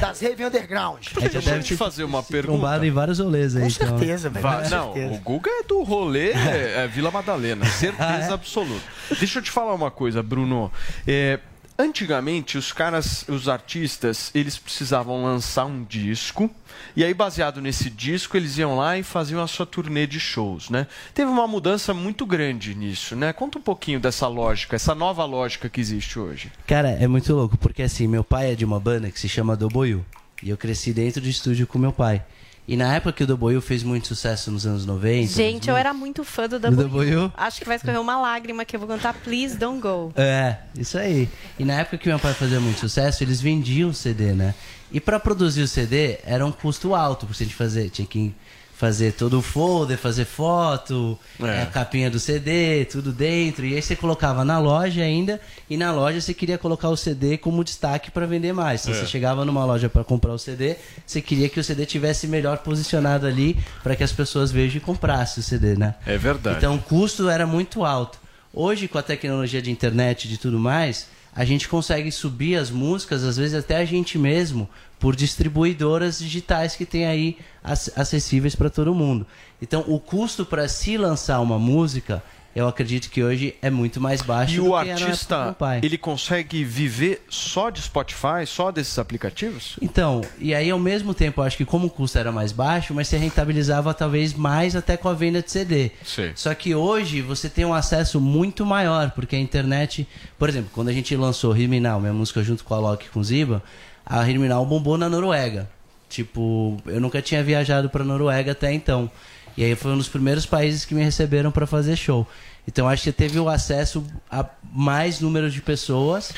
das 0.00 0.20
rave 0.20 0.44
underground. 0.44 1.02
Gente 1.02 1.28
Deixa 1.30 1.54
eu 1.56 1.62
te 1.62 1.76
fazer 1.76 2.04
uma 2.04 2.22
pergunta. 2.22 2.58
trombado 2.58 2.84
em 2.84 2.90
vários 2.90 3.18
rolês 3.18 3.54
aí, 3.56 3.62
Com 3.62 3.68
então. 3.68 3.98
certeza, 3.98 4.30
velho. 4.30 4.46
Não, 4.70 4.92
o 5.14 5.18
Guga 5.18 5.50
é 5.50 5.62
do 5.62 5.82
rolê 5.82 6.30
é, 6.30 6.84
é 6.84 6.88
Vila 6.88 7.10
Madalena, 7.10 7.64
certeza 7.66 8.04
Ah, 8.04 8.18
é? 8.30 8.32
absoluta. 8.32 8.80
Deixa 9.18 9.38
eu 9.38 9.42
te 9.42 9.50
falar 9.50 9.74
uma 9.74 9.90
coisa, 9.90 10.22
Bruno. 10.22 10.70
É, 11.06 11.38
antigamente, 11.78 12.58
os 12.58 12.72
caras, 12.72 13.24
os 13.28 13.48
artistas, 13.48 14.30
eles 14.34 14.58
precisavam 14.58 15.22
lançar 15.22 15.66
um 15.66 15.84
disco. 15.84 16.50
E 16.94 17.04
aí, 17.04 17.14
baseado 17.14 17.60
nesse 17.60 17.88
disco, 17.90 18.36
eles 18.36 18.58
iam 18.58 18.76
lá 18.76 18.98
e 18.98 19.02
faziam 19.02 19.42
a 19.42 19.46
sua 19.46 19.66
turnê 19.66 20.06
de 20.06 20.20
shows, 20.20 20.70
né? 20.70 20.86
Teve 21.14 21.30
uma 21.30 21.46
mudança 21.46 21.94
muito 21.94 22.26
grande 22.26 22.74
nisso, 22.74 23.16
né? 23.16 23.32
Conta 23.32 23.58
um 23.58 23.62
pouquinho 23.62 24.00
dessa 24.00 24.26
lógica, 24.26 24.76
essa 24.76 24.94
nova 24.94 25.24
lógica 25.24 25.68
que 25.68 25.80
existe 25.80 26.18
hoje. 26.18 26.52
Cara, 26.66 26.90
é 26.90 27.06
muito 27.06 27.34
louco, 27.34 27.56
porque 27.56 27.82
assim, 27.82 28.06
meu 28.06 28.24
pai 28.24 28.52
é 28.52 28.54
de 28.54 28.64
uma 28.64 28.80
banda 28.80 29.10
que 29.10 29.18
se 29.18 29.28
chama 29.28 29.56
Doboyu. 29.56 30.04
E 30.42 30.50
eu 30.50 30.56
cresci 30.56 30.92
dentro 30.92 31.20
do 31.20 31.28
estúdio 31.28 31.66
com 31.66 31.78
meu 31.78 31.92
pai. 31.92 32.22
E 32.68 32.76
na 32.76 32.94
época 32.96 33.12
que 33.12 33.22
o 33.22 33.26
Doboyu 33.26 33.60
fez 33.60 33.84
muito 33.84 34.08
sucesso 34.08 34.50
nos 34.50 34.66
anos 34.66 34.84
90. 34.84 35.32
Gente, 35.32 35.70
eu 35.70 35.76
era 35.76 35.94
muito 35.94 36.24
fã 36.24 36.48
do 36.48 36.58
Do 36.58 36.70
W. 36.70 36.88
W? 36.88 37.32
Acho 37.36 37.60
que 37.60 37.66
vai 37.66 37.76
escorrer 37.76 38.00
uma 38.00 38.20
lágrima 38.20 38.64
que 38.64 38.74
eu 38.74 38.80
vou 38.80 38.88
cantar 38.88 39.14
Please 39.14 39.56
Don't 39.56 39.80
Go. 39.80 40.12
É, 40.16 40.56
isso 40.76 40.98
aí. 40.98 41.28
E 41.58 41.64
na 41.64 41.74
época 41.74 41.98
que 41.98 42.08
meu 42.08 42.18
pai 42.18 42.34
fazia 42.34 42.58
muito 42.58 42.80
sucesso, 42.80 43.22
eles 43.22 43.40
vendiam 43.40 43.92
CD, 43.92 44.32
né? 44.32 44.52
E 44.90 45.00
pra 45.00 45.20
produzir 45.20 45.62
o 45.62 45.68
CD 45.68 46.18
era 46.24 46.44
um 46.44 46.50
custo 46.50 46.94
alto, 46.94 47.26
porque 47.26 47.42
a 47.42 47.46
gente 47.46 47.56
fazer, 47.56 47.88
tinha 47.90 48.06
que 48.06 48.34
fazer 48.76 49.12
todo 49.12 49.38
o 49.38 49.42
folder, 49.42 49.96
fazer 49.96 50.26
foto, 50.26 51.18
É. 51.42 51.62
a 51.62 51.66
capinha 51.66 52.10
do 52.10 52.20
CD, 52.20 52.84
tudo 52.84 53.10
dentro. 53.10 53.64
E 53.64 53.74
aí 53.74 53.80
você 53.80 53.96
colocava 53.96 54.44
na 54.44 54.58
loja 54.58 55.02
ainda, 55.02 55.40
e 55.68 55.76
na 55.78 55.92
loja 55.92 56.20
você 56.20 56.34
queria 56.34 56.58
colocar 56.58 56.90
o 56.90 56.96
CD 56.96 57.38
como 57.38 57.64
destaque 57.64 58.10
para 58.10 58.26
vender 58.26 58.52
mais. 58.52 58.82
Então 58.82 58.94
É. 58.94 58.98
você 59.00 59.06
chegava 59.06 59.44
numa 59.46 59.64
loja 59.64 59.88
para 59.88 60.04
comprar 60.04 60.32
o 60.34 60.38
CD, 60.38 60.76
você 61.06 61.22
queria 61.22 61.48
que 61.48 61.58
o 61.58 61.64
CD 61.64 61.86
tivesse 61.86 62.26
melhor 62.26 62.58
posicionado 62.58 63.26
ali 63.26 63.56
para 63.82 63.96
que 63.96 64.04
as 64.04 64.12
pessoas 64.12 64.52
vejam 64.52 64.76
e 64.76 64.80
comprassem 64.80 65.40
o 65.40 65.44
CD, 65.44 65.74
né? 65.74 65.94
É 66.04 66.18
verdade. 66.18 66.58
Então 66.58 66.74
o 66.74 66.78
custo 66.78 67.28
era 67.30 67.46
muito 67.46 67.82
alto. 67.84 68.18
Hoje, 68.52 68.88
com 68.88 68.98
a 68.98 69.02
tecnologia 69.02 69.60
de 69.62 69.70
internet 69.70 70.24
e 70.24 70.28
de 70.28 70.38
tudo 70.38 70.58
mais, 70.58 71.08
a 71.36 71.44
gente 71.44 71.68
consegue 71.68 72.10
subir 72.10 72.56
as 72.56 72.70
músicas, 72.70 73.22
às 73.22 73.36
vezes 73.36 73.54
até 73.54 73.76
a 73.76 73.84
gente 73.84 74.18
mesmo, 74.18 74.66
por 74.98 75.14
distribuidoras 75.14 76.18
digitais 76.18 76.74
que 76.74 76.86
tem 76.86 77.06
aí 77.06 77.36
ac- 77.62 77.92
acessíveis 77.94 78.54
para 78.54 78.70
todo 78.70 78.94
mundo. 78.94 79.26
Então, 79.60 79.84
o 79.86 80.00
custo 80.00 80.46
para 80.46 80.66
se 80.66 80.96
lançar 80.96 81.40
uma 81.40 81.58
música, 81.58 82.22
eu 82.56 82.66
acredito 82.66 83.10
que 83.10 83.22
hoje 83.22 83.54
é 83.60 83.68
muito 83.68 84.00
mais 84.00 84.22
baixo 84.22 84.54
E 84.54 84.56
do 84.56 84.68
o 84.68 84.74
artista, 84.74 85.54
ele 85.82 85.98
consegue 85.98 86.64
viver 86.64 87.22
só 87.28 87.68
de 87.68 87.82
Spotify, 87.82 88.46
só 88.46 88.72
desses 88.72 88.98
aplicativos? 88.98 89.76
Então, 89.82 90.22
e 90.38 90.54
aí 90.54 90.70
ao 90.70 90.78
mesmo 90.78 91.12
tempo, 91.12 91.42
acho 91.42 91.58
que 91.58 91.66
como 91.66 91.88
o 91.88 91.90
custo 91.90 92.16
era 92.16 92.32
mais 92.32 92.52
baixo, 92.52 92.94
mas 92.94 93.08
você 93.08 93.18
rentabilizava 93.18 93.92
talvez 93.92 94.32
mais 94.32 94.74
até 94.74 94.96
com 94.96 95.06
a 95.06 95.12
venda 95.12 95.42
de 95.42 95.50
CD. 95.50 95.90
Sim. 96.02 96.32
Só 96.34 96.54
que 96.54 96.74
hoje 96.74 97.20
você 97.20 97.50
tem 97.50 97.66
um 97.66 97.74
acesso 97.74 98.18
muito 98.18 98.64
maior, 98.64 99.10
porque 99.10 99.36
a 99.36 99.38
internet, 99.38 100.08
por 100.38 100.48
exemplo, 100.48 100.70
quando 100.72 100.88
a 100.88 100.94
gente 100.94 101.14
lançou 101.14 101.52
Riminal, 101.52 102.00
minha 102.00 102.14
música 102.14 102.42
junto 102.42 102.64
com 102.64 102.72
a 102.72 102.78
Loki 102.78 103.10
com 103.10 103.22
Ziba, 103.22 103.62
a 104.06 104.22
Riminal 104.22 104.64
bombou 104.64 104.96
na 104.96 105.10
Noruega. 105.10 105.68
Tipo, 106.08 106.80
eu 106.86 107.02
nunca 107.02 107.20
tinha 107.20 107.44
viajado 107.44 107.90
pra 107.90 108.02
Noruega 108.02 108.52
até 108.52 108.72
então. 108.72 109.10
E 109.56 109.64
aí 109.64 109.74
foi 109.74 109.92
um 109.92 109.98
dos 109.98 110.08
primeiros 110.08 110.44
países 110.44 110.84
que 110.84 110.94
me 110.94 111.02
receberam 111.02 111.50
pra 111.50 111.66
fazer 111.66 111.96
show. 111.96 112.26
Então 112.68 112.88
acho 112.88 113.04
que 113.04 113.12
teve 113.12 113.38
o 113.38 113.48
acesso 113.48 114.04
a 114.30 114.44
mais 114.72 115.20
número 115.20 115.50
de 115.50 115.62
pessoas. 115.62 116.32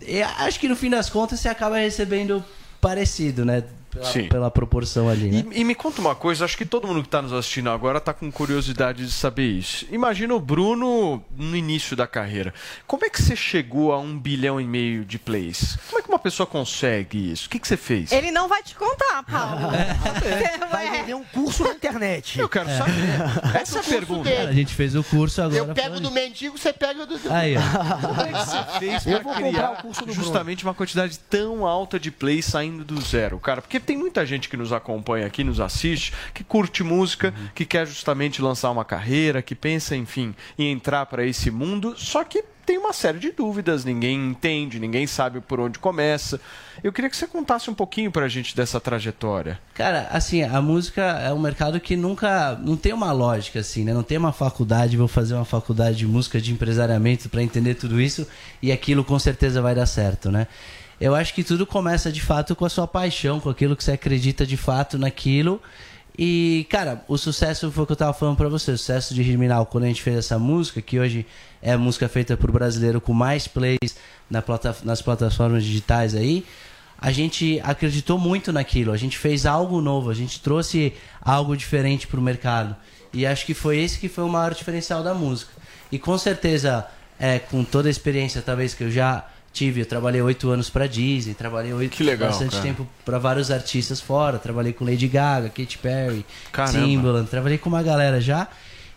E 0.00 0.22
acho 0.22 0.58
que 0.58 0.68
no 0.68 0.74
fim 0.74 0.90
das 0.90 1.08
contas 1.08 1.40
você 1.40 1.48
acaba 1.48 1.76
recebendo 1.76 2.44
parecido, 2.80 3.44
né? 3.44 3.62
Pela, 3.94 4.06
Sim. 4.06 4.28
pela 4.28 4.50
proporção 4.50 5.08
ali, 5.08 5.30
né? 5.30 5.44
E, 5.52 5.60
e 5.60 5.64
me 5.64 5.74
conta 5.74 6.00
uma 6.00 6.16
coisa, 6.16 6.44
acho 6.44 6.58
que 6.58 6.66
todo 6.66 6.86
mundo 6.86 7.00
que 7.00 7.06
está 7.06 7.22
nos 7.22 7.32
assistindo 7.32 7.70
agora 7.70 7.98
está 7.98 8.12
com 8.12 8.30
curiosidade 8.30 9.06
de 9.06 9.12
saber 9.12 9.46
isso. 9.46 9.86
Imagina 9.90 10.34
o 10.34 10.40
Bruno 10.40 11.24
no 11.36 11.56
início 11.56 11.96
da 11.96 12.06
carreira. 12.06 12.52
Como 12.88 13.04
é 13.04 13.08
que 13.08 13.22
você 13.22 13.36
chegou 13.36 13.92
a 13.92 13.98
um 13.98 14.18
bilhão 14.18 14.60
e 14.60 14.64
meio 14.64 15.04
de 15.04 15.16
plays? 15.16 15.78
Como 15.88 16.00
é 16.00 16.02
que 16.02 16.08
uma 16.08 16.18
pessoa 16.18 16.46
consegue 16.46 17.30
isso? 17.32 17.46
O 17.46 17.50
que, 17.50 17.60
que 17.60 17.68
você 17.68 17.76
fez? 17.76 18.10
Ele 18.10 18.32
não 18.32 18.48
vai 18.48 18.62
te 18.64 18.74
contar, 18.74 19.22
Paulo. 19.22 19.70
Vai 20.70 20.90
vender 20.90 21.14
um 21.14 21.22
curso 21.24 21.62
na 21.62 21.70
internet. 21.70 22.38
Eu 22.38 22.48
quero 22.48 22.68
saber. 22.68 22.92
Essa 23.54 23.78
é 23.78 23.80
a 23.80 23.84
pergunta. 23.84 24.28
A 24.28 24.52
gente 24.52 24.74
fez 24.74 24.96
o 24.96 25.04
curso 25.04 25.40
agora. 25.40 25.58
Eu 25.58 25.74
pego 25.74 26.00
do 26.00 26.10
mendigo, 26.10 26.58
você 26.58 26.72
pega 26.72 27.06
do. 27.06 27.18
Aí, 27.30 27.54
ó. 27.56 27.60
Como 28.00 28.20
é 28.20 28.32
que 28.32 28.38
você 28.38 28.78
fez 28.78 29.04
para 29.04 29.34
criar 29.34 29.70
o 29.70 29.76
curso 29.76 30.04
do 30.04 30.12
justamente 30.12 30.64
uma 30.64 30.74
quantidade 30.74 31.18
tão 31.30 31.66
alta 31.66 31.98
de 31.98 32.10
plays 32.10 32.44
saindo 32.44 32.84
do 32.84 33.00
zero, 33.00 33.38
cara? 33.38 33.62
Porque 33.62 33.78
tem 33.84 33.96
muita 33.96 34.24
gente 34.26 34.48
que 34.48 34.56
nos 34.56 34.72
acompanha 34.72 35.26
aqui, 35.26 35.44
nos 35.44 35.60
assiste, 35.60 36.12
que 36.32 36.42
curte 36.42 36.82
música, 36.82 37.34
que 37.54 37.64
quer 37.64 37.86
justamente 37.86 38.42
lançar 38.42 38.70
uma 38.70 38.84
carreira, 38.84 39.42
que 39.42 39.54
pensa, 39.54 39.94
enfim, 39.96 40.34
em 40.58 40.72
entrar 40.72 41.06
para 41.06 41.24
esse 41.24 41.50
mundo, 41.50 41.94
só 41.96 42.24
que 42.24 42.42
tem 42.64 42.78
uma 42.78 42.92
série 42.92 43.18
de 43.18 43.30
dúvidas, 43.30 43.84
ninguém 43.84 44.30
entende, 44.30 44.78
ninguém 44.78 45.06
sabe 45.06 45.40
por 45.40 45.60
onde 45.60 45.78
começa. 45.78 46.40
Eu 46.82 46.92
queria 46.92 47.10
que 47.10 47.16
você 47.16 47.26
contasse 47.26 47.70
um 47.70 47.74
pouquinho 47.74 48.10
pra 48.10 48.26
gente 48.26 48.56
dessa 48.56 48.80
trajetória. 48.80 49.60
Cara, 49.74 50.08
assim, 50.10 50.42
a 50.42 50.60
música 50.62 51.02
é 51.02 51.32
um 51.32 51.38
mercado 51.38 51.78
que 51.78 51.94
nunca. 51.94 52.58
Não 52.62 52.76
tem 52.76 52.92
uma 52.92 53.12
lógica, 53.12 53.60
assim, 53.60 53.84
né? 53.84 53.92
Não 53.92 54.02
tem 54.02 54.16
uma 54.16 54.32
faculdade, 54.32 54.96
vou 54.96 55.08
fazer 55.08 55.34
uma 55.34 55.44
faculdade 55.44 55.98
de 55.98 56.06
música, 56.06 56.40
de 56.40 56.52
empresariamento 56.52 57.28
para 57.28 57.42
entender 57.42 57.74
tudo 57.74 58.00
isso 58.00 58.26
e 58.62 58.72
aquilo 58.72 59.04
com 59.04 59.18
certeza 59.18 59.60
vai 59.60 59.74
dar 59.74 59.86
certo, 59.86 60.30
né? 60.30 60.46
Eu 61.04 61.14
acho 61.14 61.34
que 61.34 61.44
tudo 61.44 61.66
começa 61.66 62.10
de 62.10 62.22
fato 62.22 62.56
com 62.56 62.64
a 62.64 62.68
sua 62.70 62.88
paixão, 62.88 63.38
com 63.38 63.50
aquilo 63.50 63.76
que 63.76 63.84
você 63.84 63.92
acredita 63.92 64.46
de 64.46 64.56
fato 64.56 64.96
naquilo. 64.96 65.60
E, 66.18 66.66
cara, 66.70 67.04
o 67.06 67.18
sucesso 67.18 67.70
foi 67.70 67.84
o 67.84 67.86
que 67.86 67.92
eu 67.92 67.96
tava 67.96 68.14
falando 68.14 68.38
pra 68.38 68.48
você, 68.48 68.70
o 68.70 68.78
sucesso 68.78 69.12
de 69.12 69.20
Riminal, 69.20 69.66
quando 69.66 69.84
a 69.84 69.86
gente 69.86 70.00
fez 70.00 70.16
essa 70.16 70.38
música, 70.38 70.80
que 70.80 70.98
hoje 70.98 71.26
é 71.60 71.72
a 71.72 71.76
música 71.76 72.08
feita 72.08 72.38
por 72.38 72.50
brasileiro 72.50 73.02
com 73.02 73.12
mais 73.12 73.46
plays 73.46 73.98
na 74.30 74.40
plata 74.40 74.74
nas 74.82 75.02
plataformas 75.02 75.62
digitais 75.62 76.14
aí, 76.14 76.42
a 76.98 77.12
gente 77.12 77.60
acreditou 77.62 78.16
muito 78.16 78.50
naquilo, 78.50 78.90
a 78.90 78.96
gente 78.96 79.18
fez 79.18 79.44
algo 79.44 79.82
novo, 79.82 80.08
a 80.08 80.14
gente 80.14 80.40
trouxe 80.40 80.94
algo 81.20 81.54
diferente 81.54 82.06
pro 82.06 82.22
mercado. 82.22 82.74
E 83.12 83.26
acho 83.26 83.44
que 83.44 83.52
foi 83.52 83.78
esse 83.78 83.98
que 83.98 84.08
foi 84.08 84.24
o 84.24 84.28
maior 84.30 84.54
diferencial 84.54 85.02
da 85.02 85.12
música. 85.12 85.52
E 85.92 85.98
com 85.98 86.16
certeza, 86.16 86.86
é, 87.20 87.38
com 87.38 87.62
toda 87.62 87.88
a 87.88 87.90
experiência, 87.90 88.40
talvez 88.40 88.72
que 88.72 88.84
eu 88.84 88.90
já 88.90 89.28
tive, 89.54 89.80
eu 89.82 89.86
trabalhei 89.86 90.20
oito 90.20 90.50
anos 90.50 90.68
pra 90.68 90.88
Disney, 90.88 91.32
trabalhei 91.32 91.72
oito, 91.72 92.02
legal, 92.02 92.28
bastante 92.28 92.50
cara. 92.50 92.62
tempo 92.62 92.86
para 93.04 93.18
vários 93.18 93.52
artistas 93.52 94.00
fora, 94.00 94.36
trabalhei 94.36 94.72
com 94.72 94.84
Lady 94.84 95.06
Gaga, 95.06 95.48
Katy 95.48 95.78
Perry, 95.78 96.26
Caramba. 96.50 96.78
Timbaland, 96.86 97.28
trabalhei 97.28 97.56
com 97.56 97.68
uma 97.68 97.82
galera 97.82 98.20
já. 98.20 98.48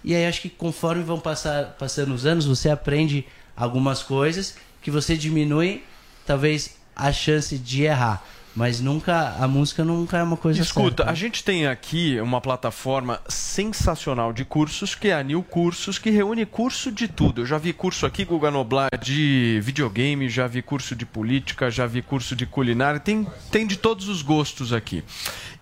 E 0.04 0.16
aí 0.16 0.26
acho 0.26 0.42
que 0.42 0.50
conforme 0.50 1.04
vão 1.04 1.20
passar, 1.20 1.76
passando 1.78 2.14
os 2.14 2.26
anos, 2.26 2.46
você 2.46 2.70
aprende 2.70 3.24
algumas 3.56 4.02
coisas 4.02 4.56
que 4.82 4.90
você 4.90 5.16
diminui, 5.16 5.84
talvez, 6.26 6.76
a 6.96 7.12
chance 7.12 7.56
de 7.58 7.84
errar. 7.84 8.26
Mas 8.58 8.80
nunca, 8.82 9.36
a 9.40 9.48
música 9.48 9.84
nunca 9.86 10.18
é 10.18 10.24
uma 10.24 10.36
coisa 10.36 10.60
Escuta, 10.60 11.04
certa. 11.04 11.12
a 11.12 11.14
gente 11.14 11.44
tem 11.44 11.68
aqui 11.68 12.20
uma 12.20 12.42
plataforma 12.42 13.22
sensacional 13.30 14.34
de 14.34 14.44
cursos, 14.44 14.96
que 14.96 15.10
é 15.10 15.14
a 15.14 15.22
New 15.22 15.44
Cursos, 15.44 16.00
que 16.00 16.10
reúne 16.10 16.44
curso 16.44 16.92
de 16.92 17.08
tudo. 17.08 17.42
Eu 17.42 17.46
já 17.46 17.60
vi 17.60 17.72
curso 17.72 18.04
aqui, 18.08 18.26
Guga 18.26 18.50
Noblar, 18.50 18.90
de 19.00 19.60
videogame, 19.62 20.28
já 20.28 20.48
vi 20.48 20.64
curso 20.64 20.96
de 20.96 21.06
política, 21.06 21.70
já 21.70 21.86
vi 21.86 22.02
curso 22.02 22.36
de 22.36 22.48
culinária, 22.48 23.00
tem, 23.00 23.28
tem 23.52 23.68
de 23.68 23.78
todos 23.78 24.10
os 24.10 24.24
gostos 24.24 24.74
aqui. 24.74 25.04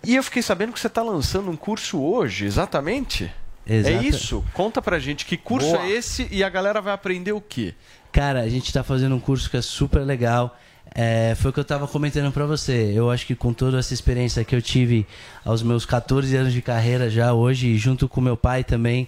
E 0.02 0.16
eu 0.16 0.22
fiquei 0.22 0.40
sabendo 0.40 0.72
que 0.72 0.80
você 0.80 0.86
está 0.86 1.02
lançando 1.02 1.50
um 1.50 1.56
curso 1.56 2.00
hoje, 2.00 2.46
exatamente? 2.46 3.30
Exata- 3.66 3.94
É 3.94 4.02
isso? 4.08 4.42
Conta 4.54 4.80
pra 4.80 4.98
gente 4.98 5.26
que 5.26 5.36
curso 5.36 5.68
Boa. 5.68 5.82
é 5.82 5.90
esse 5.90 6.26
e 6.30 6.42
a 6.42 6.48
galera 6.48 6.80
vai 6.80 6.94
aprender 6.94 7.32
o 7.32 7.42
quê? 7.42 7.74
Cara, 8.10 8.40
a 8.40 8.48
gente 8.48 8.72
tá 8.72 8.82
fazendo 8.82 9.14
um 9.14 9.20
curso 9.20 9.50
que 9.50 9.58
é 9.58 9.62
super 9.62 10.00
legal. 10.00 10.56
É, 10.98 11.34
foi 11.34 11.50
o 11.50 11.52
que 11.52 11.60
eu 11.60 11.64
tava 11.64 11.86
comentando 11.86 12.32
pra 12.32 12.46
você. 12.46 12.90
Eu 12.94 13.10
acho 13.10 13.26
que 13.26 13.34
com 13.34 13.52
toda 13.52 13.78
essa 13.78 13.92
experiência 13.92 14.42
que 14.42 14.56
eu 14.56 14.62
tive 14.62 15.06
aos 15.44 15.62
meus 15.62 15.84
14 15.84 16.34
anos 16.34 16.54
de 16.54 16.62
carreira 16.62 17.10
já 17.10 17.34
hoje, 17.34 17.76
junto 17.76 18.08
com 18.08 18.18
meu 18.18 18.34
pai 18.34 18.64
também, 18.64 19.06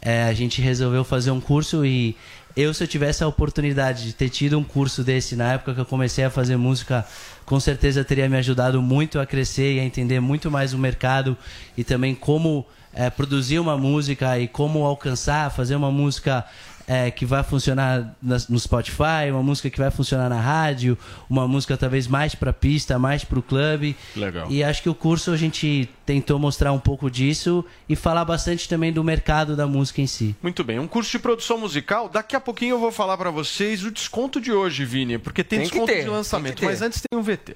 é, 0.00 0.22
a 0.22 0.32
gente 0.32 0.62
resolveu 0.62 1.02
fazer 1.02 1.32
um 1.32 1.40
curso 1.40 1.84
e 1.84 2.16
eu, 2.56 2.72
se 2.72 2.84
eu 2.84 2.86
tivesse 2.86 3.24
a 3.24 3.26
oportunidade 3.26 4.04
de 4.04 4.12
ter 4.12 4.28
tido 4.28 4.56
um 4.56 4.62
curso 4.62 5.02
desse 5.02 5.34
na 5.34 5.54
época 5.54 5.74
que 5.74 5.80
eu 5.80 5.84
comecei 5.84 6.24
a 6.24 6.30
fazer 6.30 6.56
música, 6.56 7.04
com 7.44 7.58
certeza 7.58 8.04
teria 8.04 8.28
me 8.28 8.36
ajudado 8.36 8.80
muito 8.80 9.18
a 9.18 9.26
crescer 9.26 9.74
e 9.74 9.80
a 9.80 9.84
entender 9.84 10.20
muito 10.20 10.52
mais 10.52 10.72
o 10.72 10.78
mercado 10.78 11.36
e 11.76 11.82
também 11.82 12.14
como 12.14 12.64
é, 12.92 13.10
produzir 13.10 13.58
uma 13.58 13.76
música 13.76 14.38
e 14.38 14.46
como 14.46 14.84
alcançar, 14.84 15.50
fazer 15.50 15.74
uma 15.74 15.90
música 15.90 16.44
é, 16.86 17.10
que 17.10 17.24
vai 17.24 17.42
funcionar 17.42 18.14
nas- 18.22 18.48
no 18.48 18.58
Spotify, 18.58 19.30
uma 19.30 19.42
música 19.42 19.70
que 19.70 19.78
vai 19.78 19.90
funcionar 19.90 20.28
na 20.28 20.40
rádio, 20.40 20.96
uma 21.28 21.46
música 21.48 21.76
talvez 21.76 22.06
mais 22.06 22.34
pra 22.34 22.52
pista, 22.52 22.98
mais 22.98 23.24
pro 23.24 23.42
clube. 23.42 23.96
Legal. 24.14 24.50
E 24.50 24.62
acho 24.62 24.82
que 24.82 24.88
o 24.88 24.94
curso 24.94 25.30
a 25.30 25.36
gente 25.36 25.88
tentou 26.04 26.38
mostrar 26.38 26.72
um 26.72 26.78
pouco 26.78 27.10
disso 27.10 27.64
e 27.88 27.96
falar 27.96 28.24
bastante 28.24 28.68
também 28.68 28.92
do 28.92 29.02
mercado 29.02 29.56
da 29.56 29.66
música 29.66 30.00
em 30.02 30.06
si. 30.06 30.36
Muito 30.42 30.62
bem, 30.62 30.78
um 30.78 30.86
curso 30.86 31.10
de 31.10 31.18
produção 31.18 31.56
musical. 31.58 32.08
Daqui 32.08 32.36
a 32.36 32.40
pouquinho 32.40 32.74
eu 32.74 32.78
vou 32.78 32.92
falar 32.92 33.16
pra 33.16 33.30
vocês 33.30 33.84
o 33.84 33.90
desconto 33.90 34.40
de 34.40 34.52
hoje, 34.52 34.84
Vini, 34.84 35.16
porque 35.18 35.42
tem, 35.42 35.60
Tem 35.60 35.68
desconto 35.68 35.92
ter, 35.92 36.02
de 36.04 36.08
lançamento, 36.10 36.64
mas 36.64 36.82
antes 36.82 37.00
tem 37.00 37.18
um 37.18 37.22
VT. 37.22 37.54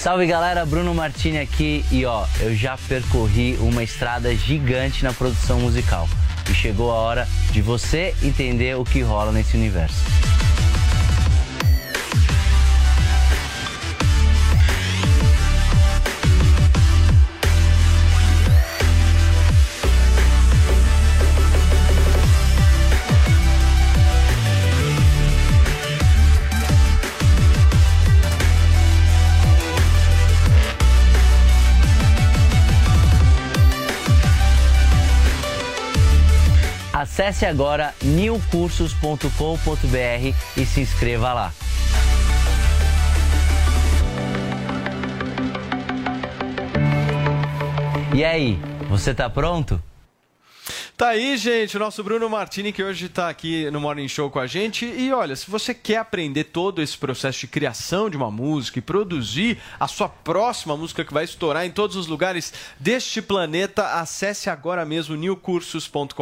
Salve 0.00 0.26
galera, 0.26 0.64
Bruno 0.64 0.94
Martini 0.94 1.38
aqui 1.38 1.84
e 1.92 2.06
ó, 2.06 2.24
eu 2.40 2.54
já 2.54 2.74
percorri 2.88 3.58
uma 3.60 3.82
estrada 3.82 4.34
gigante 4.34 5.04
na 5.04 5.12
produção 5.12 5.60
musical 5.60 6.08
e 6.50 6.54
chegou 6.54 6.90
a 6.90 6.94
hora 6.94 7.28
de 7.52 7.60
você 7.60 8.14
entender 8.22 8.74
o 8.78 8.82
que 8.82 9.02
rola 9.02 9.30
nesse 9.30 9.58
universo. 9.58 10.02
Acesse 37.20 37.44
agora 37.44 37.94
newcursos.com.br 38.02 40.34
e 40.56 40.64
se 40.64 40.80
inscreva 40.80 41.34
lá. 41.34 41.52
E 48.14 48.24
aí, 48.24 48.58
você 48.88 49.12
tá 49.12 49.28
pronto? 49.28 49.82
Tá 51.00 51.08
aí, 51.08 51.36
gente, 51.38 51.78
o 51.78 51.80
nosso 51.80 52.04
Bruno 52.04 52.28
Martini, 52.28 52.74
que 52.74 52.84
hoje 52.84 53.06
está 53.06 53.30
aqui 53.30 53.70
no 53.70 53.80
Morning 53.80 54.06
Show 54.06 54.28
com 54.28 54.38
a 54.38 54.46
gente. 54.46 54.84
E 54.84 55.10
olha, 55.14 55.34
se 55.34 55.50
você 55.50 55.72
quer 55.72 55.96
aprender 55.96 56.44
todo 56.44 56.82
esse 56.82 56.98
processo 56.98 57.40
de 57.40 57.46
criação 57.46 58.10
de 58.10 58.18
uma 58.18 58.30
música 58.30 58.78
e 58.78 58.82
produzir 58.82 59.56
a 59.80 59.88
sua 59.88 60.10
próxima 60.10 60.76
música 60.76 61.02
que 61.02 61.14
vai 61.14 61.24
estourar 61.24 61.64
em 61.64 61.70
todos 61.70 61.96
os 61.96 62.06
lugares 62.06 62.52
deste 62.78 63.22
planeta, 63.22 63.94
acesse 63.94 64.50
agora 64.50 64.84
mesmo 64.84 65.16
newcursos.com.br, 65.16 66.12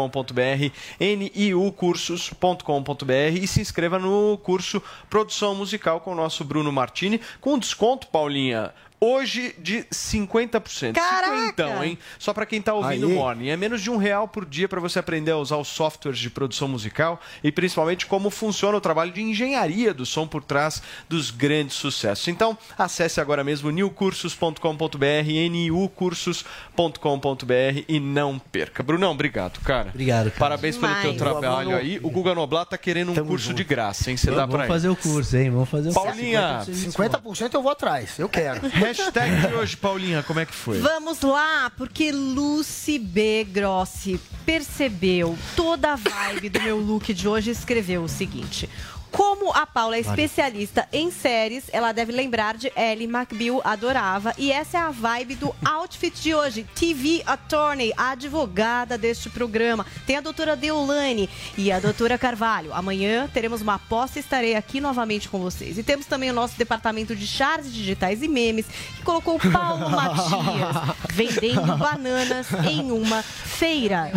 niucursos.com.br 1.00 3.12
e 3.34 3.48
se 3.48 3.60
inscreva 3.60 3.98
no 3.98 4.38
curso 4.44 4.80
Produção 5.10 5.56
Musical 5.56 6.00
com 6.02 6.12
o 6.12 6.14
nosso 6.14 6.44
Bruno 6.44 6.70
Martini, 6.70 7.20
com 7.40 7.58
desconto, 7.58 8.06
Paulinha. 8.06 8.72
Hoje 9.00 9.54
de 9.58 9.84
50%. 9.84 10.94
Caraca! 10.94 11.36
Cinquentão, 11.36 11.84
hein? 11.84 11.96
Só 12.18 12.34
para 12.34 12.44
quem 12.44 12.60
tá 12.60 12.74
ouvindo 12.74 13.06
o. 13.06 13.10
Morning. 13.10 13.48
É 13.48 13.56
menos 13.56 13.80
de 13.80 13.90
um 13.90 13.96
real 13.96 14.26
por 14.26 14.44
dia 14.44 14.68
para 14.68 14.80
você 14.80 14.98
aprender 14.98 15.30
a 15.30 15.36
usar 15.36 15.56
os 15.56 15.68
softwares 15.68 16.18
de 16.18 16.28
produção 16.28 16.66
musical 16.66 17.20
e 17.42 17.52
principalmente 17.52 18.06
como 18.06 18.28
funciona 18.28 18.76
o 18.76 18.80
trabalho 18.80 19.12
de 19.12 19.22
engenharia 19.22 19.94
do 19.94 20.04
som 20.04 20.26
por 20.26 20.42
trás 20.42 20.82
dos 21.08 21.30
grandes 21.30 21.76
sucessos. 21.76 22.26
Então, 22.28 22.58
acesse 22.76 23.20
agora 23.20 23.44
mesmo 23.44 23.70
newcursos.com.br, 23.70 25.06
niucursos.com.br 25.50 27.84
e 27.88 28.00
não 28.00 28.38
perca. 28.38 28.82
Brunão, 28.82 29.12
obrigado, 29.12 29.60
cara. 29.60 29.90
Obrigado, 29.90 30.30
cara. 30.30 30.38
Parabéns 30.38 30.76
pelo 30.76 30.92
teu 30.94 31.12
Demais. 31.12 31.18
trabalho 31.18 31.76
aí. 31.76 32.00
O 32.02 32.10
Guga 32.10 32.34
Noblat 32.34 32.68
tá 32.68 32.78
querendo 32.78 33.12
um 33.12 33.26
curso 33.26 33.54
de 33.54 33.64
graça, 33.64 34.10
hein? 34.10 34.16
Você 34.16 34.30
dá 34.30 34.46
Vamos 34.46 34.56
pra 34.56 34.66
fazer 34.66 34.88
o 34.88 34.96
curso, 34.96 35.36
hein? 35.36 35.50
Vamos 35.50 35.68
fazer 35.68 35.90
o 35.90 35.94
curso. 35.94 36.08
Paulinha, 36.08 36.64
50% 36.66 37.54
eu 37.54 37.62
vou 37.62 37.70
atrás, 37.70 38.18
eu 38.18 38.28
quero. 38.28 38.60
hashtag 38.88 39.48
de 39.48 39.54
hoje, 39.54 39.76
Paulinha, 39.76 40.22
como 40.22 40.40
é 40.40 40.46
que 40.46 40.54
foi? 40.54 40.78
Vamos 40.80 41.20
lá, 41.20 41.70
porque 41.76 42.10
Lucy 42.10 42.98
B. 42.98 43.44
Grossi 43.44 44.20
percebeu 44.44 45.38
toda 45.54 45.92
a 45.92 45.96
vibe 45.96 46.48
do 46.48 46.62
meu 46.62 46.78
look 46.78 47.12
de 47.12 47.28
hoje 47.28 47.50
e 47.50 47.52
escreveu 47.52 48.02
o 48.02 48.08
seguinte. 48.08 48.68
Como 49.10 49.52
a 49.52 49.66
Paula 49.66 49.96
é 49.96 50.00
especialista 50.00 50.88
em 50.92 51.10
séries, 51.10 51.64
ela 51.72 51.92
deve 51.92 52.12
lembrar 52.12 52.56
de 52.56 52.72
Ellie 52.76 53.08
McBeal, 53.08 53.60
adorava. 53.64 54.34
E 54.38 54.52
essa 54.52 54.78
é 54.78 54.80
a 54.80 54.90
vibe 54.90 55.36
do 55.36 55.54
outfit 55.64 56.20
de 56.20 56.34
hoje. 56.34 56.66
TV 56.74 57.22
Attorney, 57.26 57.92
a 57.96 58.10
advogada 58.10 58.98
deste 58.98 59.30
programa. 59.30 59.86
Tem 60.06 60.16
a 60.16 60.20
doutora 60.20 60.56
Deolane 60.56 61.28
e 61.56 61.72
a 61.72 61.80
doutora 61.80 62.18
Carvalho. 62.18 62.72
Amanhã 62.72 63.28
teremos 63.32 63.62
uma 63.62 63.74
aposta 63.74 64.18
e 64.18 64.22
estarei 64.22 64.54
aqui 64.54 64.80
novamente 64.80 65.28
com 65.28 65.38
vocês. 65.38 65.78
E 65.78 65.82
temos 65.82 66.06
também 66.06 66.30
o 66.30 66.34
nosso 66.34 66.56
departamento 66.58 67.14
de 67.16 67.26
charges 67.26 67.72
digitais 67.72 68.22
e 68.22 68.28
memes, 68.28 68.66
que 68.96 69.02
colocou 69.02 69.36
o 69.36 69.52
Paulo 69.52 69.88
Matias 69.90 70.96
vendendo 71.10 71.76
bananas 71.76 72.46
em 72.68 72.90
uma 72.92 73.22
feira. 73.22 74.10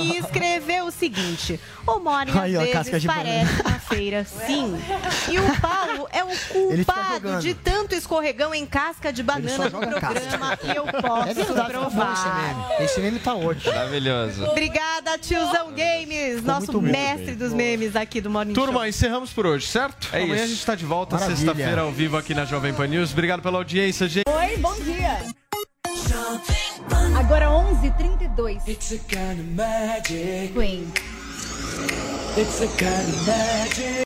E 0.00 0.16
escreveu 0.16 0.86
o 0.86 0.90
seguinte: 0.90 1.60
O 1.86 2.00
ó, 2.04 2.78
às 2.78 2.88
vezes 2.88 3.04
parece 3.04 3.62
uma 3.62 3.78
feira, 3.78 4.24
sim. 4.46 4.74
E 5.30 5.38
o 5.38 5.60
Paulo 5.60 6.08
é 6.12 6.22
o 6.24 6.28
culpado 6.52 7.40
de 7.40 7.54
tanto 7.54 7.94
escorregão 7.94 8.54
em 8.54 8.64
casca 8.66 9.12
de 9.12 9.22
banana 9.22 9.68
no 9.70 9.80
casca. 10.00 10.08
programa 10.14 10.58
e 10.62 10.76
eu 10.76 10.84
posso 10.84 11.28
É 11.28 11.34
verdade, 11.34 11.72
tá 11.72 11.78
bom 11.80 11.86
esse 11.86 11.90
provar. 11.94 12.34
meme. 12.68 12.84
Esse 12.84 13.00
meme 13.00 13.18
tá 13.18 13.34
ótimo. 13.34 13.72
Maravilhoso. 13.74 14.44
Obrigada, 14.46 15.18
tiozão 15.18 15.72
Games, 15.72 16.42
nosso 16.42 16.80
mestre 16.80 17.34
dos 17.34 17.52
memes 17.52 17.96
aqui 17.96 18.20
do 18.20 18.30
Morning 18.30 18.52
Turma, 18.54 18.80
Show. 18.80 18.86
encerramos 18.86 19.32
por 19.32 19.46
hoje, 19.46 19.66
certo? 19.66 20.08
É 20.12 20.18
Amanhã 20.22 20.34
isso. 20.36 20.44
a 20.44 20.46
gente 20.48 20.66
tá 20.66 20.74
de 20.74 20.84
volta 20.84 21.18
sexta-feira 21.18 21.82
ao 21.82 21.92
vivo 21.92 22.16
aqui 22.16 22.34
na 22.34 22.44
Jovem 22.44 22.72
Pan 22.74 22.86
News. 22.86 23.12
Obrigado 23.12 23.42
pela 23.42 23.58
audiência, 23.58 24.08
gente. 24.08 24.24
Oi, 24.28 24.56
bom 24.58 24.74
dia. 24.80 25.18
Agora 27.18 27.46
11h32. 27.48 28.62
Queen. 30.54 30.86